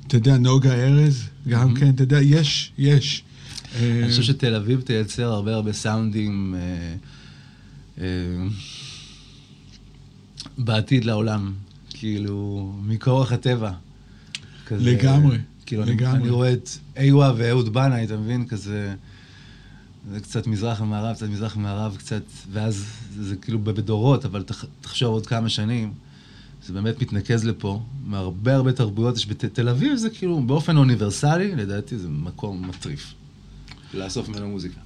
אתה 0.07 0.17
יודע, 0.17 0.39
נוגה 0.39 0.73
ארז, 0.75 1.23
גם 1.49 1.59
מהמם. 1.61 1.75
כן, 1.81 1.91
אתה 1.91 2.03
יודע, 2.03 2.21
יש, 2.23 2.73
יש. 2.79 3.23
אה, 3.75 4.01
אני 4.03 4.11
חושב 4.11 4.23
שתל 4.23 4.55
אביב 4.55 4.81
תייצר 4.81 5.33
הרבה 5.33 5.55
הרבה 5.55 5.73
סאונדים 5.73 6.55
אה, 6.59 6.95
אה, 8.01 8.05
בעתיד 10.59 11.05
לעולם, 11.05 11.53
כאילו, 11.91 12.73
מכורח 12.87 13.33
הטבע. 13.33 13.73
כזה, 14.67 14.91
לגמרי, 14.91 15.39
כאילו, 15.67 15.83
אני- 15.83 15.91
לגמרי. 15.93 16.19
אני 16.19 16.31
רואה 16.31 16.53
את 16.53 16.69
איווה 16.97 17.33
ואהוד 17.37 17.73
בנאי, 17.73 18.05
אתה 18.05 18.17
מבין? 18.17 18.47
כזה... 18.47 18.95
זה 20.13 20.21
קצת 20.21 20.47
מזרח 20.47 20.81
ומערב, 20.81 21.17
קצת 21.17 21.29
מזרח 21.29 21.57
ומערב, 21.57 21.97
קצת, 21.99 22.23
ואז 22.53 22.85
זה 23.21 23.37
כאילו 23.37 23.59
בדורות, 23.65 24.25
אבל 24.25 24.43
תח, 24.43 24.65
תחשוב 24.81 25.09
עוד 25.09 25.27
כמה 25.27 25.49
שנים, 25.49 25.93
זה 26.69 26.75
באמת 26.75 27.03
מתנקז 27.03 27.45
לפה, 27.45 27.83
מהרבה 28.07 28.55
הרבה 28.55 28.73
תרבויות 28.73 29.17
יש 29.17 29.29
בתל 29.29 29.69
אביב, 29.69 29.97
זה 29.97 30.11
כאילו 30.11 30.43
באופן 30.43 30.77
אוניברסלי, 30.77 31.55
לדעתי 31.55 31.99
זה 31.99 32.09
מקום 32.09 32.69
מטריף. 32.69 33.15
לאסוף 33.95 34.29
ממנו 34.29 34.49
מוזיקה. 34.49 34.81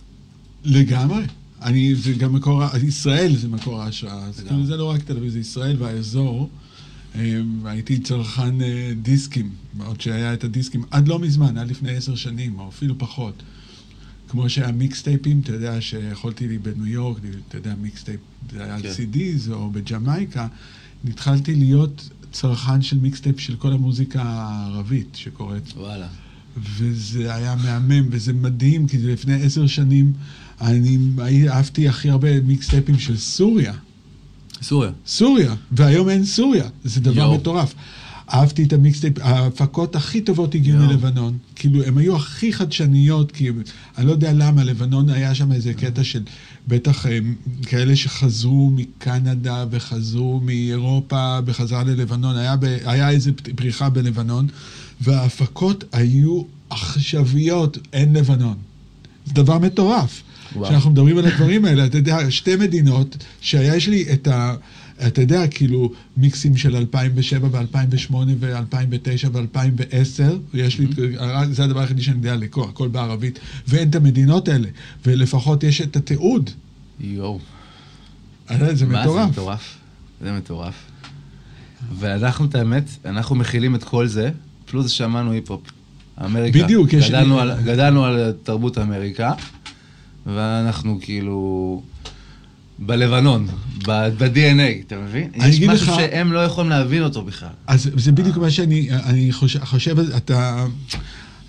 לגמרי. 0.64 1.22
אני, 1.62 1.94
זה 1.94 2.12
גם 2.12 2.32
מקור, 2.32 2.62
ישראל 2.82 3.36
זה 3.36 3.48
מקור 3.48 3.82
ההשראה. 3.82 4.24
אז 4.24 4.38
לגמרי. 4.38 4.48
כאילו 4.48 4.66
זה 4.66 4.76
לא 4.76 4.90
רק 4.90 5.02
תל 5.02 5.16
אביב, 5.16 5.30
זה 5.30 5.38
ישראל 5.38 5.76
והאזור. 5.78 6.50
אה, 7.14 7.40
הייתי 7.64 7.98
צרכן 7.98 8.62
אה, 8.62 8.92
דיסקים, 9.02 9.50
עוד 9.86 10.00
שהיה 10.00 10.34
את 10.34 10.44
הדיסקים, 10.44 10.84
עד 10.90 11.08
לא 11.08 11.18
מזמן, 11.18 11.58
עד 11.58 11.70
לפני 11.70 11.96
עשר 11.96 12.14
שנים, 12.14 12.58
או 12.58 12.68
אפילו 12.68 12.98
פחות. 12.98 13.42
כמו 14.28 14.48
שהיה 14.48 14.72
מיקסטייפים, 14.72 15.40
אתה 15.40 15.52
יודע, 15.52 15.80
שיכולתי 15.80 16.48
לי 16.48 16.58
בניו 16.58 16.86
יורק, 16.86 17.18
אתה 17.48 17.58
יודע, 17.58 17.74
mixtape, 17.82 18.20
זה 18.52 18.64
היה 18.64 18.80
כן. 18.82 18.88
CDs, 18.88 19.52
או 19.52 19.70
בג'מייקה, 19.70 20.46
התחלתי 21.08 21.54
להיות 21.54 22.08
צרכן 22.32 22.82
של 22.82 22.98
mixtape 22.98 23.40
של 23.40 23.56
כל 23.56 23.72
המוזיקה 23.72 24.22
הערבית 24.22 25.08
שקורית 25.14 25.72
וואלה. 25.76 26.06
וזה 26.56 27.34
היה 27.34 27.54
מהמם, 27.54 28.08
וזה 28.10 28.32
מדהים, 28.32 28.86
כי 28.86 28.98
לפני 28.98 29.42
עשר 29.42 29.66
שנים, 29.66 30.12
אני 30.60 31.48
אהבתי 31.48 31.88
הכי 31.88 32.10
הרבה 32.10 32.40
מיקסטייפים 32.40 32.98
של 32.98 33.16
סוריה. 33.16 33.72
סוריה. 34.62 34.90
סוריה, 35.06 35.54
והיום 35.72 36.08
אין 36.08 36.24
סוריה, 36.24 36.68
זה 36.84 37.00
דבר 37.00 37.20
יואו. 37.20 37.34
מטורף. 37.34 37.74
אהבתי 38.32 38.62
את 38.62 38.72
המיקסטייפ, 38.72 39.18
ההפקות 39.20 39.96
הכי 39.96 40.20
טובות 40.20 40.54
הגיעו 40.54 40.78
יואו. 40.78 40.88
מלבנון. 40.88 41.38
כאילו, 41.56 41.84
הן 41.84 41.98
היו 41.98 42.16
הכי 42.16 42.52
חדשניות, 42.52 43.32
כי 43.32 43.50
אני 43.98 44.06
לא 44.06 44.12
יודע 44.12 44.32
למה, 44.32 44.64
לבנון 44.64 45.08
היה 45.10 45.34
שם 45.34 45.52
איזה 45.52 45.74
קטע 45.74 46.04
של 46.04 46.22
בטח 46.68 47.06
אה, 47.06 47.18
כאלה 47.62 47.96
שחזרו 47.96 48.70
מקנדה 48.70 49.64
וחזרו 49.70 50.40
מאירופה 50.40 51.40
בחזרה 51.40 51.84
ללבנון, 51.84 52.36
היה, 52.36 52.56
ב, 52.56 52.64
היה 52.84 53.10
איזה 53.10 53.30
פריחה 53.56 53.88
בלבנון, 53.88 54.46
וההפקות 55.00 55.84
היו 55.92 56.42
עכשוויות, 56.70 57.78
אין 57.92 58.12
לבנון. 58.12 58.56
זה 59.26 59.32
דבר 59.34 59.58
מטורף. 59.58 60.22
וואו. 60.56 60.66
כשאנחנו 60.66 60.90
מדברים 60.90 61.18
על 61.18 61.26
הדברים 61.26 61.64
האלה, 61.64 61.86
אתה 61.86 61.98
יודע, 61.98 62.30
שתי 62.30 62.56
מדינות, 62.56 63.16
שהיה 63.40 63.76
יש 63.76 63.88
לי 63.88 64.12
את 64.12 64.28
ה... 64.28 64.54
אתה 65.06 65.20
יודע, 65.20 65.46
כאילו, 65.48 65.92
מיקסים 66.16 66.56
של 66.56 66.76
2007 66.76 67.48
ו-2008 67.52 68.14
ו-2009 68.38 69.28
ו-2010, 69.32 70.22
יש 70.54 70.78
לי, 70.78 70.86
זה 71.50 71.64
הדבר 71.64 71.80
היחידי 71.80 72.02
שאני 72.02 72.16
יודע 72.16 72.36
לקרוא, 72.36 72.68
הכל 72.68 72.88
בערבית, 72.88 73.38
ואין 73.68 73.90
את 73.90 73.94
המדינות 73.94 74.48
האלה, 74.48 74.68
ולפחות 75.06 75.62
יש 75.64 75.80
את 75.80 75.96
התיעוד. 75.96 76.50
יואו. 77.00 77.38
אה, 78.50 78.74
זה 78.74 78.86
מה 78.86 79.00
מטורף. 79.02 79.24
זה 79.26 79.32
מטורף. 79.32 79.76
זה 80.20 80.32
מטורף. 80.32 80.74
ואנחנו, 81.98 82.44
את 82.44 82.54
האמת, 82.54 82.84
אנחנו 83.04 83.36
מכילים 83.36 83.74
את 83.74 83.84
כל 83.84 84.06
זה, 84.06 84.30
פלוס 84.66 84.90
שמענו 84.90 85.32
היפ-הופ. 85.32 85.60
אמריקה. 86.24 86.62
בדיוק, 86.64 86.92
יש- 86.92 87.08
גדלנו 87.08 87.38
על, 87.40 87.62
גדלנו 87.64 88.04
על 88.04 88.32
תרבות 88.42 88.78
אמריקה, 88.78 89.32
ואנחנו 90.26 90.98
כאילו 91.02 91.82
בלבנון, 92.86 93.46
ב-DNA, 93.86 94.86
אתה 94.86 94.96
מבין? 94.98 95.30
יש 95.34 95.60
משהו 95.60 95.86
לך- 95.86 95.94
שהם 95.96 96.32
לא 96.32 96.38
יכולים 96.38 96.70
להבין 96.70 97.02
אותו 97.02 97.24
בכלל. 97.24 97.48
אז 97.66 97.90
זה 97.96 98.12
בדיוק 98.12 98.36
מה 98.36 98.50
שאני 98.50 98.88
אני 98.90 99.32
חושב, 99.32 99.64
חושב, 99.64 99.98
אתה... 99.98 100.66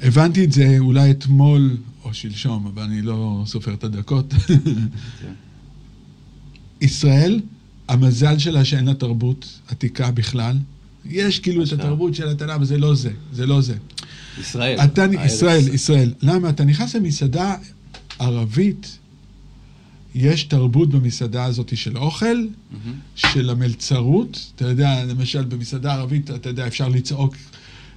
הבנתי 0.02 0.44
את 0.46 0.52
זה 0.52 0.76
אולי 0.80 1.12
אתמול 1.12 1.78
או 2.04 2.14
שלשום, 2.14 2.68
אבל 2.74 2.84
אני 2.84 3.02
לא 3.02 3.44
סופר 3.46 3.74
את 3.74 3.84
הדקות. 3.84 4.34
ישראל, 6.82 7.40
המזל 7.88 8.38
שלה 8.38 8.66
שאין 8.66 8.86
לה 8.86 8.94
תרבות 8.94 9.60
עתיקה 9.68 10.12
בכלל. 10.12 10.58
יש 11.06 11.40
כאילו 11.40 11.64
את. 11.64 11.72
התרבות 11.74 12.16
של 12.16 12.28
התנ"ך, 12.28 12.50
אבל 12.50 12.66
זה 12.66 12.78
לא 12.78 12.96
זה, 12.96 13.10
זה 13.34 13.46
לא 13.46 13.62
זה. 13.62 13.74
ישראל. 14.40 14.80
אתה. 14.80 15.06
ישראל, 15.26 15.74
ישראל. 15.74 16.14
למה? 16.22 16.50
אתה 16.50 16.66
נכנס 16.66 16.96
למסעדה 16.96 17.56
ערבית, 18.20 18.98
יש 20.15 20.44
תרבות 20.44 20.90
במסעדה 20.90 21.45
הזאת 21.45 21.77
של 21.77 21.98
אוכל, 21.98 22.26
מהמם. 22.26 22.94
של 23.15 23.49
המלצרות. 23.49 24.52
אתה 24.56 24.68
יודע, 24.68 25.06
למשל 25.06 25.44
במסעדה 25.44 25.94
ערבית, 25.94 26.31
אתה 26.31 26.49
יודע, 26.49 26.68
אפשר 26.68 26.88
לצעוק 26.88 27.35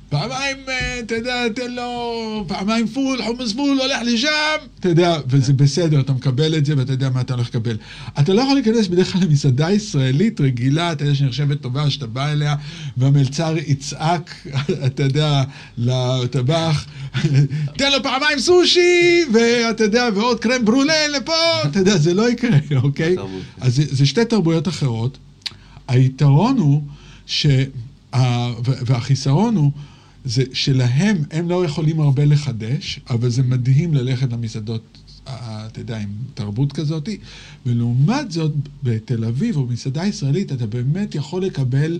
פעמיים, 0.08 0.56
אה, 0.68 1.00
אתה 1.00 1.14
יודע, 1.14 1.48
תן 1.48 1.72
לו 1.72 2.44
פעמיים 2.48 2.86
פול, 2.86 3.22
חומוס 3.22 3.52
פול, 3.52 3.78
הולך 3.80 3.98
לשם, 4.04 4.66
אתה 4.80 4.88
יודע, 4.88 5.18
וזה 5.28 5.52
בסדר, 5.52 6.00
אתה 6.00 6.12
מקבל 6.12 6.54
את 6.54 6.66
זה 6.66 6.74
ואתה 6.76 6.92
יודע 6.92 7.10
מה 7.10 7.20
אתה 7.20 7.34
הולך 7.34 7.48
לקבל. 7.48 7.76
אתה 8.20 8.34
לא 8.34 8.40
יכול 8.40 8.54
להיכנס 8.54 8.86
בדרך 8.86 9.12
כלל 9.12 9.20
למסעדה 9.22 9.70
ישראלית 9.70 10.40
רגילה, 10.40 10.92
אתה 10.92 11.04
יודע, 11.04 11.14
שנחשבת 11.14 11.60
טובה, 11.60 11.90
שאתה 11.90 12.06
בא 12.06 12.32
אליה, 12.32 12.54
והמלצר 12.96 13.54
יצעק, 13.66 14.46
אתה 14.86 15.02
יודע, 15.02 15.42
לטבח, 15.78 16.86
תן 17.78 17.92
לו 17.92 18.02
פעמיים 18.02 18.38
סושי, 18.38 19.24
ואתה 19.32 19.84
יודע, 19.84 20.08
ועוד 20.14 20.40
קרם 20.40 20.64
ברולה 20.64 21.08
לפה, 21.08 21.32
אתה 21.70 21.78
יודע, 21.78 21.96
זה 21.96 22.14
לא 22.14 22.30
יקרה, 22.30 22.58
אוקיי? 22.82 23.16
אז 23.60 23.76
זה, 23.76 23.82
זה 23.90 24.06
שתי 24.06 24.24
תרבויות 24.24 24.68
אחרות. 24.68 25.18
היתרון 25.88 26.58
הוא, 26.58 26.82
ש... 27.26 27.46
ה- 28.12 28.50
ו- 28.64 28.78
והחיסרון 28.86 29.56
הוא, 29.56 29.70
זה 30.26 30.42
שלהם, 30.52 31.16
הם 31.30 31.48
לא 31.48 31.64
יכולים 31.64 32.00
הרבה 32.00 32.24
לחדש, 32.24 33.00
אבל 33.10 33.28
זה 33.28 33.42
מדהים 33.42 33.94
ללכת 33.94 34.32
למסעדות, 34.32 34.82
אה, 35.28 35.66
אתה 35.66 35.80
יודע, 35.80 35.98
עם 35.98 36.08
תרבות 36.34 36.72
כזאת, 36.72 37.08
ולעומת 37.66 38.32
זאת, 38.32 38.52
בתל 38.82 39.24
אביב 39.24 39.56
או 39.56 39.66
במסעדה 39.66 40.06
ישראלית, 40.06 40.52
אתה 40.52 40.66
באמת 40.66 41.14
יכול 41.14 41.42
לקבל 41.42 41.98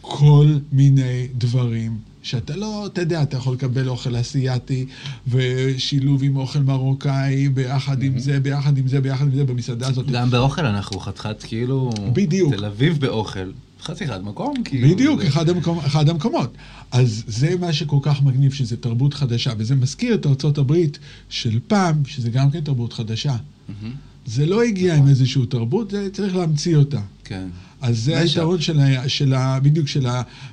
כל 0.00 0.46
מיני 0.72 1.26
דברים. 1.38 1.98
שאתה 2.22 2.56
לא, 2.56 2.86
אתה 2.86 3.00
יודע, 3.00 3.22
אתה 3.22 3.36
יכול 3.36 3.54
לקבל 3.54 3.88
אוכל 3.88 4.20
אסייתי 4.20 4.86
ושילוב 5.28 6.22
עם 6.22 6.36
אוכל 6.36 6.58
מרוקאי, 6.58 7.48
ביחד 7.48 8.02
עם 8.02 8.18
זה, 8.18 8.40
ביחד 8.40 8.78
עם 8.78 8.88
זה, 8.88 9.00
ביחד 9.00 9.24
עם 9.24 9.34
זה, 9.34 9.44
במסעדה 9.44 9.88
הזאת. 9.88 10.06
גם 10.06 10.30
באוכל 10.30 10.66
אנחנו 10.66 11.00
חתיכת 11.00 11.42
כאילו... 11.42 11.90
בדיוק. 12.12 12.54
תל 12.54 12.64
אביב 12.64 13.00
באוכל. 13.00 13.50
חתיכת 13.82 14.20
מקום, 14.24 14.54
כאילו. 14.64 14.88
בדיוק, 14.88 15.22
זה- 15.22 15.28
אחד, 15.28 15.48
המקום, 15.48 15.78
אחד 15.78 16.08
המקומות. 16.08 16.54
אז 16.92 17.24
זה 17.26 17.54
מה 17.60 17.72
שכל 17.72 17.98
כך 18.02 18.22
מגניב, 18.22 18.52
שזה 18.52 18.76
תרבות 18.76 19.14
חדשה, 19.14 19.52
וזה 19.58 19.74
מזכיר 19.74 20.14
את 20.14 20.26
ארצות 20.26 20.58
הברית 20.58 20.98
של 21.28 21.58
פעם, 21.66 22.04
שזה 22.04 22.30
גם 22.30 22.50
כן 22.50 22.60
תרבות 22.60 22.92
חדשה. 22.92 23.36
מהמם. 23.68 23.94
זה 24.26 24.46
לא 24.46 24.62
הגיע 24.62 24.94
עם 24.94 25.08
איזושהי 25.08 25.46
תרבות, 25.46 25.90
זה 25.90 26.08
צריך 26.12 26.36
להמציא 26.36 26.76
אותה. 26.76 27.00
כן. 27.24 27.48
אז 27.80 27.98
זה. 28.04 28.18
היתרון 28.18 28.60
של, 28.60 28.80
ה, 28.80 29.08
של 29.08 29.34
ה, 29.34 29.60
בדיוק 29.60 29.88
של 29.88 30.06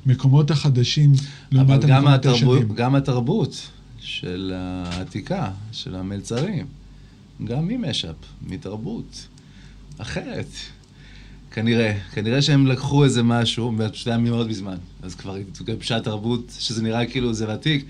המקומות 0.05 0.51
החדשים 0.51 1.13
לעומת 1.51 1.69
אבל 1.69 1.87
גם 1.89 2.07
המקומות 2.07 2.19
התרבות, 2.25 2.57
הישנים. 2.57 2.75
גם 2.75 2.95
התרבות 2.95 3.67
של 3.99 4.53
העתיקה, 4.55 5.51
של 5.71 5.95
המלצרים, 5.95 6.65
גם 7.43 7.69
היא 7.69 7.77
משאפ, 7.77 8.15
מתרבות 8.47 9.27
אחרת. 9.97 10.47
כנראה, 11.59 11.93
כנראה 12.11 12.41
שהם 12.41 12.67
לקחו 12.67 13.03
איזה 13.03 13.23
משהו, 13.23 13.73
ואתה 13.77 13.97
יודע 14.05 14.17
מאוד 14.17 14.47
מזמן, 14.47 14.75
אז 15.03 15.15
כבר 15.15 15.35
התגבשה 15.35 15.99
תרבות, 15.99 16.55
שזה 16.59 16.83
נראה 16.83 17.05
כאילו 17.05 17.33
זה 17.33 17.53
ותיק. 17.53 17.85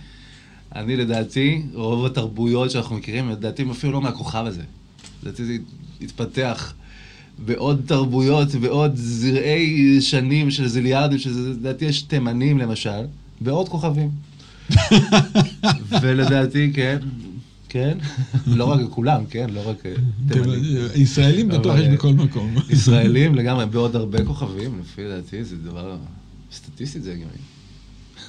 אני 0.76 0.96
לדעתי, 0.96 1.62
רוב 1.74 2.06
התרבויות 2.06 2.72
שאנחנו 2.72 2.96
מכירים, 2.96 3.30
לדעתי 3.30 3.62
הם 3.62 3.72
אפילו 3.72 3.94
לא 3.94 4.02
מהכוכב 4.02 4.44
הזה. 4.46 4.62
לדעתי 5.24 5.46
זה 5.46 5.58
התפתח 6.02 6.74
בעוד 7.46 7.82
תרבויות, 7.86 8.56
בעוד 8.56 8.92
זרעי 8.96 10.02
שנים 10.02 10.52
של 10.52 10.68
זיליארדים, 10.68 11.20
שזה, 11.20 11.50
לדעתי 11.50 11.86
יש 11.86 12.02
תימנים 12.02 12.58
למשל, 12.58 13.02
ועוד 13.42 13.70
כוכבים. 13.70 14.10
ולדעתי, 16.02 16.72
כן, 16.74 16.98
כן, 17.70 17.98
לא 18.48 18.66
רק 18.66 18.80
כולם, 18.90 19.24
כן, 19.30 19.50
לא 19.50 19.70
רק 19.70 19.86
אה, 19.86 19.92
תימנים. 20.32 20.62
ישראלים 20.96 21.48
בטוח 21.48 21.76
יש 21.76 21.86
אה, 21.86 21.94
בכל 21.94 22.14
מקום. 22.14 22.56
ישראלים 22.70 23.36
לגמרי, 23.36 23.66
בעוד 23.66 23.96
הרבה 23.96 24.26
כוכבים, 24.26 24.82
לפי 24.82 25.02
דעתי 25.08 25.44
זה 25.44 25.56
דבר, 25.56 25.98
סטטיסטית 26.54 27.04
זה 27.04 27.12
הגיוני. 27.12 27.32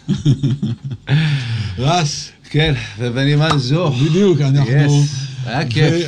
רס, 1.78 2.30
כן, 2.50 2.74
ובנימה 2.98 3.58
זו, 3.58 3.90
בדיוק, 3.90 4.40
אנחנו... 4.40 5.02
היה 5.44 5.68
כיף. 5.68 6.06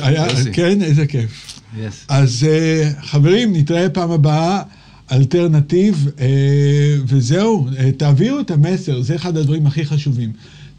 כן, 0.53 0.81
איזה 0.81 1.07
כיף. 1.07 1.61
אז 2.07 2.47
אה, 2.49 2.91
חברים, 3.01 3.55
נתראה 3.55 3.89
פעם 3.89 4.11
הבאה, 4.11 4.61
אלטרנטיב, 5.11 6.07
וזהו, 7.07 7.67
תעבירו 7.97 8.39
את 8.39 8.51
המסר, 8.51 9.01
זה 9.01 9.15
אחד 9.15 9.37
הדברים 9.37 9.67
הכי 9.67 9.85
חשובים. 9.85 10.31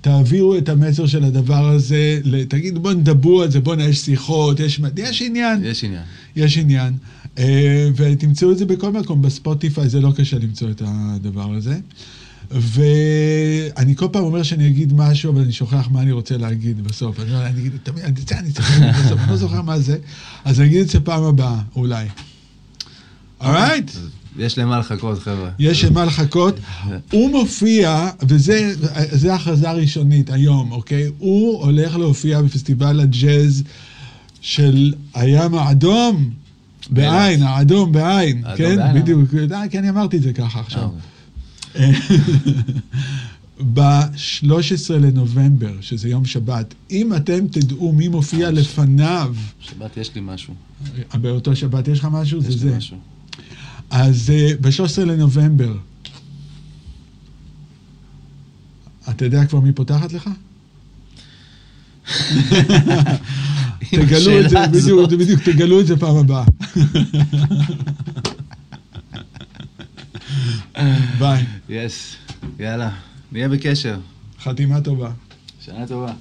תעבירו 0.05 0.56
את 0.56 0.68
המסר 0.68 1.06
של 1.06 1.24
הדבר 1.24 1.68
הזה, 1.68 2.20
תגידו, 2.48 2.81
בואו 2.81 2.94
נדברו 2.94 3.43
על 3.43 3.51
זה, 3.51 3.60
בואו 3.60 3.81
יש 3.81 3.98
שיחות, 3.98 4.60
יש, 4.60 4.81
יש 4.97 5.22
עניין, 5.22 5.64
יש 5.64 5.85
עניין. 5.85 6.02
יש 6.36 6.59
עניין. 6.59 6.97
אה, 7.39 7.89
ותמצאו 7.97 8.52
את 8.52 8.59
זה 8.59 8.66
בכל 8.66 8.93
מקום, 8.93 9.22
בספוטיפיי 9.22 9.89
זה 9.89 10.01
לא 10.01 10.12
קשה 10.16 10.39
למצוא 10.39 10.70
את 10.70 10.82
הדבר 10.86 11.55
הזה. 11.55 11.78
ואני 12.51 13.97
כל 13.97 14.06
פעם 14.12 14.24
אומר 14.24 14.43
שאני 14.43 14.66
אגיד 14.68 14.93
משהו, 14.93 15.32
אבל 15.32 15.40
אני 15.43 15.52
שוכח 15.52 15.89
מה 15.90 16.02
אני 16.02 16.12
רוצה 16.12 16.36
להגיד 16.36 16.85
בסוף. 16.85 17.20
אני, 17.20 17.31
לא- 17.31 17.47
אני 17.47 17.60
אגיד, 17.60 17.72
תמיד, 17.82 18.05
אני, 18.05 18.52
צריך 18.52 18.81
להגיד 18.81 19.05
בסוף, 19.05 19.20
אני 19.20 19.31
לא 19.31 19.36
זוכר 19.36 19.62
מה 19.62 19.78
זה, 19.78 19.98
אז 20.44 20.60
אני 20.60 20.68
אגיד 20.68 20.81
את 20.81 20.89
זה 20.89 21.01
פעם 21.01 21.22
הבאה, 21.22 21.60
אולי. 21.76 22.06
אורייט? 23.40 23.90
אז 23.90 24.09
יש 24.39 24.59
למה 24.59 24.78
לחכות, 24.78 25.19
חבר'ה. 25.19 25.51
יש 25.59 25.85
למה 25.85 26.05
לחכות. 26.05 26.61
הוא 27.12 27.31
מופיע, 27.31 28.11
וזה 28.23 29.35
הכרזה 29.35 29.73
ראשונית 29.73 30.31
היום, 30.31 30.73
אוקיי? 30.73 31.11
הוא 31.19 31.65
הולך 31.65 31.97
להופיע 31.97 32.43
בפסטיבל 32.43 33.01
הג'אז 33.01 33.62
של 34.40 34.94
הים 35.15 35.55
האדום. 35.55 36.31
בעין, 36.90 37.43
האדום 37.43 37.93
בעין, 37.93 38.43
כן? 38.56 38.94
בדיוק, 38.94 39.35
אה, 39.52 39.69
כן, 39.69 39.78
אני 39.78 39.90
אמרתי 39.90 40.16
את 40.16 40.23
זה 40.23 40.32
ככה 40.32 40.61
עכשיו. 40.61 40.90
אה, 41.77 41.90
ב-13 43.74 44.93
לנובמבר, 44.93 45.73
שזה 45.81 46.09
יום 46.09 46.24
שבת, 46.24 46.74
אם 46.90 47.15
אתם 47.15 47.47
תדעו 47.47 47.93
מי 47.93 48.09
מופיע 48.09 48.51
לפניו, 48.51 49.35
שבת 49.61 49.97
יש 49.97 50.15
לי 50.15 50.20
משהו. 50.24 50.55
באותו 51.15 51.56
שבת 51.56 51.89
יש 51.89 51.98
לך 51.98 52.09
משהו? 52.12 52.40
יש. 52.48 52.62
לי 52.62 52.77
משהו. 52.77 52.97
אז 53.97 54.31
uh, 54.31 54.57
ב-13 54.61 55.01
לנובמבר, 55.01 55.73
אתה 59.11 59.25
יודע 59.25 59.45
כבר 59.47 59.61
מי 59.61 59.73
פותחת 59.73 60.12
לך? 60.12 60.31
תגלו 63.91 64.41
את 64.41 64.51
זה, 64.51 64.66
בדיוק. 64.66 65.12
בדיוק, 65.12 65.43
תגלו 65.43 65.81
את 65.81 65.87
זה 65.87 65.97
פעם 65.97 66.16
הבאה. 66.16 66.45
ביי, 71.19 71.45
יס, 71.69 72.16
יאללה, 72.59 72.91
נהיה 73.33 73.49
בקשר. 73.49 73.99
חתימה 74.43 74.81
טובה. 74.81 75.11
שנה 75.65 75.87
טובה. 75.87 76.12